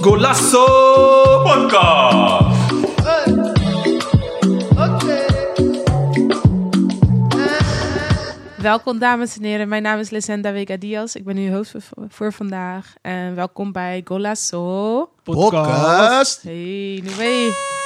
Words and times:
Golasso 0.00 0.64
Podcast. 1.44 2.58
Welkom 8.56 8.98
dames 8.98 9.36
en 9.36 9.44
heren, 9.44 9.68
mijn 9.68 9.82
naam 9.82 9.98
is 9.98 10.10
Lesenda 10.10 10.52
Vega 10.52 10.76
Diaz. 10.76 11.14
Ik 11.14 11.24
ben 11.24 11.36
uw 11.36 11.52
host 11.52 11.70
voor, 11.70 12.06
voor 12.08 12.32
vandaag. 12.32 12.94
En 13.02 13.34
welkom 13.34 13.72
bij 13.72 14.00
Golasso. 14.04 15.10
Podcast. 15.22 16.42
Hey, 16.42 17.00
nu 17.02 17.10
ben 17.16 17.26
je. 17.26 17.79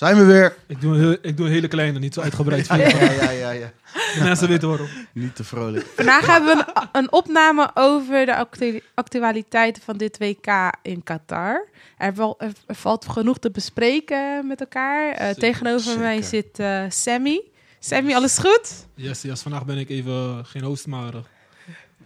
Zijn 0.00 0.16
we 0.16 0.24
weer. 0.24 0.56
Ik 0.66 0.80
doe, 0.80 0.94
een 0.94 1.00
heel- 1.00 1.16
ik 1.22 1.36
doe 1.36 1.46
een 1.46 1.52
hele 1.52 1.68
kleine, 1.68 1.98
niet 1.98 2.14
zo 2.14 2.20
uitgebreid. 2.20 2.66
Ja, 2.70 2.74
video. 2.74 2.98
ja, 3.06 3.12
ja, 3.12 3.30
ja, 3.30 3.50
ja. 3.50 3.72
De 4.14 4.20
mensen 4.22 4.48
weten 4.48 4.68
waarom. 4.68 4.86
Niet 5.12 5.36
te 5.36 5.44
vrolijk. 5.44 5.86
Vandaag 5.96 6.26
hebben 6.26 6.56
we 6.56 6.64
een, 6.74 6.88
een 6.92 7.12
opname 7.12 7.70
over 7.74 8.26
de 8.26 8.36
actu- 8.36 8.80
actualiteiten 8.94 9.82
van 9.82 9.96
dit 9.96 10.18
WK 10.18 10.46
in 10.82 11.02
Qatar. 11.02 11.66
Er, 11.98 12.14
wel- 12.14 12.34
er- 12.38 12.52
er 12.66 12.74
valt 12.74 13.08
genoeg 13.08 13.38
te 13.38 13.50
bespreken 13.50 14.46
met 14.46 14.60
elkaar. 14.60 15.12
Eh, 15.12 15.28
tegenover 15.30 15.98
mij 15.98 16.22
zit 16.22 16.58
eh, 16.58 16.82
Sammy. 16.88 17.42
Sammy, 17.78 18.14
alles 18.14 18.38
goed? 18.38 18.86
Yes, 18.94 19.22
yes, 19.22 19.40
vandaag 19.42 19.64
ben 19.64 19.78
ik 19.78 19.88
even 19.88 20.46
geen 20.46 20.62
host, 20.62 20.86
maar 20.86 21.12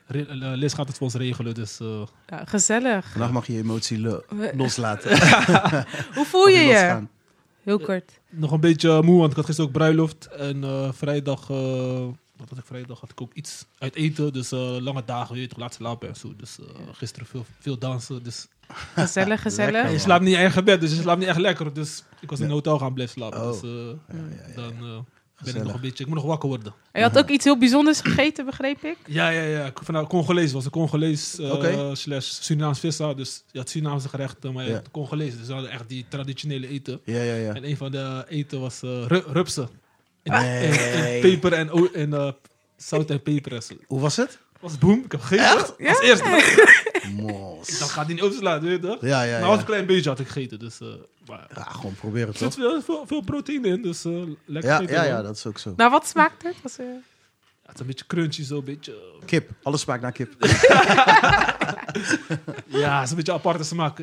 eh, 0.09 0.21
eh, 0.21 0.27
Liz 0.38 0.74
gaat 0.74 0.87
het 0.88 0.97
voor 0.97 1.07
ons 1.07 1.15
regelen. 1.16 1.55
Dus 1.55 1.80
eh, 1.80 2.02
Ja, 2.27 2.43
gezellig. 2.45 3.11
Vandaag 3.11 3.30
mag 3.30 3.47
je 3.47 3.52
je 3.52 3.59
emotie 3.59 4.01
lo- 4.01 4.23
loslaten. 4.55 5.11
Hoe 6.16 6.24
voel 6.24 6.49
je 6.49 6.61
je? 6.61 7.02
Heel 7.64 7.78
kort. 7.78 8.20
nog 8.30 8.52
een 8.52 8.60
beetje 8.60 9.02
moe, 9.02 9.18
want 9.18 9.30
ik 9.30 9.36
had 9.36 9.45
gisteren 9.46 9.70
ook 9.70 9.77
bruiloft. 9.77 10.27
En 10.27 10.64
eh, 10.64 10.92
vrijdag, 10.92 11.50
eh, 11.50 12.06
wat 12.37 12.48
had 12.48 12.59
ik 12.59 12.64
vrijdag? 12.64 13.00
Had 13.00 13.10
ik 13.10 13.20
ook 13.20 13.34
iets 13.34 13.66
uit 13.78 13.95
eten. 13.95 14.32
Dus 14.32 14.52
eh, 14.52 14.77
lange 14.80 15.02
dagen, 15.04 15.34
je 15.34 15.40
weet 15.40 15.51
toch, 15.51 15.59
laat 15.59 15.74
slapen 15.74 16.09
en 16.09 16.16
zo. 16.16 16.37
Dus 16.37 16.59
eh, 16.60 16.66
gisteren 16.93 17.26
veel, 17.26 17.45
veel 17.59 17.79
dansen. 17.79 18.23
Dus 18.23 18.46
Gezellig, 18.95 19.43
gezellig. 19.43 19.73
Lekker, 19.73 19.93
je 19.93 19.98
slaapt 19.98 20.21
niet 20.21 20.29
in 20.32 20.37
je 20.37 20.43
eigen 20.43 20.65
bed, 20.65 20.80
dus 20.80 20.90
je 20.95 21.01
slaapt 21.01 21.18
niet 21.18 21.29
echt 21.29 21.38
lekker. 21.38 21.73
Dus 21.73 22.04
ik 22.21 22.30
was 22.30 22.38
in 22.38 22.45
een 22.45 22.51
hotel 22.51 22.79
gaan 22.79 22.95
blijven 22.95 23.15
slapen. 23.15 23.40
Oh. 23.40 23.51
Dus 23.51 23.62
eh, 23.62 23.71
Ja, 23.71 24.24
ja, 24.30 24.49
ja. 24.49 24.54
dan 24.54 24.73
eh, 24.87 24.99
ben 25.45 25.56
ik 25.56 25.62
nog 25.64 25.74
een 25.74 25.80
beetje, 25.80 26.02
ik 26.04 26.10
moet 26.10 26.18
nog 26.18 26.26
wakker 26.26 26.48
worden. 26.48 26.74
En 26.92 27.00
je 27.02 27.06
had 27.09 27.18
ook 27.18 27.28
iets 27.28 27.45
heel 27.45 27.59
bijzonders 27.59 28.00
gegeten, 28.00 28.45
begreep 28.45 28.82
ik? 28.84 28.96
Ja, 29.06 29.28
ja, 29.28 29.42
ja. 29.42 29.66
Ik- 29.66 29.78
Vanuit 29.82 30.06
Congolees 30.09 30.52
was 30.52 30.64
een 30.64 30.70
Congolees 30.70 31.38
eh 31.38 31.52
Oké. 31.52 31.95
slash 31.95 32.26
Surinaams 32.40 32.78
vissa. 32.80 33.14
Dus 33.14 33.42
je 33.52 33.59
had 33.59 33.68
Surinaamse 33.70 34.09
gerechten, 34.09 34.52
maar 34.52 34.62
je 34.65 34.70
Ja. 34.70 34.76
had 34.76 34.90
Congolees. 34.90 35.37
Dus 35.38 35.46
we 35.46 35.52
hadden 35.52 35.70
echt 35.70 35.88
die 35.88 36.04
traditionele 36.09 36.68
eten. 36.68 37.00
Ja, 37.04 37.22
ja, 37.22 37.34
ja. 37.34 37.54
En 37.54 37.68
een 37.68 37.76
van 37.76 37.90
de 37.90 38.24
eten 38.28 38.60
was 38.60 38.82
eh, 38.82 39.06
ru- 39.06 39.22
rupsen. 39.26 39.68
In, 40.22 40.32
Nee. 40.32 40.66
in- 40.66 41.15
in 41.15 41.20
peper 41.20 41.52
en, 41.52 41.70
en 41.95 42.15
eh, 42.15 42.32
zout 42.76 43.10
en 43.10 43.22
peper. 43.22 43.62
Hoe 43.87 44.00
was 44.00 44.16
het? 44.16 44.38
Was 44.65 44.79
boem. 44.79 45.02
Ik 45.04 45.12
heb 45.12 45.20
gegeten. 45.20 45.88
Als 45.88 46.01
eerste. 46.01 46.62
Mos. 47.16 47.79
Dat 47.79 47.88
gaat 47.90 48.04
hij 48.07 48.15
niet 48.15 48.23
opslaan, 48.23 48.60
weet 48.60 48.82
je 48.82 48.88
toch? 48.88 48.98
Ja, 49.01 49.23
ja, 49.23 49.38
Maar 49.38 49.48
was 49.48 49.52
een 49.54 49.59
ja. 49.60 49.66
klein 49.66 49.87
beetje 49.87 50.09
had 50.10 50.18
ik 50.21 50.26
gegeten. 50.26 50.59
Dus, 50.59 50.80
eh, 50.80 50.88
maar, 51.26 51.46
Ja, 51.54 51.62
gewoon 51.62 51.95
proberen 51.95 52.29
er 52.29 52.34
zit 52.37 52.51
toch? 52.51 52.54
veel, 52.54 52.82
veel, 52.82 53.04
veel 53.06 53.21
proteïne 53.21 53.68
in, 53.68 53.82
dus 53.82 54.04
eh, 54.04 54.12
lekker 54.45 54.71
Ja, 54.71 54.80
eten 54.80 54.95
ja, 54.95 55.02
ja, 55.04 55.23
dat 55.23 55.37
is 55.37 55.46
ook 55.46 55.59
zo. 55.59 55.73
Nou, 55.76 55.90
wat 55.90 56.06
smaakt 56.09 56.43
het? 56.43 56.54
Was, 56.62 56.79
eh, 56.79 56.87
Ja, 56.87 56.93
het 57.71 57.74
is 57.74 57.80
een 57.80 57.87
beetje 57.87 58.06
crunchy, 58.06 58.43
zo 58.45 58.56
een 58.59 58.65
beetje... 58.65 58.93
eh, 58.93 59.26
Kip. 59.26 59.51
Alles 59.62 59.80
smaakt 59.80 60.02
naar 60.02 60.12
kip. 60.12 60.34
ja, 62.66 62.95
het 62.96 63.04
is 63.04 63.10
een 63.10 63.16
beetje 63.16 63.32
aparte 63.32 63.65
smaak. 63.65 64.00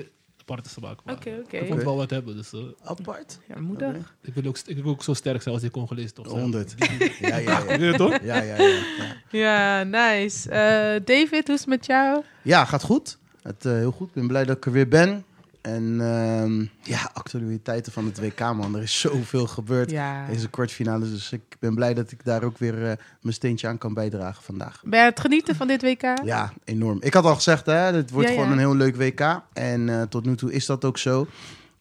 Aparte 0.51 0.69
smaak. 0.69 0.99
maar 1.03 1.15
Oké, 1.15 1.41
oké. 1.45 1.57
Ik 1.57 1.67
vond 1.67 1.83
wel 1.83 1.95
wat 1.95 2.09
hebben, 2.09 2.35
dus... 2.35 2.53
eh, 2.53 2.59
Apart. 2.83 3.39
Ja, 3.47 3.59
moedig. 3.59 3.87
Oké. 3.87 3.97
Ik 4.21 4.33
wil, 4.33 4.45
ook, 4.45 4.57
ik 4.65 4.83
wil 4.83 4.91
ook 4.91 5.03
zo 5.03 5.13
sterk 5.13 5.41
zijn 5.41 5.53
als 5.53 5.63
die 5.63 5.71
Congolees 5.71 6.11
toch? 6.11 6.27
zijn. 6.29 6.39
100. 6.41 6.73
Ja, 7.19 7.37
ja, 7.37 7.37
ja. 7.37 7.65
Weet 7.65 7.79
je 7.79 7.93
toch? 7.97 8.21
Ja, 8.23 8.41
ja, 8.41 8.55
ja. 8.55 8.67
ja. 8.67 9.15
Ja, 9.29 9.83
nice. 9.83 10.49
Eh, 10.49 11.01
David, 11.05 11.45
hoe 11.47 11.55
is 11.55 11.59
het 11.59 11.67
met 11.67 11.85
jou? 11.85 12.23
Ja, 12.41 12.65
gaat 12.65 12.83
goed. 12.83 13.17
Het, 13.41 13.65
eh, 13.65 13.71
heel 13.71 13.91
goed. 13.91 14.07
Ik 14.07 14.13
ben 14.13 14.27
blij 14.27 14.45
dat 14.45 14.57
ik 14.57 14.65
er 14.65 14.71
weer 14.71 14.87
ben. 14.87 15.25
En 15.61 16.01
ehm, 16.01 16.65
ja, 16.91 17.09
actualiteiten 17.13 17.91
van 17.91 18.05
het 18.05 18.19
WK, 18.19 18.39
man. 18.39 18.75
Er 18.75 18.81
is 18.81 18.99
zoveel 18.99 19.47
gebeurd. 19.47 19.91
Ja. 19.91 20.27
Deze 20.27 20.49
kwartfinales. 20.49 21.09
Dus 21.09 21.31
ik 21.31 21.41
ben 21.59 21.75
blij 21.75 21.93
dat 21.93 22.11
ik 22.11 22.23
daar 22.23 22.43
ook 22.43 22.57
weer 22.57 22.75
eh, 22.75 22.97
mijn 23.21 23.33
steentje 23.33 23.67
aan 23.67 23.77
kan 23.77 23.93
bijdragen 23.93 24.43
vandaag. 24.43 24.81
Ben 24.85 24.99
je 24.99 25.05
het 25.05 25.19
genieten 25.19 25.55
van 25.55 25.67
dit 25.67 25.81
WK? 25.81 26.01
Ja, 26.23 26.53
enorm. 26.63 26.97
Ik 27.01 27.13
had 27.13 27.25
al 27.25 27.35
gezegd, 27.35 27.65
hè, 27.65 27.91
dit 27.91 28.11
wordt 28.11 28.27
Ja, 28.27 28.33
gewoon 28.33 28.49
ja. 28.49 28.53
een 28.53 28.59
heel 28.59 28.75
leuk 28.75 28.95
WK. 28.95 29.41
En 29.53 29.89
eh, 29.89 30.01
tot 30.01 30.25
nu 30.25 30.35
toe 30.35 30.53
is 30.53 30.65
dat 30.65 30.85
ook 30.85 30.97
zo. 30.97 31.27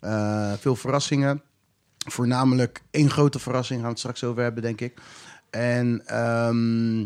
Eh, 0.01 0.53
veel 0.59 0.77
verrassingen. 0.77 1.43
Voornamelijk 2.09 2.83
één 2.91 3.11
grote 3.11 3.39
verrassing 3.39 3.79
gaan 3.79 3.89
we 3.89 3.93
het 3.93 3.99
straks 3.99 4.25
over 4.25 4.43
hebben, 4.43 4.63
denk 4.63 4.81
ik. 4.81 5.01
En, 5.51 6.03
ehm, 6.07 7.01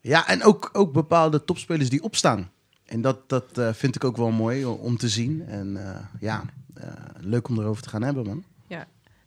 ja, 0.00 0.28
en 0.28 0.42
ook, 0.42 0.70
ook 0.72 0.92
bepaalde 0.92 1.44
topspelers 1.44 1.90
die 1.90 2.02
opstaan. 2.02 2.50
En 2.92 3.00
dat, 3.00 3.28
dat 3.28 3.58
eh, 3.58 3.68
vind 3.72 3.94
ik 3.96 4.04
ook 4.04 4.16
wel 4.16 4.30
mooi 4.30 4.64
om 4.64 4.96
te 4.96 5.08
zien. 5.08 5.44
En 5.48 5.76
eh, 5.86 6.00
ja, 6.20 6.42
eh, 6.74 6.86
leuk 7.20 7.48
om 7.48 7.58
erover 7.58 7.82
te 7.82 7.88
gaan 7.88 8.02
hebben, 8.02 8.26
man. 8.26 8.44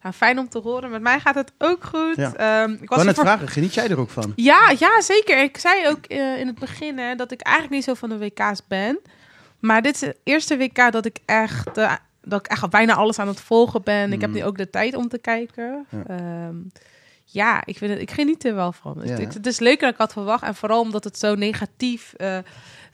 Nou, 0.02 0.18
fijn 0.18 0.40
om 0.40 0.50
te 0.50 0.60
horen. 0.60 0.90
Met 0.92 1.02
mij 1.02 1.20
gaat 1.20 1.36
het 1.36 1.52
ook 1.58 1.84
goed. 1.84 2.16
Ja. 2.16 2.34
Ehm, 2.34 2.72
ik 2.82 2.90
was 2.90 2.98
net 2.98 3.08
ervoor- 3.08 3.24
vragen, 3.24 3.48
geniet 3.48 3.74
jij 3.74 3.90
er 3.90 4.00
ook 4.00 4.10
van? 4.10 4.34
Ja, 4.36 4.74
ja, 4.80 5.02
zeker. 5.02 5.44
Ik 5.44 5.58
zei 5.58 5.88
ook 5.88 6.06
in 6.08 6.48
het 6.48 6.60
begin 6.60 6.98
hè, 6.98 7.16
dat 7.16 7.32
ik 7.32 7.42
eigenlijk 7.42 7.76
niet 7.76 7.84
zo 7.84 7.94
van 7.94 8.10
de 8.10 8.18
WK's 8.18 8.62
ben. 8.68 9.00
Maar 9.60 9.82
dit 9.82 9.96
is 9.96 10.02
het 10.02 10.18
eerste 10.24 10.58
WK 10.58 10.92
dat 10.92 11.06
ik 11.06 11.20
echt, 11.26 11.76
dat 12.22 12.40
ik 12.40 12.48
echt 12.48 12.70
bijna 12.70 12.94
alles 12.94 13.20
aan 13.20 13.28
het 13.28 13.40
volgen 13.40 13.84
ben. 13.84 14.14
Ik 14.14 14.22
heb 14.22 14.30
Mm. 14.30 14.36
nu 14.36 14.44
ook 14.44 14.58
de 14.58 14.70
tijd 14.70 14.96
om 14.96 15.08
te 15.08 15.18
kijken. 15.18 15.86
Ja. 15.90 16.04
Ja, 16.08 16.52
ja 17.26 17.62
ik, 17.66 17.78
vind 17.78 17.92
het, 17.92 18.02
ik 18.02 18.12
geniet 18.12 18.46
er 18.46 18.56
wel 18.56 18.72
van. 18.72 19.02
Ja. 19.04 19.18
Het, 19.20 19.34
het 19.34 19.46
is 19.46 19.60
leuker 19.60 19.82
dan 19.82 19.90
ik 19.92 19.98
had 19.98 20.14
verwacht. 20.14 20.44
En 20.44 20.56
vooral 20.56 20.80
omdat 20.82 21.04
het 21.04 21.20
zo 21.20 21.36
negatief 21.36 22.14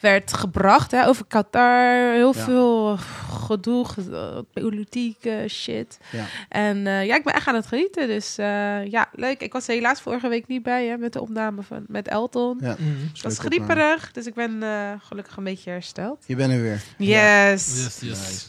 werd 0.02 0.34
gebracht 0.34 0.92
hè, 0.92 1.08
over 1.08 1.26
Qatar. 1.28 2.14
Heel 2.14 2.34
Ja. 2.36 2.44
veel 2.44 2.98
gedoe, 3.46 3.86
ge- 3.86 4.46
politieke 4.54 5.46
shit. 5.50 5.98
Ja. 6.12 6.26
En 6.50 6.88
eh, 6.88 7.06
ja, 7.06 7.16
ik 7.16 7.24
ben 7.24 7.34
echt 7.34 7.48
aan 7.48 7.56
het 7.56 7.68
genieten. 7.68 8.08
Dus 8.08 8.38
eh, 8.38 8.86
ja, 8.86 9.08
leuk. 9.14 9.42
Ik 9.42 9.54
was 9.54 9.68
er 9.68 9.74
helaas 9.74 10.02
vorige 10.02 10.28
week 10.28 10.48
niet 10.48 10.64
bij 10.64 10.86
hè, 10.86 10.98
met 10.98 11.14
de 11.14 11.22
opname 11.22 11.62
van, 11.62 11.84
met 11.88 12.08
Elton. 12.08 12.58
Ja, 12.62 12.76
Mhm. 12.80 12.90
Was 13.22 13.38
opname. 13.40 13.50
grieperig, 13.56 14.12
dus 14.12 14.26
ik 14.26 14.34
ben 14.34 14.64
eh, 14.64 14.92
gelukkig 15.04 15.38
een 15.38 15.44
beetje 15.44 15.70
hersteld. 15.70 16.24
Je 16.26 16.36
bent 16.36 16.52
er 16.54 16.62
weer. 16.62 16.82
Yes. 16.98 17.84
Yes, 17.84 18.00
yes. 18.00 18.20
Nice. 18.30 18.46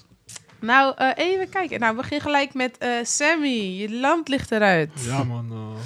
Nou, 0.62 0.94
eh, 0.96 1.08
even 1.14 1.48
kijken. 1.48 1.80
Nou, 1.80 1.92
we 1.96 2.00
beginnen 2.00 2.26
gelijk 2.26 2.54
met 2.54 2.78
eh, 2.78 2.88
Sammy. 3.02 3.78
Je 3.80 3.90
land 3.94 4.28
ligt 4.28 4.50
eruit. 4.50 4.90
Ja, 5.06 5.24
man. 5.24 5.46
eh, 5.50 5.80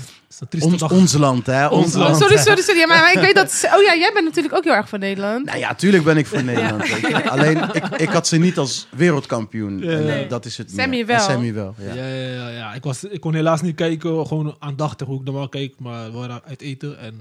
is 0.50 0.62
Ons, 0.62 0.78
dag. 0.80 0.90
ons 0.92 1.12
land, 1.12 1.46
hè? 1.46 1.66
Ons 1.66 1.84
Ons 1.84 1.94
Oh, 1.94 2.00
land. 2.00 2.16
sorry, 2.16 2.36
sorry, 2.36 2.62
sorry. 2.62 2.80
Ja, 2.80 2.86
maar, 2.86 2.98
maar 3.00 3.12
ik 3.12 3.18
weet 3.18 3.34
dat... 3.34 3.68
Oh 3.76 3.82
ja, 3.82 3.94
jij 3.96 4.10
bent 4.12 4.24
natuurlijk 4.24 4.54
ook 4.54 4.64
heel 4.64 4.72
erg 4.74 4.88
van 4.88 4.98
Nederland. 5.00 5.44
Nou 5.44 5.58
ja, 5.58 5.74
tuurlijk 5.74 6.04
ben 6.04 6.16
ik 6.16 6.26
voor 6.26 6.44
Nederland. 6.52 6.84
Alleen, 7.28 7.56
ik, 7.72 7.84
ik 7.96 8.08
had 8.08 8.26
ze 8.26 8.36
niet 8.36 8.58
als 8.58 8.86
wereldkampioen. 8.96 9.78
Ja. 9.78 9.90
En, 9.90 10.04
Nee. 10.04 10.26
dat 10.26 10.44
is 10.44 10.56
het 10.56 10.70
Sammy 10.70 10.96
meer. 10.96 11.06
wel. 11.06 11.16
En 11.16 11.22
Sammy 11.22 11.52
wel, 11.54 11.74
ja. 11.78 11.94
Ja, 11.94 12.06
ja, 12.06 12.48
ja. 12.48 12.74
Ik, 12.74 12.82
was, 12.82 13.04
ik 13.04 13.20
kon 13.20 13.34
helaas 13.34 13.62
niet 13.62 13.76
kijken, 13.76 14.26
gewoon 14.26 14.56
aandachtig 14.58 15.06
hoe 15.06 15.18
ik 15.18 15.24
normaal 15.24 15.48
kijk, 15.48 15.74
maar 15.78 16.12
we 16.12 16.18
waren 16.18 16.40
uit 16.46 16.60
eten 16.60 16.98
en 16.98 17.14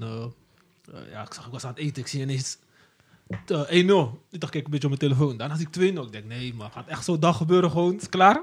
ja, 1.12 1.22
ik, 1.22 1.32
zag, 1.34 1.46
ik 1.46 1.52
was 1.52 1.64
aan 1.64 1.70
het 1.70 1.78
eten, 1.78 2.02
ik 2.02 2.08
zie 2.08 2.20
ineens 2.20 2.56
eh, 3.28 3.60
1-0. 3.68 4.18
Ik 4.30 4.40
dacht, 4.40 4.52
kijk 4.52 4.64
een 4.64 4.70
beetje 4.70 4.88
op 4.88 4.98
mijn 4.98 5.12
telefoon. 5.12 5.36
Daarna 5.36 5.56
zie 5.56 5.66
ik 5.66 5.94
2-0. 5.96 6.02
Ik 6.06 6.12
denk, 6.12 6.24
nee, 6.24 6.54
maar 6.54 6.70
gaat 6.70 6.86
echt 6.86 7.04
zo'n 7.04 7.20
dag 7.20 7.36
gebeuren 7.36 7.70
gewoon, 7.70 7.96
is 7.96 8.08
klaar? 8.08 8.42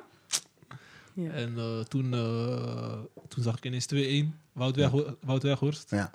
Ja. 1.13 1.31
En 1.31 1.53
eh, 1.57 1.79
toen, 1.79 2.13
eh, 2.13 2.99
toen 3.27 3.43
zag 3.43 3.57
ik 3.57 3.65
ineens 3.65 3.85
2-1, 3.85 4.39
Wout, 4.53 4.75
Weg, 4.75 4.91
Wout 5.25 5.43
Weghorst. 5.43 5.89
Ja. 5.91 6.11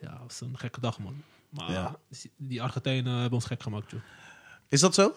Ja, 0.00 0.10
dat 0.10 0.20
was 0.26 0.40
een 0.40 0.58
gekke 0.58 0.80
dag, 0.80 0.98
man. 0.98 1.14
Maar 1.48 1.70
Ja. 1.70 1.96
die- 2.36 2.62
Argentijnen 2.62 3.12
hebben 3.12 3.32
ons 3.32 3.44
gek 3.44 3.62
gemaakt, 3.62 3.90
joh. 3.90 4.00
Is 4.68 4.80
dat 4.80 4.94
zo? 4.94 5.14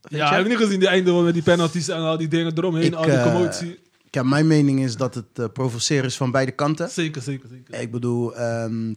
Ja, 0.00 0.32
heb 0.34 0.42
je 0.42 0.48
niet 0.48 0.58
gezien 0.58 0.78
die 0.78 0.88
einde 0.88 1.12
met 1.12 1.34
die 1.34 1.42
penalties 1.42 1.88
en 1.88 1.96
al 2.00 2.16
die 2.16 2.28
dingen 2.28 2.56
eromheen, 2.58 2.84
Ik, 2.84 2.94
al 2.94 3.02
die 3.04 3.12
eh, 3.12 3.22
commotie? 3.22 3.78
Ja, 4.10 4.22
mijn 4.22 4.46
mening 4.46 4.80
is 4.80 4.96
dat 4.96 5.14
het 5.14 5.38
eh, 5.38 5.44
provoceren 5.52 6.04
is 6.04 6.16
van 6.16 6.30
beide 6.30 6.52
kanten. 6.52 6.90
Zeker, 6.90 7.22
zeker, 7.22 7.48
zeker. 7.48 7.80
Ik 7.80 7.90
bedoel, 7.90 8.34
ehm, 8.36 8.94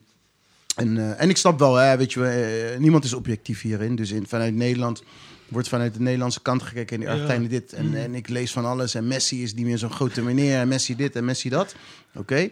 en, 0.78 0.98
eh, 0.98 1.22
en 1.22 1.30
ik 1.30 1.38
snap 1.38 1.60
wel, 1.60 1.76
hè, 1.76 1.98
weet 1.98 2.14
je, 2.14 2.26
eh, 2.26 2.80
niemand 2.80 3.04
is 3.04 3.14
objectief 3.14 3.62
hierin. 3.62 3.96
Dus 3.96 4.12
in, 4.12 4.28
vanuit 4.28 4.56
Nederland 4.56 5.04
wordt 5.48 5.68
vanuit 5.68 5.94
de 5.94 6.02
Nederlandse 6.02 6.42
kant 6.42 6.64
gekeken 6.64 6.96
en 6.96 7.00
die 7.00 7.08
Ja. 7.08 7.14
Argentijnen 7.14 7.50
dit. 7.50 7.74
En, 7.74 7.96
en 7.96 8.16
ik 8.16 8.30
lees 8.30 8.52
van 8.52 8.66
alles 8.66 8.96
en 8.96 9.08
Messi 9.08 9.44
is 9.44 9.54
niet 9.54 9.66
meer 9.66 9.78
zo'n 9.78 9.92
grote 9.92 10.22
meneer 10.22 10.60
en 10.60 10.68
Messi 10.68 10.96
dit 10.96 11.16
en 11.16 11.26
Messi 11.26 11.50
dat. 11.50 11.76
Oké, 12.16 12.50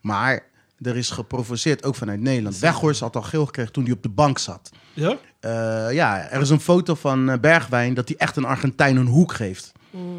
maar 0.00 0.44
er 0.82 0.96
is 0.96 1.10
geprovoceerd 1.10 1.84
ook 1.84 1.94
vanuit 1.94 2.20
Nederland. 2.20 2.58
Weghorst 2.58 3.00
had 3.00 3.16
al 3.16 3.22
geel 3.22 3.46
gekregen 3.46 3.72
toen 3.72 3.84
hij 3.84 3.92
op 3.92 4.02
de 4.02 4.08
bank 4.08 4.38
zat. 4.38 4.70
Ja? 4.94 5.16
Eh, 5.40 5.92
ja, 5.92 6.30
er 6.30 6.40
is 6.40 6.50
een 6.50 6.60
foto 6.60 6.94
van 6.94 7.40
Bergwijn 7.40 7.94
dat 7.94 8.08
hij 8.08 8.16
echt 8.16 8.36
een 8.36 8.44
Argentijn 8.44 8.96
een 8.96 9.06
hoek 9.06 9.32
geeft. 9.32 9.72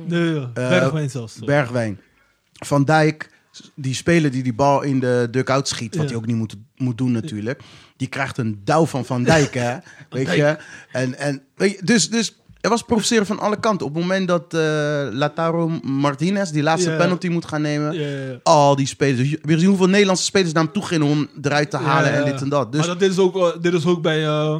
Nee, 0.05 0.33
ja. 0.33 0.45
Bergwijn 0.53 1.09
zelfs. 1.09 1.39
Bergwijn. 1.39 1.99
Van 2.53 2.83
Dijk, 2.83 3.29
die 3.75 3.93
speler 3.95 4.31
die 4.31 4.43
die 4.43 4.53
bal 4.53 4.81
in 4.81 4.99
de 4.99 5.27
dugout 5.31 5.67
schiet, 5.67 5.95
wat 5.95 6.03
Ja. 6.03 6.09
hij 6.09 6.17
ook 6.17 6.25
niet 6.25 6.35
moet, 6.35 6.55
moet 6.75 6.97
doen 6.97 7.11
natuurlijk. 7.11 7.61
Die 7.97 8.07
krijgt 8.07 8.37
een 8.37 8.61
douw 8.63 8.85
van 8.85 9.05
Van 9.05 9.23
Dijk, 9.23 9.53
hè. 9.53 9.77
Weet 10.09 10.33
je? 10.33 10.57
En, 10.91 11.17
en, 11.17 11.41
weet 11.55 11.71
je, 11.71 11.79
dus, 11.85 12.09
dus 12.09 12.35
Er 12.61 12.69
was 12.69 12.81
provoceren 12.83 13.25
van 13.25 13.39
alle 13.39 13.59
kanten. 13.59 13.85
Op 13.87 13.93
het 13.93 14.01
moment 14.01 14.27
dat 14.27 14.53
eh 14.53 14.59
Lataro 15.11 15.67
Martinez 15.83 16.49
die 16.49 16.63
laatste 16.63 16.95
penalty 16.97 17.27
moet 17.27 17.45
gaan 17.45 17.61
nemen. 17.61 17.93
Ja, 17.93 18.07
ja, 18.07 18.25
ja. 18.31 18.39
Al 18.43 18.75
die 18.75 18.87
spelers. 18.87 19.17
Dus 19.17 19.31
Heb 19.31 19.45
je 19.45 19.53
gezien 19.53 19.67
hoeveel 19.69 19.87
Nederlandse 19.89 20.23
spelers 20.23 20.51
naar 20.53 20.63
hem 20.63 20.71
toe 20.71 20.85
gingen 20.85 21.07
om 21.07 21.27
eruit 21.41 21.69
te 21.71 21.77
halen 21.77 22.13
en 22.13 22.25
dit 22.25 22.41
en 22.41 22.49
dat. 22.49 22.71
Dus 22.71 22.79
Maar 22.79 22.89
dat 22.89 22.99
dit 22.99 23.11
is 23.11 23.17
ook, 23.17 23.35
eh, 23.37 23.61
dit 23.61 23.73
is 23.73 23.85
ook 23.85 24.01
bij, 24.01 24.25
eh, 24.25 24.59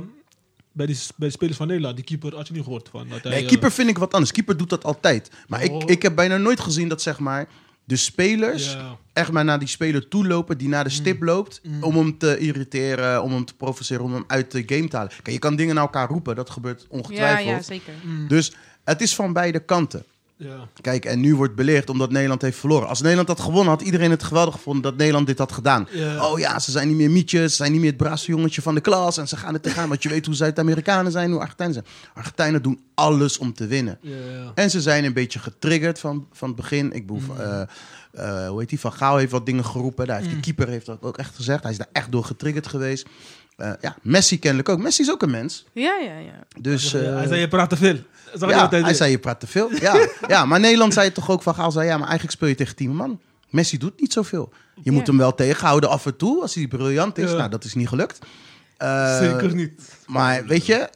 bij, 0.72 0.86
die, 0.86 0.98
bij 1.16 1.28
de 1.28 1.34
spelers 1.34 1.58
van 1.58 1.68
Nederland. 1.68 1.96
Die 1.96 2.06
keeper 2.06 2.36
had 2.36 2.48
je 2.48 2.54
niet 2.54 2.64
gehoord 2.64 2.90
van. 2.92 3.08
Dat 3.10 3.24
hij, 3.24 3.32
nee, 3.32 3.46
keeper 3.46 3.72
vind 3.72 3.90
ik 3.90 3.98
wat 3.98 4.14
anders. 4.14 4.32
Keeper 4.32 4.58
doet 4.58 4.70
dat 4.70 4.84
altijd. 4.84 5.32
Maar 5.48 5.64
ik, 5.64 5.72
Oh. 5.72 5.82
ik 5.86 6.02
heb 6.02 6.16
bijna 6.16 6.38
nooit 6.38 6.60
gezien 6.60 6.88
dat 6.88 7.02
zeg 7.02 7.20
maar 7.20 7.48
de 7.88 7.96
spelers 7.96 8.72
ja. 8.74 8.82
Mm. 8.82 8.98
echt 9.14 9.32
maar 9.32 9.44
naar 9.46 9.60
die 9.60 9.68
speler 9.68 10.08
toe 10.08 10.28
lopen 10.28 10.58
die 10.58 10.68
naar 10.68 10.84
de 10.84 10.90
stip 10.90 11.22
loopt. 11.24 11.62
Om 11.82 11.96
hem 11.98 12.18
te 12.18 12.38
irriteren, 12.38 13.24
om 13.24 13.32
hem 13.32 13.46
te 13.46 13.54
provoceren, 13.56 14.04
om 14.04 14.14
hem 14.14 14.24
uit 14.28 14.52
de 14.52 14.64
game 14.66 14.88
te 14.88 14.96
halen. 14.96 15.12
Kijk, 15.12 15.28
je 15.28 15.40
kan 15.40 15.56
dingen 15.56 15.76
naar 15.76 15.84
elkaar 15.84 16.08
roepen. 16.08 16.36
Dat 16.36 16.50
gebeurt 16.50 16.82
Ja, 16.82 16.88
ongetwijfeld. 16.98 17.48
ja, 17.48 17.62
zeker. 17.62 17.94
Dus 18.28 18.54
het 18.84 19.02
is 19.02 19.16
van 19.16 19.34
beide 19.34 19.60
kanten. 19.60 20.04
Ja. 20.40 20.68
Kijk, 20.82 21.06
en 21.06 21.20
nu 21.20 21.36
wordt 21.36 21.56
beleerd 21.56 21.90
omdat 21.90 22.12
Nederland 22.12 22.42
heeft 22.42 22.58
verloren. 22.58 22.88
Als 22.88 23.02
Nederland 23.02 23.28
had 23.28 23.40
gewonnen, 23.40 23.68
had 23.74 23.82
iedereen 23.82 24.12
het 24.12 24.24
geweldig 24.24 24.54
gevonden 24.56 24.84
dat 24.84 24.98
Nederland 24.98 25.28
dit 25.28 25.38
had 25.38 25.52
gedaan. 25.52 25.88
Ja. 25.92 26.26
Oh 26.30 26.40
ja, 26.40 26.60
ze 26.60 26.72
zijn 26.72 26.88
niet 26.88 26.98
meer 26.98 27.12
mietjes, 27.12 27.50
ze 27.50 27.56
zijn 27.56 27.72
niet 27.72 27.82
meer 27.82 27.90
het 27.90 27.98
braafste 28.00 28.32
jongetje 28.32 28.62
van 28.62 28.76
de 28.76 28.82
klas. 28.82 29.18
En 29.18 29.28
ze 29.28 29.38
gaan 29.38 29.54
het 29.54 29.64
tegenaan, 29.64 29.90
want 29.90 30.04
je 30.04 30.10
weet 30.10 30.26
hoe 30.26 30.36
Zuid-Amerikanen 30.36 31.12
zijn, 31.12 31.32
hoe 31.32 31.40
Argentijnen 31.40 31.74
zijn. 31.76 31.86
Argentijnen 32.14 32.62
doen 32.62 32.80
alles 32.94 33.38
om 33.38 33.54
te 33.54 33.68
winnen. 33.68 33.98
Ja, 34.02 34.16
ja. 34.16 34.52
En 34.56 34.70
ze 34.70 34.82
zijn 34.82 35.04
een 35.06 35.14
beetje 35.14 35.40
getriggerd 35.40 36.00
van, 36.00 36.28
van 36.32 36.48
het 36.48 36.58
begin. 36.58 36.92
Ik 36.94 37.08
bedoel, 37.08 37.22
Mm. 37.22 37.40
eh, 37.40 37.62
eh, 38.12 38.50
hoe 38.50 38.60
heet 38.60 38.70
die? 38.70 38.80
Van 38.80 38.94
Gaal 38.94 39.18
heeft 39.18 39.32
wat 39.32 39.46
dingen 39.46 39.66
geroepen. 39.66 40.08
Daar 40.08 40.16
heeft 40.18 40.28
Mm. 40.30 40.34
Die 40.34 40.44
keeper 40.44 40.68
heeft 40.68 40.86
dat 40.86 41.02
ook 41.02 41.18
echt 41.18 41.36
gezegd. 41.36 41.62
Hij 41.64 41.72
is 41.72 41.78
daar 41.78 41.88
echt 41.92 42.12
door 42.12 42.24
getriggerd 42.24 42.68
geweest. 42.68 43.06
Eh, 43.58 43.72
ja, 43.82 43.96
Messi 44.02 44.40
kennelijk 44.40 44.70
ook. 44.70 44.80
Messi 44.80 45.02
is 45.02 45.12
ook 45.12 45.22
een 45.22 45.30
mens. 45.32 45.66
Ja, 45.74 45.98
ja, 46.04 46.18
ja. 46.18 46.44
Dus, 46.62 46.92
Ja, 46.92 47.00
eh, 47.00 47.16
hij 47.16 47.28
zei, 47.28 47.40
je 47.40 47.48
praat 47.48 47.70
te 47.70 47.78
veel. 47.78 47.96
Ja, 48.40 48.70
hij 48.70 48.82
hij 48.82 48.94
zei 48.94 49.12
je 49.12 49.20
praat 49.20 49.40
te 49.40 49.48
veel. 49.48 49.70
Ja, 49.80 50.08
ja, 50.28 50.46
maar 50.46 50.60
Nederland 50.60 50.94
zei 50.94 51.06
het 51.06 51.16
toch 51.16 51.30
ook 51.30 51.42
van 51.42 51.56
Gaal 51.56 51.72
zei 51.72 51.86
ja, 51.86 51.94
maar 51.98 52.08
eigenlijk 52.08 52.38
speel 52.38 52.48
je 52.50 52.56
tegen 52.56 52.76
tien 52.76 52.96
man. 52.96 53.20
Messi 53.50 53.78
doet 53.78 54.00
niet 54.02 54.14
zoveel. 54.14 54.54
Je 54.84 54.92
moet 54.92 55.08
hem 55.08 55.18
wel 55.18 55.36
tegenhouden 55.36 55.90
af 55.90 56.06
en 56.06 56.18
toe 56.18 56.42
als 56.42 56.56
hij 56.56 56.68
briljant 56.68 57.18
is. 57.18 57.32
Ja. 57.32 57.38
Nou, 57.38 57.50
dat 57.50 57.64
is 57.64 57.74
niet 57.74 57.88
gelukt. 57.88 58.20
Eh, 58.78 59.18
Zeker 59.18 59.56
niet. 59.56 59.82
Maar 60.08 60.46
weet 60.46 60.66
je, 60.66 60.90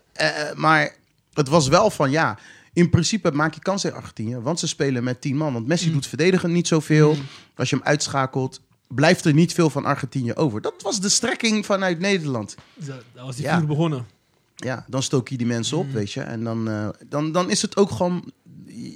maar 0.55 0.95
het 1.33 1.47
was 1.47 1.67
wel 1.67 1.89
van 1.89 2.11
ja. 2.11 2.37
In 2.73 2.89
principe 2.89 3.31
maak 3.31 3.53
je 3.53 3.59
kans 3.61 3.81
tegen 3.81 3.97
Argentinië, 3.97 4.35
want 4.35 4.59
ze 4.59 4.67
spelen 4.67 5.03
met 5.03 5.21
tien 5.21 5.37
man. 5.37 5.53
Want 5.53 5.67
Messi 5.67 5.87
Mm. 5.87 5.93
doet 5.93 6.07
verdedigen 6.07 6.51
niet 6.51 6.67
zoveel. 6.67 7.17
Als 7.55 7.69
je 7.69 7.75
hem 7.75 7.85
uitschakelt, 7.85 8.61
blijft 8.95 9.25
er 9.25 9.33
niet 9.33 9.53
veel 9.53 9.69
van 9.69 9.85
Argentinië 9.85 10.33
over. 10.33 10.61
Dat 10.61 10.81
was 10.81 10.99
de 11.01 11.09
strekking 11.09 11.65
vanuit 11.65 11.99
Nederland. 11.99 12.55
Dat 12.75 12.95
was 13.25 13.35
die 13.35 13.45
Ja. 13.45 13.57
vuur 13.57 13.67
begonnen. 13.67 14.05
Ja, 14.55 14.85
dan 14.88 15.03
stook 15.03 15.29
je 15.29 15.38
die 15.38 15.47
mensen 15.47 15.77
Mm. 15.77 15.83
op, 15.83 15.91
weet 15.91 16.11
je. 16.11 16.21
En 16.21 16.43
dan, 16.43 16.69
eh, 16.69 16.89
dan, 17.09 17.31
dan 17.31 17.49
is 17.49 17.61
het 17.61 17.77
ook 17.77 17.91
gewoon, 17.91 18.31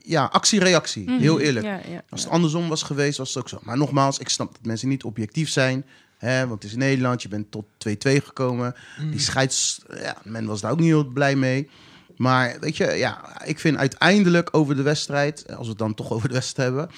ja, 0.04 0.30
actie-reactie. 0.32 1.12
Heel 1.12 1.40
eerlijk. 1.40 1.66
Mhm. 1.66 1.76
Ja, 1.76 1.82
ja. 1.94 2.04
Als 2.10 2.24
het 2.24 2.32
andersom 2.32 2.68
was 2.68 2.84
geweest, 2.84 3.18
was 3.18 3.28
het 3.34 3.38
ook 3.38 3.50
zo. 3.50 3.60
Maar 3.64 3.78
nogmaals, 3.78 4.20
ik 4.20 4.30
snap 4.30 4.52
dat 4.52 4.66
mensen 4.66 4.88
niet 4.88 5.04
objectief 5.04 5.50
zijn. 5.50 5.86
Hè, 6.18 6.48
want 6.48 6.64
het 6.64 6.72
is 6.72 6.78
Nederland, 6.78 7.22
je 7.22 7.28
bent 7.28 7.52
tot 7.52 7.66
2-2 7.78 8.22
gekomen. 8.22 8.76
Mhm. 9.00 9.10
Die 9.12 9.20
scheids, 9.20 9.82
ja, 9.98 10.18
men 10.24 10.46
was 10.46 10.62
daar 10.62 10.72
ook 10.72 10.80
niet 10.80 10.88
heel 10.88 11.06
blij 11.06 11.36
mee. 11.36 11.70
Maar 12.18 12.58
weet 12.60 12.78
je, 12.78 12.86
ja, 12.92 13.42
ik 13.46 13.60
vind 13.60 13.78
uiteindelijk 13.78 14.50
over 14.52 14.76
de 14.76 14.82
wedstrijd, 14.82 15.46
als 15.50 15.64
we 15.64 15.70
het 15.70 15.78
dan 15.78 15.94
toch 15.94 16.12
over 16.12 16.28
de 16.28 16.34
wedstrijd 16.34 16.68
hebben, 16.74 16.90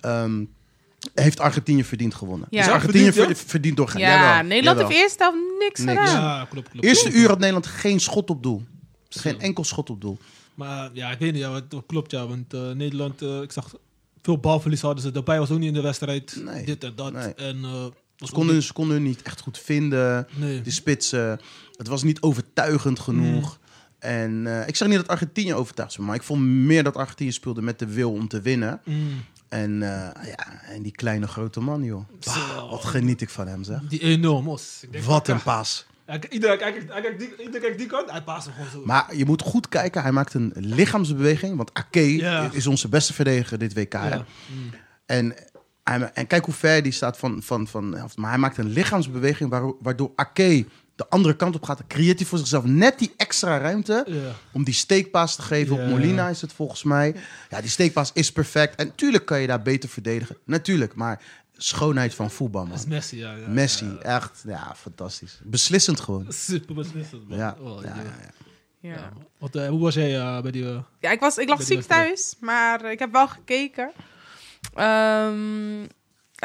ehm, 0.00 0.44
heeft 1.14 1.40
Argentinië 1.40 1.84
verdiend 1.84 2.14
gewonnen. 2.14 2.46
Ja. 2.50 2.64
Dus 2.64 2.72
Argentinië 2.72 3.12
verdiend, 3.12 3.38
verdient 3.46 3.76
doorgaan. 3.76 4.00
Ja, 4.00 4.14
Jawel, 4.14 4.42
Nederland 4.48 4.76
jawel. 4.78 4.86
heeft 4.88 5.02
eerst 5.02 5.18
zelf 5.18 5.34
niks, 5.58 5.80
Niks. 5.80 5.98
gedaan. 6.00 6.22
Ja, 6.22 6.46
klopt, 6.50 6.68
klopt. 6.68 6.86
Eerste 6.86 7.04
klopt. 7.04 7.18
uur 7.18 7.28
had 7.28 7.38
Nederland 7.38 7.66
geen 7.66 8.00
schot 8.00 8.30
op 8.30 8.42
doel. 8.42 8.62
Geen 9.08 9.40
enkel 9.40 9.64
schot 9.64 9.90
op 9.90 10.00
doel. 10.00 10.18
Maar 10.54 10.90
ja, 10.92 11.10
ik 11.10 11.18
weet 11.18 11.32
niet, 11.32 11.40
ja, 11.42 11.50
wat, 11.50 11.64
wat 11.68 11.84
klopt 11.86 12.10
ja. 12.10 12.26
Want 12.26 12.54
eh, 12.54 12.70
Nederland, 12.70 13.22
eh, 13.22 13.40
ik 13.42 13.52
zag 13.52 13.74
veel 14.22 14.38
balverlies 14.38 14.80
hadden 14.80 15.02
ze. 15.02 15.10
Daarbij 15.10 15.38
was 15.38 15.50
ook 15.50 15.58
niet 15.58 15.68
in 15.68 15.74
de 15.74 15.80
wedstrijd. 15.80 16.36
Nee, 16.44 16.64
Dit 16.64 16.84
en 16.84 16.92
dat. 16.96 17.12
nee. 17.12 17.34
En, 17.34 17.64
eh, 17.64 17.70
was 18.18 18.28
Ze 18.28 18.34
konden, 18.34 18.54
niet- 18.54 18.64
ze 18.64 18.72
konden 18.72 18.94
hun 18.96 19.04
niet 19.06 19.22
echt 19.22 19.40
goed 19.40 19.58
vinden. 19.58 20.26
Nee. 20.34 20.60
De 20.60 20.70
spitsen. 20.70 21.40
Het 21.76 21.88
was 21.88 22.02
niet 22.02 22.20
overtuigend 22.22 22.98
genoeg. 23.00 23.58
En 23.98 24.46
eh, 24.46 24.68
ik 24.68 24.76
zeg 24.76 24.88
niet 24.88 24.96
dat 24.96 25.08
Argentinië 25.08 25.54
overtuigd 25.54 25.96
was, 25.96 26.06
maar 26.06 26.14
ik 26.14 26.22
vond 26.22 26.40
meer 26.42 26.82
dat 26.82 26.96
Argentinië 26.96 27.32
speelde 27.32 27.62
met 27.62 27.78
de 27.78 27.86
wil 27.86 28.12
om 28.12 28.28
te 28.28 28.40
winnen. 28.40 28.80
Mm. 28.84 29.24
En, 29.48 29.82
eh, 29.82 30.26
ja, 30.26 30.62
en 30.68 30.82
die 30.82 30.92
kleine 30.92 31.26
grote 31.26 31.60
man, 31.60 31.82
joh. 31.82 32.04
Bah, 32.24 32.70
wat 32.70 32.84
geniet 32.84 33.20
ik 33.20 33.30
van 33.30 33.46
hem, 33.46 33.64
zeg. 33.64 33.80
Die 33.88 34.00
enorm, 34.00 34.44
mos. 34.44 34.78
Ik 34.82 34.92
denk, 34.92 35.04
Wat 35.04 35.28
een 35.28 35.42
paas. 35.42 35.86
ja, 36.06 36.18
Iedereen 36.30 36.58
kijkt 36.58 36.92
hij 36.92 37.00
kijkt 37.02 37.18
die, 37.18 37.30
iedereen 37.30 37.60
kijkt 37.60 37.78
die 37.78 37.86
kant, 37.86 38.10
hij 38.10 38.22
paast 38.22 38.44
hem 38.46 38.54
gewoon 38.54 38.70
zo. 38.70 38.82
Maar 38.84 39.16
je 39.16 39.24
moet 39.24 39.42
goed 39.42 39.68
kijken. 39.68 40.02
Hij 40.02 40.12
maakt 40.12 40.34
een 40.34 40.52
lichaamsbeweging. 40.56 41.56
Want 41.56 41.74
Ake 41.74 42.16
Ja. 42.16 42.48
is 42.52 42.66
onze 42.66 42.88
beste 42.88 43.12
verdediger 43.12 43.58
dit 43.58 43.74
WK. 43.74 43.92
ja. 43.92 44.24
Mm. 44.46 44.70
En, 45.06 45.34
en 46.14 46.26
kijk 46.26 46.44
hoe 46.44 46.54
ver 46.54 46.82
die 46.82 46.92
staat 46.92 47.18
van... 47.18 47.42
van, 47.42 47.66
van 47.68 47.90
maar 48.16 48.30
hij 48.30 48.38
maakt 48.38 48.58
een 48.58 48.68
lichaamsbeweging 48.72 49.50
waardoor, 49.50 49.76
waardoor 49.80 50.12
Ake 50.14 50.66
de 50.94 51.08
andere 51.08 51.36
kant 51.36 51.54
op 51.54 51.62
gaat. 51.62 51.78
Dan 51.78 51.86
creëert 51.86 52.18
hij 52.18 52.28
voor 52.28 52.38
zichzelf 52.38 52.64
net 52.64 52.98
die 52.98 53.12
extra 53.16 53.58
ruimte... 53.58 54.06
Om 54.52 54.64
die 54.64 54.74
steekpaas 54.74 55.36
te 55.36 55.42
geven. 55.42 55.74
Op 55.82 55.88
Molina 55.88 56.28
is 56.28 56.40
het 56.40 56.52
volgens 56.52 56.82
mij. 56.82 57.14
Ja, 57.50 57.60
die 57.60 57.70
steekpaas 57.70 58.10
is 58.14 58.32
perfect. 58.32 58.74
En 58.74 58.86
natuurlijk 58.86 59.24
kan 59.26 59.40
je 59.40 59.46
daar 59.46 59.62
beter 59.62 59.88
verdedigen. 59.88 60.36
Natuurlijk, 60.44 60.94
maar 60.94 61.22
schoonheid 61.56 62.14
van 62.14 62.30
voetbal, 62.30 62.66
Dat 62.68 62.74
is 62.78 62.80
man. 62.84 62.88
Messi, 62.94 63.16
ja. 63.18 63.34
ja 63.34 63.48
Messi, 63.48 63.84
Ja. 63.84 63.98
echt, 63.98 64.42
ja, 64.46 64.74
fantastisch. 64.76 65.40
Beslissend 65.42 66.00
gewoon. 66.00 66.26
Super 66.28 66.74
beslissend, 66.74 67.28
man. 67.28 67.38
Ja, 67.38 67.56
Oh, 67.60 67.82
ja, 67.82 67.88
ja. 67.88 67.94
ja, 67.94 68.02
ja. 68.02 68.32
Ja. 68.80 68.94
Ja. 68.94 69.12
Wat, 69.38 69.54
eh, 69.54 69.68
hoe 69.68 69.80
was 69.80 69.94
jij 69.94 70.18
eh, 70.18 70.40
bij 70.42 70.50
die... 70.50 70.64
eh, 70.68 70.78
Ja, 71.00 71.10
ik, 71.10 71.20
was, 71.20 71.38
ik 71.38 71.48
lag 71.48 71.62
ziek 71.62 71.82
thuis, 71.82 72.34
maar 72.40 72.90
ik 72.90 72.98
heb 72.98 73.12
wel 73.12 73.28
gekeken. 73.28 73.92
Ehm, 74.74 75.82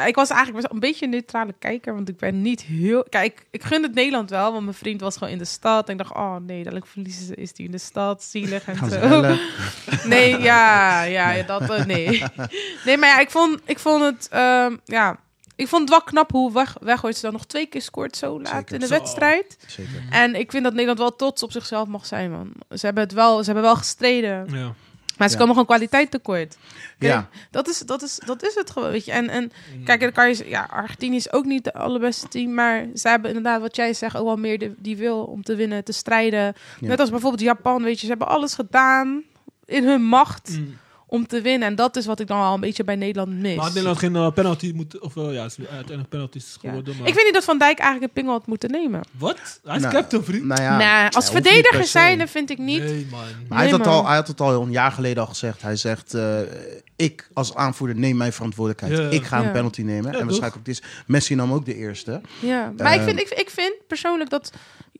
ik 0.06 0.14
was 0.14 0.30
eigenlijk 0.30 0.72
een 0.72 0.80
beetje 0.80 1.04
een 1.04 1.10
neutrale 1.10 1.54
kijker, 1.58 1.94
want 1.94 2.08
ik 2.08 2.16
ben 2.16 2.42
niet 2.42 2.62
heel... 2.62 3.04
Kijk, 3.08 3.46
ik 3.50 3.62
gun 3.62 3.82
het 3.82 3.94
Nederland 3.94 4.30
wel, 4.30 4.52
want 4.52 4.64
mijn 4.64 4.76
vriend 4.76 5.00
was 5.00 5.16
gewoon 5.16 5.32
in 5.32 5.38
de 5.38 5.44
stad. 5.44 5.86
En 5.86 5.92
ik 5.92 5.98
dacht, 5.98 6.14
oh 6.14 6.36
nee, 6.46 6.62
dadelijk 6.62 6.86
verliezen 6.86 7.26
ze, 7.26 7.34
is 7.34 7.52
die 7.52 7.66
in 7.66 7.72
de 7.72 7.78
stad, 7.78 8.22
zielig 8.22 8.68
en 8.68 8.76
Gaan 8.76 8.90
zo. 8.90 9.36
Nee, 10.08 10.40
ja, 10.40 11.02
ja, 11.02 11.30
ja, 11.30 11.42
dat, 11.42 11.70
eh, 11.70 11.84
nee. 11.84 12.22
Nee, 12.84 12.96
maar 12.96 13.08
ja, 13.08 13.20
ik 13.20 13.30
vond, 13.30 13.60
ik 13.64 13.78
vond 13.78 14.04
het, 14.04 14.28
ehm, 14.30 14.76
ja... 14.84 15.18
Ik 15.56 15.68
vond 15.68 15.80
het 15.82 15.90
wel 15.90 16.02
knap 16.02 16.30
hoe 16.30 16.52
weg, 16.52 16.76
Weghorst 16.80 17.16
ze 17.18 17.22
dan 17.22 17.32
nog 17.32 17.46
twee 17.46 17.66
keer 17.66 17.82
scoort 17.82 18.16
zo 18.16 18.40
laat 18.40 18.52
Zeker. 18.54 18.74
in 18.74 18.80
de 18.80 18.86
Zo. 18.86 18.94
wedstrijd. 18.98 19.58
Zeker. 19.66 20.02
En 20.10 20.34
ik 20.34 20.50
vind 20.50 20.62
dat 20.62 20.72
Nederland 20.72 20.98
wel 20.98 21.16
trots 21.16 21.42
op 21.42 21.52
zichzelf 21.52 21.88
mag 21.88 22.06
zijn, 22.06 22.30
man. 22.30 22.52
Ze 22.70 22.86
hebben 22.86 23.02
het 23.02 23.12
wel, 23.12 23.38
ze 23.38 23.44
hebben 23.44 23.62
wel 23.62 23.76
gestreden. 23.76 24.46
ja. 24.50 24.74
Maar 25.20 25.28
ze 25.28 25.34
Ja. 25.34 25.40
komen 25.40 25.54
gewoon 25.54 25.68
kwaliteit 25.76 26.10
tekort. 26.10 26.56
Kijk, 26.98 27.12
Ja, 27.12 27.28
Dat 27.50 27.68
is, 27.68 27.78
dat, 27.78 28.02
is, 28.02 28.20
dat 28.26 28.42
is 28.42 28.54
het 28.54 28.70
gewoon, 28.70 28.90
weet 28.90 29.04
je. 29.04 29.12
En, 29.12 29.28
en 29.28 29.52
kijk, 29.84 30.00
dan 30.00 30.12
kan 30.12 30.28
je... 30.28 30.48
Ja, 30.48 30.68
Argentinië 30.70 31.16
is 31.16 31.32
ook 31.32 31.44
niet 31.44 31.64
de 31.64 31.72
allerbeste 31.72 32.28
team. 32.28 32.54
Maar 32.54 32.86
ze 32.94 33.08
hebben 33.08 33.28
inderdaad, 33.28 33.60
wat 33.60 33.76
jij 33.76 33.94
zegt, 33.94 34.16
ook 34.16 34.24
wel 34.26 34.36
meer 34.36 34.58
de, 34.58 34.74
die 34.78 34.96
wil 34.96 35.24
om 35.24 35.42
te 35.42 35.54
winnen, 35.54 35.84
te 35.84 35.92
strijden. 35.92 36.54
Ja. 36.80 36.88
Net 36.88 37.00
als 37.00 37.10
bijvoorbeeld 37.10 37.42
Japan, 37.42 37.82
weet 37.82 37.94
je. 37.94 38.00
Ze 38.00 38.08
hebben 38.08 38.28
alles 38.28 38.54
gedaan 38.54 39.22
in 39.64 39.84
hun 39.84 40.02
macht 40.02 40.48
Mm. 40.58 40.76
Om 41.10 41.26
te 41.26 41.40
winnen. 41.40 41.68
En 41.68 41.74
dat 41.74 41.96
is 41.96 42.06
wat 42.06 42.20
ik 42.20 42.26
dan 42.26 42.40
al 42.40 42.54
een 42.54 42.60
beetje 42.60 42.84
bij 42.84 42.94
Nederland 42.96 43.32
mis. 43.40 43.54
Maar 43.54 43.64
had 43.64 43.68
Nederland 43.74 43.98
geen 43.98 44.16
eh, 44.16 44.30
penalty 44.32 44.72
moeten... 44.74 45.02
Of 45.02 45.16
eh, 45.16 45.32
ja, 45.32 45.40
uiteindelijk 45.40 46.08
penalties 46.08 46.56
Ja. 46.60 46.68
geworden. 46.68 46.96
Maar... 46.98 47.06
Ik 47.08 47.12
vind 47.14 47.24
niet 47.24 47.34
dat 47.34 47.44
Van 47.44 47.58
Dijk 47.58 47.78
eigenlijk 47.78 48.06
een 48.12 48.22
pingel 48.22 48.38
had 48.38 48.46
moeten 48.46 48.70
nemen. 48.70 49.00
Wat? 49.18 49.60
Hij 49.64 49.76
is 49.76 49.82
Nou, 49.82 49.94
captain, 49.94 50.24
vriend. 50.24 50.44
nou 50.44 50.62
ja. 50.62 50.76
nou, 50.78 51.10
als 51.10 51.26
ja, 51.26 51.32
verdediger 51.32 51.84
zijnde 51.84 52.26
vind 52.26 52.50
ik 52.50 52.58
niet... 52.58 52.82
Nee, 52.82 53.06
man. 53.10 53.20
Maar 53.20 53.58
hij, 53.58 53.66
Nee, 53.66 53.70
had 53.70 53.78
het 53.80 53.88
man. 53.88 53.98
al, 53.98 54.06
hij 54.06 54.16
had 54.16 54.28
het 54.28 54.40
al 54.40 54.62
een 54.62 54.70
jaar 54.70 54.92
geleden 54.92 55.22
al 55.22 55.28
gezegd. 55.28 55.62
Hij 55.62 55.76
zegt, 55.76 56.14
eh, 56.14 56.38
ik 57.00 57.28
als 57.32 57.54
aanvoerder 57.54 57.96
neem 57.96 58.16
mijn 58.16 58.32
verantwoordelijkheid. 58.32 58.98
Ja. 59.12 59.18
Ik 59.18 59.24
ga 59.24 59.38
een 59.38 59.44
Ja. 59.44 59.50
penalty 59.50 59.82
nemen. 59.82 60.12
Ja, 60.12 60.18
en 60.18 60.24
waarschijnlijk 60.24 60.56
ook 60.56 60.64
dit. 60.64 60.82
Messi 61.06 61.34
nam 61.34 61.52
ook 61.52 61.64
de 61.64 61.74
eerste. 61.74 62.20
Ja, 62.40 62.72
maar 62.76 62.92
ik, 62.92 62.98
Ehm. 62.98 63.06
vind, 63.08 63.20
ik, 63.20 63.28
ik 63.28 63.50
vind 63.50 63.72
persoonlijk 63.86 64.30
dat 64.30 64.52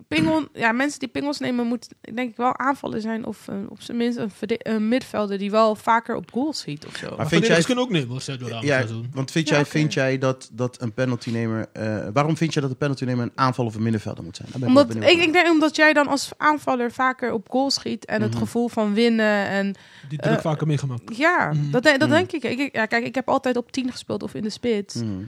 pingel, 0.09 0.49
ja, 0.53 0.73
mensen 0.73 0.99
die 0.99 1.09
pingels 1.09 1.39
nemen, 1.39 1.67
moet 1.67 1.89
denk 2.15 2.31
ik 2.31 2.37
wel 2.37 2.59
aanvallen 2.59 3.01
zijn. 3.01 3.25
Of 3.27 3.47
uh, 3.51 3.57
op 3.69 3.81
zijn 3.81 3.97
minst 3.97 4.19
een, 4.19 4.89
middenvelder 4.89 5.39
die 5.39 5.51
wel 5.51 5.75
vaker 5.77 6.15
op 6.17 6.31
goal 6.33 6.53
schiet 6.53 6.87
of 6.87 6.97
zo. 6.97 7.09
Maar 7.09 7.17
Maar 7.17 7.29
vind 7.29 7.47
jij- 7.47 7.63
kunnen 7.63 7.85
ook 7.85 7.91
nemen, 7.91 8.09
hoor, 8.09 8.21
Sergio 8.21 8.47
Ramos 8.49 8.65
Ja, 8.65 8.77
seizoen. 8.77 9.11
want 9.15 9.31
vind 9.31 9.49
Ja, 9.49 9.55
jij, 9.55 9.65
vind 9.65 9.95
jij 9.95 10.19
dat, 10.19 10.49
dat 10.53 10.81
een 10.81 10.93
penaltynemer... 10.93 11.67
eh 11.73 12.07
waarom 12.13 12.37
vind 12.37 12.53
jij 12.53 12.63
dat 12.63 12.71
een 12.71 12.77
penaltynemer 12.77 13.25
een 13.25 13.33
aanval 13.35 13.65
of 13.67 13.75
een 13.75 13.83
middenvelder 13.83 14.25
moet 14.25 14.37
zijn? 14.37 14.49
Daar 14.51 14.61
ben 14.61 14.69
omdat, 14.69 14.95
ik, 14.95 15.03
ik 15.23 15.33
denk 15.33 15.49
omdat 15.49 15.77
jij 15.77 15.93
dan 15.93 16.07
als 16.09 16.31
aanvaller 16.37 16.93
vaker 16.93 17.33
op 17.33 17.51
goal 17.51 17.71
schiet 17.71 18.05
en 18.05 18.23
het 18.23 18.31
Mhm. 18.31 18.41
gevoel 18.41 18.69
van 18.69 18.95
winnen. 18.95 19.47
En 19.47 19.75
Die 20.09 20.19
druk 20.19 20.37
Eh, 20.37 20.41
vaker 20.43 20.67
meegemaakt. 20.67 21.17
ja, 21.17 21.51
Mhm. 21.55 21.71
dat, 21.71 21.85
dat 21.99 22.09
Mhm. 22.09 22.17
denk 22.19 22.33
ik. 22.33 22.59
ik. 22.59 22.75
Ja, 22.77 22.87
kijk, 22.87 23.05
ik 23.05 23.15
heb 23.15 23.29
altijd 23.29 23.57
op 23.57 23.73
10 23.73 23.91
gespeeld 23.91 24.23
of 24.23 24.35
in 24.35 24.43
de 24.43 24.51
spits. 24.51 24.95
Mhm. 24.95 25.23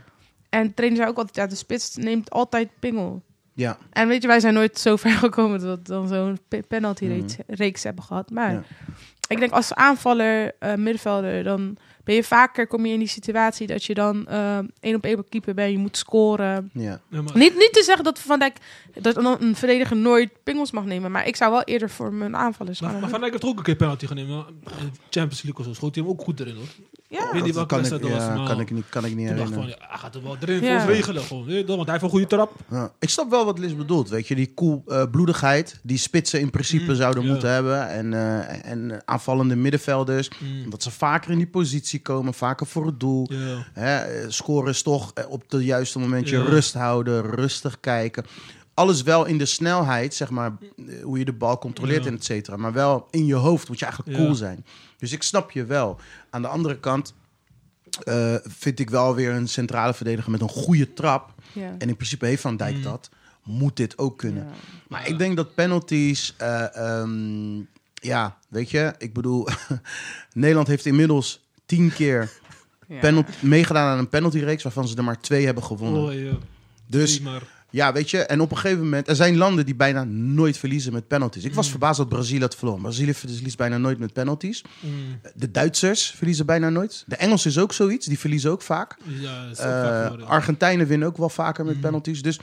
En 0.49 0.75
trainer 0.75 0.99
zei 0.99 1.11
ook 1.11 1.17
altijd, 1.17 1.37
ja, 1.37 1.47
de 1.47 1.55
spits 1.55 1.97
neemt 1.97 2.31
altijd 2.31 2.69
pingel. 2.79 3.23
Ja, 3.55 3.79
En 3.91 4.09
weet 4.09 4.23
je, 4.23 4.29
wij 4.29 4.41
zijn 4.41 4.55
nooit 4.55 4.79
zo 4.79 4.97
ver 5.07 5.11
gekomen 5.11 5.61
dat 5.61 5.79
we 5.79 5.85
dan 5.85 6.09
zo'n 6.09 6.39
pe- 6.49 6.63
penalty 6.69 7.07
reeks, 7.07 7.37
reeks 7.47 7.83
hebben 7.83 8.05
gehad. 8.05 8.31
Maar 8.31 8.53
Ja. 8.53 8.63
ik 9.29 9.39
denk 9.39 9.53
als 9.53 9.75
aanvaller, 9.75 10.53
eh, 10.59 10.75
middenvelder, 10.75 11.45
dan 11.45 11.77
ben 12.05 12.15
je 12.15 12.25
vaker, 12.25 12.67
kom 12.67 12.87
je 12.87 12.93
in 12.93 12.99
die 12.99 13.09
situatie 13.09 13.67
dat 13.67 13.85
je 13.85 13.95
dan 13.95 14.27
eh, 14.27 14.59
één 14.81 14.95
op 14.95 15.05
één 15.05 15.29
keeper 15.29 15.55
bent. 15.55 15.73
Je 15.73 15.79
moet 15.79 15.97
scoren. 15.97 16.71
Ja. 16.73 17.01
Ja, 17.11 17.23
maar- 17.23 17.37
Niet, 17.37 17.55
niet 17.55 17.73
te 17.73 17.83
zeggen 17.83 18.05
dat 18.05 18.19
Van 18.19 18.39
Dijk, 18.39 18.57
dat 19.01 19.17
een, 19.17 19.37
een 19.43 19.57
verdediger 19.57 19.97
nooit 19.97 20.31
pingels 20.43 20.71
mag 20.71 20.85
nemen. 20.85 21.11
Maar 21.11 21.27
ik 21.27 21.37
zou 21.37 21.51
wel 21.51 21.63
eerder 21.63 21.91
voor 21.91 22.13
mijn 22.13 22.37
aanvallers 22.37 22.81
Maar, 22.81 22.91
gaan. 22.91 23.01
maar 23.01 23.11
Van 23.11 23.21
Dijk 23.21 23.33
heeft 23.33 23.45
ook 23.45 23.57
een 23.59 23.63
keer 23.65 23.77
penalty 23.77 24.07
genomen. 24.07 24.45
Champions 25.11 25.43
League 25.43 25.61
of 25.61 25.65
zo 25.67 25.73
schoot 25.73 25.95
hij 25.95 26.05
hem 26.05 26.13
ook 26.13 26.23
goed 26.23 26.41
erin 26.41 26.55
hoor. 26.57 26.65
ja. 27.09 27.19
Ik 27.19 27.33
weet 27.33 27.33
niet 27.33 27.45
Dat 27.45 27.55
welke 27.55 27.69
kan 27.69 27.79
ik, 27.79 27.85
wedstrijd 27.85 28.03
dat 28.03 28.11
was. 28.13 28.23
ja, 28.23 28.35
maar 28.43 28.47
kan 28.49 28.61
ik 28.61 28.71
niet, 28.71 28.89
kan 28.89 29.05
ik 29.05 29.15
niet 29.15 29.29
herinneren. 29.29 29.55
van, 29.55 29.67
ja, 29.69 29.77
hij 29.79 29.99
gaat 29.99 30.15
er 30.15 30.23
wel 30.23 30.37
erin 30.41 30.63
Ja. 30.63 30.81
voor 30.81 30.89
ons 30.89 30.97
regelen. 30.99 31.23
Gewoon, 31.23 31.47
want 31.67 31.83
hij 31.83 31.91
heeft 31.91 32.03
een 32.03 32.11
goede 32.11 32.27
trap. 32.27 32.53
Ja. 32.71 32.93
Ik 32.99 33.09
snap 33.09 33.31
wel 33.31 33.45
wat 33.45 33.59
Liz 33.59 33.73
bedoelt. 33.75 34.09
Weet 34.09 34.29
je, 34.29 34.35
die 34.35 34.55
koelbloedigheid 34.55 35.81
die 35.83 35.99
spitsen 35.99 36.41
in 36.41 36.51
principe 36.51 36.91
Mm, 36.91 36.95
zouden 36.97 37.23
ja. 37.25 37.31
moeten 37.31 37.51
hebben. 37.51 37.89
En, 37.89 38.13
eh, 38.15 38.71
en 38.71 39.03
aanvallende 39.05 39.57
middenvelders. 39.57 40.31
Mm. 40.39 40.71
Dat 40.71 40.83
ze 40.83 40.91
vaker 40.91 41.31
in 41.31 41.37
die 41.39 41.47
positie 41.47 41.92
komen, 42.01 42.35
vaker 42.35 42.67
voor 42.67 42.87
het 42.87 43.01
doel. 43.01 43.27
Ja. 43.33 43.65
Hè, 43.73 43.97
eh, 43.99 44.25
scoren 44.29 44.71
is 44.71 44.83
toch 44.83 45.11
eh, 45.15 45.31
op 45.31 45.51
het 45.51 45.63
juiste 45.63 45.99
momentje 45.99 46.37
Ja. 46.39 46.45
rust 46.45 46.75
houden, 46.75 47.23
rustig 47.31 47.81
kijken. 47.81 48.25
Alles 48.75 49.03
wel 49.03 49.25
in 49.25 49.39
de 49.39 49.45
snelheid, 49.47 50.15
zeg 50.15 50.31
maar, 50.31 50.53
eh, 50.77 51.03
hoe 51.03 51.19
je 51.19 51.25
de 51.25 51.33
bal 51.33 51.59
controleert 51.59 52.03
Ja. 52.05 52.11
en 52.11 52.17
et 52.17 52.25
cetera. 52.25 52.57
Maar 52.57 52.73
wel 52.73 53.07
in 53.11 53.27
je 53.27 53.35
hoofd 53.35 53.69
moet 53.69 53.79
je 53.79 53.85
eigenlijk 53.85 54.17
cool 54.19 54.35
zijn. 54.35 54.65
Dus 54.99 55.13
ik 55.13 55.23
snap 55.23 55.51
je 55.51 55.65
wel. 55.65 55.99
Aan 56.31 56.43
de 56.43 56.49
andere 56.49 56.79
kant 56.79 57.15
eh, 58.05 58.35
vind 58.43 58.79
ik 58.79 58.91
wel 58.91 59.15
weer 59.15 59.31
een 59.33 59.49
centrale 59.49 59.95
verdediger 59.95 60.31
met 60.31 60.41
een 60.41 60.49
goede 60.49 60.93
trap. 60.93 61.35
En 61.55 61.89
in 61.89 61.97
principe 61.97 62.27
heeft 62.27 62.43
Van 62.43 62.57
Dijk 62.57 62.77
Mm. 62.77 62.83
dat. 62.83 63.11
Moet 63.45 63.77
dit 63.77 63.99
ook 63.99 64.19
kunnen. 64.19 64.47
Maar 64.89 65.09
ik 65.09 65.19
denk 65.19 65.37
dat 65.37 65.55
penalties... 65.55 66.35
eh, 66.39 66.77
ehm, 66.77 67.57
ja, 67.95 68.37
weet 68.49 68.71
je, 68.71 68.95
ik 68.99 69.13
bedoel... 69.13 69.49
Nederland 70.33 70.67
heeft 70.67 70.87
inmiddels 70.87 71.45
tien 71.67 71.93
keer 71.93 72.31
Ja. 72.89 72.99
penalty, 73.01 73.31
meegedaan 73.41 73.89
aan 73.93 73.99
een 73.99 74.09
penaltyreeks... 74.09 74.63
waarvan 74.63 74.89
ze 74.89 74.97
er 74.97 75.05
maar 75.05 75.21
twee 75.21 75.45
hebben 75.45 75.65
gewonnen. 75.65 76.03
Oh, 76.03 76.15
ja. 76.15 76.33
dus 76.87 77.21
ja, 77.71 77.93
weet 77.93 78.11
je, 78.11 78.19
en 78.19 78.41
op 78.41 78.51
een 78.51 78.57
gegeven 78.57 78.83
moment... 78.85 79.09
Er 79.09 79.17
zijn 79.17 79.37
landen 79.37 79.65
die 79.67 79.75
bijna 79.75 80.05
nooit 80.05 80.59
verliezen 80.59 80.93
met 80.93 81.09
penalties. 81.09 81.45
Ik 81.45 81.55
was 81.55 81.65
Mm. 81.65 81.71
verbaasd 81.71 81.99
dat 81.99 82.09
Brazilië 82.09 82.43
het 82.43 82.55
verloor. 82.57 82.81
Brazilië 82.81 83.15
verliest 83.15 83.57
bijna 83.57 83.79
nooit 83.79 83.99
met 83.99 84.13
penalties. 84.13 84.63
mm, 84.81 85.21
De 85.35 85.51
Duitsers 85.51 86.11
verliezen 86.17 86.47
bijna 86.47 86.69
nooit. 86.69 87.05
De 87.07 87.17
Engelsen 87.17 87.51
is 87.51 87.59
ook 87.59 87.73
zoiets, 87.73 88.07
die 88.07 88.19
verliezen 88.19 88.51
ook 88.51 88.63
vaak. 88.63 88.97
ja, 89.05 89.47
Eh, 89.51 89.57
vaak 89.57 90.03
geworden. 90.03 90.27
Argentijnen 90.27 90.87
winnen 90.87 91.09
ook 91.09 91.17
wel 91.17 91.29
vaker 91.29 91.65
met 91.65 91.75
Mm. 91.75 91.81
penalties. 91.81 92.23
Dus 92.23 92.39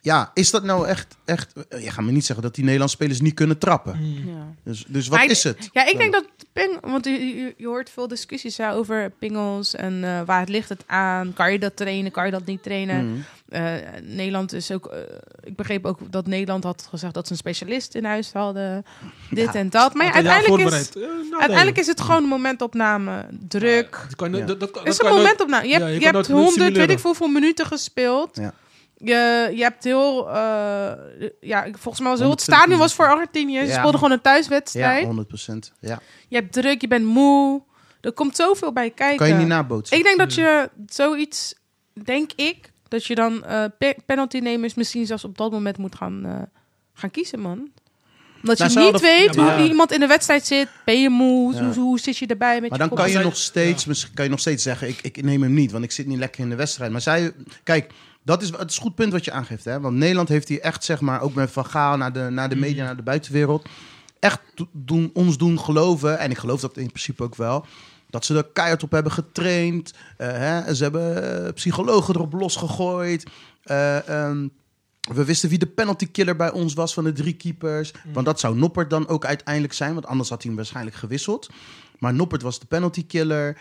ja, 0.00 0.30
is 0.34 0.50
dat 0.50 0.62
nou 0.64 0.86
echt... 0.86 1.16
echt 1.24 1.52
eh, 1.68 1.84
je 1.84 1.90
gaat 1.90 2.04
me 2.04 2.10
niet 2.12 2.24
zeggen 2.24 2.44
dat 2.44 2.54
die 2.54 2.64
Nederlandse 2.64 2.96
spelers 2.96 3.20
niet 3.20 3.34
kunnen 3.34 3.58
trappen. 3.58 3.96
Mm. 3.98 4.28
Ja. 4.28 4.54
Dus, 4.64 4.84
dus 4.88 5.08
wat 5.08 5.18
Maar 5.18 5.26
is 5.30 5.44
het? 5.44 5.68
Ja, 5.72 5.86
ik 5.86 5.98
denk 5.98 6.12
dat 6.12 6.24
ping, 6.52 6.78
want 6.80 7.04
je, 7.04 7.10
je, 7.10 7.54
je 7.56 7.66
hoort 7.66 7.90
veel 7.90 8.08
discussies 8.08 8.56
hè, 8.56 8.72
over 8.72 9.10
pingels 9.18 9.74
en 9.74 10.04
eh, 10.04 10.20
waar 10.26 10.40
het 10.40 10.48
ligt 10.48 10.68
het 10.68 10.82
aan. 10.86 11.32
Kan 11.32 11.52
je 11.52 11.58
dat 11.58 11.76
trainen? 11.76 12.10
Kan 12.12 12.24
je 12.24 12.30
dat 12.30 12.44
niet 12.44 12.62
trainen? 12.62 13.06
Mm. 13.06 13.24
Eh, 13.48 13.72
Nederland 14.02 14.52
is 14.52 14.70
ook. 14.70 14.92
ik 15.44 15.56
begreep 15.56 15.84
ook 15.86 15.98
dat 16.10 16.26
Nederland 16.26 16.64
had 16.64 16.86
gezegd 16.90 17.14
dat 17.14 17.26
ze 17.26 17.32
een 17.32 17.38
specialist 17.38 17.94
in 17.94 18.04
huis 18.04 18.32
hadden. 18.32 18.84
Dit 19.30 19.44
Ja. 19.44 19.54
en 19.54 19.70
dat. 19.70 19.94
Maar 19.94 20.06
ja, 20.06 20.12
uiteindelijk 20.12 20.72
is, 20.72 20.90
nou, 20.94 21.40
uiteindelijk 21.40 21.78
is 21.78 21.86
het 21.86 22.00
gewoon 22.00 22.22
een 22.22 22.28
momentopname. 22.28 23.26
Druk. 23.48 23.94
Ja, 23.94 24.04
dat 24.06 24.16
kan, 24.16 24.34
Ja. 24.34 24.46
dat, 24.46 24.60
dat, 24.60 24.70
kan- 24.70 24.84
Het 24.84 24.92
is 24.92 25.00
een 25.00 25.14
momentopname. 25.14 25.68
Je 25.68 25.78
je 25.78 26.06
hebt 26.06 26.26
100, 26.26 26.76
weet 26.76 26.90
ik 26.90 26.98
veel, 26.98 27.10
hoeveel 27.10 27.28
minuten 27.28 27.66
gespeeld. 27.66 28.36
Ja. 28.36 28.54
Je, 29.00 29.52
je 29.54 29.62
hebt 29.62 29.84
heel. 29.84 30.28
eh, 30.28 30.92
ja, 31.40 31.66
volgens 31.78 32.00
mij 32.00 32.10
was 32.10 32.18
heel 32.20 32.30
het 32.30 32.40
120 32.46 32.54
stadion 32.54 32.78
was 32.78 32.94
voor 32.94 33.08
Argentinië. 33.08 33.58
Ze 33.58 33.64
Ja. 33.66 33.72
speelden 33.78 33.94
gewoon 34.00 34.10
een 34.12 34.20
thuiswedstrijd. 34.20 35.00
Ja, 35.00 35.06
100 35.06 35.46
Ja. 35.80 36.00
Je 36.28 36.36
hebt 36.36 36.52
druk, 36.52 36.80
je 36.80 36.88
bent 36.88 37.04
moe. 37.04 37.62
Er 38.00 38.12
komt 38.12 38.36
zoveel 38.36 38.72
bij 38.72 38.90
kijken. 38.90 39.16
Kan 39.16 39.28
je 39.28 39.34
niet 39.34 39.46
nabootsen. 39.46 39.96
Ik 39.96 40.02
denk 40.02 40.18
dat 40.18 40.34
je 40.34 40.70
zoiets, 40.86 41.54
denk 42.04 42.30
ik, 42.36 42.70
dat 42.88 43.04
je 43.04 43.14
dan 43.14 43.44
eh 43.44 43.64
pe- 43.78 43.96
penaltynemers 44.06 44.74
misschien 44.74 45.06
zelfs 45.06 45.24
op 45.24 45.38
dat 45.38 45.50
moment 45.50 45.78
moet 45.78 45.94
gaan, 45.94 46.24
eh, 46.26 46.32
gaan 46.94 47.10
kiezen, 47.10 47.40
man. 47.40 47.70
Omdat 48.42 48.58
Nou, 48.58 48.72
je 48.72 48.78
niet 48.92 49.00
weet 49.00 49.34
Ja, 49.34 49.58
hoe 49.58 49.68
iemand 49.68 49.92
in 49.92 50.00
de 50.00 50.06
wedstrijd 50.06 50.46
zit. 50.46 50.68
Ben 50.84 51.00
je 51.00 51.08
moe? 51.08 51.54
Ja. 51.54 51.64
Hoe, 51.64 51.74
hoe 51.74 51.98
zit 51.98 52.16
je 52.16 52.26
erbij 52.26 52.60
met 52.60 52.70
Maar 52.70 52.78
je 52.80 52.88
dan 52.88 52.96
kan 52.96 53.10
je 53.10 53.18
nog 53.18 53.36
steeds, 53.36 53.82
ja. 53.82 53.88
misschien 53.88 54.14
kan 54.14 54.24
je 54.24 54.30
nog 54.30 54.40
steeds 54.40 54.62
zeggen, 54.62 54.88
ik, 54.88 54.98
ik 55.02 55.22
neem 55.22 55.42
hem 55.42 55.54
niet, 55.54 55.70
want 55.72 55.84
ik 55.84 55.92
zit 55.92 56.06
niet 56.06 56.18
lekker 56.18 56.40
in 56.40 56.48
de 56.50 56.56
wedstrijd. 56.56 56.90
Maar 56.92 57.00
zij, 57.00 57.32
kijk, 57.62 57.92
dat 58.28 58.42
is, 58.42 58.50
het 58.50 58.70
is 58.70 58.76
een 58.76 58.82
goed 58.82 58.94
punt 58.94 59.12
wat 59.12 59.24
je 59.24 59.32
aangeeft. 59.32 59.64
Hè? 59.64 59.80
Want 59.80 59.96
Nederland 59.96 60.28
heeft 60.28 60.48
hier 60.48 60.60
echt, 60.60 60.84
zeg 60.84 61.00
maar, 61.00 61.20
ook 61.20 61.34
met 61.34 61.50
Van 61.50 61.66
Gaal 61.66 61.96
naar 61.96 62.12
de, 62.12 62.20
naar 62.30 62.48
de 62.48 62.54
Mm. 62.54 62.60
media, 62.60 62.84
naar 62.84 62.96
de 62.96 63.02
buitenwereld, 63.02 63.68
echt 64.20 64.40
do- 64.54 64.68
doen, 64.72 65.10
ons 65.14 65.38
doen 65.38 65.58
geloven, 65.60 66.18
en 66.18 66.30
ik 66.30 66.38
geloof 66.38 66.60
dat 66.60 66.76
in 66.76 66.86
principe 66.86 67.22
ook 67.22 67.34
wel, 67.34 67.66
dat 68.10 68.24
ze 68.24 68.36
er 68.36 68.44
keihard 68.52 68.82
op 68.82 68.90
hebben 68.90 69.12
getraind. 69.12 69.92
eh, 70.16 70.28
hè? 70.32 70.74
Ze 70.74 70.82
hebben 70.82 71.44
eh, 71.46 71.52
psychologen 71.52 72.14
erop 72.14 72.32
losgegooid. 72.32 73.26
Ehm, 73.64 74.48
we 75.12 75.24
wisten 75.24 75.48
wie 75.48 75.58
de 75.58 75.66
penalty 75.66 76.10
killer 76.10 76.36
bij 76.36 76.50
ons 76.50 76.74
was 76.74 76.94
van 76.94 77.04
de 77.04 77.12
drie 77.12 77.32
keepers. 77.34 77.92
Want 78.12 78.26
dat 78.26 78.40
zou 78.40 78.56
Noppert 78.56 78.90
dan 78.90 79.08
ook 79.08 79.24
uiteindelijk 79.24 79.72
zijn. 79.74 79.94
Want 79.94 80.06
anders 80.06 80.28
had 80.28 80.38
hij 80.38 80.46
hem 80.50 80.56
waarschijnlijk 80.60 80.96
gewisseld. 80.96 81.48
Maar 81.98 82.14
Noppert 82.14 82.42
was 82.42 82.58
de 82.60 82.66
penalty 82.66 83.06
killer. 83.06 83.58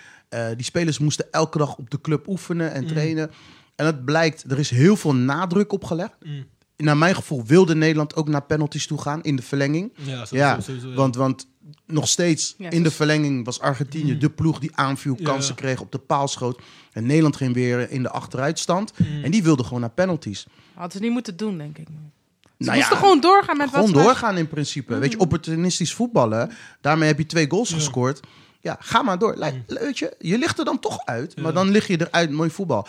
Die 0.55 0.65
spelers 0.65 0.97
moesten 0.99 1.25
elke 1.31 1.57
dag 1.57 1.75
op 1.77 1.89
de 1.89 2.01
club 2.01 2.27
oefenen 2.27 2.71
en 2.71 2.81
Mm. 2.83 2.87
trainen. 2.87 3.31
En 3.77 3.85
het 3.85 4.05
blijkt, 4.05 4.51
er 4.51 4.59
is 4.59 4.69
heel 4.69 4.95
veel 4.95 5.15
nadruk 5.15 5.71
op 5.73 5.83
gelegd. 5.83 6.15
Mm. 6.23 6.45
Naar 6.77 6.97
mijn 6.97 7.15
gevoel 7.15 7.43
wilde 7.45 7.75
Nederland 7.75 8.15
ook 8.15 8.27
naar 8.27 8.41
penalties 8.43 8.87
toe 8.87 9.01
gaan 9.01 9.23
in 9.23 9.35
de 9.35 9.41
verlenging. 9.41 9.91
Ja, 9.95 10.03
sowieso, 10.03 10.35
Ja, 10.35 10.61
sowieso, 10.61 10.87
ja. 10.89 10.95
Want, 10.95 11.15
want 11.15 11.47
nog 11.85 12.07
steeds 12.07 12.55
Ja, 12.57 12.69
in 12.69 12.77
de 12.77 12.83
dus- 12.83 12.95
verlenging 12.95 13.45
was 13.45 13.59
Argentinië 13.59 14.13
Mm. 14.13 14.19
de 14.19 14.29
ploeg 14.29 14.59
die 14.59 14.75
aanviel, 14.75 15.15
Ja. 15.17 15.23
kansen 15.25 15.55
kreeg, 15.55 15.79
op 15.81 15.91
de 15.91 15.97
paal 15.97 16.27
schoot. 16.27 16.61
En 16.91 17.05
Nederland 17.05 17.35
ging 17.35 17.53
weer 17.53 17.91
in 17.91 18.03
de 18.03 18.09
achteruitstand. 18.09 18.93
Mm. 18.97 19.23
En 19.23 19.31
die 19.31 19.43
wilde 19.43 19.63
gewoon 19.63 19.79
naar 19.79 19.89
penalties. 19.89 20.45
Hadden 20.73 20.91
ze 20.97 20.99
niet 21.03 21.11
moeten 21.11 21.37
doen, 21.37 21.57
denk 21.57 21.77
ik. 21.77 21.87
Ze 21.87 21.93
Nou 22.63 22.77
moesten 22.77 22.95
ja, 22.95 23.01
gewoon 23.01 23.19
doorgaan 23.21 23.57
met 23.57 23.69
Gewoon 23.69 23.85
wat 23.91 23.95
ze- 23.97 24.03
doorgaan 24.03 24.37
in 24.37 24.47
principe. 24.47 24.97
Weet 24.97 25.11
je, 25.11 25.19
opportunistisch 25.19 25.93
voetballen. 25.93 26.51
Daarmee 26.81 27.07
heb 27.07 27.17
je 27.17 27.25
twee 27.25 27.49
goals 27.49 27.69
Ja. 27.69 27.75
gescoord. 27.75 28.19
Ja, 28.61 28.77
ga 28.79 29.01
maar 29.01 29.19
door. 29.19 29.37
Je, 29.37 30.15
je 30.19 30.37
ligt 30.37 30.59
er 30.59 30.65
dan 30.65 30.79
toch 30.79 31.05
uit. 31.05 31.33
Ja. 31.35 31.41
Maar 31.41 31.53
dan 31.53 31.69
lig 31.69 31.87
je 31.87 32.01
eruit. 32.07 32.31
Mooi 32.31 32.49
voetbal. 32.49 32.87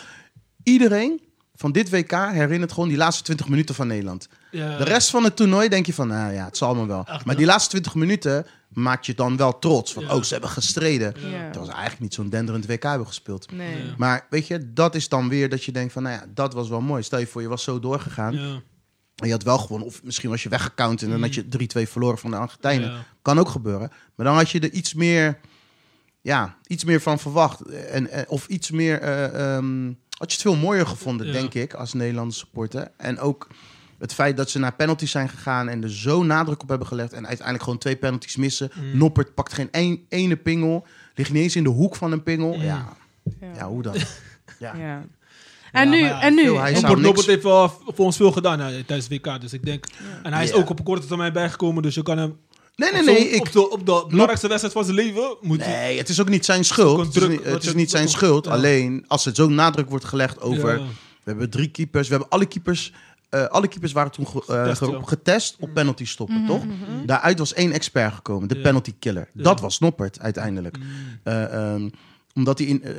Iedereen 0.71 1.21
van 1.55 1.71
dit 1.71 1.89
WK 1.89 2.11
herinnert 2.11 2.71
gewoon 2.71 2.89
die 2.89 2.97
laatste 2.97 3.23
20 3.23 3.47
minuten 3.49 3.75
van 3.75 3.87
Nederland. 3.87 4.27
Ja. 4.51 4.77
De 4.77 4.83
rest 4.83 5.09
van 5.09 5.23
het 5.23 5.35
toernooi 5.35 5.69
denk 5.69 5.85
je 5.85 5.93
van, 5.93 6.07
nou 6.07 6.33
ja, 6.33 6.45
het 6.45 6.57
zal 6.57 6.75
me 6.75 6.85
wel. 6.85 7.05
Ach, 7.07 7.25
Maar 7.25 7.35
die 7.35 7.45
laatste 7.45 7.69
20 7.69 7.95
minuten 7.95 8.45
maak 8.69 9.03
je 9.03 9.13
dan 9.13 9.37
wel 9.37 9.59
trots. 9.59 9.93
Van, 9.93 10.03
Ja. 10.03 10.15
oh, 10.15 10.23
ze 10.23 10.31
hebben 10.33 10.49
gestreden. 10.49 11.13
Ja. 11.21 11.27
Ja. 11.27 11.45
Dat 11.47 11.55
was 11.55 11.67
eigenlijk 11.69 11.99
niet 11.99 12.13
zo'n 12.13 12.29
denderend 12.29 12.65
WK 12.65 12.83
hebben 12.83 13.07
gespeeld. 13.07 13.51
Nee. 13.51 13.77
Ja. 13.85 13.93
Maar 13.97 14.25
weet 14.29 14.47
je, 14.47 14.73
dat 14.73 14.95
is 14.95 15.09
dan 15.09 15.29
weer 15.29 15.49
dat 15.49 15.63
je 15.63 15.71
denkt 15.71 15.93
van, 15.93 16.03
nou 16.03 16.15
ja, 16.15 16.25
dat 16.33 16.53
was 16.53 16.69
wel 16.69 16.81
mooi. 16.81 17.03
Stel 17.03 17.19
je 17.19 17.27
voor, 17.27 17.41
je 17.41 17.47
was 17.47 17.63
zo 17.63 17.79
doorgegaan. 17.79 18.33
Ja. 18.33 18.61
En 19.15 19.25
je 19.27 19.31
had 19.31 19.43
wel 19.43 19.57
gewonnen. 19.57 19.87
Of 19.87 20.03
misschien 20.03 20.29
was 20.29 20.43
je 20.43 20.49
weggecount 20.49 21.01
en 21.01 21.09
dan 21.09 21.21
had 21.21 21.33
je 21.33 21.47
3-2 21.47 21.89
verloren 21.89 22.17
van 22.17 22.31
de 22.31 22.37
Argentijnen. 22.37 22.89
Ja. 22.91 23.03
Kan 23.21 23.39
ook 23.39 23.49
gebeuren. 23.49 23.91
Maar 24.15 24.25
dan 24.25 24.35
had 24.35 24.49
je 24.49 24.59
er 24.59 24.71
iets 24.71 24.93
meer, 24.93 25.39
ja, 26.21 26.57
iets 26.67 26.83
meer 26.83 27.01
van 27.01 27.19
verwacht. 27.19 27.61
En, 27.61 28.09
en- 28.09 28.29
of 28.29 28.47
iets 28.47 28.71
meer, 28.71 29.01
eh, 29.01 29.55
ehm, 29.55 29.93
had 30.19 30.31
je 30.31 30.33
het 30.37 30.41
veel 30.41 30.55
mooier 30.55 30.87
gevonden, 30.87 31.27
Ja. 31.27 31.33
denk 31.33 31.53
ik, 31.53 31.73
als 31.73 31.93
Nederlandse 31.93 32.39
supporter. 32.39 32.91
En 32.97 33.19
ook 33.19 33.47
het 33.99 34.13
feit 34.13 34.37
dat 34.37 34.49
ze 34.49 34.59
naar 34.59 34.73
penalties 34.75 35.11
zijn 35.11 35.29
gegaan 35.29 35.67
en 35.69 35.83
er 35.83 35.91
zo 35.91 36.23
nadruk 36.23 36.61
op 36.61 36.69
hebben 36.69 36.87
gelegd. 36.87 37.13
En 37.13 37.25
uiteindelijk 37.25 37.63
gewoon 37.63 37.79
twee 37.79 37.95
penalties 37.95 38.35
missen. 38.35 38.71
Mm. 38.75 38.97
Noppert 38.97 39.33
pakt 39.33 39.53
geen 39.53 39.69
ene 40.09 40.35
pingel. 40.37 40.87
Ligt 41.15 41.31
niet 41.31 41.43
eens 41.43 41.55
in 41.55 41.63
de 41.63 41.69
hoek 41.69 41.95
van 41.95 42.11
een 42.11 42.23
pingel. 42.23 42.53
Mm. 42.55 42.61
Ja, 42.61 42.93
Ja. 43.41 43.47
ja, 43.55 43.67
hoe 43.67 43.81
dan? 43.81 43.95
Ja. 44.59 44.75
Ja. 44.75 45.03
En 45.71 45.89
nu, 45.89 45.97
ja, 45.97 46.21
en 46.21 46.33
nu. 46.35 46.51
niks- 46.57 46.81
Norbert 46.81 47.25
heeft 47.25 47.43
wel 47.43 47.69
voor 47.69 48.05
ons 48.05 48.15
veel 48.17 48.31
gedaan 48.31 48.59
hè, 48.59 48.83
tijdens 48.83 49.07
het 49.09 49.21
WK. 49.25 49.41
Dus 49.41 49.53
ik 49.53 49.65
denk... 49.65 49.85
En 50.23 50.33
hij 50.33 50.43
is 50.43 50.53
ook 50.53 50.69
op 50.69 50.79
een 50.79 50.85
korte 50.85 51.07
termijn 51.07 51.33
bijgekomen. 51.33 51.83
Dus 51.83 51.95
je 51.95 52.03
kan 52.03 52.17
hem... 52.17 52.37
Nee, 52.79 52.91
nee, 52.91 52.99
op 52.99 53.05
nee. 53.05 53.15
zo'n- 53.17 53.33
Ik, 53.33 53.41
Op 53.41 53.51
de, 53.51 53.71
op 53.71 53.79
de 53.85 54.05
belangrijkste 54.09 54.47
wedstrijd 54.47 54.73
van 54.73 54.83
zijn 54.83 54.95
leven 54.95 55.35
moet 55.41 55.59
je... 55.59 55.65
Nee, 55.67 55.97
het 55.97 56.09
is 56.09 56.21
ook 56.21 56.29
niet 56.29 56.45
zijn 56.45 56.65
schuld. 56.65 56.95
Zo'n 56.95 57.05
Het 57.05 57.15
is 57.15 57.21
druk- 57.21 57.29
niet, 57.31 57.43
het 57.43 57.51
wat 57.53 57.63
is 57.63 57.69
je- 57.69 57.75
niet 57.75 57.89
zijn 57.89 58.09
schuld. 58.09 58.45
ja. 58.45 58.51
Alleen 58.51 59.05
als 59.07 59.25
het 59.25 59.35
zo 59.35 59.47
nadruk 59.49 59.89
wordt 59.89 60.05
gelegd 60.05 60.41
over. 60.41 60.77
Ja. 60.79 60.83
We 61.23 61.35
hebben 61.35 61.49
drie 61.49 61.67
keepers. 61.67 62.07
We 62.07 62.13
hebben 62.13 62.31
alle 62.31 62.45
keepers. 62.45 62.93
eh, 63.29 63.45
alle 63.45 63.67
keepers 63.67 63.91
waren 63.91 64.11
toen 64.11 64.27
ge- 64.27 64.43
eh, 64.47 64.59
Getest, 64.61 64.77
ge- 64.77 64.91
ja. 64.91 64.99
getest 65.05 65.55
op 65.59 65.73
penalty 65.73 66.05
stoppen, 66.05 66.45
toch? 66.47 66.63
Daaruit 67.05 67.39
was 67.39 67.53
één 67.53 67.71
expert 67.71 68.13
gekomen, 68.13 68.47
de 68.47 68.61
penalty 68.61 68.93
killer. 68.99 69.29
Dat 69.33 69.59
was 69.59 69.79
Noppert 69.79 70.19
uiteindelijk. 70.19 70.77
Mm. 70.77 70.85
Eh, 71.23 71.53
ehm, 71.73 71.89
omdat 72.35 72.57
hij, 72.57 72.67
in, 72.67 72.83
eh, 72.83 72.91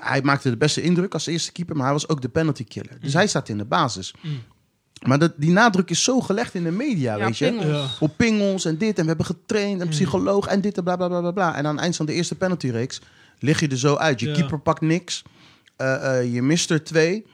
hij 0.00 0.22
maakte 0.22 0.50
de 0.50 0.56
beste 0.56 0.82
indruk 0.82 1.12
als 1.12 1.26
eerste 1.26 1.52
keeper, 1.52 1.74
maar 1.76 1.84
hij 1.84 1.92
was 1.94 2.08
ook 2.08 2.22
de 2.22 2.28
penalty 2.28 2.64
killer. 2.64 2.96
Dus 3.00 3.12
hij 3.12 3.26
staat 3.26 3.48
in 3.48 3.58
de 3.58 3.64
basis. 3.64 4.14
Maar 5.06 5.18
dat, 5.18 5.32
die 5.36 5.50
nadruk 5.50 5.90
is 5.90 6.02
zo 6.02 6.20
gelegd 6.20 6.54
in 6.54 6.64
de 6.64 6.70
media, 6.70 7.16
Ja, 7.16 7.24
weet 7.24 7.38
je. 7.38 7.48
pingels. 7.50 7.98
Op 8.00 8.16
pingels 8.16 8.64
en 8.64 8.78
dit. 8.78 8.96
En 8.96 9.02
we 9.02 9.08
hebben 9.08 9.26
getraind. 9.26 9.80
En 9.80 9.88
psycholoog 9.88 10.46
en 10.46 10.60
dit 10.60 10.76
en 10.76 10.84
bla 10.84 10.96
bla 10.96 11.08
bla 11.08 11.20
bla 11.20 11.30
bla. 11.30 11.56
En 11.56 11.66
aan 11.66 11.72
het 11.74 11.82
eind 11.82 11.96
van 11.96 12.06
de 12.06 12.12
eerste 12.12 12.34
penaltyreeks 12.34 13.00
lig 13.38 13.60
je 13.60 13.68
er 13.68 13.78
zo 13.78 13.94
uit. 13.96 14.20
Je 14.20 14.26
Ja. 14.28 14.34
keeper 14.34 14.58
pakt 14.60 14.80
niks. 14.80 15.22
Eh, 15.76 16.18
eh, 16.20 16.34
je 16.34 16.42
mist 16.42 16.70
er 16.70 16.84
twee. 16.84 17.26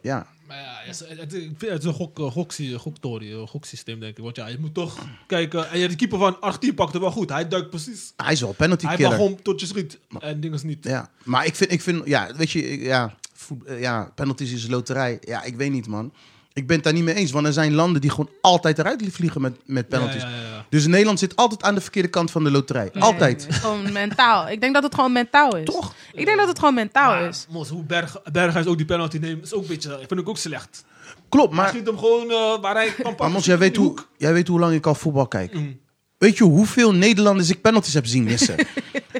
Ja, 0.00 0.26
Maar 0.46 0.56
ja, 0.56 0.78
het, 0.84 0.94
is- 1.10 1.18
het, 1.18 1.34
ik 1.34 1.50
vind 1.58 1.72
het 1.72 1.78
is 1.82 1.84
een 1.88 1.92
gok, 1.94 2.18
eh, 2.18 3.46
goksysteem, 3.46 4.00
denk 4.00 4.16
ik. 4.16 4.24
Want 4.24 4.36
ja, 4.36 4.46
je 4.46 4.58
moet 4.60 4.74
toch 4.74 4.98
kijken. 5.26 5.70
En 5.70 5.78
ja, 5.78 5.88
de 5.88 5.94
keeper 5.96 6.18
van 6.18 6.40
Argentinië 6.40 6.74
pakte 6.74 7.00
wel 7.00 7.10
goed. 7.10 7.28
Hij 7.30 7.48
duikt 7.48 7.70
precies. 7.70 8.12
Hij 8.16 8.32
is 8.32 8.40
wel 8.40 8.52
penalty 8.52 8.86
Hij 8.86 8.96
killer. 8.96 9.10
mag 9.10 9.20
gewoon 9.20 9.42
tot 9.42 9.60
je 9.60 9.66
schiet. 9.66 9.98
En 10.18 10.40
dingen 10.40 10.60
niet. 10.62 10.84
Ja, 10.84 11.10
maar 11.24 11.46
ik 11.46 11.54
vind, 11.54 11.72
ik 11.72 11.80
vind 11.82 12.02
ja, 12.06 12.28
weet 12.36 12.50
je, 12.50 12.80
ja, 12.80 13.14
voet- 13.34 13.64
ja, 13.78 14.12
penalties 14.14 14.52
is 14.52 14.66
loterij. 14.68 15.18
Ja, 15.20 15.42
ik 15.42 15.56
weet 15.56 15.70
niet, 15.70 15.86
man. 15.86 16.12
Ik 16.58 16.66
ben 16.66 16.76
het 16.76 16.84
daar 16.84 16.92
niet 16.94 17.04
mee 17.04 17.14
eens, 17.14 17.30
want 17.30 17.46
er 17.46 17.52
zijn 17.52 17.74
landen 17.74 18.00
die 18.00 18.10
gewoon 18.10 18.28
altijd 18.40 18.78
eruit 18.78 19.02
vliegen 19.10 19.40
met, 19.40 19.56
met 19.64 19.88
penalties. 19.88 20.22
Ja, 20.22 20.28
ja, 20.28 20.34
ja, 20.36 20.42
ja. 20.42 20.66
Dus 20.68 20.86
Nederland 20.86 21.18
zit 21.18 21.36
altijd 21.36 21.62
aan 21.62 21.74
de 21.74 21.80
verkeerde 21.80 22.08
kant 22.08 22.30
van 22.30 22.44
de 22.44 22.50
loterij. 22.50 22.90
Altijd. 22.98 23.46
Nee, 23.48 23.58
gewoon 23.58 23.92
mentaal. 23.92 24.48
Ik 24.48 24.60
denk 24.60 24.74
dat 24.74 24.82
het 24.82 24.94
gewoon 24.94 25.12
mentaal 25.12 25.56
is. 25.56 25.64
Toch? 25.64 25.94
Ik 26.12 26.24
denk 26.24 26.38
dat 26.38 26.48
het 26.48 26.58
gewoon 26.58 26.74
mentaal 26.74 27.10
Maar, 27.10 27.28
is. 27.28 27.46
Mos, 27.50 27.68
hoe 27.68 27.84
Berg, 27.84 28.16
Berghuis 28.32 28.66
ook 28.66 28.76
die 28.76 28.86
penalty 28.86 29.18
neemt, 29.18 29.44
is 29.44 29.54
ook 29.54 29.62
een 29.62 29.68
beetje, 29.68 29.98
vind 30.08 30.20
ik 30.20 30.28
ook 30.28 30.38
slecht. 30.38 30.84
Klopt, 31.28 31.48
Hij 31.48 31.56
maar, 31.56 31.68
schiet 31.68 31.86
hem 31.86 31.98
gewoon 31.98 32.30
eh, 32.30 32.60
waar 32.60 32.74
hij 32.74 32.92
kan 33.02 33.14
maar 33.18 33.30
Mons, 33.30 33.44
jij 33.44 33.58
weet, 33.58 33.76
hoe, 33.76 33.94
jij 34.16 34.32
weet 34.32 34.48
hoe 34.48 34.58
lang 34.58 34.74
ik 34.74 34.86
al 34.86 34.94
voetbal 34.94 35.26
kijk. 35.28 35.54
Mm. 35.54 35.78
Weet 36.18 36.36
je 36.36 36.44
hoeveel 36.44 36.94
Nederlanders 36.94 37.50
ik 37.50 37.60
penalties 37.60 37.94
heb 37.94 38.06
zien 38.06 38.24
missen? 38.24 38.56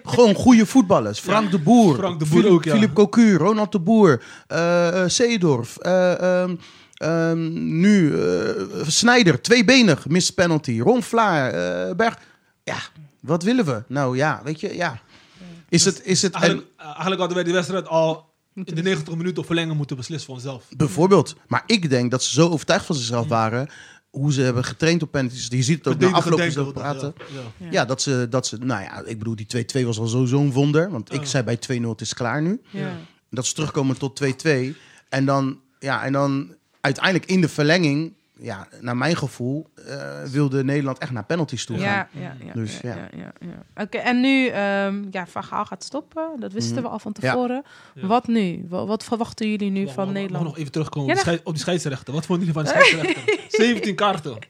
Gewoon 0.04 0.34
goede 0.34 0.66
voetballers. 0.66 1.20
Frank 1.20 1.50
de 1.50 1.58
Boer. 1.58 1.96
Frank 1.96 2.18
de 2.18 2.26
Boer 2.26 2.40
Philip, 2.42 2.52
ook, 2.52 2.64
ja. 2.64 2.88
Cocu, 2.92 3.36
Ronald 3.36 3.72
de 3.72 3.78
Boer. 3.80 4.22
eh 4.46 5.02
eh, 5.02 5.08
Seedorf. 5.08 5.76
eh, 5.76 6.40
ehm, 6.42 6.56
ehm, 6.98 7.78
nu 7.80 8.20
eh 8.20 8.50
Snijder, 8.86 9.40
tweebenig, 9.42 10.08
mist 10.08 10.34
penalty. 10.34 10.80
Ron 10.80 11.02
Vlaar, 11.02 11.50
eh, 11.52 11.94
Berg. 11.96 12.18
Ja, 12.64 12.76
wat 13.20 13.42
willen 13.42 13.64
we? 13.64 13.82
Nou 13.88 14.16
ja, 14.16 14.40
weet 14.44 14.60
je, 14.60 14.74
ja. 14.76 15.00
Is 15.68 15.84
het, 15.84 16.00
is 16.04 16.22
het 16.22 16.34
en, 16.34 16.40
Eigenlijk, 16.40 16.70
eigenlijk 16.78 17.18
hadden 17.18 17.34
wij 17.36 17.44
die 17.44 17.52
wedstrijd 17.54 17.86
al 17.88 18.26
in 18.54 18.64
de 18.74 18.82
90 18.82 19.16
minuten 19.16 19.38
op 19.38 19.46
verlengen 19.46 19.76
moeten 19.76 19.96
beslissen 19.96 20.26
voor 20.26 20.34
onszelf. 20.34 20.64
bijvoorbeeld. 20.76 21.36
Maar 21.46 21.62
ik 21.66 21.90
denk 21.90 22.10
dat 22.10 22.22
ze 22.22 22.32
zo 22.32 22.48
overtuigd 22.48 22.86
van 22.86 22.94
zichzelf 22.94 23.28
waren... 23.28 23.68
hoe 24.10 24.32
ze 24.32 24.40
hebben 24.42 24.64
getraind 24.64 25.02
op 25.02 25.10
penalties. 25.10 25.46
Je 25.50 25.62
ziet 25.62 25.84
het 25.84 25.94
ook 25.94 26.00
na 26.00 26.10
afloop 26.10 26.36
denken 26.36 26.54
zo 26.54 26.64
dat, 26.64 26.72
praten. 26.72 27.14
ja. 27.18 27.24
Ja. 27.34 27.40
Ja. 27.64 27.66
Ja, 27.70 27.84
dat 27.84 28.02
ze, 28.02 28.26
dat 28.30 28.46
ze, 28.46 28.56
nou 28.58 28.82
ja, 28.82 29.02
ik 29.04 29.18
bedoel, 29.18 29.36
die 29.36 29.46
2-2 29.82 29.84
was 29.84 29.98
al 29.98 30.06
sowieso 30.06 30.40
een 30.40 30.52
wonder. 30.52 30.90
Want 30.90 31.12
ik 31.12 31.20
Ja. 31.20 31.26
zei 31.26 31.44
bij 31.44 31.58
2-0, 31.80 31.88
het 31.88 32.00
is 32.00 32.14
klaar 32.14 32.42
nu. 32.42 32.60
Ja. 32.70 32.96
Dat 33.30 33.46
ze 33.46 33.54
terugkomen 33.54 33.98
tot 33.98 34.20
2-2. 34.46 34.48
En 35.08 35.24
dan, 35.24 35.60
ja, 35.78 36.04
en 36.04 36.12
dan 36.12 36.54
uiteindelijk 36.80 37.26
in 37.26 37.40
de 37.40 37.48
verlenging, 37.48 38.12
ja, 38.40 38.68
naar 38.80 38.96
mijn 38.96 39.16
gevoel, 39.16 39.66
eh, 39.86 40.22
wilde 40.30 40.64
Nederland 40.64 40.98
echt 40.98 41.10
naar 41.10 41.24
penalties 41.24 41.64
toe 41.64 41.76
gaan. 41.78 41.86
Ja, 41.86 42.08
ja, 42.12 42.36
ja. 42.46 42.52
Dus, 42.52 42.78
ja, 42.82 42.88
ja. 42.88 43.08
ja, 43.16 43.18
ja, 43.18 43.32
ja. 43.74 43.82
Oké, 43.82 43.98
en 43.98 44.20
nu, 44.20 44.46
ehm, 44.46 45.02
ja, 45.10 45.26
Van 45.26 45.44
Gaal 45.44 45.64
gaat 45.64 45.84
stoppen. 45.84 46.30
Dat 46.38 46.52
wisten 46.52 46.74
Mhm. 46.74 46.82
we 46.82 46.88
al 46.88 46.98
van 46.98 47.12
tevoren. 47.12 47.62
Ja. 47.94 48.06
Wat 48.06 48.26
nu? 48.26 48.64
Wat, 48.68 48.86
wat 48.86 49.04
verwachten 49.04 49.50
jullie 49.50 49.70
nu 49.70 49.84
Mag- 49.84 49.94
van 49.94 50.12
Nederland? 50.12 50.44
nog 50.44 50.58
even 50.58 50.72
terugkomen 50.72 51.06
Ja, 51.08 51.12
op, 51.14 51.18
die 51.18 51.26
schei- 51.32 51.40
op 51.44 51.52
die 51.52 51.62
scheidsrechter. 51.62 52.14
Wat 52.14 52.26
vonden 52.26 52.46
jullie 52.46 52.62
van 52.62 52.72
de 52.74 52.80
scheidsrechter? 52.90 53.34
17 53.48 53.94
kaarten. 53.94 54.38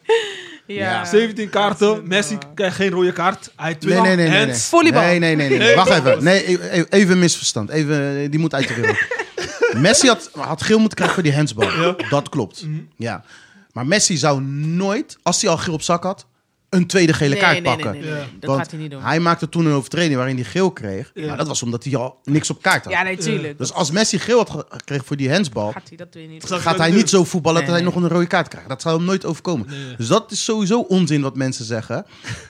Ja. 0.66 1.04
17 1.04 1.48
kaarten. 1.50 2.08
Messi 2.08 2.38
krijgt 2.54 2.76
geen 2.76 2.90
rode 2.90 3.12
kaart. 3.12 3.52
Hij 3.56 3.66
heeft 3.66 3.80
twee 3.80 4.00
Nee, 4.00 4.16
nee, 4.16 4.28
nee, 4.28 4.44
nee. 4.46 4.54
Volleybal. 4.54 5.02
Nee, 5.02 5.18
nee, 5.18 5.36
nee, 5.36 5.48
nee. 5.48 5.58
Nee, 5.58 5.74
Wacht 5.74 5.90
even. 5.90 6.24
Nee, 6.24 6.44
even, 6.46 6.86
even 6.90 7.12
een 7.12 7.18
misverstand. 7.18 7.70
Even, 7.70 8.30
die 8.30 8.40
moet 8.40 8.54
uit 8.54 8.68
de 8.68 8.74
wereld. 8.74 8.98
Messi 9.76 10.08
had, 10.08 10.30
had 10.32 10.62
geel 10.62 10.78
moeten 10.78 10.96
krijgen 10.96 11.14
voor 11.16 11.24
die 11.24 11.34
handsbal. 11.34 11.70
Ja. 11.70 11.94
Dat 12.10 12.28
klopt. 12.28 12.62
Mhm. 12.66 12.80
Ja. 12.96 13.24
Maar 13.72 13.86
Messi 13.86 14.16
zou 14.16 14.40
nooit, 14.42 15.16
als 15.22 15.42
hij 15.42 15.50
al 15.50 15.56
geel 15.56 15.74
op 15.74 15.82
zak 15.82 16.02
had, 16.02 16.26
een 16.68 16.86
tweede 16.86 17.12
gele 17.12 17.30
Nee, 17.30 17.40
kaart 17.40 17.52
nee, 17.52 17.62
pakken. 17.62 17.92
nee, 17.92 18.00
nee, 18.00 18.10
nee. 18.10 18.20
Ja. 18.20 18.26
Dat 18.40 18.56
gaat 18.56 18.70
hij 18.70 18.80
niet 18.80 18.90
doen. 18.90 19.02
Hij 19.02 19.20
maakte 19.20 19.48
toen 19.48 19.66
een 19.66 19.72
overtreding 19.72 20.16
waarin 20.16 20.34
hij 20.36 20.44
geel 20.44 20.70
kreeg. 20.70 21.10
Ja. 21.14 21.26
Maar 21.26 21.36
dat 21.36 21.46
was 21.46 21.62
omdat 21.62 21.84
hij 21.84 21.96
al 21.96 22.20
niks 22.24 22.50
op 22.50 22.62
kaart 22.62 22.84
had. 22.84 22.92
Ja, 22.92 23.02
nee, 23.02 23.16
tuurlijk. 23.16 23.58
Dus 23.58 23.72
als 23.72 23.90
Messi 23.90 24.18
geel 24.18 24.38
had 24.38 24.50
ge- 24.50 24.64
gekregen 24.68 25.04
voor 25.04 25.16
die 25.16 25.32
handsbal, 25.32 25.72
gaat 25.72 25.88
hij 25.88 25.96
dat 25.96 26.08
weer 26.14 26.26
niet 26.28 26.44
gaat 26.44 26.78
hij 26.78 26.90
niet 26.90 27.08
zo 27.08 27.24
voetballen 27.24 27.60
dat 27.60 27.70
Nee, 27.70 27.82
hij 27.82 27.92
nog 27.92 28.02
een 28.02 28.08
rode 28.08 28.26
kaart 28.26 28.48
krijgt. 28.48 28.68
Dat 28.68 28.82
zou 28.82 28.96
hem 28.96 29.04
nooit 29.06 29.24
overkomen. 29.24 29.66
Dus 29.96 30.06
dat 30.06 30.30
is 30.32 30.44
sowieso 30.44 30.80
onzin 30.80 31.22
wat 31.22 31.36
mensen 31.36 31.64
zeggen. 31.64 32.04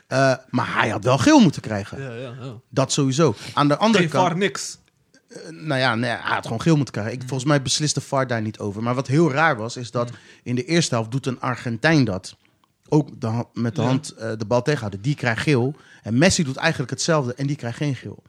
Eh, 0.09 0.35
maar 0.51 0.75
hij 0.75 0.89
had 0.89 1.05
wel 1.05 1.19
geel 1.19 1.41
moeten 1.41 1.63
krijgen. 1.63 2.03
Ja, 2.03 2.11
ja, 2.15 2.35
ja. 2.41 2.53
Dat 2.71 2.93
sowieso. 2.93 3.35
Aan 3.55 3.69
de 3.69 3.77
andere 3.77 4.03
Geen 4.03 4.13
kant, 4.13 4.29
VAR, 4.29 4.37
niks. 4.37 4.79
Nou 5.51 5.81
ja, 5.81 5.95
nee, 5.95 6.11
hij 6.11 6.35
had 6.35 6.45
gewoon 6.45 6.61
geel 6.61 6.77
moeten 6.77 6.95
krijgen. 6.95 7.15
Ik, 7.15 7.21
volgens 7.21 7.45
mij 7.45 7.63
beslist 7.63 7.95
de 7.95 8.01
VAR 8.01 8.27
daar 8.27 8.43
niet 8.43 8.59
over. 8.59 8.83
Maar 8.83 8.95
wat 8.95 9.07
heel 9.07 9.31
raar 9.31 9.57
was, 9.57 9.77
is 9.77 9.91
dat 9.91 10.11
in 10.43 10.55
de 10.55 10.65
eerste 10.65 10.95
helft 10.95 11.11
doet 11.11 11.27
een 11.27 11.41
Argentijn 11.41 12.05
dat. 12.05 12.37
Ook 12.89 13.21
de 13.21 13.45
met 13.55 13.77
de 13.77 13.83
hand 13.83 14.11
eh, 14.11 14.31
de 14.39 14.45
bal 14.45 14.63
tegenhouden. 14.63 15.01
Die 15.01 15.15
krijgt 15.15 15.43
geel. 15.43 15.75
En 16.03 16.19
Messi 16.19 16.43
doet 16.43 16.57
eigenlijk 16.57 16.91
hetzelfde 16.91 17.35
en 17.35 17.47
die 17.47 17.57
krijgt 17.57 17.77
geen 17.77 17.95
geel. 17.95 18.23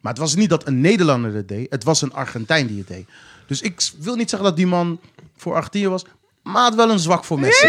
Maar 0.00 0.12
het 0.12 0.20
was 0.20 0.34
niet 0.34 0.50
dat 0.50 0.66
een 0.66 0.80
Nederlander 0.80 1.34
het 1.34 1.48
deed. 1.48 1.70
Het 1.70 1.84
was 1.84 2.02
een 2.02 2.12
Argentijn 2.12 2.66
die 2.66 2.78
het 2.78 2.88
deed. 2.88 3.08
Dus 3.46 3.60
ik 3.60 3.90
wil 3.98 4.16
niet 4.16 4.30
zeggen 4.30 4.48
dat 4.48 4.56
die 4.56 4.66
man 4.66 5.00
voor 5.36 5.54
Argentinië 5.54 5.88
was. 5.88 6.04
Maar 6.46 6.62
had 6.62 6.74
wel 6.74 6.90
een 6.90 6.98
zwak 6.98 7.24
voor 7.24 7.40
Messi. 7.40 7.66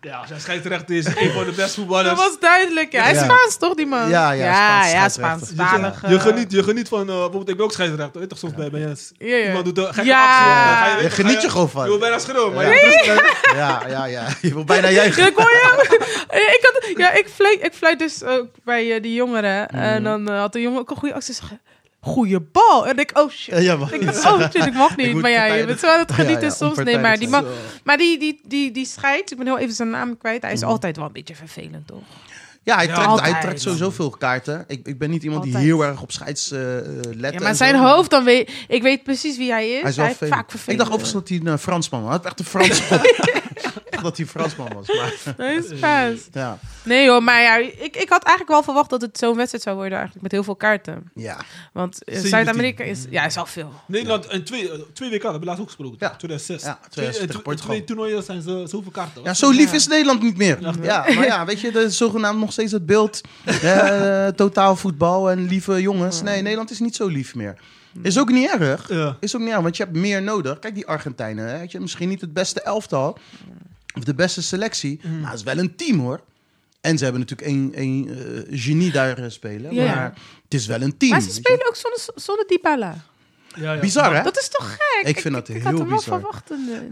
Ja, 0.00 0.16
als 0.20 0.28
hij 0.28 0.40
scheidsrechter 0.40 0.96
is, 0.96 1.06
een 1.06 1.32
van 1.32 1.44
de 1.44 1.52
beste 1.56 1.80
voetballers. 1.80 2.08
Dat 2.08 2.18
was 2.28 2.38
duidelijk, 2.40 2.92
ja. 2.92 3.02
Hij 3.02 3.12
is 3.12 3.18
Ja. 3.18 3.24
Spaans, 3.24 3.56
toch, 3.56 3.74
die 3.74 3.86
man? 3.86 4.08
Ja, 4.08 4.30
ja, 4.30 4.44
ja, 4.44 4.84
Spaans 4.88 4.92
ja. 4.92 5.08
Spaanstalig. 5.08 6.10
Je 6.10 6.20
geniet, 6.20 6.52
je 6.52 6.62
geniet 6.62 6.88
van, 6.88 7.00
eh, 7.00 7.06
bijvoorbeeld, 7.06 7.48
ik 7.48 7.56
ben 7.56 7.64
ook 7.64 7.72
scheidsrechter. 7.72 8.12
Weet 8.12 8.22
je 8.22 8.28
toch 8.28 8.38
soms 8.38 8.54
bij, 8.54 8.70
bij 8.70 8.96
ja. 9.18 9.46
Iemand 9.46 9.64
doet 9.64 9.78
een 9.78 9.84
gekke 9.94 10.04
Ja. 10.08 10.80
actie. 10.80 10.96
Je 10.96 11.02
weet 11.02 11.12
geniet 11.12 11.42
je 11.42 11.50
gewoon 11.50 11.70
van. 11.70 11.82
Je 11.82 11.88
wil 11.88 11.98
bijna 11.98 12.18
schreeuwen, 12.18 12.52
maar 12.54 12.64
Ja. 12.66 12.74
ja. 13.04 13.22
Ja, 13.56 13.82
ja, 13.88 14.04
ja. 14.04 14.26
Je 14.40 14.54
wil 14.54 14.64
bijna 14.64 14.90
juichen. 14.90 15.26
Ik 15.26 15.38
je. 15.38 15.98
ik, 16.30 16.68
had, 16.72 16.96
ja, 16.96 17.12
ik, 17.12 17.28
fluit, 17.34 17.58
ik 17.62 17.72
fluit 17.72 17.98
dus 17.98 18.24
ook 18.24 18.46
bij 18.64 18.94
eh, 18.94 19.02
die 19.02 19.14
jongeren. 19.14 19.68
Mhm. 19.70 19.82
En 19.82 20.02
dan 20.02 20.28
eh, 20.28 20.38
had 20.38 20.52
de 20.52 20.60
jongen 20.60 20.80
ook 20.80 20.90
een 20.90 20.96
goede 20.96 21.14
actie. 21.14 21.34
Goeie 22.04 22.40
bal. 22.40 22.86
En 22.86 22.98
ik, 22.98 23.10
oh 23.14 23.30
shit. 23.30 23.62
Ja, 23.62 23.78
Ik 23.90 24.04
dacht, 24.04 24.24
oh 24.26 24.40
shit, 24.40 24.66
ik 24.66 24.72
mag 24.74 24.96
niet. 25.02 25.14
maar 25.14 25.30
ja, 25.30 25.44
je 25.44 25.66
bent 25.66 25.80
zo 25.80 25.86
aan 25.86 25.98
het 25.98 26.12
genieten 26.12 26.44
ja, 26.48 26.50
soms. 26.54 26.76
Nee, 26.76 26.98
maar 26.98 27.18
die, 27.18 27.28
man, 27.28 27.44
maar 27.84 27.96
die, 27.96 28.18
die, 28.18 28.40
die, 28.44 28.70
die 28.70 28.86
scheidt, 28.86 29.30
ik 29.30 29.36
ben 29.36 29.46
heel 29.46 29.58
even 29.58 29.74
zijn 29.74 29.90
naam 29.90 30.18
kwijt. 30.18 30.42
Hij 30.42 30.52
is 30.52 30.60
Mhm. 30.60 30.68
altijd 30.70 30.96
wel 30.96 31.06
een 31.06 31.12
beetje 31.12 31.34
vervelend, 31.34 31.86
toch? 31.86 32.02
Ja, 32.64 32.76
hij 32.76 32.86
Ja, 32.86 32.94
trekt, 33.14 33.20
hij 33.30 33.40
trekt 33.40 33.60
sowieso 33.60 33.90
veel 33.90 34.10
kaarten. 34.10 34.64
Ik, 34.66 34.86
ik 34.86 34.98
ben 34.98 35.10
niet 35.10 35.22
iemand 35.22 35.42
die 35.42 35.56
heel 35.56 35.84
erg 35.84 36.02
op 36.02 36.12
scheids 36.12 36.50
eh, 36.50 36.60
let. 37.16 37.32
Ja, 37.32 37.40
maar 37.40 37.54
zijn 37.54 37.74
zo. 37.76 37.82
hoofd, 37.84 38.10
dan 38.10 38.24
weet 38.24 38.50
ik 38.68 38.82
weet 38.82 39.02
precies 39.02 39.36
wie 39.36 39.50
hij 39.50 39.70
is. 39.70 39.80
Hij 39.80 39.90
is 39.90 39.96
hij 39.96 40.16
wel 40.18 40.28
vaak 40.28 40.50
vervelend. 40.50 40.68
Ik 40.72 40.78
dacht 40.78 40.90
overigens 40.90 41.12
dat 41.12 41.28
hij 41.28 41.38
een 41.38 41.46
eh, 41.46 41.58
Fransman 41.58 42.00
was. 42.02 42.08
Hij 42.10 42.18
had 42.18 42.26
echt 42.26 42.38
een 42.38 42.44
Frans 42.44 42.86
kop. 42.88 43.02
Ik 43.04 43.41
dacht 44.02 44.16
dat 44.16 44.16
hij 44.16 44.26
Fransman 44.26 44.72
was. 44.74 44.86
Maar, 45.36 45.54
is 46.12 46.28
ja. 46.32 46.58
Nee 46.84 47.08
hoor, 47.08 47.22
maar 47.22 47.42
ja, 47.42 47.56
ik, 47.56 47.96
ik 47.96 48.08
had 48.08 48.22
eigenlijk 48.22 48.48
wel 48.48 48.62
verwacht 48.62 48.90
dat 48.90 49.00
het 49.02 49.18
zo'n 49.18 49.36
wedstrijd 49.36 49.62
zou 49.64 49.76
worden 49.76 49.92
eigenlijk 49.92 50.22
met 50.22 50.32
heel 50.32 50.44
veel 50.44 50.56
kaarten. 50.56 51.10
ja. 51.14 51.36
Want 51.72 52.04
eh, 52.04 52.12
17. 52.14 52.30
Zuid-Amerika 52.30 52.84
is, 52.84 53.04
ja, 53.10 53.24
is 53.24 53.36
al 53.36 53.46
veel. 53.46 53.72
Nederland 53.86 54.26
en 54.26 54.44
twee, 54.44 54.70
eh, 54.72 54.78
twee 54.92 55.10
WK, 55.10 55.22
dat 55.22 55.22
hebben 55.22 55.40
we 55.40 55.46
laatst 55.46 55.60
ook 55.60 55.66
gesproken. 55.66 55.96
Ja. 56.00 56.08
2006. 56.16 56.62
Ja, 56.62 56.74
twee, 56.74 56.90
2006 56.90 57.16
eh, 57.16 57.26
tegen 57.26 57.40
tw- 57.40 57.44
Portugal. 57.44 57.70
twee 57.74 57.84
toernooien 57.84 58.22
zijn 58.22 58.42
ze 58.42 58.64
zoveel 58.66 58.90
kaarten. 58.90 59.22
ja, 59.22 59.34
zo 59.34 59.50
lief 59.50 59.70
Ja. 59.70 59.76
is 59.76 59.86
Nederland 59.86 60.22
niet 60.22 60.36
meer. 60.36 60.58
Ja. 60.60 60.72
Ja, 60.82 61.04
maar 61.14 61.24
ja, 61.26 61.44
weet 61.44 61.60
je, 61.60 61.68
is 61.68 61.96
zogenaamd 61.96 62.38
nog 62.38 62.52
steeds 62.52 62.72
het 62.72 62.86
beeld. 62.86 63.20
eh, 63.62 64.26
totaal 64.26 64.76
voetbal 64.76 65.30
en 65.30 65.46
lieve 65.46 65.80
jongens. 65.80 66.22
Nee, 66.22 66.42
Nederland 66.42 66.70
is 66.70 66.80
niet 66.80 66.96
zo 66.96 67.06
lief 67.06 67.34
meer. 67.34 67.56
Is 68.02 68.18
ook 68.18 68.30
niet 68.30 68.50
erg. 68.60 68.88
Ja. 68.88 69.16
Is 69.20 69.34
ook 69.36 69.40
niet 69.42 69.50
erg, 69.50 69.60
want 69.60 69.76
je 69.76 69.82
hebt 69.82 69.96
meer 69.96 70.22
nodig. 70.22 70.58
Kijk, 70.58 70.74
die 70.74 70.86
Argentijnen, 70.86 71.48
hè, 71.48 71.64
je, 71.68 71.80
misschien 71.80 72.08
niet 72.08 72.20
het 72.20 72.32
beste 72.32 72.60
elftal. 72.62 73.18
Of 73.94 74.04
de 74.04 74.14
beste 74.14 74.42
selectie. 74.42 75.00
Maar 75.20 75.30
het 75.30 75.38
is 75.38 75.44
wel 75.44 75.58
een 75.58 75.76
team, 75.76 75.98
hoor. 75.98 76.20
En 76.80 76.98
ze 76.98 77.04
hebben 77.04 77.20
natuurlijk 77.20 77.48
één, 77.48 77.74
één 77.74 78.08
eh, 78.08 78.60
genie 78.60 78.92
daar 78.92 79.18
eh, 79.18 79.30
spelen. 79.30 79.74
Maar 79.74 80.14
het 80.44 80.54
is 80.54 80.66
wel 80.66 80.82
een 80.82 80.96
team. 80.96 81.10
Maar 81.10 81.20
ze 81.20 81.32
spelen 81.32 81.66
ook 81.68 81.76
zonder, 81.76 82.00
zonder 82.14 82.46
Dybala. 82.46 82.96
Ja, 83.54 83.72
ja. 83.72 83.80
Bizar, 83.80 84.16
hè? 84.16 84.22
Dat 84.22 84.38
is 84.38 84.48
toch 84.48 84.76
gek? 84.78 85.08
Ik 85.08 85.20
vind 85.20 85.34
dat 85.34 85.48
ik, 85.48 85.54
heel 85.54 85.64
had 85.64 85.78
hem 85.78 85.88
wel 85.88 85.96
bizar. 85.96 86.42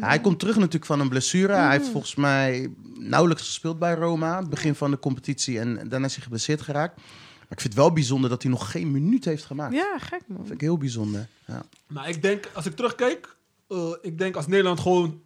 hij 0.00 0.20
komt 0.20 0.38
terug 0.38 0.56
natuurlijk 0.56 0.84
van 0.84 1.00
een 1.00 1.08
blessure. 1.08 1.52
Hij 1.52 1.70
heeft 1.70 1.88
volgens 1.88 2.14
mij 2.14 2.70
nauwelijks 2.98 3.42
gespeeld 3.42 3.78
bij 3.78 3.94
Roma. 3.94 4.38
Het 4.38 4.50
begin 4.50 4.74
van 4.74 4.90
de 4.90 4.98
competitie. 4.98 5.58
En 5.58 5.88
daarna 5.88 6.06
is 6.06 6.14
hij 6.14 6.22
geblesseerd 6.22 6.60
geraakt. 6.60 6.96
Maar 6.96 7.58
ik 7.58 7.60
vind 7.60 7.74
het 7.74 7.82
wel 7.82 7.92
bijzonder 7.92 8.30
dat 8.30 8.42
hij 8.42 8.50
nog 8.50 8.70
geen 8.70 8.90
minuut 8.90 9.24
heeft 9.24 9.44
gemaakt. 9.44 9.74
Ja, 9.74 9.98
gek 9.98 10.22
man. 10.26 10.36
Dat 10.36 10.46
vind 10.46 10.60
ik 10.60 10.60
heel 10.60 10.78
bijzonder. 10.78 11.26
Ja. 11.46 11.62
Maar 11.86 12.08
ik 12.08 12.22
denk, 12.22 12.50
als 12.52 12.66
ik 12.66 12.76
terugkijk, 12.76 13.36
eh, 13.68 13.94
ik 14.02 14.18
denk 14.18 14.36
als 14.36 14.46
Nederland 14.46 14.80
gewoon, 14.80 15.22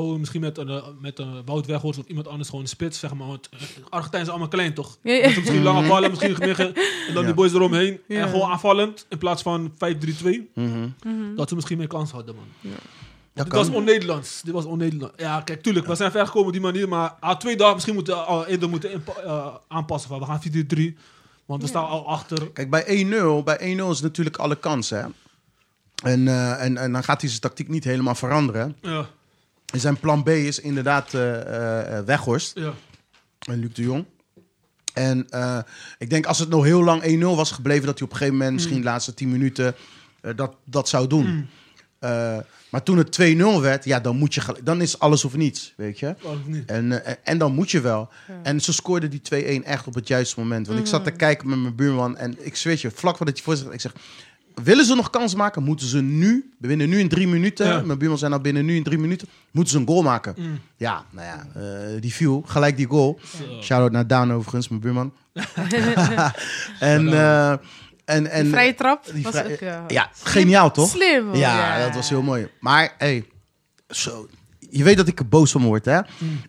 gewoon 0.00 0.18
misschien 0.18 0.40
met 0.40 0.58
een, 0.58 0.68
eh, 0.68 0.82
met 1.00 1.18
een 1.18 1.44
Wout 1.44 1.66
Weghorst 1.66 1.98
of 1.98 2.06
iemand 2.06 2.28
anders 2.28 2.48
gewoon 2.48 2.64
een 2.64 2.70
spits, 2.70 2.98
zeg 2.98 3.14
maar. 3.14 3.26
Want 3.26 3.48
eh, 3.48 3.60
Argentijn 3.88 4.22
is 4.22 4.28
allemaal 4.28 4.48
klein, 4.48 4.74
toch? 4.74 4.98
Ja, 5.02 5.12
ja. 5.12 5.26
Dus 5.26 5.36
misschien 5.36 5.62
lange 5.62 5.88
ballen, 5.88 6.10
misschien 6.10 6.36
meer 6.38 6.60
en 6.66 6.74
dan 7.14 7.20
Ja. 7.20 7.22
die 7.22 7.34
boys 7.34 7.52
eromheen. 7.52 8.00
Ja. 8.08 8.20
En 8.20 8.28
gewoon 8.28 8.50
aanvallend, 8.50 9.06
in 9.08 9.18
plaats 9.18 9.42
van 9.42 9.72
5-3-2. 9.78 10.50
Mhm. 10.54 10.88
Mhm. 11.04 11.34
Dat 11.36 11.48
ze 11.48 11.54
misschien 11.54 11.78
meer 11.78 11.86
kans 11.86 12.10
hadden, 12.10 12.34
man. 12.34 12.72
Dat 13.34 13.44
Dit 13.44 13.54
was 13.54 13.68
on-Nederlands. 13.68 14.42
Dit 14.42 14.54
was 14.54 14.64
on-Nederlands. 14.64 15.14
Ja, 15.16 15.40
kijk, 15.40 15.62
tuurlijk, 15.62 15.86
we 15.86 15.94
zijn 15.94 16.10
ver 16.10 16.26
gekomen 16.26 16.46
op 16.46 16.52
die 16.52 16.62
manier. 16.62 16.88
Maar 16.88 17.14
aan 17.20 17.38
twee 17.38 17.56
dagen 17.56 17.74
misschien 17.74 17.94
moeten 17.94 18.14
we 18.14 18.20
al 18.20 18.46
eerder 18.46 18.68
moeten 18.68 18.90
inpa- 18.92 19.60
aanpassen. 19.68 20.08
Van, 20.10 20.18
we 20.18 20.24
gaan 20.24 20.40
4-3. 20.40 20.98
Want 21.46 21.62
we 21.62 21.68
staan 21.68 21.86
al 21.88 22.06
achter. 22.08 22.50
Kijk, 22.50 22.70
bij 22.70 22.84
1-0, 22.86 23.42
bij 23.44 23.58
1-0 23.58 23.90
is 23.90 24.00
natuurlijk 24.00 24.36
alle 24.36 24.56
kans, 24.56 24.90
hè. 24.90 25.02
En, 26.02 26.28
eh, 26.28 26.62
en, 26.64 26.76
en 26.76 26.92
dan 26.92 27.04
gaat 27.04 27.20
hij 27.20 27.28
zijn 27.30 27.40
tactiek 27.42 27.68
niet 27.68 27.84
helemaal 27.84 28.14
veranderen. 28.14 28.76
Ja, 28.80 29.06
En 29.72 29.80
zijn 29.80 29.98
plan 29.98 30.22
B 30.22 30.28
is 30.28 30.60
inderdaad 30.60 31.14
eh 31.14 31.40
eh, 31.40 31.98
eh, 31.98 32.04
Weghorst 32.04 32.58
ja. 32.58 32.72
en 33.38 33.58
Luc 33.58 33.72
de 33.72 33.82
Jong. 33.82 34.04
En 34.94 35.26
eh, 35.30 35.58
ik 35.98 36.10
denk 36.10 36.26
als 36.26 36.38
het 36.38 36.48
nog 36.48 36.64
heel 36.64 36.84
lang 36.84 37.02
1-0 37.02 37.18
was 37.18 37.50
gebleven... 37.50 37.86
dat 37.86 37.98
hij 37.98 38.06
op 38.06 38.12
een 38.12 38.18
gegeven 38.18 38.38
moment, 38.38 38.54
misschien 38.54 38.78
de 38.78 38.84
laatste 38.84 39.14
10 39.14 39.30
minuten, 39.30 39.74
eh, 40.20 40.32
dat, 40.36 40.56
dat 40.64 40.88
zou 40.88 41.06
doen. 41.06 41.48
Eh, 41.98 42.38
maar 42.70 42.82
toen 42.82 42.98
het 42.98 43.20
2-0 43.20 43.60
werd, 43.60 43.84
ja, 43.84 44.00
dan, 44.00 44.16
moet 44.16 44.34
je, 44.34 44.42
dan 44.62 44.80
is 44.80 44.98
alles 44.98 45.24
of 45.24 45.36
niets, 45.36 45.74
weet 45.76 45.98
je. 45.98 46.14
Of 46.22 46.46
niet? 46.46 46.70
En, 46.70 47.04
eh, 47.04 47.14
en 47.24 47.38
dan 47.38 47.54
moet 47.54 47.70
je 47.70 47.80
wel. 47.80 48.08
En 48.42 48.60
ze 48.60 48.72
scoorden 48.72 49.10
die 49.10 49.20
2-1 49.20 49.64
echt 49.64 49.86
op 49.86 49.94
het 49.94 50.08
juiste 50.08 50.40
moment. 50.40 50.66
Want 50.66 50.78
ik 50.78 50.86
zat 50.86 50.98
Mm. 51.00 51.06
te 51.06 51.12
kijken 51.12 51.48
met 51.48 51.58
mijn 51.58 51.74
buurman 51.74 52.16
en 52.16 52.46
ik 52.46 52.56
zweet 52.56 52.80
je, 52.80 52.90
vlak 52.90 53.16
voordat 53.16 53.38
je 53.38 53.44
voor 53.44 53.56
zegt, 53.56 53.72
ik 53.72 53.80
zeg, 53.80 53.92
willen 54.62 54.84
ze 54.84 54.94
nog 54.94 55.10
kans 55.10 55.34
maken, 55.34 55.62
moeten 55.62 55.86
ze 55.86 56.00
nu, 56.02 56.52
binnen 56.58 56.88
nu 56.88 56.98
in 56.98 57.08
drie 57.08 57.28
minuten, 57.28 57.66
Ja. 57.66 57.80
mijn 57.80 57.98
buurman 57.98 58.18
zei 58.18 58.30
nou 58.30 58.42
binnen 58.42 58.64
nu 58.64 58.76
in 58.76 58.82
drie 58.82 58.98
minuten, 58.98 59.28
moeten 59.50 59.72
ze 59.72 59.78
een 59.78 59.86
goal 59.86 60.02
maken. 60.02 60.34
Mm. 60.38 60.58
Ja, 60.76 61.04
nou 61.10 61.26
ja, 61.26 61.46
eh, 61.60 62.00
die 62.00 62.12
viel, 62.14 62.42
gelijk 62.46 62.76
die 62.76 62.86
goal. 62.86 63.20
Shout-out 63.62 63.92
naar 63.92 64.06
Daan 64.06 64.32
overigens, 64.32 64.68
mijn 64.68 64.80
buurman. 64.80 65.12
en, 66.80 67.12
eh, 67.12 67.50
en, 68.04 68.26
en, 68.30 68.42
Die 68.42 68.52
vrije 68.52 68.74
trap 68.74 69.04
die 69.12 69.22
was 69.22 69.32
vrij- 69.32 69.52
ook... 69.52 69.58
eh, 69.58 69.78
ja, 69.88 70.10
geniaal 70.22 70.70
toch? 70.70 70.88
Slim. 70.88 71.26
hoor. 71.26 71.36
Ja, 71.36 71.84
dat 71.84 71.94
was 71.94 72.08
heel 72.08 72.22
mooi. 72.22 72.48
Maar, 72.60 72.94
hey, 72.98 73.24
zo, 73.88 74.28
je 74.70 74.84
weet 74.84 74.96
dat 74.96 75.08
ik 75.08 75.18
er 75.18 75.28
boos 75.28 75.50
van 75.50 75.62
word, 75.62 75.84
hè? 75.84 76.00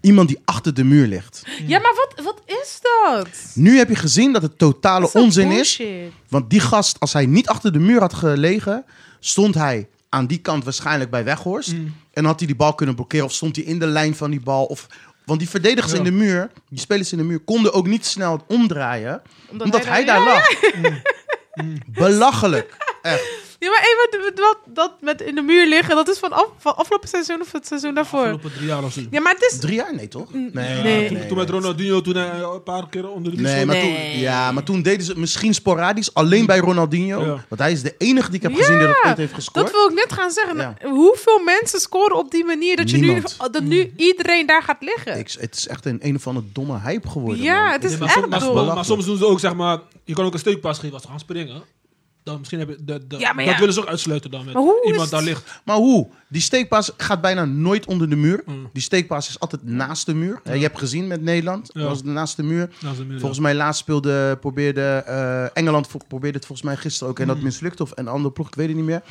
Iemand 0.01 0.27
die 0.27 0.39
achter 0.45 0.73
de 0.73 0.84
muur 0.84 1.07
ligt. 1.07 1.43
Ja, 1.67 1.79
maar 1.79 1.93
wat, 1.95 2.25
wat 2.25 2.41
is 2.45 2.79
dat? 2.81 3.27
Nu 3.53 3.77
heb 3.77 3.89
je 3.89 3.95
gezien 3.95 4.34
dat 4.34 4.41
het 4.41 4.57
totale 4.57 5.05
is 5.05 5.12
onzin 5.12 5.51
is. 5.51 5.81
Want 6.29 6.49
die 6.49 6.60
gast, 6.60 6.99
als 6.99 7.13
hij 7.13 7.25
niet 7.25 7.47
achter 7.47 7.73
de 7.73 7.79
muur 7.79 7.99
had 7.99 8.13
gelegen, 8.13 8.86
stond 9.19 9.55
hij 9.55 9.88
aan 10.10 10.25
die 10.27 10.38
kant 10.38 10.63
waarschijnlijk 10.63 11.10
bij 11.12 11.23
Weghorst. 11.23 11.73
En 12.13 12.25
had 12.25 12.38
hij 12.39 12.47
die 12.47 12.55
bal 12.55 12.73
kunnen 12.73 12.95
blokkeren 12.95 13.25
of 13.25 13.34
stond 13.34 13.55
hij 13.55 13.65
in 13.65 13.79
de 13.79 13.88
lijn 13.88 14.15
van 14.15 14.29
die 14.31 14.41
bal. 14.41 14.65
Of, 14.65 14.88
want 15.25 15.39
die 15.39 15.49
verdedigers 15.49 15.91
Ja. 15.91 15.97
in 15.97 16.03
de 16.03 16.12
muur, 16.12 16.49
die 16.69 16.79
spelers 16.79 17.12
in 17.12 17.17
de 17.17 17.23
muur, 17.23 17.39
konden 17.39 17.73
ook 17.73 17.88
niet 17.88 18.05
snel 18.05 18.43
omdraaien. 18.47 19.21
Omdat, 19.49 19.65
Omdat 19.65 19.84
hij, 19.86 19.93
hij 19.93 20.05
daar 20.05 20.25
daar- 20.25 20.34
lag. 20.34 21.01
Belachelijk. 21.88 22.77
Echt. 23.01 23.50
Ja, 23.62 23.69
maar 23.69 23.80
even 23.80 24.21
wat, 24.21 24.39
wat, 24.39 24.58
dat 24.76 24.91
met 25.02 25.21
in 25.21 25.36
de 25.36 25.41
muur 25.41 25.67
liggen, 25.67 25.95
dat 25.95 26.10
is 26.10 26.17
van, 26.17 26.32
af, 26.32 26.47
van 26.58 26.76
afgelopen 26.78 27.10
seizoen 27.10 27.41
of 27.41 27.52
het 27.52 27.67
seizoen 27.67 27.93
daarvoor. 27.93 28.19
Afgelopen 28.19 28.52
drie 28.54 28.67
jaar 28.67 28.84
of 28.84 28.93
zo. 28.93 29.02
Ja, 29.12 29.21
maar 29.21 29.34
het 29.34 29.52
is... 29.52 29.60
Drie 29.60 29.76
jaar? 29.76 29.95
Nee, 29.95 30.08
toch? 30.08 30.34
Nee, 30.34 30.50
nee. 30.84 31.08
Toen, 31.08 31.28
toen 31.28 31.38
met 31.38 31.50
Ronaldinho, 31.50 32.02
toen 32.02 32.15
hij 32.15 32.39
een 32.39 32.63
paar 32.63 32.89
keer 32.89 33.10
onder 33.10 33.36
de 33.36 33.41
Nee, 33.41 33.65
maar 33.65 33.76
Nee. 33.76 34.12
toen, 34.12 34.19
ja, 34.19 34.52
maar 34.52 34.63
toen 34.63 34.82
deden 34.82 35.04
ze 35.04 35.10
het 35.10 35.19
misschien 35.19 35.54
sporadisch, 35.54 36.13
alleen 36.13 36.45
bij 36.45 36.58
Ronaldinho. 36.58 37.26
Ja. 37.26 37.45
Want 37.47 37.62
hij 37.62 37.71
is 37.71 37.82
de 37.82 37.95
enige 37.97 38.28
die 38.28 38.36
ik 38.36 38.41
heb 38.41 38.52
Ja, 38.52 38.58
gezien 38.58 38.78
die 38.78 38.88
dat 38.88 39.06
ooit 39.06 39.17
heeft 39.17 39.34
gescoord. 39.34 39.65
Dat 39.65 39.76
wil 39.76 39.88
ik 39.89 39.95
net 39.95 40.13
gaan 40.13 40.32
zeggen. 40.32 40.58
Ja. 40.58 40.76
Hoeveel 40.89 41.39
mensen 41.39 41.80
scoren 41.80 42.17
op 42.17 42.32
die 42.32 42.45
manier 42.45 42.76
dat, 42.76 42.89
je 42.89 42.97
nu, 42.97 43.21
dat 43.52 43.63
nu 43.63 43.93
iedereen 43.97 44.45
daar 44.45 44.63
gaat 44.63 44.82
liggen? 44.82 45.17
Ik, 45.17 45.32
het 45.39 45.56
is 45.56 45.67
echt 45.67 45.86
een 45.86 46.00
een 46.02 46.15
of 46.15 46.28
andere 46.28 46.45
domme 46.54 46.80
hype 46.80 47.08
geworden. 47.10 47.43
Ja, 47.43 47.63
man. 47.63 47.71
het 47.71 47.84
is 47.84 47.89
Nee, 47.89 48.00
maar, 48.00 48.08
echt 48.17 48.54
maar, 48.54 48.65
maar 48.65 48.86
soms 48.86 49.06
doen 49.06 49.17
ze 49.17 49.26
ook, 49.26 49.39
zeg 49.39 49.56
maar, 49.56 49.80
je 50.04 50.13
kan 50.13 50.26
ook 50.26 50.34
een 50.34 50.39
steekpas 50.39 50.78
geven 50.80 50.93
als 50.93 51.02
ze 51.04 51.08
gaan 51.10 51.19
springen. 51.19 51.63
Dan 52.23 52.38
misschien 52.38 52.60
heb 52.60 52.69
je, 52.69 52.77
de, 52.84 53.07
de, 53.07 53.17
Ja, 53.17 53.34
maar 53.34 53.43
dat 53.45 53.53
ja. 53.53 53.60
willen 53.60 53.73
ze 53.73 53.79
ook 53.79 53.88
uitsluiten 53.88 54.31
dan 54.31 54.45
met 54.45 54.53
Maar 54.53 54.63
hoe 54.63 54.86
iemand 54.86 55.10
daar 55.10 55.23
ligt. 55.23 55.60
Maar 55.65 55.75
hoe? 55.75 56.07
Die 56.27 56.41
steekpaas 56.41 56.91
gaat 56.97 57.21
bijna 57.21 57.45
nooit 57.45 57.86
onder 57.86 58.10
de 58.10 58.15
muur. 58.15 58.41
Mm. 58.45 58.69
Die 58.73 58.81
steekpaas 58.81 59.29
is 59.29 59.39
altijd 59.39 59.63
naast 59.63 60.05
de 60.05 60.13
muur. 60.13 60.41
Je 60.43 60.49
hebt 60.51 60.77
gezien 60.77 61.07
met 61.07 61.21
Nederland, 61.21 61.73
dat 61.73 61.84
was 61.84 62.03
naast 62.03 62.36
de 62.36 62.43
muur. 62.43 62.69
Nou, 62.81 62.95
ze 62.95 63.05
Volgens 63.19 63.39
mij 63.39 63.55
laatst 63.55 63.81
speelde, 63.81 64.38
probeerde 64.41 65.03
eh, 65.05 65.57
Engeland 65.57 65.88
probeerde 66.07 66.38
het 66.38 66.45
volgens 66.45 66.67
mij 66.67 66.77
gisteren 66.77 67.10
ook 67.10 67.19
en 67.19 67.27
Mm. 67.27 67.34
dat 67.34 67.43
mislukte 67.43 67.84
of 67.84 67.91
een 67.95 68.07
andere 68.07 68.34
ploeg, 68.34 68.47
ik 68.47 68.55
weet 68.55 68.67
het 68.67 68.75
niet 68.75 68.86
meer. 68.86 69.01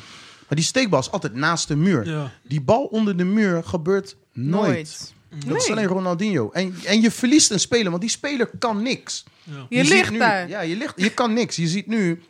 Maar 0.47 0.59
die 0.59 0.63
steekbal 0.69 0.99
is 0.99 1.11
altijd 1.11 1.33
naast 1.33 1.67
de 1.67 1.75
muur. 1.75 2.05
Ja. 2.07 2.31
Die 2.43 2.61
bal 2.61 2.83
onder 2.83 3.17
de 3.17 3.23
muur 3.23 3.63
gebeurt 3.63 4.15
nooit. 4.33 5.13
Dat 5.45 5.57
is 5.57 5.71
alleen 5.71 5.85
Ronaldinho. 5.85 6.49
En, 6.51 6.75
en 6.85 7.01
je 7.01 7.11
verliest 7.11 7.51
een 7.51 7.59
speler, 7.59 7.89
want 7.89 8.01
die 8.01 8.09
speler 8.09 8.49
kan 8.59 8.81
niks. 8.81 9.23
Ja. 9.43 9.65
Je, 9.69 9.83
ligt 9.83 10.11
nu- 10.11 10.17
daar. 10.17 10.49
Ja, 10.49 10.61
je, 10.61 10.75
ligt, 10.75 10.93
je 11.01 11.09
kan 11.09 11.33
niks. 11.33 11.55
Je 11.55 11.67
ziet 11.67 11.87
nu, 11.87 12.21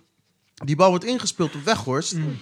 die 0.66 0.76
bal 0.76 0.90
wordt 0.90 1.06
ingespeeld 1.06 1.56
op 1.56 1.64
Weghorst. 1.64 2.16
Mm. 2.16 2.38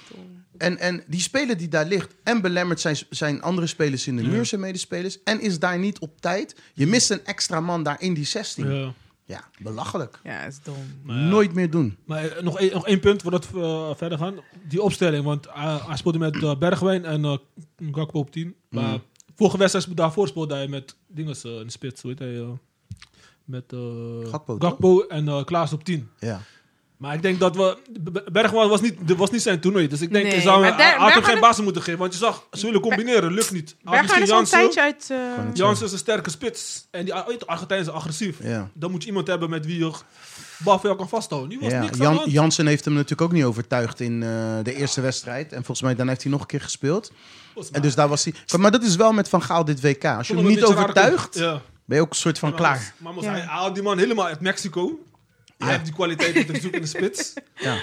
En, 0.57 0.77
en 0.77 1.03
die 1.07 1.19
speler 1.21 1.57
die 1.57 1.67
daar 1.67 1.85
ligt 1.85 2.15
en 2.23 2.41
belemmert 2.41 2.79
zijn, 2.79 2.97
zijn 3.09 3.41
andere 3.41 3.67
spelers 3.67 4.07
in 4.07 4.15
de 4.15 4.23
muur, 4.23 4.45
zijn 4.45 4.61
medespelers. 4.61 5.23
En 5.23 5.41
is 5.41 5.59
daar 5.59 5.79
niet 5.79 5.99
op 5.99 6.21
tijd. 6.21 6.55
Je 6.73 6.87
mist 6.87 7.09
een 7.09 7.25
extra 7.25 7.59
man 7.59 7.83
daar 7.83 8.01
in 8.01 8.13
die 8.13 8.25
16. 8.25 8.71
Ja, 8.71 8.93
Ja. 9.25 9.43
belachelijk. 9.59 10.19
Ja, 10.23 10.43
is 10.43 10.59
dom. 10.63 10.75
Maar. 11.03 11.15
Nooit 11.17 11.53
meer 11.53 11.69
doen. 11.69 11.97
Maar 12.05 12.25
eh, 12.25 12.43
nog, 12.43 12.59
één, 12.59 12.73
nog 12.73 12.87
één 12.87 12.99
punt 12.99 13.21
voordat 13.21 13.51
we 13.51 13.59
eh, 13.61 13.89
verder 13.95 14.17
gaan. 14.17 14.35
Die 14.67 14.81
opstelling, 14.81 15.23
want 15.23 15.45
eh, 15.47 15.87
hij 15.87 15.97
speelde 15.97 16.17
met 16.17 16.59
Bergwijn 16.59 17.05
en 17.05 17.39
Gakpo 17.91 18.19
op 18.19 18.31
10. 18.31 18.55
Maar 18.69 18.91
Mm. 18.93 19.01
vorige 19.35 19.57
wedstrijd 19.57 19.97
daarvoor 19.97 20.27
speelde 20.27 20.53
hij 20.53 20.67
met 20.67 20.95
dinges 21.07 21.43
eh, 21.43 21.51
in 21.51 21.65
de 21.65 21.71
spits. 21.71 22.01
Hoe 22.01 22.11
heet 22.11 22.19
hij? 22.19 22.45
met 23.43 23.73
Gakpo? 24.29 24.55
Gakpo 24.59 25.01
en 25.07 25.27
eh 25.27 25.43
Klaas 25.45 25.73
op 25.73 25.83
10. 25.83 26.09
Ja. 26.19 26.41
Maar 26.99 27.13
ik 27.13 27.21
denk 27.21 27.39
dat 27.39 27.55
we... 27.55 27.77
B- 28.13 28.31
Bergwijn 28.31 28.69
was 28.69 28.81
niet, 28.81 28.95
was 29.17 29.29
niet 29.31 29.41
zijn 29.41 29.59
toernooi. 29.59 29.87
Dus 29.87 30.01
ik 30.01 30.11
denk, 30.11 30.25
Nee, 30.25 30.41
zou 30.41 30.65
hij 30.65 30.95
had 30.97 31.13
hem 31.13 31.23
geen 31.23 31.39
basis 31.39 31.63
moeten 31.63 31.81
geven. 31.81 31.99
Want 31.99 32.13
je 32.13 32.19
zag, 32.19 32.47
ze 32.51 32.65
willen 32.65 32.81
combineren. 32.81 33.33
Lukt 33.33 33.51
niet. 33.51 33.75
Misschien 33.83 34.21
is 34.21 34.31
al 34.31 34.39
een 34.39 34.45
Jansen. 34.45 34.59
tijdje 34.59 34.81
uit... 34.81 35.07
eh, 35.09 35.53
Jansen 35.53 35.85
is 35.85 35.91
een 35.91 35.97
sterke 35.97 36.29
spits. 36.29 36.87
En 36.91 37.05
die 37.05 37.13
Argentijn 37.45 37.81
is 37.81 37.89
agressief. 37.89 38.37
Ja. 38.43 38.69
Dan 38.73 38.91
moet 38.91 39.01
je 39.01 39.07
iemand 39.07 39.27
hebben 39.27 39.49
met 39.49 39.65
wie 39.65 39.79
je 39.79 39.91
jou 40.63 40.95
kan 40.95 41.09
vasthouden. 41.09 41.59
Was 41.59 41.71
Ja, 41.71 41.81
niks 41.81 41.97
Jan. 41.97 42.21
Jansen 42.25 42.67
heeft 42.67 42.85
hem 42.85 42.93
natuurlijk 42.93 43.21
ook 43.21 43.31
niet 43.31 43.43
overtuigd 43.43 43.99
in 43.99 44.23
eh, 44.23 44.29
de 44.63 44.75
eerste 44.75 45.01
wedstrijd. 45.01 45.47
En 45.51 45.57
volgens 45.57 45.81
mij 45.81 45.95
dan 45.95 46.07
heeft 46.07 46.21
hij 46.23 46.31
nog 46.31 46.41
een 46.41 46.47
keer 46.47 46.61
gespeeld. 46.61 47.11
En 47.71 47.81
dus 47.81 47.95
daar 47.95 48.07
was 48.07 48.23
hij. 48.23 48.33
Maar 48.59 48.71
dat 48.71 48.83
is 48.83 48.95
wel 48.95 49.11
met 49.11 49.29
Van 49.29 49.41
Gaal 49.43 49.65
dit 49.65 49.81
WK. 49.81 50.05
Als 50.05 50.27
je 50.27 50.35
hem 50.35 50.45
niet 50.45 50.63
overtuigt, 50.63 51.35
Ja. 51.37 51.61
ben 51.85 51.97
je 51.97 52.03
ook 52.03 52.09
een 52.09 52.15
soort 52.15 52.39
van 52.39 52.49
Maar 52.49 52.57
klaar. 52.57 52.93
Maar 52.97 53.13
hij, 53.13 53.41
had 53.41 53.73
die 53.73 53.83
man 53.83 53.97
helemaal 53.97 54.25
uit 54.25 54.39
Mexico. 54.39 54.99
Hij 55.59 55.71
heeft 55.71 55.83
die 55.85 55.93
kwaliteit 55.93 56.35
om 56.35 56.45
te 56.45 56.59
zoeken 56.61 56.71
in 56.71 56.81
de 56.81 56.87
spits. 56.87 57.33
Ja. 57.55 57.77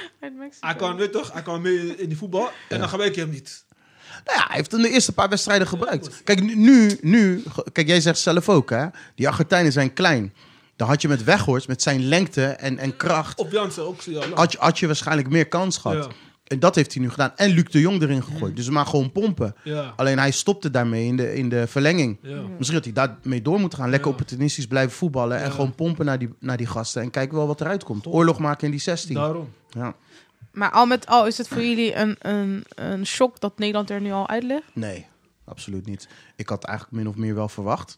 Hij 0.61 0.75
kan, 0.77 0.97
weet 0.97 1.13
toch, 1.13 1.33
hij 1.33 1.43
kan 1.43 1.61
mee 1.63 1.97
in 1.97 2.09
die 2.09 2.17
voetbal. 2.19 2.51
En 2.69 2.79
dan 2.79 2.89
gebruik 2.89 3.15
je 3.15 3.21
hem 3.21 3.31
niet. 3.31 3.65
Nou 4.25 4.39
ja, 4.39 4.47
hij 4.47 4.57
heeft 4.57 4.73
hem 4.73 4.83
de 4.83 4.89
eerste 4.91 5.13
paar 5.13 5.29
wedstrijden 5.29 5.67
gebruikt. 5.67 6.23
Kijk, 6.25 6.43
nu- 6.43 6.55
nu, 6.55 6.99
nu, 7.01 7.43
kijk, 7.73 7.87
jij 7.87 8.01
zegt 8.01 8.19
zelf 8.19 8.49
ook, 8.49 8.71
hè? 8.71 8.87
Die 9.15 9.29
Argentijnen 9.29 9.73
zijn 9.73 9.93
klein. 9.93 10.35
Dan 10.77 10.89
had 10.89 11.03
je 11.03 11.09
met 11.09 11.25
Weghorst, 11.25 11.69
met 11.69 11.83
zijn 11.83 12.09
lengte 12.09 12.45
en, 12.45 12.79
en 12.79 12.97
kracht, 12.97 13.39
Op 13.39 13.51
Jansen 13.53 13.87
ook. 13.87 14.01
Ja, 14.01 14.23
had 14.35 14.53
je, 14.53 14.59
had 14.61 14.79
je 14.79 14.87
waarschijnlijk 14.87 15.29
meer 15.29 15.49
kans 15.49 15.79
gehad. 15.79 16.05
Ja. 16.05 16.11
En 16.47 16.59
dat 16.59 16.75
heeft 16.75 16.93
hij 16.95 17.03
nu 17.03 17.11
gedaan. 17.11 17.33
En 17.37 17.51
Luc 17.51 17.65
de 17.65 17.81
Jong 17.81 18.03
erin 18.03 18.23
gegooid. 18.23 18.57
Dus 18.57 18.69
maar 18.69 18.87
gewoon 18.87 19.13
pompen. 19.13 19.55
Ja. 19.65 19.93
Alleen 19.97 20.19
hij 20.19 20.31
stopte 20.31 20.71
daarmee 20.71 21.07
in 21.07 21.17
de, 21.17 21.35
in 21.35 21.49
de 21.49 21.67
verlenging. 21.67 22.19
Ja. 22.23 22.41
Misschien 22.57 22.75
had 22.75 22.85
hij 22.85 22.93
daarmee 22.93 23.43
door 23.43 23.61
moeten 23.61 23.79
gaan. 23.79 23.91
Lekker 23.91 24.09
Ja. 24.09 24.13
opportunistisch 24.15 24.67
blijven 24.67 24.97
voetballen. 24.97 25.39
En 25.39 25.51
gewoon 25.53 25.75
pompen 25.75 26.05
naar 26.07 26.19
die, 26.19 26.29
naar 26.41 26.57
die 26.57 26.67
gasten. 26.67 27.03
En 27.03 27.11
kijken 27.11 27.37
wel 27.37 27.47
wat 27.47 27.61
eruit 27.61 27.85
komt. 27.85 28.07
Oorlog 28.07 28.39
maken 28.39 28.65
in 28.65 28.71
die 28.71 28.81
16. 28.81 29.15
Daarom. 29.15 29.49
Ja. 29.69 29.95
Maar 30.53 30.71
al 30.71 30.87
met 30.87 31.07
al 31.07 31.27
is 31.27 31.39
het 31.39 31.49
voor 31.49 31.63
jullie 31.63 31.95
een, 31.95 32.17
een, 32.19 32.65
een 32.75 33.07
shock 33.07 33.41
dat 33.41 33.59
Nederland 33.59 33.91
er 33.91 34.01
nu 34.01 34.13
al 34.13 34.29
uit 34.29 34.43
ligt? 34.43 34.71
Nee, 34.75 35.07
absoluut 35.45 35.87
niet. 35.87 36.09
Ik 36.37 36.49
had 36.49 36.65
eigenlijk 36.65 36.97
min 36.97 37.09
of 37.09 37.17
meer 37.17 37.35
wel 37.35 37.49
verwacht. 37.49 37.97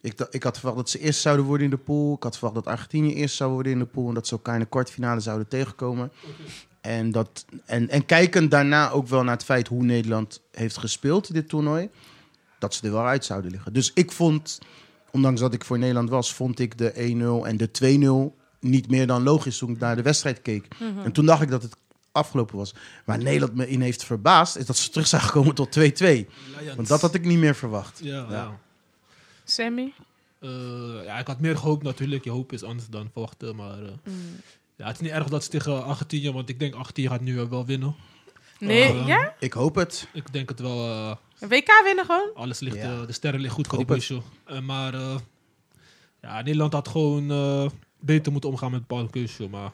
Ik, 0.00 0.26
ik 0.30 0.42
had 0.42 0.56
verwacht 0.58 0.76
dat 0.78 0.90
ze 0.90 0.98
eerst 0.98 1.20
zouden 1.20 1.44
worden 1.46 1.64
in 1.64 1.70
de 1.70 1.76
pool. 1.78 2.14
Ik 2.14 2.22
had 2.22 2.38
verwacht 2.38 2.64
dat 2.64 2.66
Argentinië 2.74 3.14
eerst 3.14 3.36
zou 3.36 3.52
worden 3.52 3.72
in 3.72 3.78
de 3.78 3.84
pool. 3.86 4.08
En 4.08 4.14
dat 4.14 4.26
ze 4.26 4.32
elkaar 4.34 4.54
in 4.54 4.60
de 4.60 4.66
kwartfinale 4.66 5.20
zouden 5.20 5.48
tegenkomen. 5.48 6.12
En, 6.88 7.10
dat, 7.10 7.44
en, 7.64 7.88
en 7.88 8.06
kijkend 8.06 8.50
daarna 8.50 8.90
ook 8.90 9.08
wel 9.08 9.22
naar 9.22 9.34
het 9.34 9.44
feit 9.44 9.68
hoe 9.68 9.84
Nederland 9.84 10.40
heeft 10.52 10.78
gespeeld 10.78 11.32
dit 11.32 11.48
toernooi. 11.48 11.88
Dat 12.58 12.74
ze 12.74 12.86
er 12.86 12.92
wel 12.92 13.06
uit 13.06 13.24
zouden 13.24 13.50
liggen. 13.50 13.72
Dus 13.72 13.90
ik 13.94 14.12
vond, 14.12 14.58
ondanks 15.10 15.40
dat 15.40 15.54
ik 15.54 15.64
voor 15.64 15.78
Nederland 15.78 16.10
was, 16.10 16.34
vond 16.34 16.58
ik 16.58 16.78
de 16.78 16.92
1-0 17.44 17.46
en 17.46 17.56
de 17.56 18.30
2-0 18.32 18.36
niet 18.60 18.90
meer 18.90 19.06
dan 19.06 19.22
logisch 19.22 19.58
toen 19.58 19.70
ik 19.70 19.78
naar 19.78 19.96
de 19.96 20.02
wedstrijd 20.02 20.42
keek. 20.42 20.66
En 21.04 21.12
toen 21.12 21.26
dacht 21.26 21.42
ik 21.42 21.50
dat 21.50 21.62
het 21.62 21.76
afgelopen 22.12 22.56
was. 22.56 22.74
Waar 23.04 23.18
Nederland 23.18 23.54
me 23.54 23.68
in 23.68 23.80
heeft 23.80 24.04
verbaasd, 24.04 24.56
is 24.56 24.66
dat 24.66 24.76
ze 24.76 24.90
terug 24.90 25.06
zijn 25.06 25.22
gekomen 25.22 25.54
tot 25.54 25.78
2-2. 25.78 25.82
Want 26.76 26.88
dat 26.88 27.00
had 27.00 27.14
ik 27.14 27.24
niet 27.24 27.38
meer 27.38 27.54
verwacht. 27.54 28.00
Ja, 28.02 28.16
Ja. 28.16 28.30
ja. 28.30 28.58
Sammy? 29.44 29.92
Eh, 30.40 31.04
ja, 31.04 31.18
ik 31.18 31.26
had 31.26 31.40
meer 31.40 31.56
gehoopt 31.56 31.82
natuurlijk. 31.82 32.24
Je 32.24 32.30
hoop 32.30 32.52
is 32.52 32.62
anders 32.62 32.88
dan 32.88 33.10
verwachten. 33.12 33.56
Maar 33.56 33.82
eh, 33.82 34.12
ja, 34.78 34.86
het 34.86 34.94
is 34.94 35.00
niet 35.00 35.10
erg 35.12 35.28
dat 35.28 35.44
ze 35.44 35.50
tegen 35.50 35.84
Argentinië... 35.84 36.32
Want 36.32 36.48
ik 36.48 36.58
denk 36.58 36.74
Argentinië 36.74 37.08
gaat 37.08 37.20
nu 37.20 37.46
wel 37.48 37.66
winnen. 37.66 37.94
Nee, 38.58 38.82
Eh, 38.82 39.06
ja? 39.06 39.34
Ik 39.40 39.52
hoop 39.52 39.74
het. 39.74 40.08
Ik 40.12 40.32
denk 40.32 40.48
het 40.48 40.60
wel... 40.60 40.84
eh, 40.88 41.48
WK 41.48 41.80
winnen 41.84 42.04
gewoon? 42.04 42.30
alles 42.34 42.60
ligt, 42.60 42.76
Ja. 42.76 42.82
eh, 43.00 43.06
de 43.06 43.12
sterren 43.12 43.40
liggen 43.40 43.56
goed 43.64 43.66
voor 43.66 43.96
die. 43.96 44.22
Eh, 44.46 44.60
maar 44.60 44.94
eh, 44.94 45.16
ja, 46.22 46.36
Nederland 46.42 46.72
had 46.72 46.88
gewoon 46.88 47.30
eh, 47.30 47.66
beter 48.00 48.32
moeten 48.32 48.50
omgaan 48.50 48.70
met 48.70 48.86
bepaalde 48.86 49.10
keuze. 49.10 49.48
Maar 49.48 49.70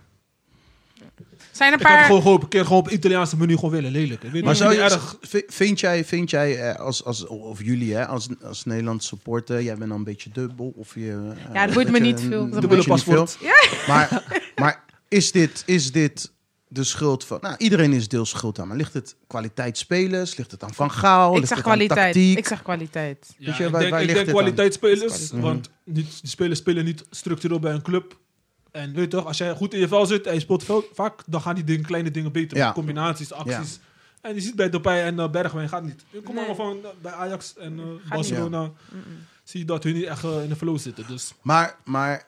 Zijn 1.53 1.73
er 1.73 1.79
ik 1.81 1.85
een 1.85 1.91
had 1.91 1.97
paar... 1.97 2.07
gewoon 2.07 2.23
gehoopt, 2.23 2.43
een 2.43 2.49
keer 2.49 2.65
gewoon 2.65 2.79
op 2.79 2.91
Italiaanse 2.91 3.37
menu 3.37 3.55
gewoon 3.55 3.71
willen. 3.71 3.91
Lelijk. 3.91 4.23
Ik 4.23 4.31
weet 4.33 4.43
Maar 4.45 4.51
niet, 4.53 4.63
zou 4.63 4.75
je, 4.75 4.81
erg. 4.81 5.17
vind 5.47 5.81
jij, 5.81 6.05
vind 6.05 6.31
jij 6.31 6.71
eh, 6.71 6.81
als, 6.81 7.05
als, 7.05 7.27
of 7.27 7.63
jullie 7.63 7.95
hè, 7.95 8.07
als, 8.07 8.29
als 8.43 8.65
Nederlands 8.65 9.07
supporter, 9.07 9.63
jij 9.63 9.77
bent 9.77 9.89
dan 9.89 9.99
een 9.99 10.05
beetje 10.05 10.31
dubbel? 10.31 10.73
Of 10.77 10.95
je, 10.95 11.33
Ja, 11.53 11.65
dat 11.67 11.75
boeit 11.75 11.91
me 11.91 11.99
niet 11.99 12.21
veel. 12.21 12.47
niet 12.47 12.87
niet. 12.87 13.03
veel. 13.03 13.27
Maar, 13.87 14.23
maar 14.57 14.84
is, 15.15 15.33
dit, 15.33 15.63
is 15.67 15.93
dit 15.93 16.33
de 16.69 16.85
schuld 16.85 17.25
van... 17.25 17.39
Nou, 17.41 17.55
iedereen 17.59 17.93
is 17.93 18.09
deels 18.09 18.31
schuld 18.31 18.59
aan. 18.59 18.69
Maar 18.69 18.77
ligt 18.77 18.93
het 18.93 19.17
kwaliteit 19.27 19.79
spelers? 19.79 20.37
Ligt 20.37 20.51
het 20.51 20.63
aan 20.65 20.75
Van 20.75 20.91
Gaal? 20.91 21.31
Ik 21.33 21.37
ligt 21.37 21.49
zeg 21.49 21.57
het 21.59 21.67
aan 21.67 21.73
kwaliteit. 21.73 22.15
tactiek? 22.15 22.39
Ik 22.39 22.47
zeg 22.47 22.63
kwaliteit. 22.63 23.35
Ja, 23.39 23.47
Weet 23.47 23.57
je, 23.57 23.65
ik 23.65 23.71
waar- 23.71 23.81
denk, 23.81 23.93
waar 23.93 24.01
ik 24.01 24.07
ligt 24.07 24.19
denk 24.19 24.27
dit 24.27 24.37
aan? 24.37 24.43
kwaliteitsspelers, 24.43 25.31
Mhm. 25.31 25.41
want 25.41 25.71
niet, 25.85 26.21
die 26.21 26.31
spelers 26.31 26.59
spelen 26.59 26.85
niet 26.85 27.05
structureel 27.11 27.59
bij 27.59 27.73
een 27.73 27.83
club. 27.83 28.19
En 28.71 28.93
weet 28.93 29.01
je 29.05 29.09
toch, 29.09 29.27
als 29.27 29.39
jij 29.39 29.55
goed 29.55 29.75
in 29.75 29.81
je 29.81 29.89
vel 29.89 30.07
zit 30.07 30.27
en 30.27 30.35
je 30.35 30.41
speelt 30.41 30.65
veel, 30.65 30.85
vaak, 30.95 31.23
dan 31.27 31.41
gaan 31.41 31.55
die 31.55 31.65
dingen, 31.65 31.85
kleine 31.87 32.11
dingen 32.11 32.33
beter. 32.33 32.57
Ja. 32.57 32.73
Combinaties, 32.73 33.33
acties. 33.33 33.79
En 34.21 34.35
je 34.35 34.41
ziet 34.41 34.55
bij 34.57 34.71
Depay 34.71 35.03
en 35.03 35.15
uh, 35.19 35.31
Bergwijn 35.31 35.69
gaat 35.69 35.83
niet. 35.83 36.05
Je 36.11 36.21
komt 36.23 36.37
Nee. 36.39 36.47
allemaal 36.47 36.67
van 36.67 36.77
uh, 36.77 36.89
bij 37.03 37.13
Ajax 37.13 37.55
en 37.57 37.79
uh, 37.79 37.85
niet. 37.85 38.09
Barcelona. 38.09 38.73
Zie 39.45 39.61
je 39.61 39.67
dat 39.67 39.85
hun 39.85 39.95
niet 39.95 40.05
echt 40.05 40.25
uh, 40.25 40.43
in 40.43 40.49
de 40.49 40.57
flow 40.57 40.79
zitten. 40.79 41.05
Dus 41.07 41.33
Maar, 41.43 41.77
maar 41.85 42.27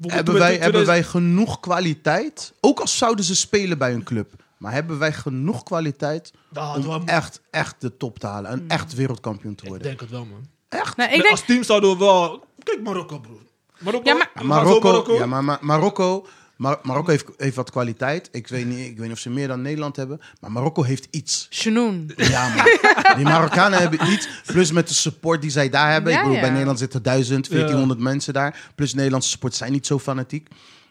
hebben, 0.00 0.34
wij, 0.34 0.52
hebben 0.58 0.82
2000 0.82 0.86
wij 0.86 1.02
genoeg 1.02 1.60
kwaliteit? 1.60 2.52
Ook 2.60 2.80
al 2.80 2.88
zouden 2.88 3.24
ze 3.24 3.36
spelen 3.36 3.78
bij 3.78 3.92
een 3.94 4.02
club. 4.04 4.30
Maar 4.56 4.72
hebben 4.72 4.98
wij 4.98 5.12
genoeg 5.12 5.62
kwaliteit 5.62 6.32
Nou, 6.50 6.86
om 6.86 7.02
echt, 7.08 7.40
echt 7.50 7.74
de 7.80 7.96
top 7.96 8.18
te 8.18 8.26
halen? 8.26 8.52
Een 8.52 8.64
echt 8.68 8.94
wereldkampioen 8.94 9.54
te 9.54 9.62
Ik 9.62 9.68
worden? 9.68 9.86
denk 9.86 10.00
het 10.00 10.10
wel, 10.10 10.24
man. 10.24 10.46
Echt? 10.68 10.96
Nou, 10.96 11.10
ik 11.10 11.16
denk, 11.20 11.30
Als 11.30 11.44
team 11.44 11.62
zouden 11.62 11.90
we 11.90 11.96
wel... 11.96 12.44
Kijk 12.62 12.82
Marokko, 12.82 13.18
broer. 13.18 13.40
Marokko, 13.78 14.10
Ja, 14.10 14.16
maar- 14.16 14.46
Marokko, 14.46 14.88
Marokko. 14.88 15.14
Ja, 15.14 15.26
maar, 15.26 15.44
maar 15.44 15.58
Marokko, 15.60 16.26
Mar- 16.58 16.78
Marokko 16.82 17.10
heeft, 17.10 17.26
heeft 17.36 17.56
wat 17.56 17.70
kwaliteit. 17.70 18.28
Ik 18.32 18.48
weet, 18.48 18.66
niet, 18.66 18.78
ik 18.78 18.96
weet 18.96 19.06
niet 19.06 19.12
of 19.12 19.18
ze 19.18 19.30
meer 19.30 19.48
dan 19.48 19.62
Nederland 19.62 19.96
hebben. 19.96 20.20
Maar 20.40 20.52
Marokko 20.52 20.82
heeft 20.82 21.08
iets. 21.10 21.46
Shanoon. 21.50 22.12
Ja, 22.16 22.48
man. 22.54 22.66
Die 23.16 23.24
Marokkanen 23.24 23.78
hebben 23.78 24.12
iets. 24.12 24.28
Plus 24.46 24.72
met 24.72 24.88
de 24.88 24.94
support 24.94 25.40
die 25.42 25.50
zij 25.50 25.68
daar 25.68 25.92
hebben. 25.92 26.12
Ja, 26.12 26.18
ik 26.18 26.22
bedoel, 26.24 26.36
ja. 26.36 26.42
bij 26.42 26.50
Nederland 26.52 26.78
zitten 26.78 27.02
1000, 27.02 27.48
1400 27.48 28.00
mensen 28.00 28.32
daar. 28.32 28.70
Plus 28.74 28.94
Nederlandse 28.94 29.28
support 29.30 29.54
zijn 29.54 29.72
niet 29.72 29.86
zo 29.86 29.98
fanatiek. 29.98 30.48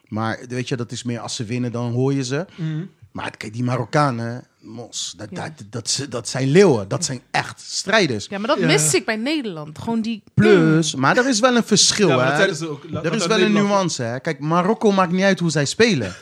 Maar 0.08 0.40
weet 0.48 0.68
je, 0.68 0.76
dat 0.76 0.92
is 0.92 1.04
meer 1.04 1.20
als 1.20 1.36
ze 1.36 1.44
winnen, 1.46 1.72
dan 1.72 1.92
hoor 1.92 2.14
je 2.14 2.24
ze. 2.24 2.46
Mhm. 2.56 2.84
Maar 3.12 3.38
kijk, 3.38 3.54
die 3.54 3.64
Marokkanen, 3.64 4.44
mos, 4.62 5.14
dat, 5.18 5.28
Ja. 5.32 5.36
dat, 5.42 5.52
dat, 5.70 6.06
dat 6.10 6.30
zijn 6.30 6.48
leeuwen. 6.48 6.88
Dat 6.88 7.06
zijn 7.06 7.22
echt 7.32 7.62
strijders. 7.62 8.26
Ja, 8.30 8.38
maar 8.38 8.48
dat 8.48 8.60
Ja. 8.60 8.66
mis 8.66 8.94
ik 8.94 9.06
bij 9.06 9.16
Nederland. 9.16 9.80
Gewoon 9.80 10.02
die... 10.02 10.24
Plus, 10.34 10.96
maar 10.96 11.18
er 11.18 11.28
is 11.28 11.40
wel 11.40 11.56
een 11.56 11.64
verschil. 11.64 12.08
Ja, 12.08 12.16
maar 12.16 12.48
dat 12.48 12.60
hè. 12.60 12.68
ook. 12.68 12.84
Er 13.04 13.14
is 13.14 13.26
wel 13.26 13.40
een 13.42 13.52
nuance. 13.54 14.04
Hè. 14.04 14.20
Kijk, 14.20 14.40
Marokko 14.40 14.92
maakt 14.92 15.12
niet 15.12 15.24
uit 15.24 15.40
hoe 15.40 15.50
zij 15.50 15.66
spelen. 15.66 16.16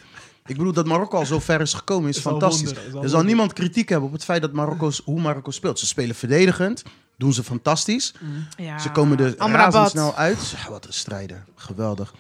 Ik 0.46 0.58
bedoel, 0.58 0.74
dat 0.74 0.86
Marokko 0.86 1.18
al 1.18 1.26
zo 1.26 1.40
ver 1.40 1.62
is 1.62 1.74
gekomen 1.74 2.10
is, 2.10 2.18
Is 2.18 2.26
al 2.26 2.32
fantastisch. 2.32 2.66
wonder, 2.66 2.88
is 2.88 2.94
al 2.94 3.04
er 3.04 3.10
zal 3.10 3.24
niemand 3.24 3.54
kritiek 3.54 3.90
hebben 3.90 4.08
op 4.08 4.14
het 4.14 4.24
feit 4.24 4.42
dat 4.42 4.52
Marokko, 4.54 4.92
hoe 5.06 5.22
Marokko 5.22 5.52
speelt. 5.52 5.80
Ze 5.80 5.86
spelen 5.88 6.16
verdedigend, 6.16 6.84
doen 7.18 7.34
ze 7.34 7.44
fantastisch. 7.44 8.14
Ja, 8.58 8.80
Ze 8.80 8.92
komen 8.92 9.20
er 9.20 9.36
razendsnel 9.38 10.16
uit. 10.16 10.56
Wat 10.70 10.86
een 10.86 10.94
strijder. 10.94 11.44
Geweldig. 11.56 12.14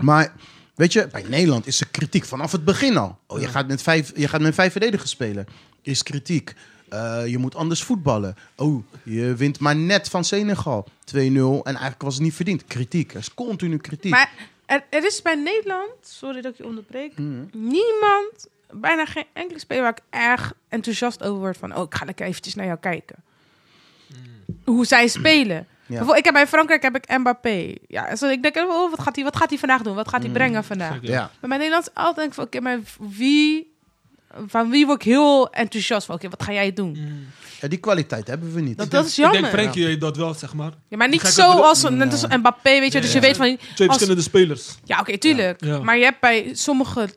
Maar 0.00 0.32
weet 0.74 0.92
je, 0.92 1.08
bij 1.12 1.22
Nederland 1.28 1.66
is 1.66 1.80
er 1.80 1.88
kritiek 1.90 2.24
vanaf 2.24 2.52
het 2.52 2.64
begin 2.64 2.96
al. 2.96 3.18
Oh, 3.26 3.40
je, 3.40 3.48
gaat 3.48 3.66
met 3.68 3.82
vijf, 3.82 4.12
je 4.16 4.28
gaat 4.28 4.40
met 4.40 4.54
vijf 4.54 4.72
verdedigers 4.72 5.10
spelen. 5.10 5.46
Is 5.82 6.02
kritiek. 6.02 6.54
Eh, 6.88 7.22
je 7.26 7.38
moet 7.38 7.54
anders 7.54 7.82
voetballen. 7.82 8.36
Oh, 8.56 8.84
je 9.02 9.34
wint 9.34 9.58
maar 9.58 9.76
net 9.76 10.08
van 10.08 10.24
Senegal. 10.24 10.88
2-0 11.04 11.14
en 11.14 11.62
eigenlijk 11.64 12.02
was 12.02 12.14
het 12.14 12.22
niet 12.22 12.34
verdiend. 12.34 12.64
Kritiek. 12.64 13.12
Er 13.12 13.18
is 13.18 13.34
continu 13.34 13.76
kritiek. 13.76 14.10
Maar 14.10 14.30
er, 14.66 14.84
er 14.90 15.04
is 15.06 15.22
bij 15.22 15.34
Nederland, 15.34 15.90
sorry 16.02 16.40
dat 16.40 16.52
ik 16.52 16.58
je 16.58 16.66
onderbreek, 16.66 17.18
Mhm. 17.18 17.44
niemand, 17.52 18.46
bijna 18.70 19.06
geen 19.06 19.24
enkele 19.32 19.58
speler 19.58 19.82
waar 19.82 19.92
ik 19.92 20.02
erg 20.10 20.52
enthousiast 20.68 21.22
over 21.22 21.38
word 21.40 21.56
van, 21.56 21.76
oh, 21.76 21.82
ik 21.82 21.94
ga 21.94 22.04
lekker 22.04 22.26
eventjes 22.26 22.54
naar 22.54 22.66
jou 22.66 22.78
kijken. 22.78 23.16
Hoe 24.64 24.86
zij 24.86 25.08
spelen. 25.08 25.66
Bijvoorbeeld, 25.86 26.18
ik 26.18 26.24
heb 26.24 26.34
bij 26.34 26.46
Frankrijk 26.46 26.82
heb 26.82 26.96
ik 26.96 27.18
Mbappé. 27.18 27.74
Ja, 27.86 28.10
dus 28.10 28.22
ik 28.22 28.42
denk, 28.42 28.56
oh, 28.56 28.90
wat 28.90 29.00
gaat 29.00 29.14
hij 29.14 29.24
wat 29.24 29.36
gaat 29.36 29.48
hij 29.50 29.58
vandaag 29.58 29.82
doen? 29.82 29.94
Wat 29.94 30.08
gaat 30.08 30.20
hij 30.20 30.28
Mhm. 30.28 30.38
brengen 30.38 30.64
vandaag? 30.64 30.92
Zeker. 30.92 31.08
ja. 31.08 31.30
Maar 31.40 31.48
bij 31.50 31.58
Nederland 31.58 31.82
is 31.86 31.94
altijd 31.94 32.16
denk 32.16 32.28
ik 32.28 32.34
van, 32.34 32.44
oké, 32.44 32.60
maar 32.60 32.78
wie, 33.16 33.72
van 34.46 34.70
wie 34.70 34.86
word 34.86 35.00
ik 35.00 35.06
heel 35.12 35.50
enthousiast 35.52 36.06
van? 36.06 36.14
Oké, 36.14 36.28
wat 36.28 36.42
ga 36.42 36.52
jij 36.52 36.72
doen? 36.72 36.98
Ja, 37.60 37.68
die 37.68 37.78
kwaliteit 37.78 38.26
hebben 38.26 38.54
we 38.54 38.60
niet. 38.60 38.76
Dat, 38.76 38.86
Ik 38.86 38.92
dat 38.92 39.00
denk- 39.00 39.10
is 39.12 39.16
jammer. 39.16 39.36
Ik 39.38 39.42
denk 39.44 39.54
Frenkie 39.54 39.84
heeft 39.84 40.00
dat 40.00 40.16
wel, 40.16 40.34
zeg 40.34 40.54
maar. 40.54 40.72
ja, 40.88 40.96
maar 40.96 41.08
niet 41.08 41.20
zo 41.20 41.42
als, 41.50 41.82
net 41.90 42.12
als 42.12 42.26
Mbappé, 42.26 42.78
weet 42.80 42.92
je. 42.92 43.00
dus 43.00 43.12
je 43.12 43.20
Ja. 43.20 43.26
weet 43.26 43.36
van, 43.36 43.46
Twee 43.46 43.88
als, 43.88 43.96
verschillende 43.96 44.22
spelers. 44.22 44.74
Ja, 44.84 44.98
oké, 45.00 45.18
tuurlijk. 45.18 45.64
Ja. 45.64 45.78
Maar 45.78 45.98
je 45.98 46.04
hebt 46.04 46.20
bij 46.20 46.50
sommige 46.54 47.08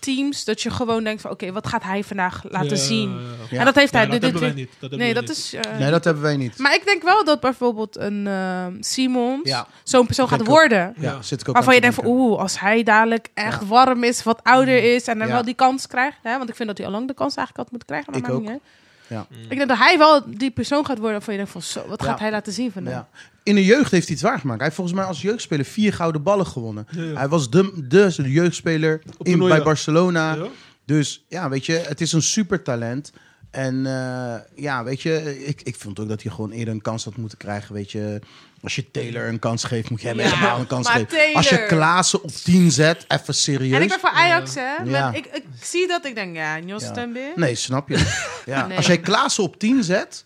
teams 0.00 0.44
dat 0.44 0.62
je 0.62 0.70
gewoon 0.70 1.04
denkt 1.04 1.20
van... 1.22 1.30
oké, 1.30 1.52
wat 1.52 1.66
gaat 1.66 1.82
hij 1.82 2.04
vandaag 2.04 2.42
laten 2.48 2.68
Ja, 2.68 2.76
zien? 2.76 3.20
ja. 3.50 3.58
En 3.58 3.64
dat 3.64 3.74
heeft 3.74 3.92
Ja, 3.92 3.98
hij... 3.98 4.08
dat 4.08 4.20
dit- 4.20 4.38
dit- 4.38 4.54
niet. 4.54 4.68
Dat 4.70 4.80
hebben 4.80 4.98
nee, 4.98 5.14
dat 5.14 5.22
niet. 5.22 5.30
is... 5.36 5.52
eh, 5.54 5.78
Nee, 5.78 5.90
dat 5.90 6.04
hebben 6.04 6.22
wij 6.22 6.36
niet. 6.36 6.58
Maar 6.58 6.74
ik 6.74 6.84
denk 6.84 7.02
wel 7.02 7.24
dat 7.24 7.40
bijvoorbeeld 7.40 7.96
een 7.96 8.26
eh, 8.26 8.66
Simons 8.80 9.48
Ja. 9.48 9.66
zo'n 9.82 10.06
persoon 10.06 10.28
gaat 10.28 10.46
worden. 10.46 10.94
Ja, 10.98 11.22
zit 11.22 11.40
ik 11.40 11.48
ook 11.48 11.54
Waarvan 11.54 11.74
je 11.74 11.80
denkt 11.80 11.96
van, 11.96 12.06
oeh, 12.06 12.38
als 12.40 12.60
hij 12.60 12.82
dadelijk 12.82 13.28
echt 13.34 13.66
warm 13.66 14.04
is, 14.04 14.22
wat 14.22 14.40
ouder 14.42 14.94
is... 14.94 15.06
en 15.06 15.18
dan 15.18 15.26
Ja. 15.28 15.32
wel 15.32 15.44
die 15.44 15.54
kans 15.54 15.86
krijgt. 15.86 16.18
Hè? 16.22 16.36
Want 16.38 16.48
ik 16.48 16.56
vind 16.56 16.68
dat 16.68 16.78
hij 16.78 16.86
al 16.86 16.92
lang 16.92 17.06
de 17.08 17.14
kans 17.14 17.34
eigenlijk 17.36 17.56
had 17.56 17.70
moeten 17.70 17.88
krijgen. 17.88 18.12
Maar 18.12 18.30
Ik 18.30 18.36
ook. 18.36 18.50
niet. 18.52 18.60
Ja. 19.06 19.26
Ik 19.50 19.56
denk 19.56 19.68
dat 19.68 19.78
hij 19.78 19.98
wel 19.98 20.22
die 20.26 20.50
persoon 20.50 20.86
gaat 20.86 20.96
worden 20.98 21.12
waarvan 21.12 21.34
je 21.34 21.38
denkt 21.38 21.52
van... 21.52 21.62
Zo, 21.62 21.88
wat 21.88 22.00
Ja. 22.02 22.06
gaat 22.06 22.18
hij 22.18 22.30
laten 22.30 22.52
zien 22.52 22.72
vandaag? 22.72 22.92
Ja. 22.92 23.08
In 23.42 23.54
de 23.54 23.64
jeugd 23.64 23.90
heeft 23.90 24.06
hij 24.06 24.16
het 24.16 24.24
waar 24.24 24.38
gemaakt. 24.38 24.58
Hij 24.58 24.64
heeft 24.68 24.76
volgens 24.76 24.96
mij 24.98 25.06
als 25.06 25.22
jeugdspeler 25.22 25.64
vier 25.64 25.92
gouden 25.92 26.22
ballen 26.22 26.46
gewonnen. 26.46 26.86
Ja, 26.90 27.02
ja. 27.02 27.14
Hij 27.14 27.28
was 27.28 27.50
de, 27.50 27.72
de, 27.88 28.12
de 28.16 28.30
jeugdspeler 28.32 29.02
in, 29.22 29.38
bij. 29.38 29.62
Barcelona. 29.62 30.34
Ja? 30.34 30.46
Dus 30.84 31.24
ja, 31.28 31.48
weet 31.48 31.66
je, 31.66 31.72
het 31.72 32.00
is 32.00 32.12
een 32.12 32.22
supertalent. 32.22 33.12
En 33.54 33.86
eh, 33.86 34.34
ja, 34.62 34.84
weet 34.84 35.02
je, 35.02 35.44
ik, 35.46 35.60
ik 35.62 35.76
vond 35.76 36.00
ook 36.00 36.08
dat 36.08 36.22
hij 36.22 36.32
gewoon 36.32 36.50
eerder 36.50 36.74
een 36.74 36.82
kans 36.82 37.04
had 37.04 37.16
moeten 37.16 37.38
krijgen. 37.38 37.74
Weet 37.74 37.92
je, 37.92 38.20
als 38.62 38.74
je 38.74 38.90
Taylor 38.90 39.28
een 39.28 39.38
kans 39.38 39.64
geeft, 39.64 39.90
moet 39.90 40.00
je 40.00 40.08
hem 40.08 40.18
Ja, 40.18 40.24
helemaal 40.24 40.58
een 40.58 40.66
kans 40.66 40.86
maar 40.86 40.94
geven. 40.96 41.08
Taylor- 41.08 41.36
Als 41.36 41.48
je 41.48 41.66
Klaassen 41.66 42.22
op 42.22 42.30
10 42.30 42.70
zet, 42.70 43.04
even 43.08 43.34
serieus. 43.34 43.76
En 43.76 43.82
ik 43.82 43.88
ben 43.88 44.00
voor 44.00 44.10
Ajax, 44.10 44.54
hè. 44.54 44.74
Ja. 44.84 45.12
Ik, 45.12 45.26
ik 45.26 45.44
zie 45.62 45.88
dat, 45.88 46.04
ik 46.06 46.14
denk, 46.14 46.36
ja, 46.36 46.58
Jos 46.58 46.82
Ja. 46.82 47.08
Nee, 47.36 47.54
snap 47.54 47.88
je. 47.88 48.12
Ja. 48.46 48.66
Nee. 48.66 48.76
Als 48.76 48.86
jij 48.86 48.98
Klaassen 49.00 49.44
op 49.44 49.58
10 49.58 49.84
zet, 49.84 50.24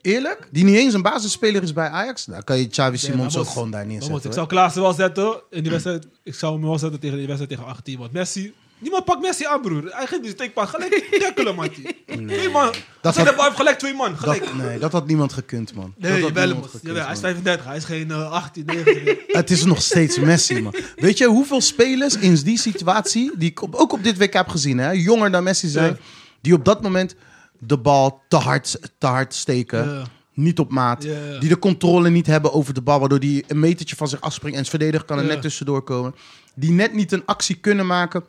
eerlijk, 0.00 0.48
die 0.50 0.64
niet 0.64 0.76
eens 0.76 0.94
een 0.94 1.02
basisspeler 1.02 1.62
is 1.62 1.72
bij 1.72 1.88
Ajax, 1.88 2.24
dan 2.24 2.44
kan 2.44 2.58
je 2.58 2.68
Xavi 2.68 2.96
Simons 2.98 3.36
ook 3.36 3.46
gewoon 3.48 3.70
daar 3.70 3.86
neerzetten. 3.86 4.24
Ik 4.24 4.32
zou 4.32 4.46
Klaassen 4.46 4.82
wel 4.82 4.92
zetten 4.92 5.40
in 5.50 5.62
die 5.62 5.70
wedstrijd. 5.70 6.06
Ik 6.22 6.34
zou 6.34 6.52
hem 6.52 6.62
wel 6.62 6.78
zetten 6.78 7.00
tegen 7.00 7.16
die 7.16 7.26
wedstrijd 7.26 7.50
tegen 7.58 7.72
18. 7.72 7.98
Want 7.98 8.12
Messi... 8.12 8.54
Niemand 8.80 9.04
pakt 9.04 9.20
Messi 9.20 9.44
aan, 9.44 9.60
broer. 9.60 9.82
Hij 9.84 10.06
geeft 10.06 10.22
die 10.22 10.30
steekpaas. 10.30 10.70
Gelijk 10.70 11.08
tackelen, 11.22 11.54
man. 11.54 11.68
Twee 12.06 12.48
man. 12.48 12.72
Dat 13.00 13.16
had... 13.16 13.26
Heeft 13.36 13.56
gelijk 13.56 13.78
twee 13.78 13.94
man. 13.94 14.16
Gelijk. 14.18 14.44
Dat, 14.44 14.54
nee, 14.54 14.78
dat 14.78 14.92
had 14.92 15.06
niemand 15.06 15.32
gekund, 15.32 15.74
man. 15.74 15.94
dat 15.98 16.10
Nee, 16.10 16.22
had 16.22 16.32
wel, 16.32 16.44
niemand 16.46 16.64
gekund, 16.64 16.82
Jawel, 16.86 17.02
hij 17.04 17.12
is 17.12 17.20
man. 17.20 17.30
35. 17.30 17.64
Hij 17.66 17.76
is 17.76 17.84
geen 17.84 18.10
eh, 18.10 18.30
18, 18.32 18.64
19. 18.66 19.16
Het 19.26 19.50
is 19.50 19.64
nog 19.64 19.82
steeds 19.82 20.18
Messi, 20.18 20.62
man. 20.62 20.74
Weet 20.96 21.18
je 21.18 21.26
hoeveel 21.26 21.60
spelers 21.60 22.16
in 22.16 22.34
die 22.34 22.58
situatie, 22.58 23.30
die 23.36 23.50
ik 23.50 23.62
op- 23.62 23.74
ook 23.74 23.92
op 23.92 24.02
dit 24.04 24.18
WK 24.18 24.32
heb 24.32 24.48
gezien, 24.48 24.78
hè, 24.78 24.90
jonger 24.90 25.30
dan 25.30 25.42
Messi 25.42 25.68
zijn, 25.68 25.90
Ja. 25.92 25.96
die 26.40 26.54
op 26.54 26.64
dat 26.64 26.82
moment 26.82 27.14
de 27.58 27.78
bal 27.78 28.22
te 28.28 28.36
hard, 28.36 28.78
te 28.98 29.06
hard 29.06 29.34
steken, 29.34 29.88
Ja. 29.94 30.02
niet 30.34 30.58
op 30.58 30.70
maat, 30.70 31.02
die 31.40 31.48
de 31.48 31.58
controle 31.58 32.10
niet 32.10 32.26
hebben 32.26 32.52
over 32.52 32.74
de 32.74 32.82
bal, 32.82 32.98
waardoor 33.00 33.20
die 33.20 33.44
een 33.48 33.60
metertje 33.60 33.96
van 33.96 34.08
zich 34.08 34.20
afspringt 34.20 34.58
en 34.58 34.64
zijn 34.64 34.78
verdediger 34.78 35.06
kan 35.06 35.18
er 35.18 35.24
net 35.24 35.42
tussendoor 35.42 35.82
komen, 35.82 36.14
die 36.54 36.70
net 36.70 36.92
niet 36.94 37.12
een 37.12 37.22
actie 37.26 37.54
kunnen 37.56 37.86
maken 37.86 38.24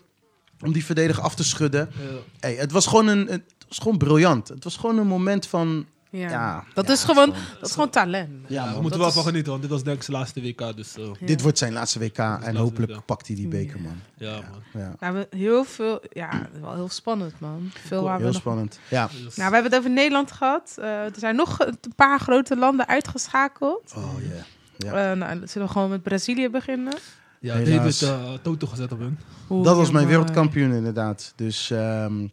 om 0.66 0.72
die 0.74 0.86
verdediger 0.86 1.24
af 1.24 1.36
te 1.36 1.44
schudden. 1.44 1.90
Ja. 2.00 2.06
Hey, 2.40 2.56
het 2.56 2.72
was 2.72 2.88
gewoon 2.88 3.08
een, 3.08 3.28
het 3.28 3.44
was 3.68 3.78
gewoon 3.78 3.98
briljant. 3.98 4.48
Het 4.48 4.64
was 4.64 4.78
gewoon 4.78 4.98
een 4.98 5.08
moment 5.08 5.48
van, 5.48 5.86
Ja. 6.10 6.30
ja, 6.30 6.64
dat 6.74 6.88
ja, 6.88 6.94
is 6.94 7.04
gewoon, 7.04 7.24
gewoon- 7.34 7.44
dat 7.60 7.68
is 7.70 7.74
gewoon 7.74 7.90
talent. 7.90 8.30
ja, 8.48 8.64
we 8.74 8.82
moeten 8.82 8.90
dat 8.90 9.00
wel 9.00 9.08
is- 9.08 9.14
van 9.14 9.24
genieten, 9.24 9.50
want 9.50 9.62
dit 9.64 9.72
was 9.72 9.84
denk 9.84 9.98
ik 9.98 10.04
zijn 10.04 10.18
laatste 10.18 10.42
WK. 10.42 10.76
Dus 10.76 10.96
eh, 10.98 11.06
Ja. 11.20 11.26
Dit 11.26 11.42
wordt 11.42 11.58
zijn 11.58 11.74
laatste 11.74 12.00
WK 12.00 12.18
en 12.18 12.26
laatste 12.30 12.58
hopelijk 12.58 12.92
WK. 12.96 13.06
pakt 13.06 13.28
hij 13.28 13.36
die 13.36 13.48
beker, 13.48 13.82
man. 13.82 14.02
ja, 14.18 14.32
man. 14.34 14.82
Ja. 14.84 14.96
Nou, 15.00 15.14
we 15.14 15.38
heel 15.38 15.64
veel, 15.64 16.02
ja, 16.10 16.50
wel 16.62 16.74
heel 16.76 16.90
spannend, 16.90 17.40
man. 17.40 17.72
Veel 17.88 18.04
waar 18.04 18.16
we 18.18 18.24
Heel 18.24 18.32
nog... 18.32 18.42
spannend. 18.42 18.80
Ja. 18.90 19.10
Nou, 19.14 19.32
we 19.36 19.42
hebben 19.42 19.64
het 19.64 19.76
over 19.76 19.90
Nederland 19.90 20.32
gehad. 20.32 20.76
Eh, 20.80 20.86
er 21.04 21.12
zijn 21.18 21.36
nog 21.36 21.60
een 21.60 21.78
paar 21.96 22.20
grote 22.20 22.56
landen 22.58 22.88
uitgeschakeld. 22.88 23.94
Oh 23.96 24.14
ja. 24.22 24.44
Ja. 24.78 25.12
Eh, 25.12 25.18
nou, 25.18 25.40
dan 25.40 25.48
zullen 25.48 25.68
we 25.68 25.74
gewoon 25.74 25.90
met 25.90 26.04
Brazilië 26.04 26.50
beginnen. 26.50 26.94
Ja, 27.40 27.56
Helaas. 27.56 28.00
David 28.00 28.28
uh, 28.28 28.34
Toto 28.42 28.68
gezet 28.68 28.92
op 28.92 29.00
hun. 29.00 29.18
Dat 29.64 29.76
was 29.76 29.92
mijn 29.92 30.08
wereldkampioen 30.08 30.72
inderdaad. 30.74 31.34
Dus 31.36 31.72
ehm, 31.72 32.28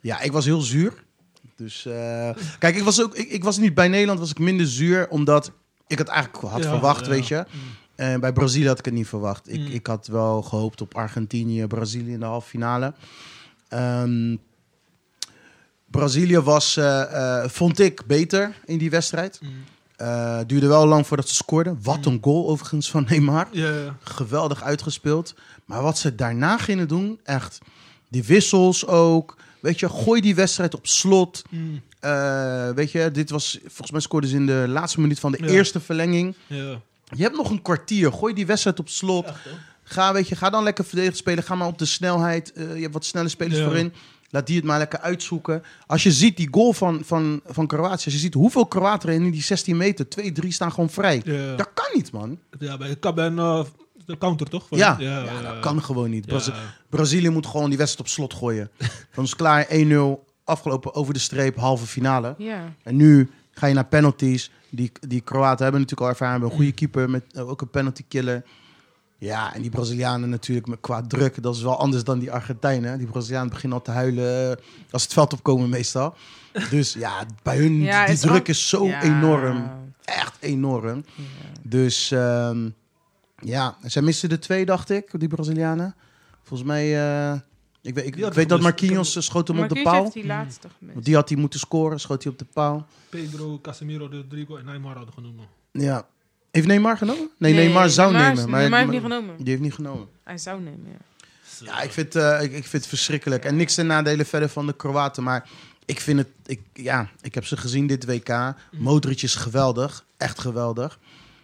ja, 0.00 0.20
ik 0.20 0.32
was 0.32 0.44
heel 0.44 0.60
zuur. 0.60 1.04
Dus 1.56 1.86
eh, 1.86 2.30
kijk, 2.58 2.76
ik 2.76 2.82
was 2.82 3.02
ook, 3.02 3.14
ik, 3.14 3.28
ik 3.28 3.44
was 3.44 3.58
niet 3.58 3.74
bij 3.74 3.88
Nederland 3.88 4.18
was 4.18 4.30
ik 4.30 4.38
minder 4.38 4.66
zuur, 4.66 5.08
omdat 5.08 5.52
ik 5.86 5.98
het 5.98 6.08
eigenlijk 6.08 6.44
had 6.44 6.62
Ja, 6.62 6.68
verwacht, 6.68 7.04
ja. 7.04 7.10
weet 7.10 7.28
je. 7.28 7.44
En 7.94 8.20
bij 8.20 8.32
Brazilië 8.32 8.66
had 8.66 8.78
ik 8.78 8.84
het 8.84 8.94
niet 8.94 9.08
verwacht. 9.08 9.52
Ik, 9.52 9.60
Mm. 9.60 9.66
ik 9.66 9.86
had 9.86 10.06
wel 10.06 10.42
gehoopt 10.42 10.80
op 10.80 10.94
Argentinië, 10.94 11.66
Brazilië 11.66 12.12
in 12.12 12.20
de 12.20 12.26
halve 12.26 12.48
finale. 12.48 12.94
Ehm, 13.68 14.36
Brazilië 15.90 16.38
was, 16.38 16.76
eh, 16.76 17.42
eh, 17.42 17.48
vond 17.50 17.78
ik, 17.78 18.06
beter 18.06 18.54
in 18.64 18.78
die 18.78 18.90
wedstrijd. 18.90 19.40
Mm. 19.42 19.50
Eh, 20.00 20.38
duurde 20.46 20.66
wel 20.66 20.86
lang 20.86 21.06
voordat 21.06 21.28
ze 21.28 21.34
scoorden. 21.34 21.78
Wat 21.82 22.06
een 22.06 22.18
goal 22.20 22.48
overigens 22.48 22.90
van 22.90 23.06
Neymar. 23.08 23.48
Ja, 23.52 23.68
ja. 23.68 23.96
Geweldig 24.02 24.62
uitgespeeld. 24.62 25.34
Maar 25.64 25.82
wat 25.82 25.98
ze 25.98 26.14
daarna 26.14 26.58
gingen 26.58 26.88
doen, 26.88 27.20
echt. 27.24 27.58
Die 28.08 28.24
wissels 28.24 28.86
ook. 28.86 29.36
Weet 29.60 29.80
je, 29.80 29.88
gooi 29.88 30.20
die 30.20 30.34
wedstrijd 30.34 30.74
op 30.74 30.86
slot. 30.86 31.42
Mm. 31.50 31.80
Eh, 32.00 32.70
weet 32.70 32.92
je, 32.92 33.10
dit 33.10 33.30
was, 33.30 33.58
volgens 33.66 33.90
mij 33.90 34.00
scoorden 34.00 34.30
ze 34.30 34.36
in 34.36 34.46
de 34.46 34.64
laatste 34.68 35.00
minuut 35.00 35.20
van 35.20 35.32
de 35.32 35.38
Ja. 35.40 35.46
eerste 35.48 35.80
verlenging. 35.80 36.34
ja. 36.46 36.80
Je 37.16 37.22
hebt 37.22 37.36
nog 37.36 37.50
een 37.50 37.62
kwartier. 37.62 38.12
Gooi 38.12 38.34
die 38.34 38.46
wedstrijd 38.46 38.78
op 38.78 38.88
slot. 38.88 39.26
Echt. 39.26 39.38
Ga, 39.82 40.12
weet 40.12 40.28
je, 40.28 40.36
ga 40.36 40.50
dan 40.50 40.62
lekker 40.62 40.84
verdedigd 40.84 41.16
spelen. 41.16 41.44
Ga 41.44 41.54
maar 41.54 41.66
op 41.66 41.78
de 41.78 41.84
snelheid. 41.84 42.52
Eh, 42.52 42.74
je 42.74 42.80
hebt 42.80 42.92
wat 42.94 43.04
snelle 43.04 43.28
spelers 43.28 43.60
voorin. 43.62 43.92
Laat 44.30 44.46
die 44.46 44.56
het 44.56 44.64
maar 44.64 44.78
lekker 44.78 44.98
uitzoeken. 45.00 45.62
Als 45.86 46.02
je 46.02 46.12
ziet 46.12 46.36
die 46.36 46.48
goal 46.50 46.72
van, 46.72 47.00
van, 47.04 47.40
van 47.46 47.66
Kroatië. 47.66 48.04
Als 48.04 48.04
je 48.04 48.10
ziet 48.20 48.34
hoeveel 48.34 48.66
Kroaten 48.66 49.08
er 49.08 49.14
in 49.14 49.30
die 49.30 49.42
16 49.42 49.76
meter. 49.76 50.08
2, 50.08 50.32
3 50.32 50.52
staan 50.52 50.72
gewoon 50.72 50.90
vrij. 50.90 51.20
Ja. 51.24 51.56
Dat 51.56 51.70
kan 51.74 51.86
niet, 51.94 52.12
man. 52.12 52.38
Ja, 52.58 52.76
bij 52.76 52.96
Kab 52.96 53.18
en 53.18 53.34
uh, 53.36 53.64
de 54.06 54.18
counter 54.18 54.48
toch? 54.48 54.66
Ja, 54.70 54.96
ja, 54.98 55.24
ja, 55.24 55.32
ja, 55.32 55.42
dat 55.52 55.60
kan 55.60 55.82
gewoon 55.82 56.10
niet. 56.10 56.24
Ja. 56.24 56.30
Brazi- 56.30 56.52
Brazilië 56.88 57.28
moet 57.28 57.46
gewoon 57.46 57.68
die 57.68 57.78
wedstrijd 57.78 58.08
op 58.08 58.14
slot 58.14 58.34
gooien. 58.34 58.70
Dan 59.14 59.24
is 59.24 59.30
het 59.30 59.38
klaar 59.38 59.66
1-0. 59.68 60.28
afgelopen 60.44 60.94
over 60.94 61.14
de 61.14 61.20
streep 61.20 61.56
halve 61.56 61.86
finale. 61.86 62.34
Ja. 62.38 62.74
En 62.82 62.96
nu 62.96 63.30
ga 63.50 63.66
je 63.66 63.74
naar 63.74 63.86
penalties. 63.86 64.50
Die, 64.70 64.92
die 65.08 65.20
Kroaten 65.20 65.62
hebben 65.62 65.80
natuurlijk 65.80 66.00
al 66.00 66.08
ervaring. 66.08 66.32
Hebben 66.40 66.50
een 66.50 66.64
goede 66.64 66.78
keeper 66.78 67.10
met 67.10 67.24
eh, 67.32 67.48
ook 67.48 67.60
een 67.60 67.70
penalty 67.70 68.04
killer. 68.08 68.42
Ja, 69.20 69.54
en 69.54 69.60
die 69.62 69.70
Brazilianen 69.70 70.28
natuurlijk 70.28 70.66
met, 70.66 70.80
qua 70.80 71.02
druk. 71.02 71.42
Dat 71.42 71.54
is 71.54 71.62
wel 71.62 71.78
anders 71.78 72.04
dan 72.04 72.18
die 72.18 72.32
Argentijnen. 72.32 72.98
Die 72.98 73.06
Brazilianen 73.06 73.50
beginnen 73.50 73.78
al 73.78 73.84
te 73.84 73.90
huilen 73.90 74.50
eh, 74.50 74.64
als 74.90 75.02
het 75.02 75.12
veld 75.12 75.32
opkomen 75.32 75.68
meestal. 75.68 76.14
Dus 76.70 76.92
ja, 76.92 77.24
bij 77.42 77.56
hun, 77.58 77.80
Ja, 77.80 78.04
die 78.04 78.14
is 78.14 78.20
druk 78.20 78.48
is 78.48 78.68
zo 78.68 78.86
Ja. 78.86 79.02
enorm. 79.02 79.70
Echt 80.04 80.36
enorm. 80.40 81.04
Ja. 81.16 81.22
Dus 81.62 82.10
ehm, 82.10 82.68
ja, 83.40 83.76
zij 83.82 84.02
missen 84.02 84.28
de 84.28 84.38
twee, 84.38 84.64
dacht 84.64 84.90
ik, 84.90 85.10
die 85.18 85.28
Brazilianen. 85.28 85.94
Volgens 86.42 86.68
mij, 86.68 86.84
eh, 87.32 87.38
ik 87.82 87.94
weet, 87.94 88.06
ik, 88.06 88.32
weet 88.32 88.48
dat. 88.48 88.60
Marquinhos 88.60 89.16
eh, 89.16 89.22
schoot 89.22 89.48
hem 89.48 89.58
op 89.58 89.68
de 89.68 89.82
paal. 89.82 90.02
heeft 90.02 90.14
die 90.14 90.26
laatste 90.26 90.68
gemist. 90.78 91.04
Die 91.04 91.14
had 91.14 91.28
hij 91.28 91.38
moeten 91.38 91.60
scoren, 91.60 92.00
schoot 92.00 92.22
hij 92.22 92.32
op 92.32 92.38
de 92.38 92.46
paal. 92.52 92.86
Pedro, 93.08 93.58
Casemiro, 93.62 94.08
Rodrigo 94.10 94.56
en 94.56 94.64
Neymar 94.64 94.96
hadden 94.96 95.14
genomen. 95.14 95.46
Ja. 95.72 96.06
Heeft 96.50 96.66
Neymar 96.66 96.96
genomen? 96.96 97.30
Nee, 97.38 97.54
Neymar 97.54 97.90
zou 97.90 98.12
Neymar- 98.12 98.34
nemen. 98.34 98.50
Maar, 98.50 98.60
Neymar 98.60 98.78
heeft 98.78 98.90
maar- 98.92 99.00
niet 99.10 99.12
genomen. 99.12 99.36
Die 99.36 99.48
heeft 99.48 99.60
niet 99.62 99.74
genomen. 99.74 100.08
Hij 100.24 100.38
zou 100.38 100.60
nemen, 100.62 100.86
ja. 100.90 100.98
Ja, 101.64 101.80
ik 101.82 101.90
vind, 101.92 102.14
eh, 102.16 102.42
ik, 102.42 102.52
ik 102.52 102.62
vind 102.66 102.72
het 102.72 102.86
verschrikkelijk. 102.86 103.44
En 103.44 103.56
niks 103.56 103.74
ten 103.74 103.86
nadele 103.86 104.24
verder 104.24 104.48
van 104.48 104.66
de 104.66 104.76
Kroaten. 104.76 105.22
Maar 105.22 105.48
ik 105.84 106.00
vind 106.00 106.18
het... 106.18 106.28
Ik, 106.46 106.60
ja, 106.72 107.08
ik 107.20 107.34
heb 107.34 107.44
ze 107.46 107.56
gezien 107.56 107.86
dit 107.86 108.04
WK. 108.04 108.54
Modric 108.72 109.22
is 109.22 109.34
geweldig. 109.34 110.04
Echt 110.16 110.38
geweldig. 110.40 110.98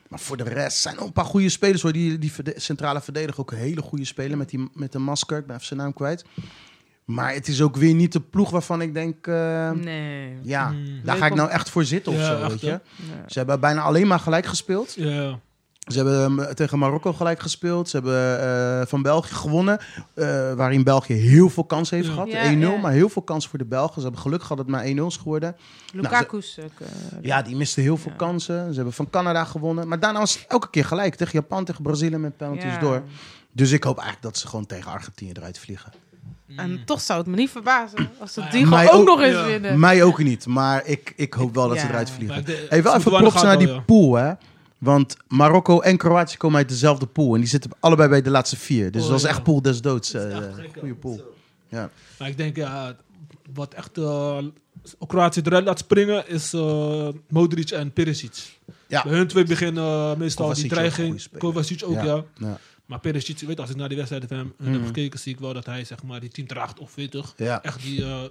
Maar 0.08 0.20
voor 0.20 0.36
de 0.36 0.42
rest 0.44 0.78
zijn 0.78 0.98
ook 0.98 1.06
een 1.06 1.12
paar 1.12 1.24
goede 1.24 1.48
spelers. 1.48 1.82
Hoor. 1.82 1.92
Die, 1.92 2.18
die 2.18 2.32
verde- 2.32 2.54
centrale 2.56 3.00
verdediger 3.00 3.40
ook 3.40 3.52
een 3.52 3.58
hele 3.58 3.82
goede 3.82 4.04
speler. 4.04 4.36
Met, 4.36 4.48
die, 4.50 4.68
met 4.72 4.92
de 4.92 4.98
masker. 4.98 5.38
Ik 5.38 5.46
ben 5.46 5.54
even 5.54 5.66
zijn 5.66 5.80
naam 5.80 5.92
kwijt. 5.92 6.24
Maar 7.06 7.32
het 7.34 7.48
is 7.48 7.62
ook 7.62 7.76
weer 7.76 7.94
niet 7.94 8.12
de 8.12 8.20
ploeg 8.20 8.50
waarvan 8.50 8.80
ik 8.80 8.94
denk... 8.94 9.26
eh, 9.26 9.70
Nee. 9.70 10.38
Ja, 10.42 10.68
Mm. 10.68 11.00
daar 11.04 11.16
ga 11.16 11.26
ik 11.26 11.34
nou 11.34 11.50
echt 11.50 11.70
voor 11.70 11.84
zitten 11.84 12.12
of 12.12 12.18
Ja, 12.18 12.24
zo, 12.26 12.42
echt, 12.42 12.50
weet 12.50 12.60
hè? 12.60 12.66
je. 12.66 12.72
Ja. 12.96 13.22
Ze 13.26 13.38
hebben 13.38 13.60
bijna 13.60 13.80
alleen 13.82 14.06
maar 14.06 14.20
gelijk 14.20 14.46
gespeeld. 14.46 14.94
Ja, 14.94 15.38
Ze 15.86 15.96
hebben 16.04 16.46
eh, 16.48 16.54
tegen 16.54 16.78
Marokko 16.78 17.12
gelijk 17.12 17.40
gespeeld. 17.40 17.88
Ze 17.88 17.96
hebben 17.96 18.40
eh, 18.80 18.86
van 18.86 19.02
België 19.02 19.34
gewonnen. 19.34 19.78
eh, 20.14 20.52
waarin 20.52 20.84
België 20.84 21.12
heel 21.14 21.48
veel 21.48 21.64
kansen 21.64 21.96
heeft 21.96 22.08
Ja. 22.08 22.14
gehad. 22.14 22.30
Ja, 22.30 22.42
1-0, 22.52 22.58
ja. 22.58 22.76
maar 22.80 22.92
heel 22.92 23.08
veel 23.08 23.22
kansen 23.22 23.50
voor 23.50 23.58
de 23.58 23.64
Belgen. 23.64 23.94
Ze 23.94 24.00
hebben 24.00 24.20
geluk 24.20 24.40
gehad 24.42 24.56
dat 24.56 24.66
het 24.66 24.74
maar 24.74 24.84
1-0 24.84 25.06
is 25.06 25.16
geworden. 25.16 25.56
Lukaku's 25.92 26.58
ook. 26.64 26.80
eh, 26.80 26.86
Ja, 27.22 27.42
die 27.42 27.56
misten 27.56 27.82
heel 27.82 27.96
veel 27.96 28.10
Ja. 28.10 28.16
kansen. 28.16 28.68
Ze 28.68 28.74
hebben 28.74 28.92
van 28.92 29.10
Canada 29.10 29.44
gewonnen. 29.44 29.88
Maar 29.88 30.00
daarna 30.00 30.18
was 30.18 30.34
het 30.38 30.44
elke 30.48 30.70
keer 30.70 30.84
gelijk. 30.84 31.14
Tegen 31.14 31.32
Japan, 31.40 31.64
tegen 31.64 31.82
Brazilië 31.82 32.16
met 32.16 32.36
penalties 32.36 32.72
ja. 32.72 32.78
door. 32.78 33.02
Dus 33.52 33.70
ik 33.72 33.84
hoop 33.84 33.96
eigenlijk 33.98 34.26
dat 34.32 34.38
ze 34.38 34.48
gewoon 34.48 34.66
tegen 34.66 34.90
Argentinië 34.92 35.32
eruit 35.32 35.58
vliegen. 35.58 35.92
En 36.56 36.82
toch 36.84 37.00
zou 37.00 37.18
het 37.18 37.28
me 37.28 37.36
niet 37.36 37.50
verbazen 37.50 38.10
als 38.18 38.32
ze 38.32 38.46
die 38.50 38.66
gewoon 38.66 38.88
ook 38.90 39.06
nog 39.06 39.20
eens 39.20 39.34
ja. 39.34 39.46
winnen. 39.46 39.78
Mij 39.78 40.02
ook 40.02 40.18
niet. 40.22 40.46
Maar 40.46 40.86
ik, 40.86 41.12
ik 41.16 41.32
hoop 41.34 41.54
wel 41.54 41.68
dat 41.68 41.78
ze 41.78 41.86
eruit 41.88 42.10
vliegen. 42.10 42.44
de- 42.44 42.66
Hey, 42.68 42.82
wel 42.82 42.94
even 42.96 43.10
props 43.12 43.42
naar 43.42 43.58
die 43.58 43.68
ja. 43.68 43.80
pool, 43.80 44.14
hè. 44.14 44.32
Want 44.78 45.16
Marokko 45.28 45.80
en 45.80 45.96
Kroatië 45.96 46.36
komen 46.36 46.58
uit 46.58 46.68
dezelfde 46.68 47.06
pool. 47.06 47.34
En 47.34 47.40
die 47.40 47.48
zitten 47.48 47.70
allebei 47.80 48.08
bij 48.08 48.22
de 48.22 48.30
laatste 48.30 48.56
vier. 48.56 48.90
Dus 48.90 49.02
Oh, 49.02 49.08
dat 49.08 49.16
is 49.18 49.22
ja. 49.24 49.28
echt 49.28 49.42
pool 49.42 49.62
des 49.62 49.80
doods. 49.80 50.14
Is 50.14 50.22
eh, 50.24 50.38
goede 50.78 50.94
pool. 50.94 51.34
Ja. 51.68 51.90
Maar 52.18 52.28
ik 52.28 52.36
denk, 52.36 52.56
ja, 52.56 52.96
wat 53.54 53.74
echt 53.74 53.98
eh, 53.98 54.38
Kroatië 55.06 55.40
eruit 55.44 55.64
laat 55.64 55.78
springen 55.78 56.28
is 56.28 56.52
eh, 56.52 57.08
Modric 57.28 57.70
en 57.70 57.92
Perisic. 57.92 58.58
Ja. 58.86 59.02
Bij 59.02 59.12
hun 59.12 59.26
twee 59.26 59.44
beginnen 59.44 60.18
meestal 60.18 60.44
Kovacic 60.46 60.62
die 60.68 60.78
dreiging. 60.78 61.26
Kovacic 61.38 61.82
ook, 61.84 62.02
ja. 62.02 62.24
Ja. 62.38 62.58
Maar 62.86 63.00
Perisic, 63.00 63.38
weet 63.38 63.56
je, 63.56 63.60
als 63.62 63.70
ik 63.70 63.76
naar 63.76 63.88
die 63.88 63.96
wedstrijden 63.96 64.28
van 64.28 64.38
hem 64.38 64.52
heb 64.62 64.74
Mhm. 64.76 64.86
gekeken, 64.86 65.18
zie 65.18 65.32
ik 65.34 65.40
wel 65.40 65.52
dat 65.52 65.66
hij 65.66 65.84
zeg 65.84 66.02
maar, 66.02 66.20
die 66.20 66.28
team 66.30 66.46
draagt 66.46 66.78
of 66.78 66.94
weet 66.94 67.10
toch, 67.10 67.34
Ja. 67.36 67.62
echt 67.62 67.82
die 67.82 68.04
eh 68.04 68.22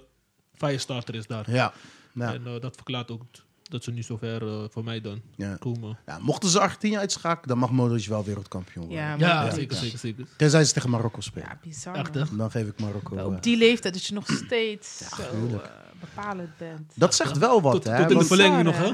firestarter 0.54 1.14
is 1.14 1.26
daar. 1.26 1.50
Ja. 1.50 1.72
Ja. 2.14 2.32
En 2.34 2.46
eh, 2.46 2.60
dat 2.60 2.74
verklaart 2.74 3.10
ook 3.10 3.22
dat 3.62 3.84
ze 3.84 3.90
nu 3.90 4.02
zover 4.02 4.46
eh, 4.48 4.64
voor 4.70 4.84
mij 4.84 5.00
dan 5.00 5.20
Ja. 5.36 5.56
komen. 5.58 5.98
Ja, 6.06 6.18
mochten 6.18 6.48
ze 6.48 6.60
Argentinië 6.60 6.96
uitschakelen, 6.96 7.48
dan 7.48 7.58
mag 7.58 7.70
Modric 7.70 8.06
wel 8.06 8.24
wereldkampioen 8.24 8.86
worden. 8.86 9.18
Ja, 9.18 9.50
zeker, 9.50 9.76
zeker, 9.76 9.98
zeker. 9.98 10.26
Tenzij 10.36 10.64
ze 10.64 10.72
tegen 10.72 10.90
Marokko 10.90 11.20
spelen. 11.20 11.48
Ja, 11.48 11.58
bizar. 11.62 11.94
Echt? 11.94 12.36
Dan 12.36 12.50
geef 12.50 12.66
ik 12.66 12.80
Marokko. 12.80 13.16
Op 13.16 13.42
die 13.42 13.56
leeftijd 13.56 13.94
dat 13.94 14.04
je 14.04 14.14
nog 14.14 14.26
steeds 14.44 14.98
zo 14.98 15.22
eh, 15.22 15.58
bepalend 16.00 16.56
bent. 16.58 16.92
Dat 16.94 17.14
zegt 17.14 17.38
wel 17.38 17.60
wat, 17.62 17.72
Tot- 17.72 17.84
hè? 17.84 18.02
tot 18.02 18.10
in 18.10 18.18
de 18.18 18.24
verlenging 18.24 18.62
nog, 18.62 18.76
hè? 18.78 18.92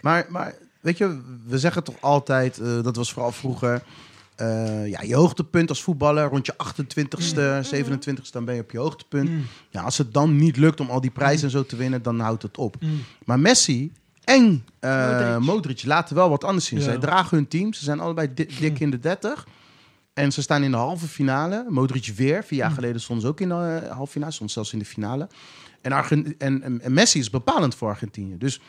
maar, 0.00 0.26
maar 0.28 0.54
weet 0.80 0.98
je, 0.98 1.20
we 1.46 1.58
zeggen 1.58 1.84
toch 1.84 2.00
altijd, 2.00 2.58
eh, 2.58 2.82
dat 2.82 2.96
was 2.96 3.12
vooral 3.12 3.32
vroeger... 3.32 3.82
eh, 4.36 4.88
ja, 4.88 5.02
je 5.02 5.14
hoogtepunt 5.14 5.68
als 5.68 5.82
voetballer, 5.82 6.28
rond 6.28 6.46
je 6.46 6.54
28ste, 6.54 7.66
27ste, 7.74 8.30
dan 8.30 8.44
ben 8.44 8.54
je 8.54 8.60
op 8.60 8.70
je 8.70 8.78
hoogtepunt. 8.78 9.28
Mm. 9.30 9.46
Ja, 9.70 9.82
als 9.82 9.98
het 9.98 10.12
dan 10.14 10.36
niet 10.36 10.56
lukt 10.56 10.80
om 10.80 10.90
al 10.90 11.00
die 11.00 11.10
prijzen 11.10 11.44
en 11.44 11.50
zo 11.50 11.64
te 11.66 11.76
winnen, 11.76 12.02
dan 12.02 12.20
houdt 12.20 12.42
het 12.42 12.58
op. 12.58 12.76
Mm. 12.80 13.02
Maar 13.24 13.40
Messi 13.40 13.92
en 14.24 14.64
eh, 14.80 15.36
Modric. 15.36 15.46
Modric. 15.54 15.84
laten 15.84 16.14
wel 16.16 16.28
wat 16.28 16.44
anders 16.44 16.66
zien. 16.66 16.78
Ja. 16.78 16.84
Zij 16.84 16.98
dragen 16.98 17.36
hun 17.36 17.48
team. 17.48 17.72
Ze 17.72 17.84
zijn 17.84 18.00
allebei 18.00 18.34
di- 18.34 18.48
dik 18.60 18.80
in 18.80 18.90
de 18.90 18.98
30. 18.98 19.46
En 20.14 20.32
ze 20.32 20.42
staan 20.42 20.62
in 20.62 20.70
de 20.70 20.76
halve 20.76 21.06
finale. 21.06 21.66
Modric 21.68 22.12
weer. 22.16 22.44
Vier 22.44 22.58
jaar 22.58 22.70
geleden 22.70 23.00
stond 23.00 23.20
ze 23.22 23.26
ook 23.26 23.40
in 23.40 23.48
de 23.48 23.80
eh, 23.84 23.90
halve 23.96 24.12
finale. 24.12 24.32
Stond 24.32 24.50
zelfs 24.50 24.72
in 24.72 24.78
de 24.78 24.84
finale. 24.84 25.28
En, 25.82 25.92
Argen- 25.92 26.34
en, 26.38 26.62
en, 26.62 26.80
en 26.80 26.92
Messi 26.92 27.18
is 27.18 27.30
bepalend 27.30 27.74
voor 27.74 27.88
Argentinië. 27.88 28.38
Dus 28.38 28.60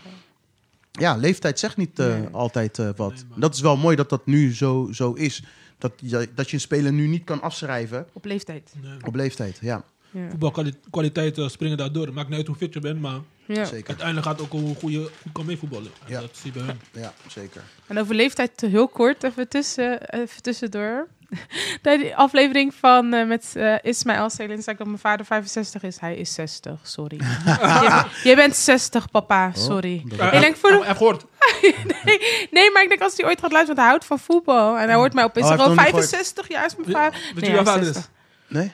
ja, 0.99 1.15
leeftijd 1.15 1.59
zegt 1.59 1.77
niet 1.77 1.99
eh, 1.99 2.07
Nee. 2.07 2.27
altijd 2.31 2.79
eh, 2.79 2.89
wat. 2.95 3.11
Nee, 3.13 3.23
Dat 3.39 3.53
is 3.55 3.61
wel 3.61 3.77
mooi 3.77 3.95
dat 3.95 4.09
dat 4.09 4.25
nu 4.25 4.53
zo, 4.55 4.89
zo 4.91 5.13
is. 5.13 5.43
Dat 5.77 5.91
je, 5.95 6.29
dat 6.35 6.49
je 6.49 6.53
een 6.55 6.61
speler 6.61 6.91
nu 6.93 7.07
niet 7.07 7.23
kan 7.23 7.41
afschrijven 7.41 8.07
Op 8.13 8.25
leeftijd. 8.25 8.73
Nee. 8.81 8.97
op 9.05 9.15
leeftijd. 9.15 9.57
Ja, 9.61 9.83
Ja. 10.11 10.29
Voetbalkwaliteiten 10.29 11.49
springen 11.51 11.77
daardoor. 11.77 12.13
Maakt 12.13 12.29
niet 12.29 12.37
uit 12.37 12.47
hoe 12.47 12.55
fit 12.55 12.73
je 12.73 12.79
bent, 12.79 12.99
maar 13.01 13.19
Ja. 13.47 13.65
zeker. 13.65 13.87
uiteindelijk 13.87 14.27
gaat 14.27 14.37
het 14.39 14.45
ook 14.45 14.53
om 14.53 14.61
hoe 14.61 14.75
goed 14.75 14.91
je 14.91 15.09
goed 15.21 15.31
kan 15.31 15.45
meevoetballen. 15.45 15.91
En 16.05 16.11
Ja. 16.11 16.19
Dat 16.21 16.29
zie 16.37 16.51
je 16.53 16.59
bij 16.59 16.67
hun. 16.67 17.01
Ja, 17.03 17.13
zeker. 17.27 17.61
En 17.87 17.99
over 17.99 18.15
leeftijd 18.15 18.61
heel 18.61 18.87
kort, 18.87 19.23
even, 19.23 19.47
tussen, 19.47 20.09
even 20.09 20.41
tussendoor. 20.41 21.07
Bij 21.81 21.97
die 21.97 22.15
aflevering 22.15 22.73
van 22.73 23.13
eh, 23.13 23.27
met 23.27 23.51
eh 23.55 23.75
Ismaël 23.81 24.29
Selin 24.29 24.61
zei 24.61 24.71
ik 24.71 24.77
dat 24.77 24.87
mijn 24.87 24.99
vader 24.99 25.25
65 25.25 25.83
is. 25.83 25.99
Hij 25.99 26.15
is 26.15 26.33
60, 26.33 26.79
sorry. 26.83 27.17
je, 27.83 28.05
je 28.23 28.35
bent 28.35 28.55
60, 28.55 29.11
papa, 29.11 29.51
sorry. 29.55 30.03
dat- 30.05 30.19
Eh, 30.19 30.33
Ik 30.33 30.39
denk 30.41 30.55
voor 30.55 30.69
de- 30.71 30.81
Heb 30.83 30.97
gehoord. 30.97 31.25
Nee, 32.51 32.71
maar 32.71 32.83
ik 32.83 32.89
denk 32.89 33.01
als 33.01 33.17
hij 33.17 33.25
ooit 33.25 33.39
gaat 33.41 33.51
luisteren, 33.51 33.65
want 33.75 33.77
hij 33.77 33.87
houdt 33.87 34.05
van 34.05 34.19
voetbal. 34.19 34.77
En 34.77 34.85
hij 34.87 34.95
hoort 34.95 35.13
mij 35.13 35.23
op 35.23 35.31
Oh, 35.31 35.41
Instagram, 35.41 35.69
niet 35.69 35.79
65 35.79 36.47
jaar 36.47 36.65
is 36.65 36.75
mijn 36.75 36.91
vader. 36.91 37.19
weet 37.35 37.45
je 37.45 37.51
jouw 37.51 37.61
is 37.61 37.67
vader 37.67 37.83
60. 37.83 38.09
Nee? 38.47 38.71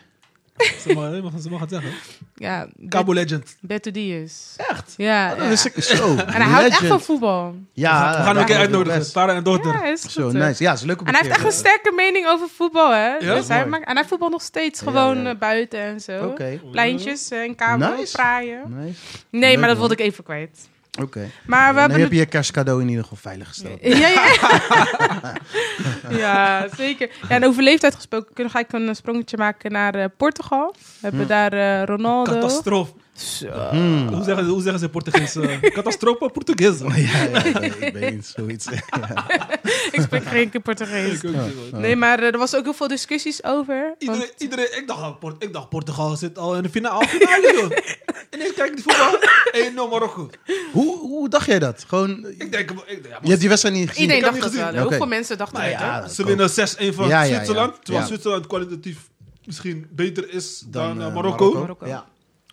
Ze 0.83 0.93
mag, 0.93 1.13
ze 1.13 1.21
mag- 1.21 1.41
ze 1.41 1.49
mag 1.49 1.59
het 1.59 1.69
zeggen. 1.69 1.91
Ja, 2.35 2.67
Cabo 2.89 3.13
Legend. 3.13 3.55
Beto 3.59 3.91
Diaz. 3.91 4.33
Echt? 4.57 4.93
Ja, 4.97 5.31
Oh, 5.31 5.37
ja. 5.37 5.49
dat 5.49 5.51
is 5.75 5.87
zo. 5.87 6.15
En 6.15 6.31
hij 6.41 6.45
houdt 6.45 6.67
echt 6.67 6.85
van 6.85 7.01
voetbal. 7.01 7.55
Ja, 7.73 8.09
we 8.09 8.15
gaan 8.15 8.25
hem 8.27 8.37
een 8.37 8.45
keer 8.45 8.55
ja, 8.55 8.61
uitnodigen. 8.61 9.05
Vader 9.05 9.35
en 9.35 9.43
dochter. 9.43 9.71
Ja, 9.73 9.85
is. 9.85 10.01
Zo, 10.01 10.27
eh. 10.27 10.33
nice. 10.33 10.63
Ja, 10.63 10.73
is 10.73 10.81
leuk 10.81 11.01
om 11.01 11.07
En 11.07 11.13
hij 11.13 11.21
heeft 11.23 11.35
echt 11.35 11.45
een 11.45 11.51
sterke 11.51 11.91
mening 11.95 12.27
over 12.27 12.47
voetbal, 12.55 12.91
hè? 12.91 13.07
Ja? 13.15 13.33
Dus 13.35 13.47
hij 13.47 13.57
Mooi. 13.57 13.69
maakt, 13.69 13.85
en 13.87 13.95
hij 13.95 14.05
voetbalt 14.05 14.31
nog 14.31 14.41
steeds 14.41 14.81
gewoon 14.81 15.23
ja. 15.23 15.29
eh, 15.29 15.37
buiten 15.37 15.79
en 15.79 15.99
zo. 16.01 16.25
Oké, 16.27 16.59
Pleintjes 16.71 17.29
eh, 17.29 17.43
in 17.43 17.55
Cabo, 17.55 17.95
Nice. 17.95 18.11
praaien. 18.11 18.61
nice. 18.67 18.99
Nee, 19.29 19.49
Leuk, 19.49 19.59
maar 19.59 19.67
dat 19.69 19.77
wilde 19.77 19.93
ik 19.93 19.99
even 19.99 20.23
kwijt. 20.23 20.67
Oké. 21.01 21.29
Maar 21.45 21.67
we 21.67 21.73
Dan 21.73 21.81
hebben 21.81 21.99
heb 21.99 22.11
je 22.11 22.17
je 22.17 22.25
kerstcadeau 22.25 22.81
in 22.81 22.87
ieder 22.87 23.03
geval 23.03 23.17
veilig 23.17 23.47
gesteld. 23.47 23.79
Ja, 23.81 24.07
ja. 24.07 25.35
ja, 26.23 26.67
zeker. 26.75 27.09
Ja, 27.21 27.35
en 27.35 27.45
over 27.45 27.63
leeftijd 27.63 27.95
gesproken 27.95 28.33
kunnen 28.33 28.53
ga 28.53 28.59
ik 28.59 28.71
een 28.71 28.95
sprongetje 28.95 29.37
maken 29.37 29.71
naar 29.71 29.95
eh, 29.95 30.05
Portugal. 30.17 30.75
We 30.77 31.07
hebben 31.07 31.27
daar 31.27 31.53
eh, 31.53 31.83
Ronaldo. 31.85 32.31
Catastrofe. 32.33 32.93
Zo. 33.19 33.47
Hmm. 33.47 34.07
Hoe 34.07 34.23
zeggen, 34.23 34.45
ze- 34.45 34.51
hoe 34.51 34.61
zeggen 34.61 34.79
ze 34.79 34.89
Portugees? 34.89 35.35
eh, 35.35 35.59
Catastrofe 35.61 36.29
Portugees. 36.33 36.79
Ja, 36.95 37.23
ja, 37.23 37.43
ik 37.61 37.93
weet 37.93 38.11
niet, 38.13 38.33
zoiets. 38.35 38.65
Ja. 38.65 39.25
Ik 39.91 40.01
spreek 40.01 40.23
geen 40.25 40.49
keer 40.49 40.61
Portugees. 40.61 41.21
Nee, 41.71 41.95
maar 41.95 42.19
eh, 42.19 42.25
er 42.33 42.37
was 42.37 42.55
ook 42.55 42.63
heel 42.63 42.73
veel 42.73 42.87
discussies 42.87 43.43
over. 43.43 43.95
want- 43.99 44.33
Iedereen, 44.37 44.77
ik, 44.77 44.83
dacht, 44.87 45.19
Port- 45.19 45.43
ik 45.43 45.53
dacht 45.53 45.69
Portugal 45.69 46.15
zit 46.15 46.37
al 46.37 46.55
in 46.55 46.63
de 46.63 46.69
finale. 46.69 47.07
finale 47.07 47.53
joh. 47.55 47.69
Kijk 48.55 48.69
ik 48.69 48.75
die 48.75 48.83
voetbal. 48.83 49.19
1-0 49.87 49.89
Marokko. 49.89 50.29
Hoe, 50.71 50.97
hoe 50.99 51.29
dacht 51.29 51.45
jij 51.45 51.59
dat? 51.59 51.85
Gewoon, 51.87 52.25
Ik 52.37 52.51
denk, 52.51 52.71
ik, 52.71 52.77
ja, 52.87 53.17
je 53.21 53.27
hebt 53.27 53.39
die 53.39 53.49
wedstrijd 53.49 53.75
niet 53.75 53.87
gezien? 53.89 54.01
Iedereen 54.03 54.23
dacht 54.23 54.41
dat 54.41 54.51
wel. 54.53 54.71
Heel 54.73 54.91
veel 54.91 55.05
mensen 55.07 55.37
dachten 55.37 55.57
Nou 55.59 55.71
dat. 55.71 55.79
ja, 55.81 56.07
Ze 56.07 56.25
winnen 56.25 56.49
6-1 56.49 56.53
van 56.95 57.07
Ja, 57.07 57.21
ja, 57.21 57.23
ja. 57.23 57.33
Zwitserland. 57.35 57.73
Terwijl 57.83 57.99
Ja. 57.99 58.05
Zwitserland 58.09 58.47
kwalitatief 58.47 58.97
misschien 59.45 59.87
beter 59.91 60.33
is 60.33 60.63
dan, 60.67 60.97
Dan, 60.97 61.07
eh, 61.07 61.13
Marokko. 61.13 61.53
Marokko. 61.53 61.87
Ja. 61.87 62.05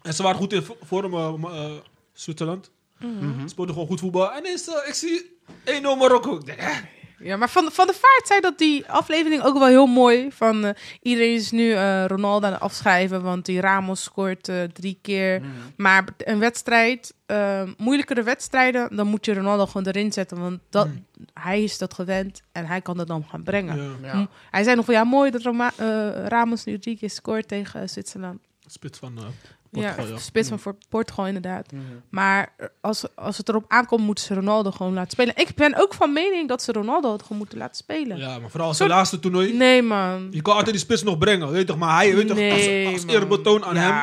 En 0.07 0.15
ze 0.15 0.23
waren 0.23 0.39
goed 0.39 0.53
in 0.53 0.63
vo- 0.63 0.77
vorm, 0.83 1.15
eh, 1.15 1.65
eh, 1.65 1.71
Zwitserland. 2.13 2.71
Mhm. 2.99 3.41
Ze 3.41 3.49
speelden 3.49 3.75
gewoon 3.75 3.89
goed 3.89 4.01
voetbal. 4.01 4.33
En 4.33 4.39
ineens, 4.39 4.69
eh, 4.69 4.89
ik 4.89 4.95
zie 4.95 5.39
1-0 5.65 5.97
Marokko. 5.97 6.37
Ik 6.37 6.45
denk, 6.47 6.61
hè? 6.61 6.73
Ja, 7.19 7.37
maar 7.37 7.49
van, 7.51 7.69
van 7.73 7.87
de 7.87 7.93
Vaart 7.93 8.27
zei 8.27 8.41
dat 8.41 8.59
die 8.59 8.87
aflevering 8.91 9.43
ook 9.43 9.59
wel 9.59 9.67
heel 9.69 9.87
mooi. 9.87 10.29
Van 10.33 10.65
eh, 10.65 10.75
iedereen 11.03 11.35
is 11.35 11.51
nu 11.51 11.73
eh, 11.73 12.05
Ronaldo 12.07 12.47
aan 12.47 12.53
het 12.53 12.61
afschrijven, 12.63 13.23
want 13.23 13.45
die 13.45 13.61
Ramos 13.61 14.03
scoort 14.03 14.49
eh, 14.49 14.63
drie 14.63 14.99
keer. 15.03 15.41
Mhm. 15.41 15.51
Maar 15.77 16.05
een 16.19 16.39
wedstrijd, 16.39 17.15
moeilijkere 17.77 18.23
wedstrijden, 18.23 18.97
dan 18.97 19.07
moet 19.07 19.25
je 19.25 19.35
Ronaldo 19.35 19.67
gewoon 19.67 19.87
erin 19.87 20.13
zetten. 20.13 20.39
Want 20.41 20.61
dat, 20.71 20.89
hij 21.35 21.63
is 21.63 21.79
dat 21.79 21.95
gewend 21.95 22.43
en 22.53 22.67
hij 22.67 22.81
kan 22.81 22.97
dat 22.97 23.07
dan 23.07 23.25
gaan 23.31 23.43
brengen. 23.43 23.77
Ja, 23.77 23.91
Ja. 24.03 24.13
Hm, 24.13 24.27
Hij 24.51 24.63
zei 24.63 24.77
nog 24.77 24.85
van 24.85 24.95
ja, 24.95 25.05
mooi 25.05 25.31
dat 25.31 25.43
Roma- 25.43 25.73
eh, 25.77 26.27
Ramos 26.27 26.65
nu 26.65 26.79
drie 26.79 26.97
keer 26.99 27.11
scoort 27.11 27.49
tegen 27.49 27.89
Zwitserland. 27.89 28.41
Spits 28.67 28.99
van... 28.99 29.19
eh, 29.19 29.25
Portugal, 29.71 30.07
ja, 30.07 30.19
spits 30.19 30.49
van 30.49 30.59
voor 30.59 30.77
Portugal 30.89 31.27
inderdaad. 31.27 31.73
Maar 32.09 32.53
als, 32.81 33.05
als 33.17 33.37
het 33.39 33.49
erop 33.49 33.65
aankomt, 33.69 34.03
moeten 34.05 34.25
ze 34.25 34.35
Ronaldo 34.35 34.71
gewoon 34.71 34.95
laten 34.95 35.11
spelen. 35.11 35.37
Ik 35.37 35.55
ben 35.55 35.75
ook 35.81 35.95
van 35.95 36.13
mening 36.13 36.49
dat 36.49 36.63
ze 36.63 36.73
Ronaldo 36.73 37.13
het 37.13 37.23
gewoon 37.23 37.39
moeten 37.39 37.59
laten 37.59 37.77
spelen. 37.77 38.17
Ja, 38.17 38.39
maar 38.39 38.51
vooral 38.51 38.69
als 38.69 38.77
Soort- 38.77 38.91
laatste 38.91 39.21
toernooi. 39.21 39.53
Nee, 39.57 39.83
man. 39.83 40.29
Je 40.31 40.43
kan 40.43 40.53
altijd 40.55 40.73
die 40.73 40.85
spits 40.85 41.03
nog 41.03 41.19
brengen, 41.19 41.51
weet 41.51 41.67
toch? 41.67 41.77
Maar 41.79 41.95
hij, 41.97 42.15
weet 42.15 42.27
toch, 42.29 42.37
Nee, 42.37 42.87
als, 42.87 42.95
als 42.95 43.07
eerbetoon 43.15 43.65
aan 43.65 43.77
hem, 43.77 43.95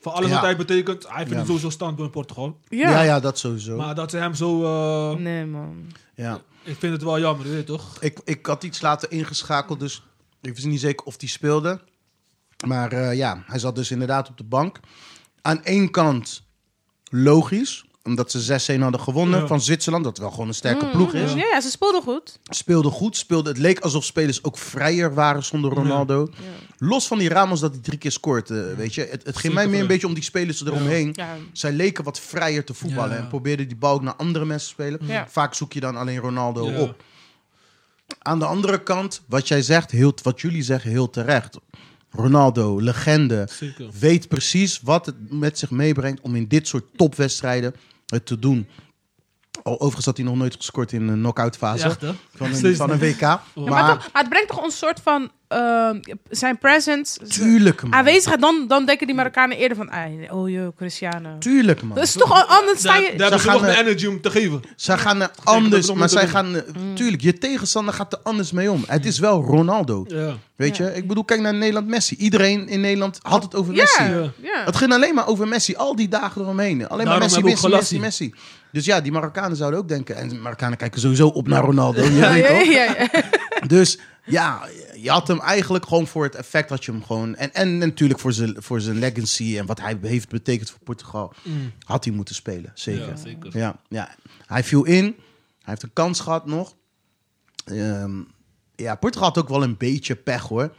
voor 0.00 0.12
alles 0.12 0.28
Ja. 0.28 0.34
wat 0.34 0.44
hij 0.44 0.56
betekent, 0.56 1.02
hij 1.08 1.14
vindt 1.16 1.30
Ja. 1.30 1.36
het 1.36 1.46
sowieso 1.46 1.70
stand 1.70 1.96
door 1.96 2.06
in 2.06 2.12
Portugal. 2.12 2.58
Ja. 2.68 2.90
Ja, 2.90 3.02
ja, 3.02 3.20
dat 3.20 3.38
sowieso. 3.38 3.76
Maar 3.76 3.94
dat 3.94 4.10
ze 4.10 4.16
hem 4.16 4.34
zo, 4.34 4.64
eh, 4.64 5.18
Nee, 5.18 5.44
man. 5.46 5.92
ja. 6.14 6.40
ik 6.62 6.76
vind 6.78 6.92
het 6.92 7.02
wel 7.02 7.18
jammer, 7.20 7.46
weet 7.48 7.56
je 7.56 7.64
toch? 7.64 7.96
Ik, 8.00 8.20
ik 8.24 8.46
had 8.46 8.64
iets 8.64 8.80
later 8.80 9.10
ingeschakeld, 9.12 9.80
dus 9.80 10.02
ik 10.40 10.54
wist 10.54 10.66
niet 10.66 10.80
zeker 10.80 11.06
of 11.06 11.16
die 11.16 11.28
speelde. 11.28 11.80
Maar 12.66 12.92
eh, 12.92 13.14
ja, 13.16 13.42
hij 13.46 13.58
zat 13.58 13.74
dus 13.74 13.90
inderdaad 13.90 14.28
op 14.28 14.36
de 14.36 14.44
bank. 14.44 14.80
Aan 15.42 15.64
één 15.64 15.90
kant 15.90 16.42
logisch, 17.10 17.84
omdat 18.02 18.30
ze 18.30 18.76
6-1 18.76 18.80
hadden 18.80 19.00
gewonnen 19.00 19.40
Ja. 19.40 19.46
van 19.46 19.60
Zwitserland. 19.60 20.04
Dat 20.04 20.18
wel 20.18 20.30
gewoon 20.30 20.48
een 20.48 20.54
sterke 20.54 20.86
ploeg 20.90 21.12
is. 21.14 21.32
Ja, 21.32 21.46
ja, 21.46 21.60
ze 21.60 21.70
speelden 21.70 22.02
goed. 22.02 22.38
Speelde 22.44 22.88
goed, 22.90 23.16
speelde, 23.16 23.48
het 23.48 23.58
leek 23.58 23.80
alsof 23.80 24.04
spelers 24.04 24.44
ook 24.44 24.58
vrijer 24.58 25.14
waren 25.14 25.44
zonder 25.44 25.72
Ronaldo. 25.72 26.28
Los 26.78 27.06
van 27.06 27.18
die 27.18 27.28
Ramos 27.28 27.60
dat 27.60 27.72
hij 27.72 27.80
drie 27.80 27.98
keer 27.98 28.12
scoort, 28.12 28.50
eh, 28.50 28.58
weet 28.76 28.94
je. 28.94 29.00
Het, 29.00 29.10
het 29.10 29.22
ging 29.22 29.36
Zeker 29.36 29.52
mij 29.54 29.68
meer 29.68 29.80
een 29.80 29.86
beetje 29.86 30.06
om 30.06 30.14
die 30.14 30.22
spelers 30.22 30.64
eromheen. 30.64 31.12
Ja. 31.14 31.36
Zij 31.52 31.72
leken 31.72 32.04
wat 32.04 32.20
vrijer 32.20 32.64
te 32.64 32.74
voetballen 32.74 33.16
en 33.16 33.28
probeerden 33.28 33.68
die 33.68 33.76
bal 33.76 33.92
ook 33.94 34.02
naar 34.02 34.14
andere 34.16 34.44
mensen 34.44 34.68
te 34.68 34.82
spelen. 34.82 35.00
Ja. 35.02 35.28
Vaak 35.28 35.54
zoek 35.54 35.72
je 35.72 35.80
dan 35.80 35.96
alleen 35.96 36.18
Ronaldo 36.18 36.70
Ja. 36.70 36.80
op. 36.80 37.02
Aan 38.18 38.38
de 38.38 38.44
andere 38.44 38.82
kant, 38.82 39.22
wat 39.26 39.48
jij 39.48 39.62
zegt, 39.62 39.90
heel, 39.90 40.14
wat 40.22 40.40
jullie 40.40 40.62
zeggen, 40.62 40.90
heel 40.90 41.10
terecht. 41.10 41.58
Ronaldo, 42.10 42.80
legende, 42.80 43.48
Zeker. 43.50 43.88
weet 43.98 44.28
precies 44.28 44.80
wat 44.82 45.06
het 45.06 45.14
met 45.30 45.58
zich 45.58 45.70
meebrengt 45.70 46.20
om 46.20 46.36
in 46.36 46.46
dit 46.48 46.68
soort 46.68 46.84
topwedstrijden 46.96 47.74
het 48.06 48.26
te 48.26 48.38
doen. 48.38 48.66
Al, 49.62 49.74
overigens 49.74 50.04
had 50.04 50.16
hij 50.16 50.26
nog 50.26 50.36
nooit 50.36 50.54
gescoord 50.56 50.92
in 50.92 51.08
een 51.08 51.18
knock-out 51.18 51.56
fase 51.56 51.90
van 52.36 52.48
een, 52.64 52.76
van 52.76 52.90
een. 52.90 52.98
WK. 52.98 53.20
Ja, 53.20 53.42
Maar, 53.54 53.64
maar, 53.68 53.86
toch, 53.94 54.08
maar 54.12 54.22
het 54.22 54.28
brengt 54.28 54.48
toch 54.48 54.64
een 54.64 54.70
soort 54.70 55.00
van 55.02 55.30
ehm, 55.48 56.00
zijn 56.30 56.58
presence, 56.58 57.20
tuurlijk 57.26 57.82
man. 57.82 57.94
aanwezigheid. 57.94 58.40
Dan, 58.40 58.64
dan 58.68 58.86
denken 58.86 59.06
die 59.06 59.16
Marokkanen 59.16 59.56
eerder 59.56 59.76
van, 59.76 59.90
"Ai, 59.90 60.28
oh 60.30 60.48
joh, 60.50 60.76
Cristiano. 60.76 61.38
Tuurlijk 61.38 61.82
man. 61.82 61.94
Dat 61.96 62.04
is 62.04 62.12
toch 62.12 62.46
anders 62.48 62.78
sta 62.78 62.88
Daar, 62.92 63.00
je... 63.02 63.08
daar 63.08 63.20
hebben 63.20 63.40
ze 63.40 63.48
gaan, 63.48 63.56
nog 63.56 63.64
de 63.66 63.70
eh, 63.72 63.78
energy 63.78 64.06
om 64.06 64.20
te 64.20 64.30
geven. 64.30 64.62
Zij 64.76 64.98
gaan 64.98 65.20
er 65.22 65.30
anders, 65.44 65.92
maar 65.92 66.08
zij 66.08 66.28
gaan, 66.28 66.56
eh, 66.56 66.62
tuurlijk, 66.94 67.22
je 67.22 67.38
tegenstander 67.38 67.94
gaat 67.94 68.12
er 68.12 68.18
anders 68.22 68.52
mee 68.52 68.70
om. 68.70 68.84
Het 68.86 69.06
is 69.06 69.18
wel 69.18 69.42
Ronaldo. 69.42 70.04
Ja. 70.08 70.36
Weet 70.56 70.76
Ja. 70.76 70.84
je, 70.86 70.94
ik 70.94 71.06
bedoel, 71.08 71.24
kijk 71.24 71.40
naar 71.40 71.54
Nederland 71.54 71.86
Messi. 71.86 72.16
Iedereen 72.16 72.68
in 72.68 72.80
Nederland 72.80 73.18
had 73.22 73.42
het 73.42 73.54
over 73.54 73.74
Ja, 73.74 73.80
Messi. 73.82 74.02
Ja. 74.02 74.30
ja. 74.42 74.64
Het 74.64 74.76
ging 74.76 74.92
alleen 74.92 75.14
maar 75.14 75.26
over 75.26 75.48
Messi, 75.48 75.74
al 75.76 75.96
die 75.96 76.08
dagen 76.08 76.42
eromheen. 76.42 76.88
Alleen 76.88 77.06
maar 77.06 77.18
Messi, 77.18 77.42
Messi, 77.42 77.68
Messi. 77.68 77.98
Messi. 77.98 78.34
Dus 78.72 78.84
ja, 78.84 79.00
die 79.00 79.12
Marokkanen 79.12 79.56
zouden 79.56 79.80
ook 79.80 79.88
denken. 79.88 80.16
En 80.16 80.28
de 80.28 80.34
Marokkanen 80.34 80.78
kijken 80.78 81.00
sowieso 81.00 81.28
op 81.28 81.48
naar 81.48 81.62
Ronaldo. 81.62 82.02
Ja, 82.02 82.32
weet 82.32 82.42
ja, 82.42 82.48
toch? 82.48 82.72
ja, 82.72 82.84
ja. 82.84 83.66
Dus 83.66 83.98
ja, 84.24 84.68
je 84.96 85.10
had 85.10 85.28
hem 85.28 85.40
eigenlijk 85.40 85.86
gewoon 85.86 86.06
voor 86.06 86.24
het 86.24 86.34
effect 86.34 86.70
had 86.70 86.84
je 86.84 86.92
hem 86.92 87.04
gewoon. 87.04 87.36
En, 87.36 87.54
en 87.54 87.78
natuurlijk 87.78 88.20
voor 88.20 88.32
zijn, 88.32 88.54
voor 88.58 88.80
zijn 88.80 88.98
legacy 88.98 89.58
en 89.58 89.66
wat 89.66 89.80
hij 89.80 89.98
heeft 90.02 90.28
betekend 90.28 90.70
voor 90.70 90.80
Portugal. 90.84 91.32
Had 91.84 92.04
hij 92.04 92.14
moeten 92.14 92.34
spelen, 92.34 92.70
zeker. 92.74 93.08
Ja, 93.08 93.16
zeker. 93.16 93.58
Ja, 93.58 93.76
ja. 93.88 94.14
Hij 94.46 94.64
viel 94.64 94.84
in. 94.84 95.04
Hij 95.04 95.14
heeft 95.62 95.82
een 95.82 95.92
kans 95.92 96.20
gehad 96.20 96.46
nog. 96.46 96.74
Ehm, 97.64 98.20
ja, 98.76 98.94
Portugal 98.94 99.28
had 99.28 99.38
ook 99.38 99.48
wel 99.48 99.62
een 99.62 99.76
beetje 99.76 100.14
pech 100.14 100.42
hoor. 100.42 100.74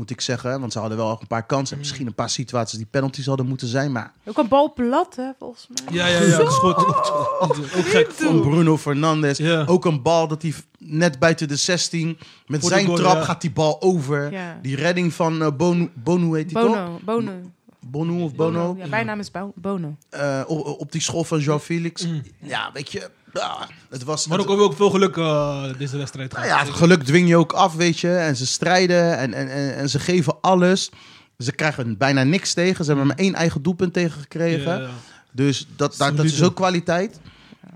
Moet 0.00 0.10
ik 0.10 0.20
zeggen. 0.20 0.60
Want 0.60 0.72
ze 0.72 0.78
hadden 0.78 0.98
wel 0.98 1.18
een 1.20 1.26
paar 1.26 1.46
kansen. 1.46 1.72
En 1.72 1.78
misschien 1.82 2.06
een 2.06 2.14
paar 2.14 2.30
situaties 2.30 2.78
die 2.78 2.86
penalties 2.90 3.26
hadden 3.26 3.46
moeten 3.46 3.68
zijn. 3.68 3.92
Maar 3.92 4.12
Ook 4.24 4.38
een 4.38 4.48
bal 4.48 4.72
plat, 4.72 5.16
hè, 5.16 5.30
volgens 5.38 5.66
mij. 5.68 5.94
Ja, 5.94 6.06
ja, 6.06 6.20
ja. 6.22 6.36
Dat 6.36 6.48
is 6.48 6.54
goed. 6.54 6.76
Ook 7.78 7.88
gek. 7.88 8.10
van 8.10 8.40
Bruno 8.40 8.78
Fernandes. 8.78 9.38
Ja. 9.38 9.64
Ook 9.66 9.84
een 9.84 10.02
bal 10.02 10.28
dat 10.28 10.42
hij 10.42 10.54
net 10.78 11.18
buiten 11.18 11.48
de 11.48 11.56
16. 11.56 12.18
Met 12.46 12.60
Voor 12.60 12.70
zijn 12.70 12.86
goal, 12.86 12.96
trap 12.96 13.14
ja. 13.14 13.24
gaat 13.24 13.40
die 13.40 13.50
bal 13.50 13.82
over. 13.82 14.32
Ja. 14.32 14.58
Die 14.62 14.76
redding 14.76 15.14
van 15.14 15.42
eh 15.42 15.48
Bonu, 15.56 15.90
Bonu 15.94 16.36
heet 16.36 16.48
toch? 16.48 17.00
Bono. 17.04 17.32
Bonu 17.86 18.22
of 18.22 18.34
Bono. 18.34 18.74
Ja, 18.78 18.88
bijnaam 18.88 19.18
is 19.18 19.30
Bo- 19.30 19.52
Bono. 19.54 19.96
Eh, 20.10 20.40
op, 20.46 20.66
op 20.80 20.92
die 20.92 21.00
school 21.00 21.24
van 21.24 21.40
João 21.40 21.62
Felix. 21.62 22.06
Mm. 22.06 22.22
Ja, 22.40 22.70
weet 22.72 22.92
je. 22.92 23.10
het 23.90 24.04
was. 24.04 24.26
Maar 24.26 24.38
ook, 24.40 24.50
ook 24.50 24.76
veel 24.76 24.90
geluk 24.90 25.16
eh, 25.16 25.64
deze 25.78 25.96
wedstrijd 25.96 26.32
Nou 26.32 26.44
gehad. 26.44 26.60
ja, 26.60 26.66
het 26.66 26.74
geluk 26.76 27.02
dwing 27.02 27.28
je 27.28 27.36
ook 27.36 27.52
af, 27.52 27.74
weet 27.74 27.98
je. 27.98 28.14
En 28.16 28.36
ze 28.36 28.46
strijden 28.46 29.18
en, 29.18 29.34
en, 29.34 29.48
en, 29.50 29.74
en 29.76 29.88
ze 29.90 29.98
geven 29.98 30.40
alles. 30.40 30.90
Ze 31.38 31.52
krijgen 31.52 31.96
bijna 31.96 32.22
niks 32.24 32.54
tegen. 32.54 32.84
Ze 32.84 32.90
hebben 32.90 33.06
maar 33.08 33.16
één 33.18 33.34
eigen 33.34 33.62
doelpunt 33.62 33.92
tegen 33.92 34.20
gekregen. 34.20 34.72
Ja, 34.72 34.80
ja. 34.80 34.90
Dus 35.32 35.66
dat, 35.76 35.94
dat, 35.98 36.16
dat 36.16 36.24
is 36.26 36.42
ook 36.42 36.54
kwaliteit. 36.56 37.20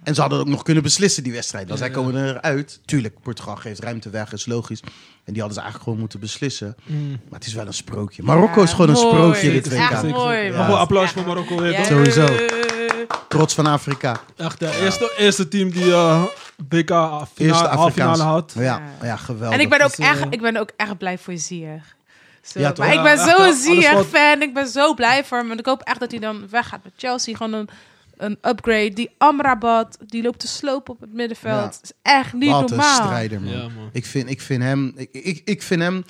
En 0.04 0.14
ze 0.14 0.20
hadden 0.20 0.38
ook 0.38 0.46
nog 0.48 0.62
kunnen 0.62 0.82
beslissen, 0.82 1.22
die 1.22 1.32
wedstrijd. 1.32 1.68
Want 1.68 1.78
Ja, 1.80 1.86
zij 1.86 1.94
ja. 1.94 2.00
komen 2.02 2.28
eruit. 2.28 2.80
Tuurlijk, 2.84 3.20
Portugal 3.22 3.56
geeft 3.56 3.80
ruimte 3.80 4.10
weg, 4.10 4.32
is 4.32 4.46
logisch. 4.46 4.80
En 5.24 5.32
die 5.32 5.42
hadden 5.42 5.52
ze 5.52 5.60
eigenlijk 5.60 5.82
gewoon 5.84 5.98
moeten 5.98 6.20
beslissen. 6.20 6.76
Mm. 6.84 7.08
Maar 7.10 7.38
het 7.38 7.46
is 7.46 7.54
wel 7.54 7.66
een 7.66 7.74
sprookje. 7.74 8.22
Marokko 8.22 8.62
is 8.62 8.70
gewoon 8.70 8.88
een 8.88 8.96
sprookje 8.96 9.50
dit 9.52 9.68
Echt 9.72 10.02
WK. 10.02 10.10
Mooi. 10.10 10.52
Mag 10.52 10.66
wel 10.66 10.78
applaus 10.78 11.06
Ja. 11.08 11.12
voor 11.12 11.26
Marokko 11.26 11.56
weer? 11.60 11.84
Sowieso. 11.84 12.26
Trots 13.28 13.54
van 13.54 13.66
Afrika. 13.66 14.20
Echt, 14.36 14.58
de 14.58 14.80
eerste, 14.82 15.14
eerste 15.18 15.48
team 15.48 15.70
die 15.70 15.92
eh 15.92 16.22
BK 16.68 16.90
Eerste 17.36 17.90
finale, 17.92 18.22
had. 18.22 18.52
Ja, 18.56 18.62
Ja. 18.62 18.82
ja 19.02 19.16
geweldig. 19.16 19.58
En 19.58 19.60
ik 19.64 19.68
ben, 19.70 19.80
ook 19.82 19.96
Dus, 19.96 20.06
eh, 20.06 20.10
echt, 20.10 20.24
ik 20.30 20.40
ben 20.40 20.56
ook 20.56 20.70
echt 20.76 20.98
blij 20.98 21.18
voor. 21.18 21.36
Zo, 21.38 22.60
Ja, 22.60 22.72
toch? 22.72 22.86
maar 22.86 22.94
ik 22.94 23.02
ben 23.02 23.18
zo'n 23.18 23.34
Alles 23.34 23.46
wat- 23.46 23.56
Ziyech-fan. 23.56 24.42
Ik 24.42 24.54
ben 24.54 24.66
zo 24.68 24.94
blij 24.94 25.24
voor 25.24 25.38
hem. 25.38 25.50
En 25.50 25.58
ik 25.58 25.66
hoop 25.66 25.80
echt 25.82 26.00
dat 26.00 26.10
hij 26.10 26.20
dan 26.20 26.48
weggaat 26.50 26.80
met 26.84 26.92
Chelsea. 26.96 27.36
Gewoon 27.36 27.52
een, 27.52 27.68
een 28.16 28.38
upgrade. 28.42 28.90
Die 28.92 29.10
Amrabat, 29.18 29.98
die 30.06 30.22
loopt 30.22 30.38
te 30.38 30.46
slopen 30.48 30.94
op 30.94 31.00
het 31.00 31.12
middenveld. 31.12 31.54
Ja. 31.56 31.62
Dat 31.64 31.80
is 31.82 31.92
echt 32.02 32.32
niet 32.32 32.50
Wat 32.50 32.70
een 32.70 32.76
normaal. 32.76 33.04
strijder, 33.04 33.40
man. 33.40 33.52
Ja, 33.52 33.62
man. 33.62 33.88
Ik, 33.92 34.06
vind, 34.06 34.30
ik 34.30 34.40
vind 34.40 34.62
hem... 34.62 34.92
Ik, 34.96 35.08
ik, 35.12 35.42
ik 35.44 35.62
vind 35.62 35.80
hem 35.82 36.04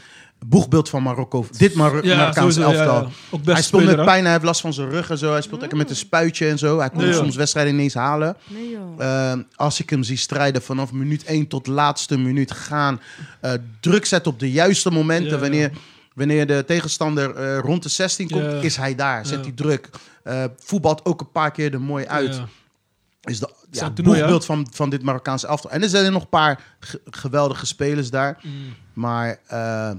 boegbeeld 0.47 0.89
van 0.89 1.03
Marokko. 1.03 1.47
Dit 1.57 1.75
Mar 1.75 2.05
Ja, 2.07 2.17
Marokkaanse 2.17 2.61
sowieso, 2.61 2.81
elftal. 2.83 3.03
ja. 3.03 3.53
Hij 3.53 3.63
speelt 3.63 3.83
speler, 3.83 3.97
met 3.97 4.05
pijn, 4.07 4.23
hij 4.23 4.33
heeft 4.33 4.45
last 4.45 4.61
van 4.61 4.73
zijn 4.73 4.91
rug 4.91 5.11
en 5.11 5.19
zo. 5.19 5.33
Hij 5.33 5.43
speelt 5.43 5.61
lekker 5.61 5.79
met 5.79 5.91
een 5.91 5.97
spuitje 5.97 6.49
en 6.49 6.59
zo. 6.59 6.79
Hij 6.79 6.91
kon 6.91 7.13
soms 7.15 7.37
wedstrijden 7.37 7.73
ineens 7.73 7.95
halen. 7.95 8.37
Nee, 8.47 8.71
joh. 8.71 9.05
Eh, 9.33 9.39
als 9.55 9.81
ik 9.81 9.91
hem 9.91 10.03
zie 10.03 10.17
strijden 10.17 10.63
vanaf 10.63 10.93
minuut 10.93 11.25
1 11.25 11.47
tot 11.47 11.67
laatste 11.67 12.19
minuut 12.19 12.51
gaan. 12.53 13.01
eh, 13.41 13.53
druk 13.81 14.05
zetten 14.07 14.33
op 14.33 14.39
de 14.39 14.51
juiste 14.53 14.91
momenten. 14.91 15.29
Ja, 15.29 15.35
ja. 15.35 15.41
Wanneer, 15.41 15.71
wanneer 16.15 16.47
de 16.47 16.65
tegenstander 16.67 17.35
eh, 17.37 17.59
rond 17.59 17.83
de 17.83 17.89
16 17.89 18.31
komt, 18.31 18.45
Ja. 18.45 18.51
is 18.61 18.77
hij 18.77 18.95
daar. 18.95 19.27
Zet 19.27 19.37
Ja. 19.39 19.43
hij 19.45 19.53
druk. 19.55 19.89
Eh, 20.25 20.45
voetbalt 20.57 21.05
ook 21.05 21.20
een 21.20 21.31
paar 21.31 21.51
keer 21.51 21.72
er 21.72 21.81
mooi 21.81 22.07
uit. 22.07 22.35
Ja. 22.35 22.47
Is 23.20 23.39
de 23.41 23.49
ja, 23.70 23.91
toernooi, 23.91 24.18
boegbeeld 24.18 24.45
van, 24.45 24.66
van 24.72 24.91
dit 24.91 25.03
Marokkaanse 25.03 25.47
elftal. 25.47 25.70
En 25.70 25.83
er 25.83 25.89
zijn 25.89 26.05
er 26.05 26.12
nog 26.12 26.22
een 26.22 26.29
paar 26.29 26.64
ge- 26.81 27.01
geweldige 27.05 27.66
spelers 27.66 28.11
daar. 28.11 28.39
Mm. 28.43 28.75
Maar 28.93 29.39
eh, 29.47 29.91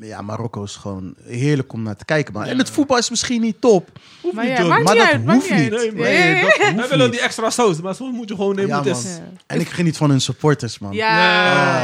ja, 0.00 0.22
Marokko 0.22 0.62
is 0.62 0.76
gewoon 0.76 1.14
heerlijk 1.24 1.72
om 1.72 1.82
naar 1.82 1.96
te 1.96 2.04
kijken. 2.04 2.32
Maar. 2.32 2.46
En 2.46 2.58
het 2.58 2.70
voetbal 2.70 2.98
is 2.98 3.10
misschien 3.10 3.40
niet 3.40 3.60
top. 3.60 3.88
maar 4.32 4.44
niet, 4.48 4.56
ja, 4.58 4.64
Maar 4.66 4.78
niet 4.78 4.86
dat 4.88 4.98
uit. 4.98 5.20
hoeft 5.26 5.50
niet. 5.50 5.58
Nee, 5.58 5.70
dat 5.70 5.92
Wij 5.94 6.42
hoeft 6.74 6.88
willen 6.88 7.04
niet. 7.04 7.14
die 7.14 7.20
extra 7.24 7.50
saus, 7.50 7.80
maar 7.80 7.94
soms 7.94 8.16
moet 8.16 8.28
je 8.28 8.34
gewoon 8.34 8.54
nemen 8.54 8.84
Ja. 8.84 8.94
En 9.46 9.60
ik 9.60 9.68
geniet 9.68 9.96
van 9.96 10.10
hun 10.10 10.20
supporters, 10.20 10.78
man. 10.78 10.92
Ja, 10.92 11.12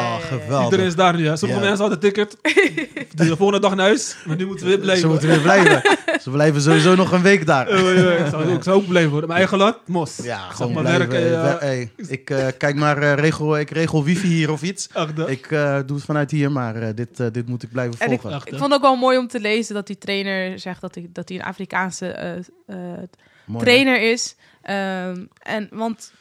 Oh, 0.01 0.27
geweldig. 0.27 0.65
Iedereen 0.65 0.87
is 0.87 0.95
daar 0.95 1.17
nu, 1.17 1.27
hè. 1.27 1.37
Sommige 1.37 1.61
Ja. 1.61 1.67
mensen 1.69 1.87
hadden 1.89 2.01
ticket. 2.01 2.37
De 3.15 3.37
volgende 3.37 3.61
dag 3.61 3.75
naar 3.75 3.87
huis. 3.87 4.17
Maar 4.27 4.37
nu 4.37 4.47
moeten 4.47 4.67
we 4.67 4.71
weer 4.71 4.79
Ze 4.79 4.85
blijven. 4.85 5.09
moeten 5.09 5.29
weer 5.29 5.41
blijven. 5.41 5.83
Ze 6.23 6.31
blijven 6.31 6.63
sowieso 6.63 6.95
nog 6.95 7.13
een 7.13 7.23
week 7.23 7.47
daar. 7.47 7.69
Ja, 7.79 8.13
ik, 8.13 8.27
zou, 8.31 8.53
ik 8.55 8.63
zou 8.63 8.77
ook 8.77 8.87
blijven 8.89 9.11
worden. 9.11 9.29
Mijn 9.29 9.41
eigen 9.41 9.59
land, 9.59 9.77
Mos. 9.87 10.17
Ja, 10.23 10.47
Zeg 10.47 10.57
gewoon 10.57 10.73
maar 10.73 10.83
blijven. 10.83 11.09
werken. 11.09 11.31
Ja. 11.31 11.57
hey, 11.59 11.91
ik 12.09 12.31
eh, 12.31 12.47
kijk 12.59 12.75
maar, 12.77 12.99
eh, 13.03 13.15
regel, 13.15 13.59
ik 13.59 13.71
regel 13.71 14.05
wifi 14.05 14.27
hier 14.29 14.51
of 14.53 14.63
iets. 14.63 14.89
Ik 15.27 15.47
eh, 15.51 15.77
doe 15.87 15.97
het 15.97 16.05
vanuit 16.07 16.31
hier, 16.31 16.53
maar 16.53 16.75
eh, 16.77 16.89
dit, 16.95 17.21
eh, 17.21 17.27
dit 17.33 17.49
moet 17.49 17.63
ik 17.63 17.71
blijven 17.71 17.99
En 18.01 18.12
ik, 18.12 18.20
vond 18.20 18.61
het 18.61 18.72
ook 18.72 18.80
wel 18.80 18.96
mooi 18.96 19.18
om 19.18 19.26
te 19.26 19.40
lezen 19.40 19.74
dat 19.74 19.86
die 19.86 19.98
trainer 19.98 20.59
zegt 20.59 20.80
dat 20.80 20.94
hij, 20.94 21.09
dat 21.12 21.28
hij 21.28 21.38
een 21.38 21.44
Afrikaanse 21.44 22.09
eh, 22.09 22.36
eh, 22.36 23.03
Mooi, 23.44 23.64
trainer 23.64 24.11
is. 24.11 24.36
Ehm, 24.62 25.24
en 25.38 25.68
want, 25.70 26.12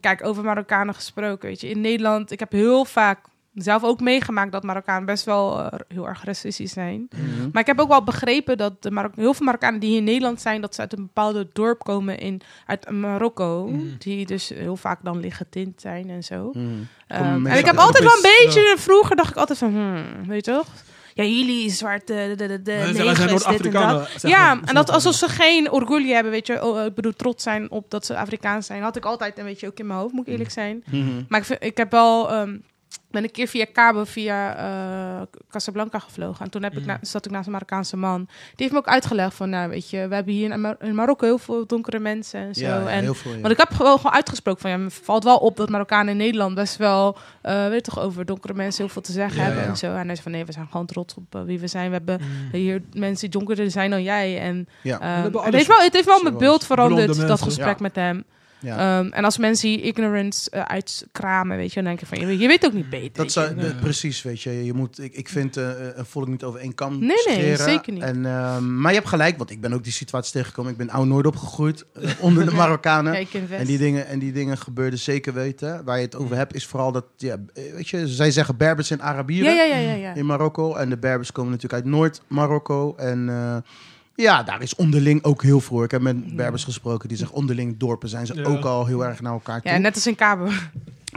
kijk, 0.00 0.24
over 0.24 0.44
Marokkanen 0.44 0.94
gesproken, 0.94 1.48
weet 1.48 1.60
je, 1.60 1.68
in 1.68 1.80
Nederland, 1.80 2.30
ik 2.30 2.38
heb 2.38 2.52
heel 2.52 2.84
vaak 2.84 3.18
zelf 3.54 3.84
ook 3.84 4.00
meegemaakt 4.00 4.52
dat 4.52 4.62
Marokkanen 4.62 5.04
best 5.04 5.24
wel 5.24 5.60
eh, 5.60 5.78
heel 5.88 6.08
erg 6.08 6.24
racistisch 6.24 6.72
zijn. 6.72 7.08
Mhm. 7.10 7.48
Maar 7.52 7.60
ik 7.60 7.66
heb 7.66 7.80
ook 7.80 7.88
wel 7.88 8.04
begrepen 8.04 8.56
dat 8.56 8.82
de 8.82 8.90
Marok 8.90 9.16
heel 9.16 9.34
veel 9.34 9.44
Marokkanen 9.44 9.80
die 9.80 9.88
hier 9.88 9.98
in 9.98 10.04
Nederland 10.04 10.40
zijn, 10.40 10.60
dat 10.60 10.74
ze 10.74 10.80
uit 10.80 10.92
een 10.92 11.02
bepaalde 11.02 11.48
dorp 11.52 11.84
komen 11.84 12.18
in, 12.18 12.40
uit 12.66 12.90
Marokko, 12.90 13.66
Mm. 13.66 13.94
die 13.98 14.26
dus 14.26 14.48
heel 14.48 14.76
vaak 14.76 14.98
dan 15.02 15.20
lichtgetint 15.20 15.80
zijn 15.80 16.10
en 16.10 16.24
zo. 16.24 16.50
Mhm. 16.52 16.66
Ehm, 17.06 17.46
en 17.46 17.58
ik 17.58 17.64
heb 17.64 17.76
altijd 17.76 18.04
wel 18.04 18.16
een 18.16 18.44
beetje, 18.44 18.74
vroeger 18.78 19.16
dacht 19.16 19.30
ik 19.30 19.36
altijd 19.36 19.58
van, 19.58 19.70
hmm, 19.72 20.26
weet 20.26 20.44
je 20.44 20.52
toch? 20.52 20.68
Ja, 21.16 21.24
jullie 21.24 21.70
zwarte, 21.70 22.34
de, 22.36 22.46
de, 22.46 22.46
de, 22.46 22.62
de 22.62 22.72
negers, 22.72 22.96
zijn 22.96 23.08
dit 23.08 23.18
en 23.18 23.28
Noord-Afrikanen. 23.30 23.98
dat. 24.12 24.22
Ja, 24.22 24.54
maar. 24.54 24.68
en 24.68 24.74
dat 24.74 24.90
alsof 24.90 25.14
ze 25.14 25.28
geen 25.28 25.70
orgulje 25.70 26.14
hebben, 26.14 26.32
weet 26.32 26.46
je. 26.46 26.64
Oh, 26.64 26.84
ik 26.84 26.94
bedoel, 26.94 27.12
trots 27.12 27.42
zijn 27.42 27.70
op 27.70 27.90
dat 27.90 28.06
ze 28.06 28.16
Afrikaans 28.16 28.66
zijn. 28.66 28.82
Had 28.82 28.96
ik 28.96 29.04
altijd 29.04 29.38
een 29.38 29.44
beetje 29.44 29.66
ook 29.66 29.78
in 29.78 29.86
mijn 29.86 29.98
hoofd, 29.98 30.12
moet 30.12 30.26
ik 30.26 30.32
eerlijk 30.32 30.50
zijn. 30.50 30.84
Mhm. 30.90 31.22
Maar 31.28 31.40
ik, 31.40 31.46
vind, 31.46 31.64
ik 31.64 31.76
heb 31.76 31.90
wel... 31.90 32.30
ehm, 32.30 32.56
ben 33.10 33.22
een 33.24 33.30
keer 33.30 33.46
via 33.48 33.66
Cabo, 33.72 34.04
via 34.04 34.56
eh, 34.56 35.22
Casablanca 35.50 35.98
gevlogen. 35.98 36.44
En 36.44 36.50
toen 36.50 36.62
heb 36.62 36.72
ik 36.72 36.80
Mm. 36.80 36.86
na- 36.86 36.98
zat 37.02 37.24
ik 37.24 37.30
naast 37.30 37.46
een 37.46 37.52
Marokkaanse 37.52 37.96
man. 37.96 38.24
Die 38.24 38.52
heeft 38.56 38.72
me 38.72 38.78
ook 38.78 38.86
uitgelegd 38.88 39.34
van, 39.34 39.50
nou 39.50 39.68
weet 39.68 39.90
je, 39.90 40.08
we 40.08 40.14
hebben 40.14 40.34
hier 40.34 40.50
in, 40.50 40.60
Mar- 40.60 40.76
in 40.80 40.94
Marokko 40.94 41.26
heel 41.26 41.38
veel 41.38 41.66
donkere 41.66 41.98
mensen 41.98 42.40
en 42.40 42.54
zo. 42.54 42.64
Ja, 42.64 42.86
en, 42.88 43.02
heel 43.02 43.14
veel. 43.14 43.32
ja. 43.32 43.40
Want 43.40 43.52
ik 43.52 43.58
heb 43.58 43.72
gewoon, 43.72 43.96
gewoon 43.96 44.12
uitgesproken 44.12 44.60
van, 44.60 44.70
ja, 44.70 44.76
me 44.76 44.90
valt 44.90 45.24
wel 45.24 45.36
op 45.36 45.56
dat 45.56 45.68
Marokkanen 45.68 46.08
in 46.08 46.16
Nederland 46.16 46.54
best 46.54 46.76
wel, 46.76 47.16
eh 47.42 47.66
weet 47.68 47.86
je 47.86 47.92
toch, 47.92 48.00
over 48.00 48.24
donkere 48.24 48.54
mensen 48.54 48.84
heel 48.84 48.92
veel 48.92 49.02
te 49.02 49.12
zeggen 49.12 49.36
Ja, 49.38 49.44
hebben 49.44 49.62
ja. 49.62 49.68
en 49.68 49.76
zo. 49.76 49.86
En 49.86 49.94
hij 49.96 50.04
zei 50.06 50.20
van, 50.22 50.32
nee, 50.32 50.44
we 50.44 50.52
zijn 50.52 50.68
gewoon 50.70 50.86
trots 50.86 51.14
op 51.14 51.34
eh, 51.34 51.42
wie 51.42 51.58
we 51.60 51.66
zijn. 51.66 51.86
We 51.86 51.92
hebben 51.96 52.20
Mm. 52.20 52.48
hier 52.52 52.82
mensen 52.92 53.30
die 53.30 53.38
donkerder 53.38 53.70
zijn 53.70 53.90
dan 53.90 54.02
jij. 54.02 54.38
En 54.40 54.68
Ja. 54.82 55.00
ehm, 55.00 55.22
het, 55.44 55.54
heeft 55.54 55.66
wel, 55.66 55.78
het 55.80 55.92
heeft 55.92 56.06
wel 56.06 56.22
mijn 56.22 56.36
beeld 56.38 56.66
veranderd, 56.66 57.26
dat 57.28 57.42
gesprek 57.42 57.66
Ja. 57.76 57.82
met 57.82 57.94
hem. 57.96 58.24
Ja. 58.66 58.98
Ehm, 58.98 59.12
en 59.12 59.24
als 59.24 59.38
mensen 59.38 59.68
die 59.68 59.80
ignorance 59.80 60.50
eh, 60.50 60.62
uitkramen, 60.62 61.56
weet 61.56 61.68
je, 61.68 61.74
dan 61.74 61.84
denk 61.84 62.00
ik 62.00 62.06
van, 62.06 62.18
je, 62.20 62.26
weet- 62.26 62.40
je 62.40 62.46
weet 62.46 62.64
ook 62.66 62.72
niet 62.72 62.90
beter. 62.90 63.22
Dat 63.22 63.32
zou, 63.32 63.54
precies, 63.80 64.22
weet 64.22 64.42
je. 64.42 64.64
je 64.64 64.72
moet, 64.72 65.02
ik, 65.02 65.14
ik 65.14 65.28
vind 65.28 65.56
eh, 65.56 65.70
een 65.94 66.06
volk 66.06 66.26
niet 66.28 66.42
over 66.44 66.60
één 66.60 66.74
kam 66.74 66.92
Nee, 66.92 67.08
nee, 67.08 67.16
scheren. 67.18 67.58
zeker 67.58 67.92
niet. 67.92 68.02
En, 68.02 68.26
ehm, 68.26 68.80
maar 68.80 68.90
je 68.90 68.96
hebt 68.98 69.08
gelijk, 69.10 69.36
want 69.38 69.50
ik 69.50 69.60
ben 69.60 69.72
ook 69.72 69.84
die 69.84 69.92
situatie 69.92 70.32
tegengekomen. 70.32 70.72
Ik 70.72 70.78
ben 70.78 70.90
oud 70.90 71.06
Noord 71.06 71.26
opgegroeid, 71.26 71.84
onder 72.20 72.44
de 72.44 72.52
Marokkanen. 72.52 73.12
Kijk. 73.12 73.28
En 73.50 73.66
die, 73.66 73.78
dingen, 73.78 74.06
en 74.06 74.18
die 74.18 74.32
dingen 74.32 74.58
gebeurden 74.58 74.98
zeker 74.98 75.32
weten. 75.32 75.84
Waar 75.84 75.96
je 75.98 76.04
het 76.04 76.16
over 76.16 76.36
hebt, 76.36 76.54
is 76.54 76.66
vooral 76.66 76.92
dat, 76.92 77.04
ja, 77.16 77.36
weet 77.54 77.88
je, 77.88 78.08
zij 78.08 78.30
zeggen 78.30 78.56
Berbers 78.56 78.90
en 78.90 79.00
Arabieren 79.00 79.54
ja, 79.54 79.62
ja, 79.64 79.74
ja, 79.76 79.90
ja, 79.90 79.94
ja. 79.94 80.14
in 80.14 80.26
Marokko. 80.26 80.74
En 80.74 80.88
de 80.88 80.98
Berbers 80.98 81.32
komen 81.32 81.50
natuurlijk 81.52 81.82
uit 81.82 81.92
Noord-Marokko. 81.92 82.94
En 82.96 83.28
eh, 83.28 83.56
ja, 84.16 84.42
daar 84.42 84.62
is 84.62 84.74
onderling 84.74 85.24
ook 85.24 85.42
heel 85.42 85.60
voor. 85.60 85.84
Ik 85.84 85.90
heb 85.90 86.00
met 86.00 86.36
Berbers 86.36 86.64
gesproken, 86.64 87.08
die 87.08 87.16
zeggen 87.18 87.36
onderling 87.36 87.78
dorpen 87.78 88.08
zijn 88.08 88.26
ze 88.26 88.34
Ja. 88.34 88.44
ook 88.44 88.64
al 88.64 88.86
heel 88.86 89.04
erg 89.04 89.20
naar 89.20 89.32
elkaar 89.32 89.60
toe. 89.62 89.70
Ja, 89.72 89.78
net 89.78 89.94
als 89.94 90.06
in 90.06 90.14
Cabo. 90.14 90.48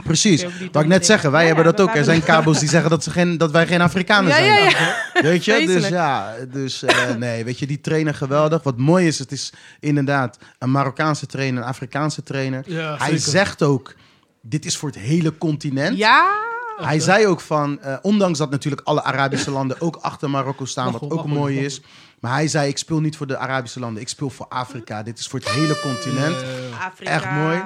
Precies. 0.04 0.46
Wat 0.72 0.82
ik 0.82 0.88
net 0.88 1.06
zeggen, 1.06 1.30
wij 1.30 1.40
Ja, 1.40 1.46
hebben 1.46 1.64
ja, 1.64 1.70
dat 1.70 1.80
ook. 1.88 1.94
Er 1.94 2.04
zijn 2.04 2.22
kabels 2.22 2.58
die 2.58 2.68
zeggen 2.68 2.90
dat, 2.90 3.04
ze 3.04 3.10
geen, 3.10 3.38
dat 3.38 3.50
wij 3.50 3.66
geen 3.66 3.80
Afrikanen 3.80 4.30
Ja, 4.30 4.36
zijn. 4.36 4.62
ja, 4.62 4.68
ja. 5.14 5.22
Weet 5.22 5.44
je? 5.44 5.66
Dus 5.66 5.88
ja, 5.88 6.34
dus 6.52 6.82
eh, 6.82 7.14
nee, 7.14 7.44
weet 7.44 7.58
je, 7.58 7.66
die 7.66 7.80
trainer 7.80 8.14
geweldig. 8.14 8.62
Wat 8.62 8.76
mooi 8.78 9.06
is, 9.06 9.18
het 9.18 9.32
is 9.32 9.52
inderdaad 9.80 10.38
een 10.58 10.70
Marokkaanse 10.70 11.26
trainer, 11.26 11.62
een 11.62 11.68
Afrikaanse 11.68 12.22
trainer. 12.22 12.62
Ja, 12.66 12.96
Hij 12.98 13.06
zeker. 13.08 13.30
zegt 13.30 13.62
ook, 13.62 13.94
dit 14.42 14.64
is 14.64 14.76
voor 14.76 14.88
het 14.88 14.98
hele 14.98 15.38
continent. 15.38 15.96
Ja, 15.98 16.28
Hij 16.76 17.00
zei 17.00 17.26
ook 17.26 17.40
van, 17.40 17.80
eh, 17.82 17.96
ondanks 18.02 18.38
dat 18.38 18.50
natuurlijk 18.50 18.82
alle 18.84 19.02
Arabische 19.02 19.50
landen 19.50 19.80
ook 19.80 19.96
achter 19.96 20.30
Marokko 20.30 20.64
staan, 20.64 20.90
Mag 20.92 21.00
wat 21.00 21.10
ook 21.10 21.26
mooi 21.26 21.54
mag 21.54 21.64
is. 21.64 21.80
Maar 22.20 22.32
hij 22.32 22.48
zei, 22.48 22.68
ik 22.68 22.78
speel 22.78 23.00
niet 23.00 23.16
voor 23.16 23.26
de 23.26 23.36
Arabische 23.38 23.80
landen, 23.80 24.02
ik 24.02 24.08
speel 24.08 24.30
voor 24.30 24.46
Afrika. 24.48 25.02
Dit 25.02 25.18
is 25.18 25.26
voor 25.26 25.38
het 25.38 25.48
hele 25.50 25.80
continent. 25.80 26.36
Eh, 26.42 26.86
Afrika. 26.86 27.10
Echt 27.10 27.30
mooi. 27.30 27.62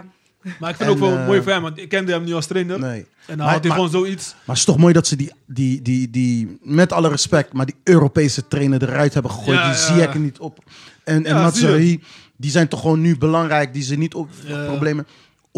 maar 0.60 0.70
ik 0.70 0.76
vind 0.76 0.88
En, 0.88 0.94
ook 0.94 0.98
wel 0.98 1.16
eh, 1.18 1.26
mooi 1.26 1.42
voor 1.42 1.52
hem, 1.52 1.62
want 1.62 1.78
ik 1.78 1.88
kende 1.88 2.12
hem 2.12 2.24
nu 2.24 2.32
als 2.34 2.46
trainer. 2.46 2.78
Nee. 2.78 3.00
En 3.00 3.06
dan 3.26 3.36
Maar- 3.36 3.46
had 3.46 3.58
hij 3.58 3.68
maar- 3.68 3.76
gewoon 3.76 3.90
zoiets. 4.02 4.30
Maar 4.32 4.40
het 4.46 4.56
is 4.56 4.64
toch 4.64 4.76
mooi 4.78 4.92
dat 4.92 5.06
ze 5.06 5.16
die, 5.16 5.32
die, 5.46 5.82
die, 5.82 6.10
die 6.10 6.58
met 6.62 6.92
alle 6.92 7.08
respect, 7.08 7.52
maar 7.52 7.66
die 7.66 7.74
Europese 7.84 8.48
trainer 8.48 8.82
eruit 8.82 9.12
hebben 9.14 9.30
gegooid. 9.32 9.58
Ja, 9.58 9.62
die 9.64 9.72
ja. 9.80 9.86
zie 9.86 10.02
ik 10.02 10.14
er 10.14 10.20
niet 10.20 10.38
op. 10.38 10.58
En, 11.04 11.24
en 11.26 11.34
Mazraoui, 11.34 12.02
die 12.36 12.50
zijn 12.50 12.68
toch 12.68 12.80
gewoon 12.80 13.00
nu 13.00 13.18
belangrijk, 13.18 13.72
die 13.72 13.82
ze 13.82 13.94
niet 13.94 14.14
op 14.14 14.28
Ja. 14.46 14.64
problemen 14.64 15.06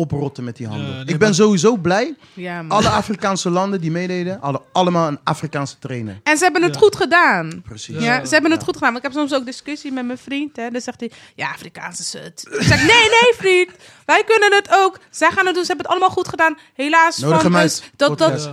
oprotten 0.00 0.44
met 0.44 0.56
die 0.56 0.66
handen. 0.66 1.00
Ik 1.00 1.06
ben 1.06 1.18
maar- 1.18 1.34
sowieso 1.34 1.76
blij. 1.76 2.14
Alle 2.68 2.88
Afrikaanse 2.88 3.50
landen 3.50 3.80
die 3.80 3.90
meededen, 3.90 4.38
hadden 4.40 4.62
allemaal 4.72 5.08
een 5.08 5.18
Afrikaanse 5.24 5.78
trainer. 5.78 6.20
En 6.22 6.36
ze 6.36 6.44
hebben 6.44 6.62
het 6.62 6.74
Ja. 6.74 6.80
goed 6.80 6.96
gedaan. 6.96 7.62
Precies. 7.64 8.02
Ja, 8.02 8.24
ze 8.24 8.32
hebben 8.32 8.50
het 8.50 8.62
goed 8.62 8.74
gedaan. 8.74 8.92
Want 8.92 9.04
ik 9.04 9.10
heb 9.12 9.20
soms 9.20 9.34
ook 9.40 9.44
discussie 9.46 9.92
met 9.92 10.06
mijn 10.06 10.18
vriend. 10.18 10.56
Hè. 10.56 10.70
Dan 10.70 10.80
zegt 10.80 11.00
hij, 11.00 11.10
ja, 11.34 11.50
Afrikaanse 11.50 12.02
zut. 12.02 12.46
Ik 12.50 12.62
zeg, 12.62 12.78
nee, 12.78 12.86
nee, 13.08 13.32
vriend. 13.36 13.70
Wij 14.06 14.24
kunnen 14.24 14.54
het 14.54 14.68
ook. 14.70 14.98
Zij 15.10 15.30
gaan 15.30 15.46
het 15.46 15.54
doen. 15.54 15.64
Ze 15.64 15.68
hebben 15.72 15.86
het 15.86 15.94
allemaal 15.94 16.14
goed 16.16 16.28
gedaan. 16.28 16.58
Helaas. 16.74 17.18
Nodig 17.18 17.42
van 17.42 17.56
uit. 17.56 17.90
dat, 17.96 18.18
dat. 18.18 18.50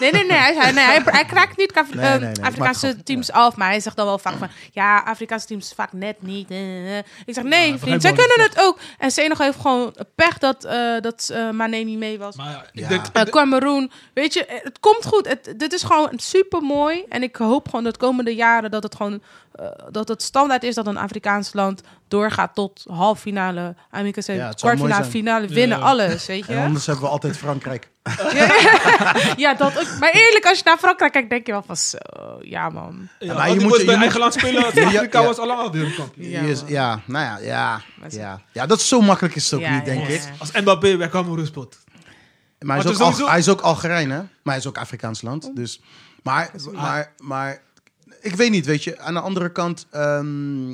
Nee, 0.00 0.12
nee, 0.12 0.24
nee. 0.26 0.38
Hij, 0.38 0.54
hij, 0.54 0.72
nee, 0.72 0.84
hij, 0.84 1.02
hij 1.04 1.24
kraakt 1.24 1.56
niet 1.56 1.74
Af- 1.74 1.94
Nee, 1.94 2.06
eh, 2.06 2.20
nee, 2.20 2.32
Afrikaanse 2.42 3.02
teams 3.02 3.30
af. 3.32 3.56
Maar 3.56 3.68
hij 3.68 3.80
zegt 3.80 3.96
dan 3.96 4.06
wel 4.06 4.18
vaak 4.18 4.34
van... 4.38 4.48
Ja, 4.72 4.98
Afrikaanse 4.98 5.46
teams 5.46 5.72
vaak 5.76 5.92
net 5.92 6.22
niet. 6.22 6.50
eh, 6.50 6.98
eh. 6.98 7.04
Ik 7.26 7.34
zeg, 7.34 7.44
nee, 7.44 7.72
Ja, 7.72 7.78
vriend. 7.78 8.02
Zij 8.02 8.12
kunnen 8.12 8.40
het 8.40 8.58
ook. 8.60 8.78
En 8.98 9.10
Senegal 9.10 9.46
heeft 9.46 9.60
gewoon 9.60 9.94
pech 10.14 10.38
dat, 10.38 10.64
eh 10.64 11.00
dat 11.00 11.30
eh 11.32 11.50
Mane 11.50 11.76
niet 11.76 11.98
mee 11.98 12.18
was. 12.18 12.36
Maar 12.36 12.50
ja, 12.50 12.64
ik 12.72 12.88
denk... 12.88 13.06
Eh, 13.12 13.22
Cameroen. 13.22 13.90
Weet 14.14 14.34
je, 14.34 14.44
het 14.62 14.80
komt 14.80 15.06
goed. 15.06 15.28
Het, 15.28 15.54
dit 15.56 15.72
is 15.72 15.82
gewoon 15.82 16.10
super 16.16 16.60
mooi. 16.62 17.04
En 17.08 17.22
ik 17.22 17.36
hoop 17.36 17.68
gewoon 17.68 17.84
dat 17.84 17.92
de 17.92 17.98
komende 17.98 18.34
jaren 18.34 18.70
dat 18.70 18.82
het 18.82 18.94
gewoon 18.94 19.22
dat 19.90 20.08
het 20.08 20.22
standaard 20.22 20.62
is 20.62 20.74
dat 20.74 20.86
een 20.86 20.96
Afrikaans 20.96 21.52
land 21.52 21.80
doorgaat 22.12 22.54
tot 22.54 22.84
halve 22.90 23.20
finale, 23.20 23.74
Amerika 23.90 24.32
Ja, 24.32 24.52
kwartfinale, 24.52 25.04
finale, 25.04 25.46
winnen 25.46 25.78
Ja. 25.78 25.84
alles, 25.84 26.26
weet 26.26 26.46
je? 26.46 26.52
En 26.52 26.64
anders 26.64 26.86
hebben 26.86 27.04
we 27.04 27.10
altijd 27.10 27.36
Frankrijk. 27.36 27.90
Ja, 28.32 29.14
ja, 29.36 29.54
dat 29.54 29.78
ook. 29.78 29.98
Maar 30.00 30.10
eerlijk, 30.12 30.44
als 30.46 30.58
je 30.58 30.64
naar 30.64 30.78
Frankrijk 30.78 31.12
kijkt, 31.12 31.30
denk 31.30 31.46
je 31.46 31.52
wel 31.52 31.62
van 31.66 31.76
zo, 31.76 31.96
ja 32.40 32.68
man. 32.68 33.08
Ja, 33.18 33.34
maar 33.34 33.48
je 33.48 33.54
je 33.54 33.60
moet- 33.60 33.78
je 33.78 33.84
bij 33.84 33.94
moet- 33.94 34.02
eigen 34.02 34.20
land 34.20 34.32
spelen. 34.32 34.62
Ja, 34.74 34.84
Afrika 34.86 35.20
ja. 35.20 35.26
was 35.26 35.38
al 35.38 35.46
lang 35.46 35.60
al 35.60 35.70
wereldkampioen. 35.72 36.56
Ja, 36.66 37.00
nou 37.06 37.24
ja, 37.24 37.38
ja, 37.38 37.80
ja. 38.08 38.40
Ja, 38.52 38.66
dat 38.66 38.78
is 38.78 38.88
zo 38.88 39.00
makkelijk 39.00 39.34
is 39.34 39.44
het 39.50 39.54
ook 39.60 39.66
Ja, 39.66 39.74
niet, 39.74 39.84
denk 39.84 40.06
ja, 40.06 40.14
ik. 40.14 40.22
Als 40.38 40.52
Mbappé 40.52 40.96
bij 40.96 41.08
Cameroen 41.08 41.46
speelt. 41.46 41.76
Maar 42.58 42.76
hij 42.76 42.84
is, 42.84 42.90
ook 42.90 42.96
sowieso- 42.96 43.22
Al- 43.24 43.30
hij 43.30 43.38
is 43.38 43.48
ook 43.48 43.60
Algerijn, 43.60 44.10
hè? 44.10 44.16
Maar 44.18 44.28
hij 44.42 44.56
is 44.56 44.66
ook 44.66 44.78
Afrikaans 44.78 45.22
land. 45.22 45.50
Dus, 45.56 45.80
maar, 46.22 46.50
maar, 46.72 47.12
maar 47.18 47.60
ik 48.20 48.34
weet 48.34 48.50
niet, 48.50 48.66
weet 48.66 48.84
je. 48.84 48.98
Aan 49.00 49.14
de 49.14 49.20
andere 49.20 49.52
kant, 49.52 49.86
ehm, 49.90 50.70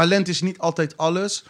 talent 0.00 0.28
is 0.28 0.42
niet 0.42 0.58
altijd 0.58 0.96
alles. 0.96 1.44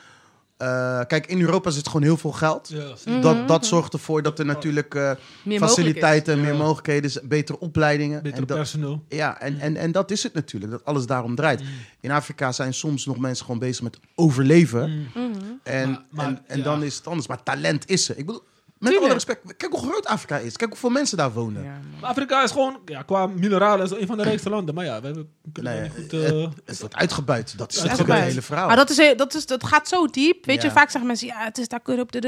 Eh, 0.56 1.00
kijk, 1.06 1.26
in 1.26 1.40
Europa 1.40 1.70
zit 1.70 1.86
gewoon 1.86 2.02
heel 2.02 2.16
veel 2.16 2.32
geld. 2.32 2.68
Ja, 2.68 2.94
Mhm. 3.04 3.20
Dat, 3.20 3.48
dat 3.48 3.66
zorgt 3.66 3.92
ervoor 3.92 4.22
dat 4.22 4.38
er 4.38 4.44
natuurlijk 4.44 4.94
eh, 4.94 5.10
Meer 5.42 5.58
faciliteiten, 5.58 6.40
meer 6.40 6.54
mogelijkheden, 6.54 7.28
betere 7.28 7.58
opleidingen. 7.60 8.22
beter 8.22 8.38
En 8.38 8.46
dat, 8.46 8.56
personeel. 8.56 9.04
ja, 9.08 9.40
en, 9.40 9.60
en, 9.60 9.76
en 9.76 9.92
dat 9.92 10.10
is 10.10 10.22
het 10.22 10.34
natuurlijk, 10.34 10.72
dat 10.72 10.84
alles 10.84 11.06
daarom 11.06 11.34
draait. 11.34 11.60
Mm. 11.60 11.66
In 12.00 12.10
Afrika 12.10 12.52
zijn 12.52 12.74
soms 12.74 13.06
nog 13.06 13.18
mensen 13.18 13.44
gewoon 13.44 13.60
bezig 13.60 13.82
met 13.82 13.98
overleven. 14.14 14.90
Mm. 14.90 15.06
En, 15.62 15.90
Maar- 15.90 16.04
maar, 16.10 16.26
en, 16.26 16.40
en 16.46 16.58
ja. 16.58 16.64
dan 16.64 16.82
is 16.82 16.96
het 16.96 17.06
anders. 17.06 17.26
Maar 17.26 17.42
talent 17.42 17.90
is 17.90 18.08
er. 18.08 18.18
Ik 18.18 18.26
bedoel, 18.26 18.42
met 18.78 18.90
Tuurlijk. 18.92 19.02
alle 19.04 19.12
respect, 19.12 19.56
kijk 19.56 19.72
hoe 19.72 19.90
groot 19.90 20.06
Afrika 20.06 20.36
is. 20.36 20.56
Kijk 20.56 20.70
hoeveel 20.70 20.90
mensen 20.90 21.16
daar 21.16 21.32
wonen. 21.32 21.62
Ja. 21.64 21.78
Maar 22.00 22.10
Afrika 22.10 22.42
is 22.42 22.50
gewoon, 22.50 22.78
ja, 22.84 23.02
qua 23.02 23.26
mineralen, 23.26 23.84
is 23.84 24.00
een 24.00 24.06
van 24.06 24.16
de 24.16 24.22
rijkste 24.30 24.50
landen. 24.50 24.74
Maar 24.74 24.84
ja, 24.84 25.00
we, 25.00 25.06
hebben, 25.06 25.28
kunnen 25.52 25.72
Nee, 25.72 25.82
niet 25.82 25.92
goed... 25.92 26.10
het, 26.12 26.32
eh, 26.32 26.46
het 26.64 26.80
wordt 26.80 26.96
uitgebuit. 26.96 27.58
Dat 27.58 27.70
is 27.72 27.80
Uitgebuit. 27.80 27.88
natuurlijk 27.98 28.18
het 28.18 28.28
hele 28.28 28.42
verhaal. 28.42 28.66
Maar 28.66 28.76
dat, 28.76 28.90
is, 28.90 29.16
dat, 29.16 29.34
is, 29.34 29.46
dat 29.46 29.64
gaat 29.64 29.88
zo 29.88 30.06
diep. 30.06 30.44
Weet 30.46 30.62
je, 30.62 30.70
vaak 30.70 30.90
zeggen 30.90 31.06
mensen, 31.06 31.26
ja, 31.26 31.44
het 31.44 31.58
is 31.58 31.68
daar 31.68 31.82
corrupt. 31.82 32.20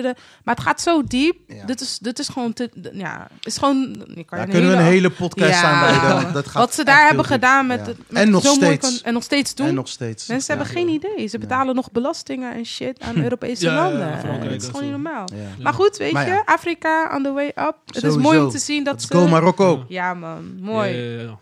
Maar 0.44 0.54
het 0.54 0.60
gaat 0.60 0.80
zo 0.80 1.02
diep. 1.04 1.36
Ja. 1.46 1.64
Dit, 1.64 1.80
is, 1.80 1.98
dit 1.98 2.18
is 2.18 2.28
gewoon 2.28 2.52
te... 2.52 2.70
Ja, 2.92 3.28
is 3.42 3.58
gewoon... 3.58 4.04
Je 4.14 4.24
kan 4.24 4.38
Daar 4.38 4.46
je 4.46 4.52
kunnen 4.52 4.70
we 4.70 4.76
een 4.76 4.82
hele 4.82 5.10
podcast 5.10 5.60
Ja. 5.60 5.62
aan 5.62 5.80
wijden. 5.80 6.22
want 6.22 6.34
Dat 6.34 6.46
gaat 6.46 6.54
Wat 6.62 6.74
ze 6.74 6.84
daar 6.84 7.06
hebben 7.06 7.24
gedaan 7.24 7.66
met, 7.66 7.86
het, 7.86 7.96
met 8.08 8.22
En 8.22 8.30
nog 8.30 8.42
zo 8.42 8.54
mooi 8.54 8.76
steeds. 8.76 8.80
kan- 8.96 9.06
en 9.06 9.12
nog 9.14 9.22
steeds 9.22 9.54
doen. 9.54 9.66
En 9.66 9.74
nog 9.74 9.88
steeds. 9.88 10.26
Mensen 10.26 10.54
Ja. 10.54 10.60
hebben 10.60 10.78
geen 10.78 10.88
idee. 10.88 11.26
Ze 11.26 11.38
betalen 11.38 11.74
nog 11.74 11.90
belastingen 11.92 12.54
en 12.54 12.64
shit 12.64 13.00
aan 13.00 13.22
Europese 13.22 13.70
landen. 13.70 14.08
ja, 14.08 14.18
Frankrijk 14.18 14.52
Het 14.52 14.62
is 14.62 14.66
gewoon 14.68 14.82
niet 14.82 14.90
normaal. 14.90 15.28
Maar 15.62 15.74
goed, 15.74 15.96
weet 15.96 16.12
ja. 16.12 16.39
Je, 16.46 16.52
Afrika 16.52 17.16
on 17.16 17.22
the 17.22 17.32
way 17.32 17.46
up. 17.46 17.76
Het 17.86 18.02
is 18.04 18.16
mooi 18.16 18.38
om 18.38 18.50
te 18.50 18.58
zien 18.58 18.84
dat 18.84 18.94
Let's 18.94 19.06
ze... 19.06 19.14
go 19.14 19.28
Marokko. 19.28 19.84
Ja 19.88 20.14
man, 20.14 20.56
mooi. 20.60 20.90
ja, 20.90 21.16
ja, 21.16 21.20
ja. 21.22 21.38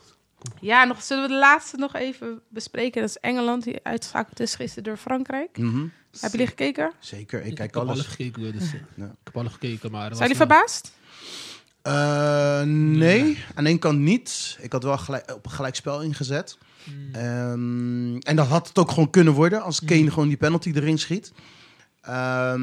Ja, 0.60 0.84
nog, 0.84 1.02
zullen 1.02 1.22
we 1.22 1.28
de 1.28 1.38
laatste 1.38 1.76
nog 1.76 1.94
even 1.94 2.40
bespreken? 2.48 3.00
Dat 3.00 3.10
is 3.10 3.16
Engeland, 3.18 3.64
die 3.64 3.78
uitschakeld 3.82 4.40
is 4.40 4.54
gisteren 4.54 4.84
door 4.84 4.96
Frankrijk. 4.96 5.58
Mhm. 5.58 5.86
Hebben 6.10 6.30
jullie 6.30 6.46
gekeken? 6.46 6.92
Zeker, 6.98 7.40
ik 7.40 7.46
Ik 7.46 7.54
kijk 7.54 7.74
heb 7.74 7.82
alles 7.82 7.92
alles. 7.92 8.06
gekeken. 8.06 8.52
Dus, 8.52 8.62
eh, 8.62 8.80
Ja. 8.94 9.04
Ik 9.04 9.10
heb 9.24 9.36
alles 9.36 9.52
gekeken, 9.52 9.90
maar... 9.90 10.14
Zijn 10.14 10.28
jullie 10.28 10.32
eh, 10.32 10.36
verbaasd? 10.48 10.92
Eh, 11.82 12.62
nee, 12.66 13.44
aan 13.54 13.66
één 13.66 13.78
kant 13.78 13.98
niet. 13.98 14.58
Ik 14.60 14.72
had 14.72 14.82
wel 14.82 14.98
gelijk, 14.98 15.32
op 15.34 15.44
een 15.44 15.50
gelijkspel 15.50 16.02
ingezet. 16.02 16.58
mm, 16.84 17.14
Ehm, 17.14 18.16
en 18.16 18.36
dat 18.36 18.46
had 18.46 18.68
het 18.68 18.78
ook 18.78 18.88
gewoon 18.90 19.10
kunnen 19.10 19.32
worden 19.32 19.62
als 19.62 19.84
Kane 19.84 20.00
Mm. 20.00 20.10
gewoon 20.10 20.28
die 20.28 20.36
penalty 20.36 20.72
erin 20.74 20.98
schiet. 20.98 21.32
Ehm, 22.00 22.60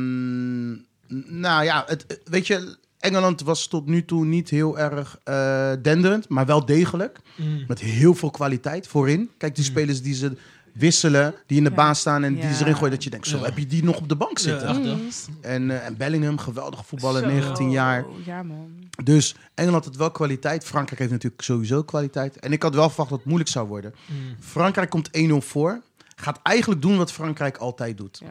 n- 0.72 0.86
nou 1.28 1.64
ja, 1.64 1.84
het, 1.88 2.20
weet 2.24 2.48
je, 2.48 2.78
Engeland 3.00 3.42
was 3.42 3.68
tot 3.68 3.86
nu 3.86 4.06
toe 4.06 4.26
niet 4.26 4.50
heel 4.50 4.80
erg 4.80 5.20
eh, 5.24 5.72
denderend, 5.82 6.30
maar 6.30 6.46
wel 6.46 6.66
degelijk. 6.66 7.20
mm. 7.36 7.64
Met 7.68 7.80
heel 7.80 8.14
veel 8.14 8.32
kwaliteit 8.32 8.88
voorin. 8.88 9.30
Kijk, 9.38 9.56
die 9.56 9.64
Mm. 9.66 9.72
spelers 9.72 10.02
die 10.02 10.14
ze 10.14 10.38
wisselen, 10.74 11.36
die 11.46 11.58
in 11.58 11.64
de 11.64 11.70
Ja. 11.70 11.76
baan 11.76 11.96
staan 11.96 12.24
en 12.24 12.34
die 12.36 12.54
ze 12.54 12.62
erin 12.62 12.76
gooien, 12.76 12.92
dat 12.92 13.04
je 13.04 13.10
denkt, 13.10 13.28
zo 13.28 13.38
Ja. 13.38 13.44
heb 13.44 13.58
je 13.58 13.66
die 13.68 13.84
nog 13.84 13.98
op 13.98 14.10
de 14.10 14.16
bank 14.16 14.40
zitten. 14.40 14.82
Mm. 14.82 15.00
En, 15.42 15.72
eh, 15.72 15.86
en 15.86 15.98
Bellingham, 15.98 16.38
geweldige 16.38 16.84
voetballer, 16.84 17.22
Zo. 17.22 17.28
19 17.28 17.72
jaar. 17.72 18.06
Ja 18.26 18.44
man. 18.44 18.70
Dus 19.04 19.36
Engeland 19.54 19.86
had 19.86 19.96
wel 19.96 20.12
kwaliteit. 20.12 20.66
Frankrijk 20.66 21.00
heeft 21.00 21.12
natuurlijk 21.12 21.42
sowieso 21.42 21.84
kwaliteit. 21.84 22.40
En 22.40 22.52
ik 22.52 22.64
had 22.64 22.76
wel 22.76 22.88
verwacht 22.88 23.10
dat 23.10 23.18
het 23.20 23.28
moeilijk 23.28 23.50
zou 23.52 23.68
worden. 23.68 23.94
Mm. 24.06 24.18
Frankrijk 24.40 24.90
komt 24.90 25.10
1-0 25.12 25.42
voor. 25.42 25.82
Gaat 26.16 26.40
eigenlijk 26.44 26.82
doen 26.82 26.98
wat 26.98 27.12
Frankrijk 27.12 27.58
altijd 27.58 27.98
doet. 27.98 28.22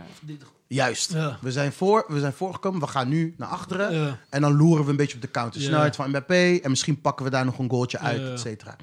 Juist. 0.67 1.12
Ja. 1.12 1.39
We 1.41 1.53
zijn, 1.53 1.73
voor, 1.73 2.05
we 2.09 2.21
zijn 2.21 2.33
voorgekomen. 2.33 2.81
We 2.81 2.87
gaan 2.87 3.09
nu 3.09 3.35
naar 3.39 3.49
achteren. 3.49 3.95
Ja. 3.95 4.19
En 4.29 4.41
dan 4.41 4.57
loeren 4.57 4.85
we 4.85 4.91
een 4.91 4.97
beetje 4.97 5.15
op 5.17 5.23
de 5.23 5.31
counter. 5.31 5.61
Ja. 5.61 5.67
Snelheid 5.67 5.97
van 5.97 6.09
Mbappé. 6.09 6.59
En 6.62 6.71
misschien 6.71 7.01
pakken 7.01 7.25
we 7.25 7.31
daar 7.31 7.45
nog 7.45 7.59
een 7.59 7.71
goaltje 7.71 7.99
uit, 7.99 8.21
Ja. 8.21 8.27
et 8.33 8.41
cetera. 8.41 8.77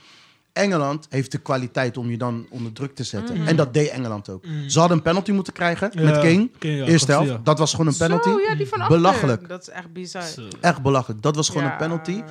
Engeland 0.53 1.05
heeft 1.09 1.31
de 1.31 1.37
kwaliteit 1.37 1.97
om 1.97 2.09
je 2.09 2.17
dan 2.17 2.45
onder 2.49 2.71
druk 2.73 2.95
te 2.95 3.03
zetten. 3.03 3.37
Mhm. 3.37 3.47
En 3.47 3.55
dat 3.55 3.73
deed 3.73 3.89
Engeland 3.89 4.29
ook. 4.29 4.45
Mm. 4.45 4.69
Ze 4.69 4.79
hadden 4.79 4.97
een 4.97 5.03
penalty 5.03 5.31
moeten 5.31 5.53
krijgen 5.53 5.91
Ja. 5.93 6.01
met 6.01 6.15
ja, 6.59 6.85
Eerste 6.85 7.11
helft. 7.11 7.45
Dat 7.45 7.59
was 7.59 7.71
gewoon 7.71 7.87
een 7.87 7.97
penalty. 7.97 8.29
Zo, 8.29 8.39
ja, 8.39 8.55
die 8.55 8.67
van. 8.67 8.87
Belachelijk. 8.87 9.49
Dat 9.49 9.61
is 9.61 9.69
echt 9.69 9.93
bizar. 9.93 10.21
Zo. 10.23 10.41
Echt 10.61 10.81
belachelijk. 10.81 11.21
Dat 11.21 11.35
was 11.35 11.47
gewoon 11.49 11.63
Ja. 11.63 11.71
een 11.71 11.77
penalty. 11.77 12.23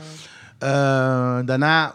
Eh, 0.59 1.39
daarna, 1.45 1.95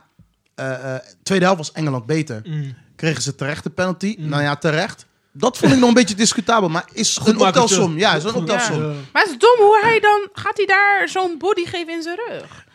eh, 0.55 0.95
eh, 0.95 1.01
tweede 1.23 1.45
helft 1.45 1.59
was 1.59 1.71
Engeland 1.71 2.05
beter. 2.05 2.41
Mm. 2.43 2.73
Kregen 2.95 3.21
ze 3.21 3.35
terecht 3.35 3.63
de 3.63 3.69
penalty. 3.69 4.15
Nou 4.19 4.41
ja, 4.43 4.55
terecht. 4.55 5.05
Dat 5.37 5.57
vond 5.57 5.71
ik 5.73 5.79
nog 5.79 5.87
een 5.87 5.93
beetje 5.95 6.15
discutabel, 6.15 6.69
maar 6.69 6.85
is 6.93 7.17
een 7.17 7.35
makertje. 7.35 7.61
optelsom. 7.61 7.97
Ja, 7.97 8.13
is 8.15 8.23
een 8.23 8.29
Goed. 8.29 8.39
optelsom. 8.41 8.81
Ja. 8.81 8.87
Maar 9.11 9.21
het 9.21 9.31
is 9.31 9.37
dom 9.37 9.55
hoe 9.65 9.79
hij 9.81 9.99
dan... 9.99 10.27
Gaat 10.33 10.57
hij 10.57 10.65
daar 10.65 11.09
zo'n 11.09 11.37
body 11.37 11.65
geven 11.65 11.93
in 11.93 12.01
zijn 12.01 12.17
rug? 12.27 12.65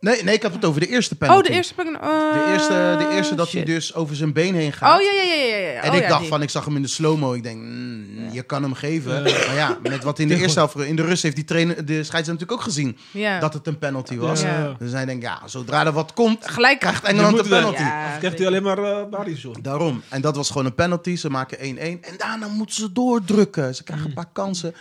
Nee, 0.00 0.22
nee, 0.22 0.34
ik 0.34 0.42
heb 0.42 0.52
het 0.52 0.64
over 0.64 0.80
de 0.80 0.86
eerste 0.88 1.16
penalty. 1.16 1.40
Oh, 1.40 1.46
de 1.48 1.52
eerste... 1.52 1.74
penalty. 1.74 1.98
De 2.32 2.50
eerste, 2.52 2.94
de 2.98 3.14
eerste 3.16 3.34
dat 3.34 3.50
hij 3.52 3.64
dus 3.64 3.94
over 3.94 4.16
zijn 4.16 4.32
been 4.32 4.54
heen 4.54 4.72
gaat. 4.72 4.98
Oh, 4.98 5.04
ja, 5.04 5.12
ja, 5.12 5.32
ja, 5.34 5.44
ja. 5.44 5.56
ja. 5.56 5.80
En 5.82 5.90
Oh, 5.90 5.96
ik 5.96 6.02
ja, 6.02 6.08
dacht 6.08 6.20
die. 6.20 6.28
van, 6.28 6.42
ik 6.42 6.50
zag 6.50 6.64
hem 6.64 6.76
in 6.76 6.82
de 6.82 6.88
slow-mo. 6.88 7.32
Ik 7.32 7.42
denk, 7.42 7.60
mm, 7.62 8.06
je 8.32 8.42
kan 8.42 8.62
hem 8.62 8.74
geven. 8.74 9.14
Ja. 9.14 9.20
Maar 9.46 9.54
ja, 9.54 9.78
met 9.82 10.04
wat 10.04 10.18
in 10.18 10.28
de 10.28 10.36
eerste 10.42 10.58
helft, 10.58 10.76
in 10.76 10.96
de 10.96 11.02
rust 11.02 11.22
heeft 11.22 11.34
die 11.36 11.44
trainer, 11.44 11.74
de 11.76 11.82
scheidsrechter 11.82 12.32
natuurlijk 12.32 12.52
ook 12.60 12.62
gezien 12.62 12.98
Ja. 13.10 13.40
dat 13.40 13.54
het 13.54 13.66
een 13.66 13.78
penalty 13.78 14.16
was. 14.16 14.40
Ja. 14.40 14.74
Dus 14.78 14.92
hij 14.92 15.04
denkt, 15.04 15.22
ja, 15.22 15.40
zodra 15.44 15.86
er 15.86 15.92
wat 15.92 16.12
komt, 16.12 16.48
Gelijk. 16.50 16.80
krijgt 16.80 17.04
Engeland 17.04 17.38
een 17.38 17.48
penalty. 17.48 17.82
Ja, 17.82 18.10
Of 18.12 18.18
krijgt 18.18 18.38
hij 18.38 18.46
alleen 18.46 18.62
maar 18.62 18.78
uh. 18.78 19.52
Daarom. 19.62 20.02
En 20.08 20.20
dat 20.20 20.36
was 20.36 20.48
gewoon 20.50 20.66
een 20.66 20.74
penalty. 20.74 21.16
Ze 21.16 21.30
maken 21.30 21.58
1-1. 21.58 21.60
En 21.60 21.98
daarna 22.16 22.48
moeten 22.48 22.76
ze 22.76 22.92
doordrukken. 22.92 23.74
Ze 23.74 23.84
krijgen 23.84 24.06
een 24.06 24.14
paar 24.14 24.30
kansen. 24.32 24.74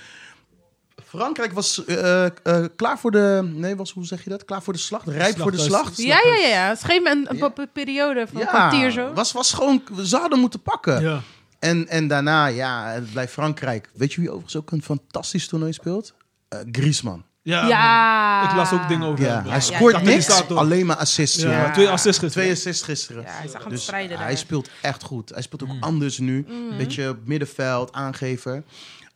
Frankrijk 1.07 1.53
was 1.53 1.85
eh, 1.85 2.25
eh, 2.25 2.31
klaar 2.75 2.99
voor 2.99 3.11
de... 3.11 3.49
Nee, 3.53 3.75
was, 3.75 3.91
hoe 3.91 4.05
zeg 4.05 4.23
je 4.23 4.29
dat? 4.29 4.45
Klaar 4.45 4.63
voor 4.63 4.73
de 4.73 4.79
slag? 4.79 5.01
Rijp 5.05 5.37
voor 5.39 5.51
de 5.51 5.57
slag? 5.57 5.91
Ja, 5.95 6.21
ja, 6.25 6.33
ja. 6.35 6.47
ja. 6.47 6.67
Het 6.69 6.83
geeft 6.83 7.03
me 7.03 7.09
een, 7.11 7.25
een 7.29 7.37
Ja. 7.37 7.49
pe- 7.49 7.67
periode 7.73 8.27
van 8.31 8.41
een 8.41 8.47
kwartier 8.47 8.91
zo. 8.91 9.13
Was, 9.13 9.31
was 9.31 9.53
gewoon... 9.53 9.83
Ze 10.03 10.17
hadden 10.17 10.39
moeten 10.39 10.61
pakken. 10.61 11.01
Ja. 11.01 11.21
En, 11.59 11.87
en 11.87 12.07
daarna, 12.07 12.45
ja, 12.45 12.85
het 12.87 13.11
blijft 13.11 13.33
Frankrijk. 13.33 13.89
Weet 13.93 14.13
je 14.13 14.19
wie 14.19 14.29
overigens 14.29 14.55
ook 14.55 14.71
een 14.71 14.83
fantastisch 14.83 15.47
toernooi 15.47 15.73
speelt? 15.73 16.13
Eh 16.49 16.59
Griezmann. 16.71 17.25
Ja. 17.41 17.67
Ja. 17.67 18.49
Ik 18.49 18.55
las 18.55 18.71
ook 18.71 18.87
dingen 18.87 19.07
over 19.07 19.25
Ja, 19.25 19.33
hem. 19.33 19.43
hij 19.43 19.53
ja, 19.53 19.59
scoort 19.59 19.95
ja, 19.95 20.01
niks, 20.01 20.47
alleen 20.49 20.85
maar 20.85 20.95
assists. 20.95 21.41
Ja, 21.41 21.71
twee 21.71 21.89
assists 21.89 22.17
Twee 22.17 22.29
gisteren. 22.29 22.51
assists 22.51 22.83
gisteren. 22.83 23.21
Ja, 23.23 23.29
hij 23.31 23.37
is 23.45 23.45
echt 23.45 23.55
aan 23.55 23.61
het 23.61 23.69
Dus 23.69 23.83
strijden 23.83 24.17
hij 24.17 24.27
daar. 24.27 24.37
speelt 24.37 24.69
echt 24.81 25.03
goed. 25.03 25.29
Hij 25.29 25.41
speelt 25.41 25.63
ook 25.63 25.69
Mm. 25.73 25.83
anders 25.83 26.17
nu. 26.17 26.45
Mhm. 26.47 26.77
Beetje 26.77 27.09
op 27.09 27.17
middenveld, 27.25 27.93
aangever. 27.93 28.63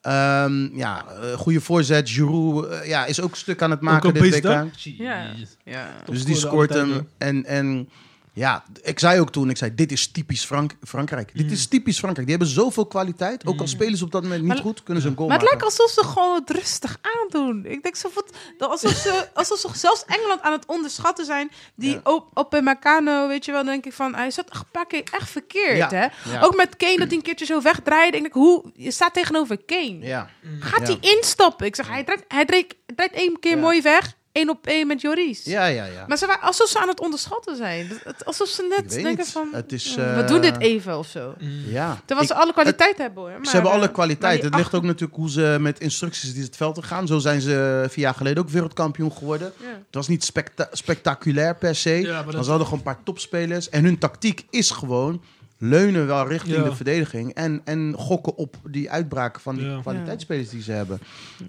Ehm, 0.01 0.77
ja, 0.77 1.05
eh, 1.21 1.33
goede 1.37 1.61
voorzet. 1.61 2.09
Giroud 2.09 2.67
eh, 2.67 2.87
ja, 2.87 3.05
is 3.05 3.21
ook 3.21 3.31
een 3.31 3.37
stuk 3.37 3.61
aan 3.61 3.69
het 3.69 3.79
Ook 3.79 3.85
maken 3.85 4.15
een 4.15 4.21
dit 4.21 4.33
WK. 4.33 4.43
hè? 4.43 4.63
Ja. 5.03 5.33
Ja. 5.63 5.87
Dus 6.05 6.25
die 6.25 6.35
scoort 6.35 6.73
hem. 6.73 7.07
En, 7.17 7.45
en 7.45 7.89
ja, 8.33 8.63
ik 8.83 8.99
zei 8.99 9.19
ook 9.19 9.31
toen, 9.31 9.49
ik 9.49 9.57
zei, 9.57 9.75
dit 9.75 9.91
is 9.91 10.11
typisch 10.11 10.45
Frank 10.45 10.75
Frankrijk. 10.83 11.31
Dit 11.37 11.51
is 11.51 11.67
typisch 11.67 11.97
Frankrijk. 11.99 12.27
Die 12.27 12.37
hebben 12.37 12.55
zoveel 12.55 12.85
kwaliteit. 12.85 13.45
Ook 13.45 13.59
al 13.59 13.67
spelen 13.67 13.97
ze 13.97 14.03
op 14.03 14.11
dat 14.11 14.21
moment 14.23 14.41
niet 14.41 14.49
Maar- 14.53 14.61
goed, 14.61 14.83
kunnen 14.83 15.03
ze 15.03 15.09
een 15.09 15.15
goal 15.15 15.27
Maar 15.29 15.39
het 15.39 15.49
maken. 15.49 15.63
lijkt 15.67 15.79
alsof 15.79 16.05
ze 16.05 16.11
gewoon 16.11 16.35
het 16.35 16.49
rustig 16.49 16.97
aandoen. 17.01 17.65
Ik 17.65 17.83
denk 17.83 17.95
zo 17.95 18.09
wat, 18.13 18.31
dat 18.57 18.69
alsof, 18.69 18.91
ze, 18.91 19.27
alsof 19.33 19.59
ze 19.59 19.77
zelfs 19.77 20.05
Engeland 20.05 20.41
aan 20.41 20.51
het 20.51 20.65
onderschatten 20.65 21.25
zijn. 21.25 21.51
Die 21.75 21.93
Ja. 21.93 21.99
op, 22.03 22.27
op 22.33 22.53
een 22.53 22.63
Meccano, 22.63 23.27
weet 23.27 23.45
je 23.45 23.51
wel, 23.51 23.63
denk 23.63 23.85
ik 23.85 23.93
van... 23.93 24.15
Hij 24.15 24.31
zat 24.31 24.55
een 24.55 24.61
paar 24.71 24.87
keer 24.87 25.03
echt 25.11 25.29
verkeerd, 25.29 25.77
Ja. 25.77 25.89
hè? 25.89 26.31
Ja. 26.31 26.41
Ook 26.41 26.55
met 26.55 26.75
Kane, 26.77 26.97
dat 26.97 27.07
hij 27.07 27.17
een 27.17 27.23
keertje 27.23 27.45
zo 27.45 27.61
wegdraaide. 27.61 28.17
Ik 28.17 28.21
denk, 28.23 28.33
hoe, 28.33 28.71
je 28.73 28.91
staat 28.91 29.13
tegenover 29.13 29.57
Kane. 29.65 30.27
Gaat 30.59 30.87
hij 30.87 30.97
instappen? 31.01 31.65
Ik 31.65 31.75
zeg, 31.75 31.87
hij 31.87 32.03
draait, 32.03 32.23
hij 32.27 32.45
draait, 32.45 32.75
draait 32.95 33.11
één 33.13 33.39
keer 33.39 33.57
mooi 33.57 33.81
weg. 33.81 34.19
Één 34.31 34.49
op 34.49 34.67
één 34.67 34.87
met 34.87 35.01
Joris. 35.01 35.43
Ja, 35.43 35.65
ja, 35.65 35.85
ja. 35.85 36.05
Maar 36.07 36.17
ze 36.17 36.25
waren 36.25 36.41
alsof 36.41 36.69
ze 36.69 36.79
aan 36.79 36.87
het 36.87 36.99
onderschatten 36.99 37.55
zijn. 37.55 37.91
Alsof 38.23 38.47
ze 38.47 38.65
net 38.79 38.89
denken 38.91 39.15
niet. 39.17 39.27
van... 39.31 39.49
Het 39.51 39.71
is, 39.71 39.95
"Hmm, 39.95 40.03
eh, 40.03 40.15
we 40.15 40.23
doen 40.23 40.41
dit 40.41 40.59
even 40.59 40.97
of 40.97 41.07
zo. 41.07 41.33
Ja. 41.67 41.99
Terwijl 42.05 42.21
Ik- 42.29 42.35
ze 42.35 42.41
alle 42.41 42.53
kwaliteit 42.53 42.97
hebben 42.97 43.21
hoor. 43.23 43.31
Maar, 43.31 43.45
ze 43.45 43.51
hebben 43.51 43.71
alle 43.71 43.87
eh, 43.87 43.93
kwaliteit. 43.93 44.43
Het 44.43 44.55
ligt 44.55 44.73
ook 44.73 44.83
natuurlijk 44.83 45.15
hoe 45.19 45.29
ze 45.29 45.57
met 45.59 45.79
instructies 45.79 46.33
die 46.33 46.43
het 46.43 46.55
veld 46.55 46.77
in 46.77 46.83
gaan. 46.83 47.07
Zo 47.07 47.17
zijn 47.19 47.41
ze 47.41 47.85
vier 47.89 48.03
jaar 48.03 48.13
geleden 48.13 48.43
ook 48.43 48.49
wereldkampioen 48.49 49.11
geworden. 49.11 49.53
Ja. 49.57 49.67
Het 49.67 49.95
was 49.95 50.07
niet 50.07 50.23
specta- 50.23 50.69
spectaculair 50.71 51.55
per 51.55 51.75
se. 51.75 51.89
Ja, 52.01 52.21
maar 52.23 52.31
ze 52.43 52.49
hadden 52.49 52.55
gewoon 52.67 52.71
een 52.79 52.93
paar 52.93 53.03
topspelers. 53.03 53.69
En 53.69 53.83
hun 53.83 53.97
tactiek 53.97 54.45
is 54.49 54.69
gewoon 54.71 55.21
leunen 55.63 56.07
wel 56.07 56.27
richting 56.27 56.55
Ja. 56.55 56.63
de 56.63 56.75
verdediging. 56.75 57.33
En, 57.33 57.61
en 57.65 57.93
gokken 57.97 58.35
op 58.35 58.55
die 58.69 58.91
uitbraken 58.91 59.41
van 59.41 59.55
die 59.55 59.65
Ja. 59.65 59.79
kwaliteitsspelers 59.81 60.49
die 60.49 60.61
ze 60.61 60.71
hebben. 60.71 60.99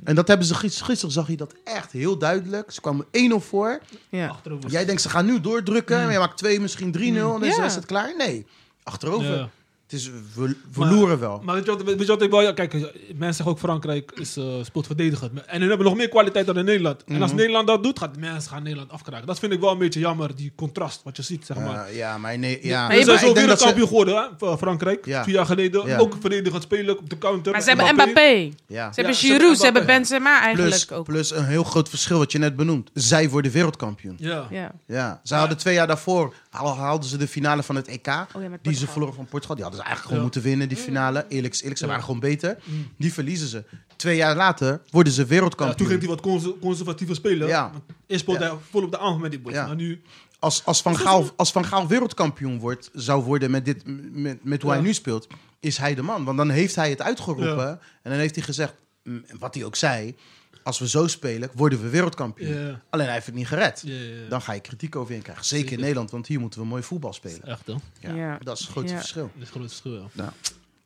En 0.05 0.15
dat 0.15 0.29
hebben 0.29 0.47
ze 0.47 0.55
gis- 0.55 0.81
gisteren 0.81 1.13
zag 1.15 1.29
je 1.29 1.37
dat 1.37 1.55
echt 1.65 1.93
heel 1.93 2.19
duidelijk. 2.19 2.71
Ze 2.71 2.81
kwamen 2.81 3.07
1-0 3.11 3.41
voor. 3.41 3.81
Ja. 4.09 4.37
Jij 4.67 4.85
denkt 4.85 5.03
ze 5.03 5.09
gaan 5.09 5.27
nu 5.27 5.41
doordrukken. 5.41 5.97
Maar 6.03 6.13
je 6.13 6.19
maakt 6.19 6.37
2, 6.39 6.61
misschien 6.61 6.93
3-0. 6.93 7.35
En 7.35 7.41
dan 7.41 7.49
Ja. 7.49 7.65
is 7.65 7.75
het 7.75 7.87
klaar. 7.87 8.15
Nee, 8.17 8.47
achterover. 8.83 9.49
Het 9.93 10.01
is, 10.01 10.11
we, 10.35 10.57
we 10.73 10.87
loeren 10.87 11.19
wel. 11.19 11.41
Maar 11.45 11.55
weet 11.55 11.65
je, 11.65 11.71
wat, 11.71 11.83
weet 11.83 12.01
je 12.01 12.07
wat 12.07 12.23
ik 12.23 12.31
wel... 12.31 12.43
Ja, 12.43 12.53
kijk, 12.53 12.73
mensen 12.73 13.35
zeggen 13.35 13.47
ook 13.47 13.59
Frankrijk 13.59 14.13
is, 14.15 14.37
eh, 14.37 14.45
speelt 14.63 14.87
verdedigend. 14.87 15.45
En 15.47 15.61
hun 15.61 15.69
hebben 15.69 15.87
nog 15.87 15.97
meer 15.97 16.09
kwaliteit 16.09 16.47
dan 16.47 16.59
in 16.59 16.65
Nederland. 16.65 17.05
En 17.07 17.21
als 17.23 17.31
Mhm. 17.31 17.39
Nederland 17.41 17.67
dat 17.67 17.83
doet, 17.83 17.99
gaat 17.99 18.17
mensen 18.17 18.51
gaan 18.51 18.63
Nederland 18.63 18.91
afkraken. 18.91 19.27
Dat 19.27 19.39
vind 19.39 19.53
ik 19.53 19.61
wel 19.61 19.71
een 19.73 19.79
beetje 19.79 20.01
jammer, 20.01 20.37
die 20.37 20.53
contrast 20.57 21.01
wat 21.05 21.17
je 21.17 21.23
ziet, 21.23 21.47
zeg 21.47 21.57
maar. 21.57 21.95
Ja, 21.95 22.19
maar 22.19 22.39
nee, 22.39 22.59
ja. 22.63 22.87
Maar 22.89 22.97
Ze 22.97 23.03
zijn 23.05 23.19
zo 23.19 23.29
ik 23.29 23.35
denk 23.35 23.49
dat 23.49 23.59
ze- 23.61 23.65
wereldkampioen 23.65 23.89
geworden, 23.89 24.31
hè, 24.51 24.57
Frankrijk. 24.57 25.07
Ja. 25.07 25.25
Vier 25.25 25.35
jaar 25.35 25.47
geleden. 25.47 25.87
Ja. 25.87 25.99
Ook 25.99 26.17
verdedigend 26.21 26.63
spelen 26.63 26.99
op 26.99 27.11
de 27.11 27.19
counter. 27.19 27.53
Maar 27.53 27.63
ze 27.63 27.69
hebben 27.69 27.95
Mbappé. 27.95 28.21
Ze 28.21 28.53
Ja. 28.67 28.83
hebben 28.83 28.95
ze 28.95 29.01
hebben 29.01 29.15
Giroud, 29.15 29.57
ze 29.59 29.65
hebben. 29.65 29.87
Benzema 29.87 30.41
eigenlijk 30.43 30.69
Plus, 30.87 30.91
ook. 30.99 31.05
plus 31.05 31.31
een 31.31 31.45
heel 31.47 31.65
groot 31.65 31.89
verschil 31.89 32.19
wat 32.19 32.33
je 32.33 32.39
net 32.39 32.57
benoemt. 32.57 32.91
Zij 32.95 33.29
worden 33.31 33.53
wereldkampioen. 33.53 34.17
Ja. 34.19 34.47
Ja. 34.51 34.73
Ja, 34.87 35.21
zij 35.23 35.39
hadden 35.39 35.57
twee 35.57 35.75
jaar 35.75 35.87
daarvoor 35.87 36.35
haal- 36.51 36.77
haalden 36.77 37.09
ze 37.09 37.17
de 37.17 37.29
finale 37.29 37.63
van 37.63 37.77
het 37.77 37.89
EK. 37.89 38.07
Oh 38.09 38.43
die 38.63 38.75
ze 38.75 38.87
verloren 38.87 39.15
van 39.15 39.25
Portugal. 39.27 39.55
Die 39.57 39.65
hadden 39.65 39.82
ze 39.82 39.82
eigenlijk 39.85 40.03
gewoon 40.03 40.17
Ja. 40.17 40.23
moeten 40.23 40.43
winnen, 40.43 40.69
die 40.69 40.77
finale. 40.79 41.27
Eerlijk, 41.29 41.55
eerlijk 41.55 41.77
ze 41.77 41.85
Ja. 41.85 41.89
waren 41.91 42.05
gewoon 42.05 42.21
beter. 42.21 42.57
Die 42.97 43.13
verliezen 43.13 43.49
ze. 43.49 43.65
Twee 43.97 44.17
jaar 44.17 44.37
later 44.37 44.81
worden 44.91 45.13
ze 45.13 45.21
Ja, 45.23 45.27
wereldkampioen. 45.27 45.77
toen 45.79 45.87
ging 45.87 45.99
hij 46.01 46.09
wat 46.09 46.21
conser- 46.21 46.59
conservatiever 46.61 47.17
spelen. 47.17 47.49
Ja. 47.49 47.73
Eerst 48.07 48.23
speelde 48.23 48.45
hij 48.45 48.55
vol 48.71 48.83
op 48.83 48.91
de 48.91 48.99
aanval 48.99 49.19
met 49.19 49.31
die 49.31 49.41
boys. 49.41 49.55
Ja. 49.55 49.67
Maar 49.67 49.77
nu... 49.77 50.03
als, 50.39 50.65
als, 50.65 50.83
van 50.83 50.97
Gaal, 50.99 51.31
als 51.37 51.53
Van 51.53 51.65
Gaal 51.65 51.87
wereldkampioen 51.87 52.59
wordt, 52.59 52.91
zou 52.93 53.23
worden 53.25 53.51
met, 53.51 53.65
dit, 53.65 53.83
met, 54.13 54.45
met 54.45 54.63
hoe 54.63 54.71
hij 54.71 54.81
nu 54.81 54.93
speelt, 54.95 55.27
is 55.61 55.77
hij 55.77 55.95
de 55.95 56.03
man. 56.03 56.25
Want 56.25 56.37
dan 56.37 56.51
heeft 56.51 56.75
hij 56.75 56.91
het 56.91 57.03
uitgeroepen. 57.03 57.69
En 58.03 58.11
dan 58.11 58.19
heeft 58.19 58.35
hij 58.35 58.45
gezegd, 58.45 58.75
mm, 59.05 59.25
wat 59.39 59.55
hij 59.55 59.65
ook 59.65 59.77
zei, 59.77 60.17
als 60.63 60.79
we 60.79 60.89
zo 60.89 61.07
spelen, 61.07 61.51
worden 61.55 61.83
we 61.83 61.89
wereldkampioen. 61.89 62.79
Alleen 62.91 63.05
hij 63.07 63.15
heeft 63.15 63.27
het 63.27 63.35
niet 63.35 63.47
gered. 63.49 63.85
Dan 64.29 64.43
ga 64.43 64.53
je 64.53 64.61
kritiek 64.61 64.97
over 64.97 65.15
je 65.15 65.21
krijgen. 65.23 65.45
Zeker, 65.45 65.73
in. 65.73 65.81
Nederland, 65.81 66.11
want 66.11 66.27
hier 66.27 66.41
moeten 66.41 66.61
we 66.61 66.67
mooi 66.67 66.83
voetbal 66.83 67.13
spelen. 67.13 67.43
Echt, 67.45 67.67
hè? 67.67 67.75
Ja, 68.01 68.15
Ja. 68.15 68.39
Dat 68.43 68.59
is 68.59 68.63
het 68.63 68.71
grootste 68.73 68.93
Ja. 68.95 69.01
verschil. 69.01 69.31
Dat 69.35 69.43
is 69.43 69.49
een 69.49 69.55
groot 69.55 69.69
verschil, 69.69 70.11
ja. 70.15 70.33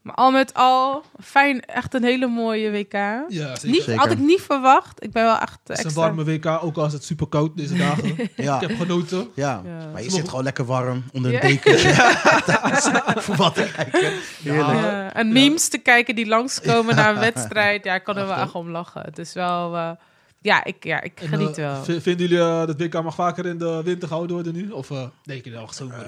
Maar 0.06 0.14
al 0.14 0.30
met 0.30 0.54
al, 0.54 1.02
fijn, 1.22 1.64
echt 1.64 1.94
een 1.94 2.02
hele 2.04 2.26
mooie 2.26 2.70
WK. 2.70 2.92
Ja, 2.92 3.24
zeker. 3.28 3.68
Niet, 3.68 3.82
Zeker. 3.82 4.00
had 4.00 4.10
ik 4.10 4.18
niet 4.18 4.40
verwacht. 4.40 5.04
Ik 5.04 5.12
ben 5.12 5.22
wel 5.24 5.38
echt 5.38 5.58
Het 5.62 5.70
is 5.70 5.78
een 5.78 5.84
extra... 5.84 6.02
warme 6.02 6.24
WK, 6.24 6.46
ook 6.46 6.76
als 6.76 6.92
het 6.92 7.04
super 7.04 7.26
koud 7.26 7.56
deze 7.56 7.74
dagen. 7.86 8.16
Ja. 8.36 8.60
Ik 8.60 8.68
heb 8.68 8.78
genoten. 8.78 9.28
Ja. 9.34 9.62
Ja. 9.64 9.86
maar 9.92 10.02
je 10.02 10.10
zit 10.10 10.28
gewoon 10.28 10.44
lekker 10.44 10.64
warm 10.64 11.04
onder 11.12 11.34
een 11.34 11.36
Ja. 11.36 11.48
dekentje. 11.48 11.92
Voetbal 13.24 13.52
te 13.52 13.70
kijken. 13.76 14.12
Heerlijk. 14.42 14.78
Ja, 14.78 15.12
en 15.14 15.32
memes 15.32 15.68
te 15.68 15.78
kijken 15.78 16.14
die 16.14 16.26
langskomen 16.26 16.96
na 16.96 17.08
een 17.10 17.18
wedstrijd. 17.18 17.84
Ja, 17.84 17.94
ik 17.94 18.04
kan 18.04 18.16
er 18.16 18.26
wel 18.26 18.36
echt 18.36 18.52
om 18.52 18.70
lachen. 18.70 19.02
Het 19.04 19.18
is 19.18 19.32
wel... 19.32 19.76
eh, 19.76 19.90
ja, 20.40 20.64
ik, 20.64 20.84
ja, 20.84 21.02
ik 21.02 21.20
En, 21.20 21.28
geniet 21.28 21.58
eh, 21.58 21.72
wel. 21.72 21.84
v- 21.84 22.02
Vinden 22.02 22.28
jullie 22.28 22.38
eh, 22.44 22.66
dat 22.66 22.80
WK 22.80 23.02
mag 23.02 23.14
vaker 23.14 23.46
in 23.46 23.58
de 23.58 23.80
winter 23.84 24.08
gehouden 24.08 24.34
worden 24.36 24.54
nu? 24.54 24.70
Of 24.70 24.90
eh 24.90 25.06
denk 25.24 25.44
je 25.44 25.50
wel 25.50 25.72
zomer? 25.72 26.06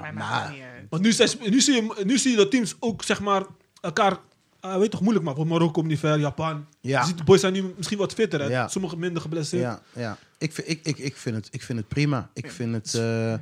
Mij 0.00 0.12
nou, 0.12 0.50
niet. 0.52 0.60
Want 0.90 1.02
nu, 1.02 1.12
zijn- 1.12 1.30
nu, 1.50 1.60
zie 1.60 1.74
je, 1.74 2.02
nu 2.04 2.18
zie 2.18 2.30
je 2.30 2.36
dat 2.36 2.50
teams 2.50 2.76
ook 2.80 3.02
zeg 3.02 3.20
maar 3.20 3.42
elkaar, 3.80 4.16
eh, 4.60 4.76
weet 4.76 4.90
toch, 4.90 5.00
moeilijk 5.00 5.24
maken. 5.24 5.40
Voor 5.40 5.50
Marokko, 5.50 5.82
Niver, 5.82 6.18
Japan. 6.18 6.66
Ja. 6.80 7.00
Je 7.00 7.06
ziet, 7.06 7.18
de 7.18 7.24
boys 7.24 7.40
zijn 7.40 7.52
nu 7.52 7.74
misschien 7.76 7.98
wat 7.98 8.12
fitter. 8.12 8.40
Hè? 8.40 8.46
Ja. 8.46 8.68
Sommigen 8.68 8.98
minder 8.98 9.22
geblesseerd. 9.22 9.62
Ja, 9.62 9.80
ja. 9.92 10.16
Ik, 10.38 10.52
vind, 10.52 10.68
ik, 10.68 10.80
ik, 10.82 10.98
ik, 10.98 11.16
vind 11.16 11.36
het, 11.36 11.48
ik 11.50 11.62
vind 11.62 11.78
het 11.78 11.88
prima. 11.88 12.30
Ik 12.34 12.50
vind 12.50 12.74
het... 12.74 12.94
eh, 12.94 13.34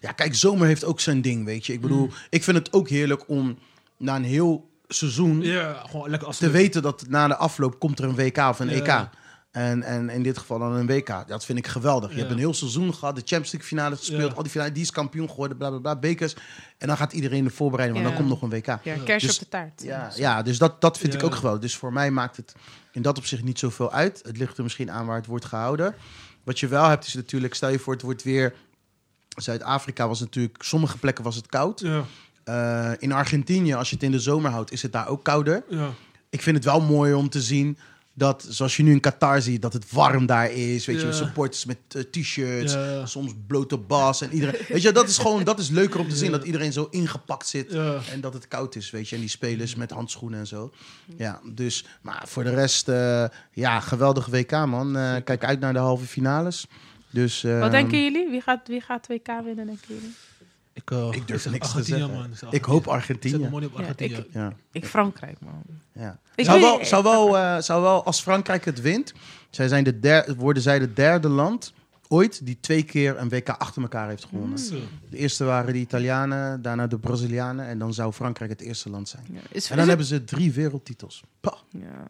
ja, 0.00 0.12
kijk, 0.14 0.34
zomer 0.34 0.66
heeft 0.66 0.84
ook 0.84 1.00
zijn 1.00 1.22
ding, 1.22 1.44
weet 1.44 1.66
je. 1.66 1.72
Ik 1.72 1.80
bedoel, 1.80 2.10
ik 2.30 2.42
vind 2.44 2.56
het 2.56 2.72
ook 2.72 2.88
heerlijk 2.88 3.28
om 3.28 3.58
na 3.96 4.16
een 4.16 4.24
heel 4.24 4.68
seizoen 4.88 5.40
Ja, 5.42 5.82
gewoon 5.90 6.10
lekker 6.10 6.28
als 6.28 6.38
te 6.38 6.50
weten 6.50 6.82
dat 6.82 7.04
na 7.08 7.28
de 7.28 7.36
afloop 7.36 7.78
komt 7.78 7.98
er 7.98 8.04
een 8.04 8.14
WK 8.14 8.36
of 8.38 8.58
een 8.58 8.68
Ja. 8.68 8.74
EK. 8.74 9.08
En, 9.54 9.82
en 9.82 10.10
in 10.10 10.22
dit 10.22 10.38
geval 10.38 10.58
dan 10.58 10.72
een 10.72 10.86
WK. 10.86 11.24
Dat 11.28 11.44
vind 11.44 11.58
ik 11.58 11.66
geweldig. 11.66 12.08
Je 12.10 12.14
Ja. 12.14 12.20
hebt 12.20 12.32
een 12.32 12.38
heel 12.38 12.54
seizoen 12.54 12.94
gehad, 12.94 13.14
de 13.14 13.20
Champions 13.20 13.52
League 13.52 13.68
finale 13.68 13.96
gespeeld, 13.96 14.30
Ja. 14.30 14.36
al 14.36 14.42
die 14.42 14.50
finale, 14.52 14.72
die 14.72 14.82
is 14.82 14.90
kampioen 14.90 15.30
geworden, 15.30 15.56
bla 15.56 15.68
bla 15.70 15.78
bla, 15.78 15.96
bekers. 15.96 16.34
En 16.78 16.86
dan 16.86 16.96
gaat 16.96 17.12
iedereen 17.12 17.44
de 17.44 17.50
voorbereiding, 17.50 18.02
want 18.02 18.12
Ja. 18.12 18.20
dan 18.22 18.28
komt 18.28 18.40
nog 18.42 18.50
een 18.52 18.58
WK. 18.58 18.84
Ja, 18.84 18.96
kerst 19.04 19.26
Dus- 19.26 19.34
op 19.34 19.42
de 19.42 19.48
taart. 19.48 19.82
Ja, 19.82 20.10
ja 20.16 20.42
dus 20.42 20.58
dat, 20.58 20.80
dat 20.80 20.98
vind 20.98 21.14
ik 21.14 21.22
ook 21.22 21.34
geweldig. 21.34 21.60
Dus 21.60 21.76
voor 21.76 21.92
mij 21.92 22.10
maakt 22.10 22.36
het 22.36 22.54
in 22.92 23.02
dat 23.02 23.18
opzicht 23.18 23.42
niet 23.42 23.58
zoveel 23.58 23.92
uit. 23.92 24.20
Het 24.24 24.36
ligt 24.36 24.56
er 24.56 24.62
misschien 24.62 24.90
aan 24.90 25.06
waar 25.06 25.16
het 25.16 25.26
wordt 25.26 25.44
gehouden. 25.44 25.94
Wat 26.44 26.60
je 26.60 26.66
wel 26.68 26.84
hebt 26.88 27.06
is 27.06 27.14
natuurlijk, 27.14 27.54
stel 27.54 27.68
je 27.70 27.78
voor 27.78 27.92
het 27.92 28.02
wordt 28.02 28.22
weer... 28.22 28.54
Zuid-Afrika 29.36 30.08
was 30.08 30.20
natuurlijk, 30.20 30.62
sommige 30.62 30.98
plekken 30.98 31.24
was 31.24 31.36
het 31.36 31.46
koud. 31.46 31.80
Ja, 31.80 32.04
Eh, 32.44 32.90
in 32.98 33.12
Argentinië, 33.12 33.74
als 33.74 33.88
je 33.88 33.94
het 33.94 34.04
in 34.04 34.10
de 34.10 34.18
zomer 34.20 34.50
houdt, 34.50 34.72
is 34.72 34.82
het 34.82 34.92
daar 34.92 35.08
ook 35.08 35.24
kouder. 35.24 35.64
ja. 35.68 35.90
Ik 36.30 36.42
vind 36.42 36.56
het 36.56 36.64
wel 36.64 36.80
mooi 36.80 37.12
om 37.14 37.28
te 37.28 37.42
zien 37.42 37.78
dat, 38.16 38.46
zoals 38.48 38.76
je 38.76 38.82
nu 38.82 38.90
in 38.92 39.00
Qatar 39.00 39.42
ziet, 39.42 39.62
dat 39.62 39.72
het 39.72 39.92
warm 39.92 40.26
daar 40.26 40.50
is. 40.52 40.86
Weet 40.86 41.00
je, 41.00 41.12
supporters 41.12 41.64
met 41.64 41.76
eh, 41.88 42.02
t-shirts, 42.02 42.72
Ja. 42.72 43.06
soms 43.06 43.32
blote 43.46 43.76
bas 43.78 44.20
en 44.20 44.32
iedereen. 44.32 44.60
Weet 44.68 44.82
je, 44.82 44.92
dat 44.92 45.08
is 45.08 45.18
gewoon, 45.18 45.44
dat 45.44 45.58
is 45.58 45.68
leuker 45.68 46.00
om 46.00 46.08
te 46.08 46.16
zien, 46.16 46.30
Ja. 46.30 46.36
dat 46.36 46.46
iedereen 46.46 46.72
zo 46.72 46.86
ingepakt 46.90 47.46
zit. 47.46 47.72
Ja. 47.72 47.98
En 48.12 48.20
dat 48.20 48.34
het 48.34 48.48
koud 48.48 48.74
is, 48.76 48.90
weet 48.90 49.08
je. 49.08 49.14
En 49.14 49.20
die 49.20 49.30
spelers 49.30 49.74
met 49.74 49.90
handschoenen 49.90 50.38
en 50.38 50.46
zo. 50.46 50.72
Ja, 51.16 51.40
dus, 51.44 51.84
maar 52.02 52.22
voor 52.26 52.44
de 52.44 52.54
rest, 52.54 52.88
eh, 52.88 53.24
ja, 53.52 53.80
geweldige 53.80 54.30
WK, 54.30 54.50
man. 54.50 54.96
Eh, 54.96 55.14
kijk 55.24 55.44
uit 55.44 55.60
naar 55.60 55.72
de 55.72 55.78
halve 55.78 56.04
finales. 56.06 56.66
Dus, 57.10 57.44
eh, 57.44 57.60
Wat 57.60 57.70
denken 57.70 58.02
jullie? 58.02 58.30
Wie 58.30 58.40
gaat, 58.40 58.68
wie 58.68 58.80
gaat 58.80 59.02
2K 59.02 59.26
winnen, 59.44 59.66
denken 59.66 59.86
jullie? 59.86 60.14
Ik, 60.74 60.90
eh, 60.90 61.08
Ik 61.10 61.26
durf 61.26 61.42
zeg 61.42 61.52
niks 61.52 61.72
te 61.72 61.82
zeggen. 61.82 62.10
man. 62.10 62.28
zeg 62.34 62.50
Ik 62.50 62.64
hoop 62.64 62.86
Argentinië. 62.88 63.44
Ik 63.44 63.50
money 63.50 63.66
op 63.66 63.72
Ja, 63.72 63.78
Argentinië. 63.78 64.14
ik- 64.14 64.26
Ja, 64.32 64.52
Ik 64.72 64.86
Frankrijk, 64.86 65.36
man. 65.40 65.62
ja. 65.92 66.18
Ik 66.34 66.44
zou, 66.44 66.60
wel, 66.60 66.84
zou, 66.84 67.02
wel, 67.02 67.38
eh, 67.38 67.56
zou 67.60 67.82
wel, 67.82 68.04
als 68.04 68.20
Frankrijk 68.20 68.64
het 68.64 68.80
wint, 68.80 69.12
zij 69.50 69.68
zijn 69.68 69.84
de 69.84 69.98
der, 70.00 70.34
worden 70.36 70.62
zij 70.62 70.78
de 70.78 70.92
derde 70.92 71.28
land 71.28 71.72
ooit 72.08 72.46
die 72.46 72.58
twee 72.60 72.82
keer 72.82 73.18
een 73.18 73.28
WK 73.28 73.48
achter 73.48 73.82
elkaar 73.82 74.08
heeft 74.08 74.24
gewonnen. 74.24 74.58
De 75.10 75.16
eerste 75.16 75.44
waren 75.44 75.72
de 75.72 75.78
Italianen, 75.78 76.62
daarna 76.62 76.86
de 76.86 76.98
Brazilianen 76.98 77.66
en 77.66 77.78
dan 77.78 77.94
zou 77.94 78.12
Frankrijk 78.12 78.50
het 78.50 78.60
eerste 78.60 78.90
land 78.90 79.08
zijn. 79.08 79.26
Ja. 79.32 79.40
Is, 79.50 79.64
En 79.64 79.70
dan 79.70 79.78
is 79.84 79.88
hebben 79.88 80.06
ze 80.06 80.24
drie 80.24 80.52
wereldtitels. 80.52 81.22
Pah. 81.40 81.58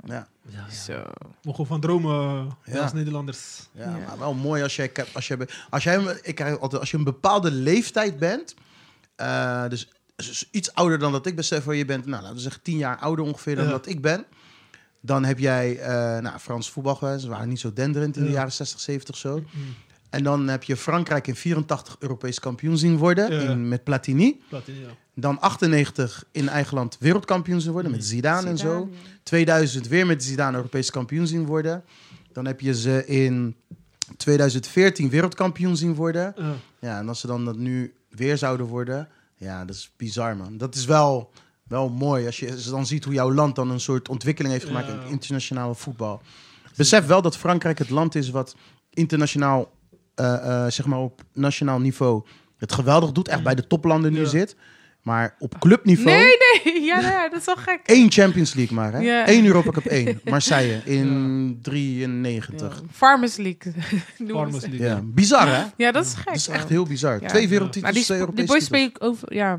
Ja. 0.04 0.26
Ja. 0.48 0.70
Zo. 0.70 1.02
Mogen 1.42 1.66
van 1.66 1.80
dromen 1.80 2.48
eh, 2.64 2.74
Ja. 2.74 2.82
als 2.82 2.92
Nederlanders. 2.92 3.68
ja, 3.72 3.82
Ja. 3.82 4.06
maar 4.06 4.18
wel 4.18 4.34
mooi 4.34 4.62
als 4.62 4.76
jij, 4.76 4.92
als 5.12 5.28
je, 5.28 5.48
als 5.70 5.84
jij, 5.84 6.18
ik 6.22 6.34
krijg 6.34 6.58
altijd, 6.58 6.80
als 6.80 6.90
je 6.90 6.96
een 6.96 7.04
bepaalde 7.04 7.50
leeftijd 7.50 8.18
bent, 8.18 8.54
eh, 9.16 9.68
dus, 9.68 9.88
dus 10.16 10.48
iets 10.50 10.74
ouder 10.74 10.98
dan 10.98 11.12
dat 11.12 11.26
ik 11.26 11.34
ben, 11.34 11.44
stel 11.44 11.62
voor 11.62 11.76
je 11.76 11.84
bent, 11.84 12.06
nou, 12.06 12.20
laten 12.22 12.36
we 12.36 12.42
zeggen 12.42 12.62
tien 12.62 12.76
jaar 12.78 12.98
ouder 12.98 13.24
ongeveer 13.24 13.56
dan 13.56 13.64
Ja. 13.64 13.70
dat 13.70 13.86
ik 13.86 14.00
ben. 14.02 14.24
Dan 15.06 15.24
heb 15.24 15.38
jij 15.38 15.78
eh 15.78 15.88
nou, 16.22 16.38
Frans 16.38 16.70
voetbal 16.70 16.94
geweest. 16.94 17.20
Ze 17.22 17.28
waren 17.28 17.48
niet 17.48 17.60
zo 17.60 17.72
denderend 17.72 18.16
in 18.16 18.22
de 18.22 18.28
Ja. 18.28 18.34
jaren 18.34 18.52
60, 18.52 18.80
70 18.80 19.16
zo. 19.16 19.36
Mm. 19.38 19.44
En 20.10 20.22
dan 20.22 20.48
heb 20.48 20.62
je 20.62 20.76
Frankrijk 20.76 21.26
in 21.26 21.36
84 21.36 21.96
Europees 21.98 22.40
kampioen 22.40 22.78
zien 22.78 22.96
worden 22.96 23.32
Ja. 23.32 23.40
in, 23.50 23.68
met 23.68 23.84
Platini. 23.84 24.40
Platini, 24.48 24.80
ja. 24.80 24.86
Dan 25.14 25.40
98 25.40 26.24
in 26.32 26.48
eigen 26.48 26.74
land 26.76 26.96
wereldkampioen 27.00 27.60
zien 27.60 27.72
worden 27.72 27.90
met 27.90 28.04
Zidane, 28.04 28.48
en 28.48 28.58
zo. 28.58 28.68
Zidane, 28.68 28.90
ja. 28.90 28.98
2000 29.22 29.88
weer 29.88 30.06
met 30.06 30.24
Zidane 30.24 30.56
Europees 30.56 30.90
kampioen 30.90 31.26
zien 31.26 31.46
worden. 31.46 31.84
Dan 32.32 32.46
heb 32.46 32.60
je 32.60 32.74
ze 32.74 33.06
in 33.06 33.56
2014 34.16 35.10
wereldkampioen 35.10 35.76
zien 35.76 35.94
worden. 35.94 36.34
Ja. 36.36 36.52
Ja, 36.80 36.98
en 36.98 37.08
als 37.08 37.20
ze 37.20 37.26
dan 37.26 37.44
dat 37.44 37.56
nu 37.56 37.94
weer 38.10 38.38
zouden 38.38 38.66
worden, 38.66 39.08
ja, 39.36 39.64
dat 39.64 39.74
is 39.76 39.92
bizar, 39.96 40.36
man. 40.36 40.56
Dat 40.58 40.74
is 40.74 40.84
wel, 40.84 41.30
wel 41.68 41.88
mooi 41.88 42.26
als 42.26 42.38
je 42.38 42.50
als 42.52 42.64
je 42.64 42.70
dan 42.70 42.86
ziet 42.86 43.04
hoe 43.04 43.14
jouw 43.14 43.32
land 43.32 43.54
dan 43.56 43.70
een 43.70 43.80
soort 43.80 44.08
ontwikkeling 44.08 44.52
heeft 44.54 44.66
gemaakt 44.66 44.86
Ja. 44.86 44.92
in 44.92 45.10
internationale 45.10 45.74
voetbal. 45.74 46.20
Besef 46.76 47.06
wel 47.06 47.22
dat 47.22 47.36
Frankrijk 47.36 47.78
het 47.78 47.90
land 47.90 48.14
is 48.14 48.30
wat 48.30 48.56
internationaal, 48.90 49.70
eh, 50.14 50.34
eh, 50.64 50.70
zeg 50.72 50.86
maar 50.86 50.98
op 50.98 51.22
nationaal 51.32 51.78
niveau, 51.80 52.22
het 52.58 52.72
geweldig 52.72 53.12
doet. 53.12 53.28
Echt 53.28 53.42
bij 53.42 53.54
de 53.54 53.66
toplanden 53.66 54.12
nu 54.12 54.20
Ja. 54.20 54.28
zit. 54.28 54.56
Maar 55.02 55.34
op 55.38 55.58
clubniveau, 55.58 56.16
Nee, 56.16 56.36
nee. 56.64 56.82
Ja, 56.90 57.00
ja, 57.00 57.28
dat 57.28 57.40
is 57.40 57.46
wel 57.46 57.56
gek. 57.56 57.80
één 57.84 58.10
Champions 58.12 58.54
League 58.54 58.76
maar, 58.76 58.92
hè? 58.92 58.98
Ja. 58.98 59.28
Eén 59.28 59.46
Europa 59.46 59.70
Cup 59.70 59.84
1. 59.84 60.20
Marseille 60.24 60.80
in 60.98 61.58
93. 61.62 62.76
Ja. 62.80 62.86
Farmers 62.92 63.36
League. 63.36 63.72
Farmers. 64.28 64.62
League. 64.66 64.86
Ja, 64.86 65.00
bizar, 65.04 65.46
hè? 65.48 65.64
Ja, 65.76 65.92
dat 65.92 66.04
is 66.04 66.14
gek. 66.14 66.24
Dat 66.24 66.34
is 66.34 66.48
echt 66.48 66.68
heel 66.68 66.84
bizar. 66.84 67.20
Ja. 67.20 67.28
Twee 67.28 67.48
wereldtitels, 67.48 67.92
die, 67.94 68.04
twee 68.04 68.18
sp- 68.18 68.24
die 68.24 68.36
Europese 68.36 68.46
boys 68.52 68.64
spelen 68.64 69.00
over... 69.00 69.34
Ja. 69.34 69.58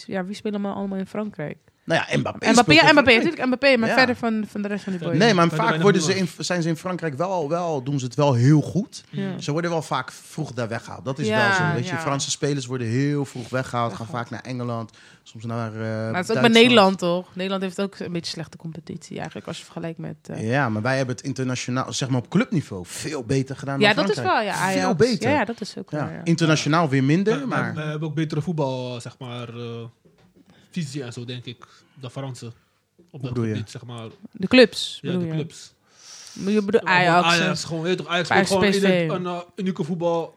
Ja, 0.00 0.26
wie 0.26 0.34
spelen 0.34 0.60
allemaal 0.74 0.98
in 0.98 1.06
Frankrijk? 1.06 1.58
Nou 1.84 2.02
ja, 2.08 2.18
Mbappé. 2.18 2.50
Mbappé, 2.50 2.72
ja, 2.72 2.92
Mbappé, 2.92 3.12
natuurlijk 3.14 3.44
Mbappé, 3.46 3.76
maar 3.76 3.88
Ja. 3.88 3.94
verder 3.96 4.16
van, 4.16 4.44
van 4.48 4.62
de 4.62 4.68
rest 4.68 4.84
van 4.84 4.92
die 4.92 5.02
boys. 5.02 5.18
Nee, 5.18 5.34
maar 5.34 5.48
Verder 5.48 5.66
vaak 5.66 5.80
worden 5.82 6.02
ze 6.02 6.16
in, 6.16 6.28
zijn 6.38 6.62
ze 6.62 6.68
in 6.68 6.76
Frankrijk 6.76 7.14
wel, 7.14 7.48
wel, 7.48 7.82
doen 7.82 7.98
ze 7.98 8.04
het 8.04 8.14
wel 8.14 8.34
heel 8.34 8.60
goed. 8.60 9.04
Ja. 9.10 9.38
Ze 9.40 9.52
worden 9.52 9.70
wel 9.70 9.82
vaak 9.82 10.12
vroeg 10.12 10.52
daar 10.52 10.68
weggehaald. 10.68 11.04
Dat 11.04 11.18
is 11.18 11.26
Ja, 11.26 11.46
wel 11.48 11.56
zo. 11.68 11.74
Weet 11.74 11.88
je. 11.88 11.96
Franse 11.96 12.30
spelers 12.30 12.66
worden 12.66 12.86
heel 12.86 13.24
vroeg 13.24 13.48
weggehaald. 13.48 13.92
Gaan 13.94 14.06
vaak 14.06 14.30
naar 14.30 14.40
Engeland, 14.40 14.90
soms 15.22 15.44
naar. 15.44 15.72
eh 15.72 15.78
Maar 15.80 16.14
het 16.14 16.28
is 16.28 16.34
ook 16.34 16.40
bij. 16.40 16.50
Nederland, 16.50 16.98
toch? 16.98 17.28
Nederland 17.34 17.62
heeft 17.62 17.80
ook 17.80 17.98
een 17.98 18.12
beetje 18.12 18.32
slechte 18.32 18.56
competitie 18.56 19.16
eigenlijk, 19.16 19.46
als 19.46 19.58
je 19.58 19.64
vergelijkt 19.64 19.98
met... 19.98 20.16
eh, 20.26 20.48
Ja, 20.50 20.68
maar 20.68 20.82
wij 20.82 20.96
hebben 20.96 21.14
het 21.16 21.24
internationaal, 21.24 21.92
zeg 21.92 22.08
maar 22.08 22.18
op 22.20 22.28
clubniveau, 22.28 22.82
veel 22.86 23.24
beter 23.24 23.56
gedaan 23.56 23.80
ja, 23.80 23.94
dan 23.94 24.06
dat 24.06 24.16
is 24.16 24.22
wel, 24.22 24.40
ja. 24.42 24.52
Ajax. 24.54 24.80
Veel 24.80 24.94
beter. 24.94 25.30
Ja, 25.30 25.44
dat 25.44 25.60
is 25.60 25.74
ook 25.78 25.90
Ja, 25.90 25.96
wel, 26.04 26.14
ja. 26.14 26.20
Internationaal 26.24 26.88
weer 26.88 27.04
minder, 27.04 27.36
Wij- 27.36 27.46
maar... 27.46 27.74
wij 27.74 27.86
hebben 27.86 28.08
ook 28.08 28.14
betere 28.14 28.40
voetbal, 28.40 29.00
zeg 29.00 29.18
maar, 29.18 29.48
eh, 29.48 29.54
visie 30.72 31.02
en 31.02 31.12
zo, 31.12 31.24
denk 31.24 31.44
ik. 31.44 31.66
De 32.00 32.10
Fransen. 32.10 32.52
Op 33.10 33.22
dat 33.22 33.32
bedoel 33.32 33.44
je? 33.44 33.54
gebied, 33.54 33.70
zeg 33.70 33.84
maar. 33.84 34.06
De 34.32 34.46
clubs, 34.46 34.98
Ja, 35.02 35.16
de 35.16 35.28
clubs. 35.28 35.72
Je 36.46 36.62
bedoelt 36.62 36.84
Ajax. 36.84 37.26
Ajax, 37.26 37.64
gewoon, 37.64 37.82
weet 37.82 37.90
je 37.90 37.96
toch, 37.96 38.06
Ajax 38.06 38.28
speelt 38.28 38.46
gewoon 38.46 38.64
in 38.64 38.70
PSV. 38.70 38.82
een, 39.08 39.10
een 39.14 39.26
eh, 39.26 39.40
unieke 39.56 39.84
voetbal. 39.84 40.34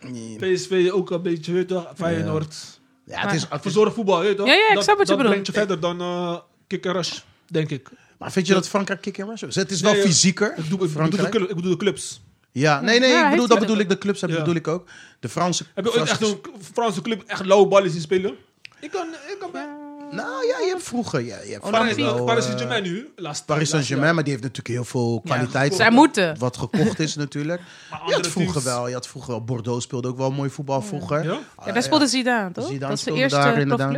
Nee. 0.00 0.36
PSV 0.54 0.90
ook 0.92 1.10
een 1.10 1.22
beetje, 1.22 1.52
weet 1.52 1.68
je 1.68 1.74
toch, 1.74 1.92
Feyenoord. 1.96 2.80
Ja, 3.04 3.20
het 3.20 3.32
is, 3.34 3.46
Verzorgd 3.50 3.94
voetbal, 3.94 4.18
weet 4.20 4.28
je 4.28 4.34
toch? 4.34 4.46
Ja, 4.46 4.52
ja, 4.52 4.68
ik 4.68 4.74
dat, 4.74 4.84
snap 4.84 4.96
wat 4.98 5.08
je 5.08 5.14
dat 5.16 5.22
bedoelt. 5.22 5.42
brengt 5.42 5.46
je 5.46 5.52
verder 5.66 5.80
dan 5.80 6.00
eh 6.00 6.38
kick 6.66 6.86
and 6.86 6.96
rush, 6.96 7.18
denk 7.46 7.70
ik. 7.70 7.88
maar 8.18 8.32
vind 8.32 8.46
je 8.46 8.52
dat 8.54 8.68
Frankrijk 8.68 9.00
kick 9.00 9.20
and 9.20 9.28
rush 9.30 9.42
is? 9.42 9.54
Het 9.54 9.70
is 9.70 9.80
wel 9.80 9.92
Nee, 9.92 10.00
eh, 10.02 10.06
fysieker, 10.08 10.48
Ik 10.50 10.56
bedoel, 10.56 10.64
ik, 10.64 10.78
bedoel 10.78 10.86
de, 10.86 10.92
Frankrijk. 10.92 11.30
club- 11.30 11.48
ik 11.50 11.56
bedoel 11.56 11.70
de 11.70 11.76
clubs. 11.76 12.20
Ja, 12.52 12.80
nee, 12.80 13.00
nee, 13.00 13.10
Ja, 13.10 13.24
ik 13.24 13.30
bedoel, 13.30 13.48
dat 13.48 13.58
bedoel 13.58 13.78
ik. 13.78 13.88
De 13.88 13.98
clubs 13.98 14.20
dat 14.20 14.30
Ja. 14.30 14.36
bedoel 14.36 14.54
ik 14.54 14.68
ook. 14.68 14.88
De 15.20 15.28
Franse... 15.28 15.64
Heb 15.74 15.84
je 15.84 15.90
ooit 15.98 16.08
Franse- 16.08 16.34
echt 16.34 16.46
een 16.46 16.62
Franse 16.72 17.02
club 17.02 17.22
echt 17.26 17.44
lauwe 17.44 17.66
ballen 17.66 17.90
zien 17.90 18.00
spelen? 18.00 18.34
Ik 18.82 18.90
kan, 18.90 19.06
ik 19.06 19.36
kan 19.38 19.50
bij. 19.50 19.66
Nou 20.10 20.46
ja, 20.46 20.58
je 20.58 20.66
hebt 20.68 20.82
vroeger... 20.82 21.20
Je 21.24 21.30
hebt 21.32 21.64
Oh, 21.64 21.70
Paris, 21.70 21.94
wel, 21.96 22.24
Paris 22.24 22.42
eh, 22.42 22.46
Saint-Germain 22.50 22.82
nu. 22.82 23.12
Laatst, 23.16 23.44
Paris 23.46 23.68
Saint-Germain, 23.68 24.14
maar 24.14 24.24
die 24.24 24.32
heeft 24.32 24.44
natuurlijk 24.44 24.74
heel 24.74 24.84
veel 24.84 25.20
kwaliteit. 25.24 25.74
Zij 25.74 25.90
moeten. 25.90 26.38
Wat 26.38 26.56
gekocht 26.56 26.98
is 26.98 27.14
natuurlijk. 27.16 27.60
Maar 27.90 27.98
Je 27.98 28.04
had 28.04 28.14
andere 28.14 28.30
vroeger 28.30 28.52
teams- 28.62 28.64
wel, 28.76 28.88
je 28.88 28.94
had 28.94 29.06
vroeger 29.06 29.30
wel. 29.30 29.44
Bordeaux 29.44 29.84
speelde 29.84 30.08
ook 30.08 30.16
wel 30.16 30.30
mooi 30.30 30.50
voetbal 30.50 30.82
vroeger. 30.82 31.24
Ja? 31.24 31.38
Ja, 31.66 31.72
daar 31.72 31.82
speelde 31.82 32.06
Zidane, 32.06 32.52
toch? 32.52 32.64
Zidane 32.66 32.80
dat 32.80 32.90
is 32.90 32.96
de 32.96 33.00
speelde 33.02 33.20
eerste 33.20 33.38
daar 33.38 33.58
inderdaad. 33.58 33.92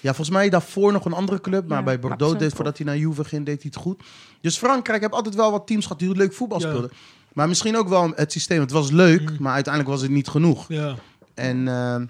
Ja, 0.00 0.14
volgens 0.14 0.30
mij 0.30 0.48
daarvoor 0.48 0.92
nog 0.92 1.04
een 1.04 1.12
andere 1.12 1.40
club. 1.40 1.68
Maar 1.68 1.78
Ja, 1.78 1.84
bij 1.84 1.98
Bordeaux, 1.98 2.38
deed, 2.38 2.52
voordat 2.54 2.76
hij 2.76 2.86
naar 2.86 2.96
Juve 2.96 3.24
ging, 3.24 3.46
deed 3.46 3.62
hij 3.62 3.70
het 3.74 3.82
goed. 3.82 4.02
Dus 4.40 4.56
Frankrijk 4.58 5.00
heeft 5.00 5.12
altijd 5.14 5.34
wel 5.34 5.50
wat 5.50 5.66
teams 5.66 5.82
gehad 5.82 5.98
die 5.98 6.16
leuk 6.16 6.32
voetbal 6.32 6.60
Ja. 6.60 6.68
speelden. 6.68 6.90
Maar 7.32 7.48
misschien 7.48 7.76
ook 7.76 7.88
wel 7.88 8.12
het 8.14 8.32
systeem. 8.32 8.60
Het 8.60 8.70
was 8.70 8.90
leuk, 8.90 9.30
Mm. 9.30 9.36
maar 9.38 9.52
uiteindelijk 9.54 9.92
was 9.94 10.02
het 10.02 10.10
niet 10.10 10.28
genoeg. 10.28 10.64
Ja. 10.68 10.94
En 11.34 11.68
ehm, 11.68 12.06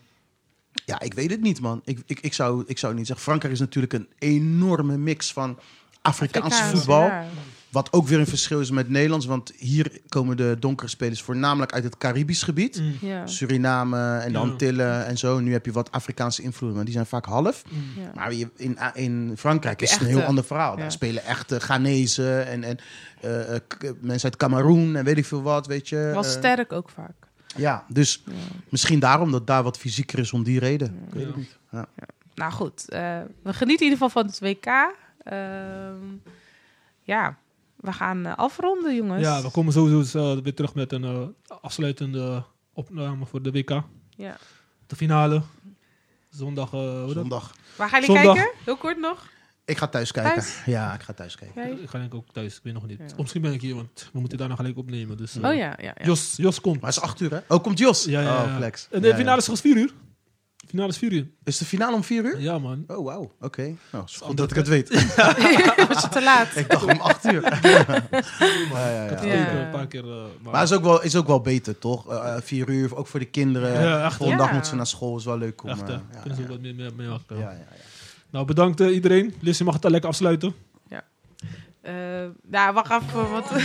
ja, 0.91 1.01
ik 1.01 1.15
weet 1.15 1.31
het 1.31 1.41
niet, 1.41 1.61
man. 1.61 1.81
Ik, 1.85 1.99
ik, 2.07 2.21
ik, 2.21 2.35
zou, 2.35 2.65
ik 2.67 2.79
zou 2.79 2.95
niet 2.95 3.07
zeggen. 3.07 3.25
Frankrijk 3.25 3.55
is 3.55 3.61
natuurlijk 3.61 3.93
een 3.93 4.09
enorme 4.19 4.97
mix 4.97 5.33
van 5.33 5.59
Afrikaans 6.03 6.45
Afrikaans, 6.55 6.79
voetbal. 6.79 7.03
ja. 7.07 7.25
Wat 7.71 7.93
ook 7.93 8.07
weer 8.09 8.19
een 8.19 8.27
verschil 8.27 8.61
is 8.61 8.71
met 8.71 8.89
Nederlands. 8.89 9.27
Want 9.27 9.53
hier 9.57 10.01
komen 10.09 10.37
de 10.37 10.57
donkere 10.59 10.89
spelers 10.89 11.23
voornamelijk 11.23 11.73
uit 11.73 11.85
het 11.85 11.99
Caribisch 11.99 12.43
gebied. 12.43 12.81
Mm. 12.81 12.95
Ja. 13.09 13.27
Suriname 13.27 14.17
en 14.19 14.33
de 14.33 14.39
Ja. 14.39 14.45
Antillen 14.45 15.07
en 15.07 15.19
zo. 15.19 15.41
Nu 15.41 15.53
heb 15.53 15.65
je 15.67 15.73
wat 15.73 15.93
Afrikaanse 15.93 16.43
invloeden, 16.43 16.77
maar 16.77 16.85
die 16.85 16.95
zijn 16.95 17.07
vaak 17.07 17.25
half. 17.25 17.63
Ja. 17.97 18.11
Maar 18.15 18.33
in, 18.57 18.79
in 18.95 19.33
Frankrijk 19.39 19.83
is 19.83 19.91
het 19.91 20.01
een 20.01 20.07
heel 20.07 20.23
ander 20.23 20.45
verhaal. 20.45 20.75
Daar 20.77 20.85
Ja. 20.85 20.91
spelen 20.91 21.25
echte 21.25 21.61
Ghanese 21.61 22.41
en, 22.41 22.65
en 22.65 22.79
eh, 23.21 23.55
eh, 23.55 23.61
mensen 24.01 24.31
uit 24.31 24.37
Cameroen 24.37 24.97
en 24.97 25.05
weet 25.05 25.19
ik 25.19 25.25
veel 25.27 25.43
wat, 25.43 25.67
weet 25.67 25.89
je. 25.89 25.97
Wel 25.97 26.25
Eh, 26.25 26.31
sterk 26.31 26.73
ook 26.73 26.91
vaak. 26.91 27.15
Ja, 27.57 27.85
dus 27.89 28.23
Ja. 28.27 28.33
misschien 28.69 28.99
daarom 28.99 29.31
dat 29.31 29.47
daar 29.47 29.63
wat 29.63 29.79
fysieker 29.79 30.19
is 30.19 30.33
om 30.33 30.43
die 30.43 30.59
reden. 30.59 31.03
Ik 31.09 31.15
weet 31.15 31.27
het 31.27 31.37
niet. 31.37 31.59
Ja. 31.71 31.87
Nou 32.35 32.53
goed, 32.53 32.89
eh, 32.89 33.01
we 33.43 33.53
genieten 33.53 33.87
in 33.87 33.93
ieder 33.93 33.99
geval 34.09 34.09
van 34.09 34.27
het 34.27 34.39
WK. 34.41 34.67
Ehm, 35.23 36.05
ja, 37.03 37.37
we 37.77 37.93
gaan 37.93 38.27
eh, 38.27 38.37
afronden, 38.37 38.95
jongens. 38.95 39.23
ja, 39.23 39.43
we 39.43 39.51
komen 39.51 39.73
sowieso 39.73 40.37
eh, 40.37 40.43
weer 40.43 40.55
terug 40.55 40.75
met 40.75 40.93
een 40.93 41.05
eh, 41.05 41.57
afsluitende 41.63 42.45
opname 42.73 43.27
voor 43.27 43.43
de 43.43 43.51
WK. 43.51 43.83
Ja. 44.17 44.37
De 44.87 44.97
finale. 44.97 45.43
Zondag. 46.31 46.73
eh? 46.73 47.07
Zondag. 47.09 47.55
Waar 47.77 47.89
gaan 47.89 48.01
jullie 48.01 48.17
Zondag. 48.17 48.35
kijken? 48.37 48.55
Heel 48.65 48.77
kort 48.77 48.99
nog. 48.99 49.29
Ik 49.71 49.79
ga 49.79 49.87
thuis 49.89 50.13
kijken. 50.13 50.33
Thuis? 50.33 50.57
Ja, 50.67 50.95
ik 50.95 51.01
ga 51.03 51.13
thuis 51.13 51.37
kijken. 51.37 51.63
Jij? 51.63 51.71
Ik 51.71 51.89
ga 51.91 51.99
denk 51.99 52.13
ik 52.13 52.19
ook 52.19 52.33
thuis, 52.33 52.57
ik 52.57 52.61
weet 52.63 52.75
nog 52.75 52.87
niet. 52.87 52.99
Ja. 52.99 53.05
Misschien 53.17 53.43
ben 53.43 53.53
ik 53.53 53.61
hier, 53.61 53.75
want 53.75 54.11
we 54.13 54.21
moeten 54.21 54.39
daarna 54.39 54.55
gelijk 54.55 54.77
opnemen. 54.79 55.17
Dus, 55.17 55.37
eh, 55.37 55.49
Oh 55.49 55.55
ja, 55.55 55.75
ja. 55.79 55.95
ja. 55.99 56.05
Jos, 56.05 56.35
Jos 56.37 56.61
komt. 56.61 56.81
Maar 56.81 56.91
het 56.91 56.99
is 56.99 57.05
acht 57.09 57.21
uur, 57.21 57.31
hè? 57.31 57.39
Oh, 57.49 57.63
komt 57.63 57.79
Jos? 57.79 58.05
Ja, 58.05 58.21
ja, 58.21 58.27
ja. 58.29 58.43
Oh, 58.45 58.57
flex. 58.57 58.89
En 58.91 59.01
de 59.01 59.07
Ja, 59.07 59.13
ja. 59.13 59.19
finale 59.19 59.41
is 59.41 59.49
pas 59.49 59.61
4 59.61 59.77
uur. 59.77 59.93
De 60.57 60.67
finale 60.67 60.89
is 60.89 60.99
4 60.99 61.13
uur. 61.13 61.29
Is 61.45 61.59
de 61.59 61.65
finale 61.65 61.95
om 61.95 62.05
vier 62.05 62.25
uur? 62.25 62.41
Ja, 62.41 62.59
man. 62.59 62.85
Oh, 62.87 63.05
wauw. 63.05 63.33
Oké. 63.41 63.75
Nou, 63.93 64.05
is 64.05 64.13
goed 64.17 64.23
Ander 64.23 64.37
dat 64.37 64.51
ik 64.51 64.57
het 64.57 64.69
weet. 64.69 64.89
Was 65.95 66.03
je 66.03 66.09
te 66.11 66.23
laat? 66.23 66.57
ik 66.57 66.71
dacht 66.71 66.85
om 66.85 67.01
acht 67.01 67.25
uur. 67.33 67.43
ja, 68.73 68.91
ja, 68.91 69.05
Ik 69.07 69.21
een 69.65 69.71
paar 69.71 69.87
keer. 69.87 70.05
eh, 70.05 70.25
maar 70.43 70.53
Maar 70.53 70.63
is 70.63 70.73
ook, 70.73 70.83
wel, 70.83 71.03
is 71.03 71.17
ook 71.17 71.27
wel 71.27 71.41
beter, 71.41 71.79
toch? 71.79 72.11
Eh, 72.11 72.35
eh, 72.37 72.43
vier 72.43 72.69
uur, 72.69 72.97
ook 72.97 73.07
voor 73.07 73.21
de 73.21 73.27
kinderen. 73.27 73.83
Ja, 73.83 74.05
echt, 74.05 74.17
Volgende 74.17 74.33
ja. 74.41 74.45
dag 74.45 74.53
moeten 74.53 74.71
ze 74.71 74.77
naar 74.77 74.87
school. 74.87 75.17
Is 75.17 75.25
wel 75.25 75.39
leuk 75.39 75.63
om... 75.63 75.69
echt, 75.69 75.81
eh, 75.81 75.87
kunnen 76.21 76.35
ze 76.35 76.37
ja. 76.37 76.43
ook 76.43 76.49
wat 76.49 76.61
meer, 76.61 76.75
meer, 76.75 76.91
meer. 76.97 77.07
Ja, 77.09 77.19
ja, 77.29 77.51
ja. 77.51 77.67
Nou, 78.31 78.45
bedankt 78.45 78.81
eh, 78.81 78.95
iedereen. 78.95 79.35
Lissy 79.41 79.63
mag 79.65 79.75
het 79.75 79.85
al 79.85 79.91
lekker 79.91 80.11
afsluiten. 80.11 80.55
Eh, 81.83 81.95
ja, 82.51 82.73
wacht 82.73 82.91
even. 82.91 83.31
Wat... 83.31 83.51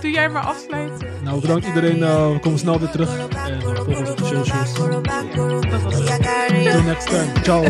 Doe 0.00 0.10
jij 0.10 0.28
maar 0.28 0.42
afsluiten. 0.42 1.08
Nou, 1.22 1.40
bedankt 1.40 1.66
iedereen. 1.66 2.02
eh, 2.02 2.32
we 2.32 2.38
komen 2.40 2.58
snel 2.58 2.78
weer 2.80 2.90
terug. 2.90 3.18
En 3.18 3.28
uh, 3.60 3.60
volg 3.60 3.86
ons 3.86 4.10
op 4.10 4.16
de 4.16 4.24
socials. 4.26 4.74
Dat 4.74 5.82
was 5.82 5.94
het. 5.94 6.22
Till 6.62 6.82
next 6.82 7.06
time. 7.08 7.32
Ciao. 7.42 7.62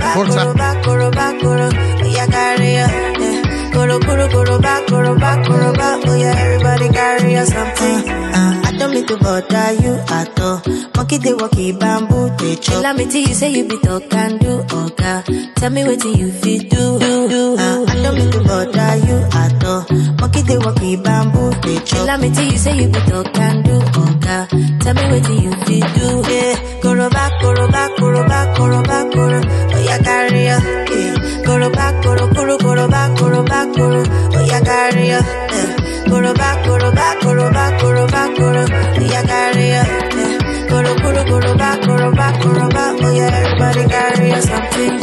Forza. 0.00 0.52
Oh 6.04 6.16
yeah, 6.18 6.44
everybody 6.44 6.88
carry 6.88 7.44
something. 7.46 8.08
Uh, 8.08 8.54
I 8.54 8.59
don't 8.80 8.94
mean 8.94 9.06
to 9.06 9.16
bother 9.18 9.72
you 9.82 9.92
at 10.08 10.40
all. 10.40 10.62
Monkey 10.96 11.18
they 11.18 11.34
walkie 11.34 11.72
bamboo 11.72 12.30
they 12.38 12.56
chop. 12.56 12.82
Let 12.82 12.96
me 12.96 13.04
tell 13.04 13.20
you 13.20 13.34
say 13.34 13.50
you 13.52 13.68
be 13.68 13.76
talk 13.78 14.12
and 14.14 14.40
do 14.40 14.64
okay. 14.72 15.52
Tell 15.56 15.70
me 15.70 15.84
what 15.84 16.02
you 16.04 16.32
feel 16.32 16.60
do 16.62 16.98
do 16.98 17.28
do. 17.28 17.56
Uh, 17.58 17.84
I 17.88 18.02
don't 18.02 18.14
mean 18.16 18.30
to 18.32 18.40
bother 18.42 18.96
you 19.06 19.16
at 19.42 19.64
all. 19.64 19.84
Monkey 20.20 20.42
they 20.42 20.58
walk 20.58 20.80
in 20.82 21.02
bamboo, 21.02 21.50
they 21.62 21.78
chop. 21.84 22.06
Let 22.06 22.20
me 22.20 22.30
tell 22.32 22.44
you, 22.44 22.58
say 22.58 22.76
you 22.80 22.88
be 22.88 23.00
talk 23.00 23.36
and 23.38 23.64
do, 23.64 23.78
oga. 24.00 24.48
Tell 24.80 24.94
me 24.94 25.02
what 25.12 25.28
you 25.28 25.52
fit 25.64 25.84
do, 25.94 26.32
yeah. 26.32 26.80
Go 26.80 27.08
back, 27.10 27.32
go 27.42 27.68
back, 27.68 27.96
go 27.98 28.26
back, 28.26 28.56
go 28.56 28.82
back, 28.82 29.12
go 29.12 29.40
Oh, 29.76 29.82
yeah, 29.84 29.98
carry 29.98 30.44
ya, 30.46 30.58
yeah. 30.58 31.42
Go 31.44 31.70
back, 31.70 32.02
go 32.02 32.16
go 32.16 32.58
go 32.58 32.88
back, 32.88 33.18
go 33.18 33.44
back, 33.44 33.76
go 33.76 34.04
Oh, 34.04 34.44
yeah, 34.46 34.60
carry 34.60 35.08
yeah. 35.08 35.49
Kuru 36.10 36.32
ba 36.40 36.50
kuru 36.64 36.88
ba 36.98 37.08
kuru 37.22 37.46
ba 37.54 37.64
kuru 37.80 38.04
ba 38.12 38.22
kuru 38.36 38.62
Ya 39.12 39.22
carry 39.30 39.68
up 39.78 39.88
Kuru 40.70 40.92
kuru 41.02 41.22
kuru 41.30 41.52
ba 41.60 41.70
kuru 41.84 42.08
ba 42.18 42.28
kuru 42.42 42.66
ba. 42.74 42.84
Oh 43.02 43.10
yeah 43.14 43.30
everybody 43.30 43.84
carry 43.92 44.30
something 44.42 44.94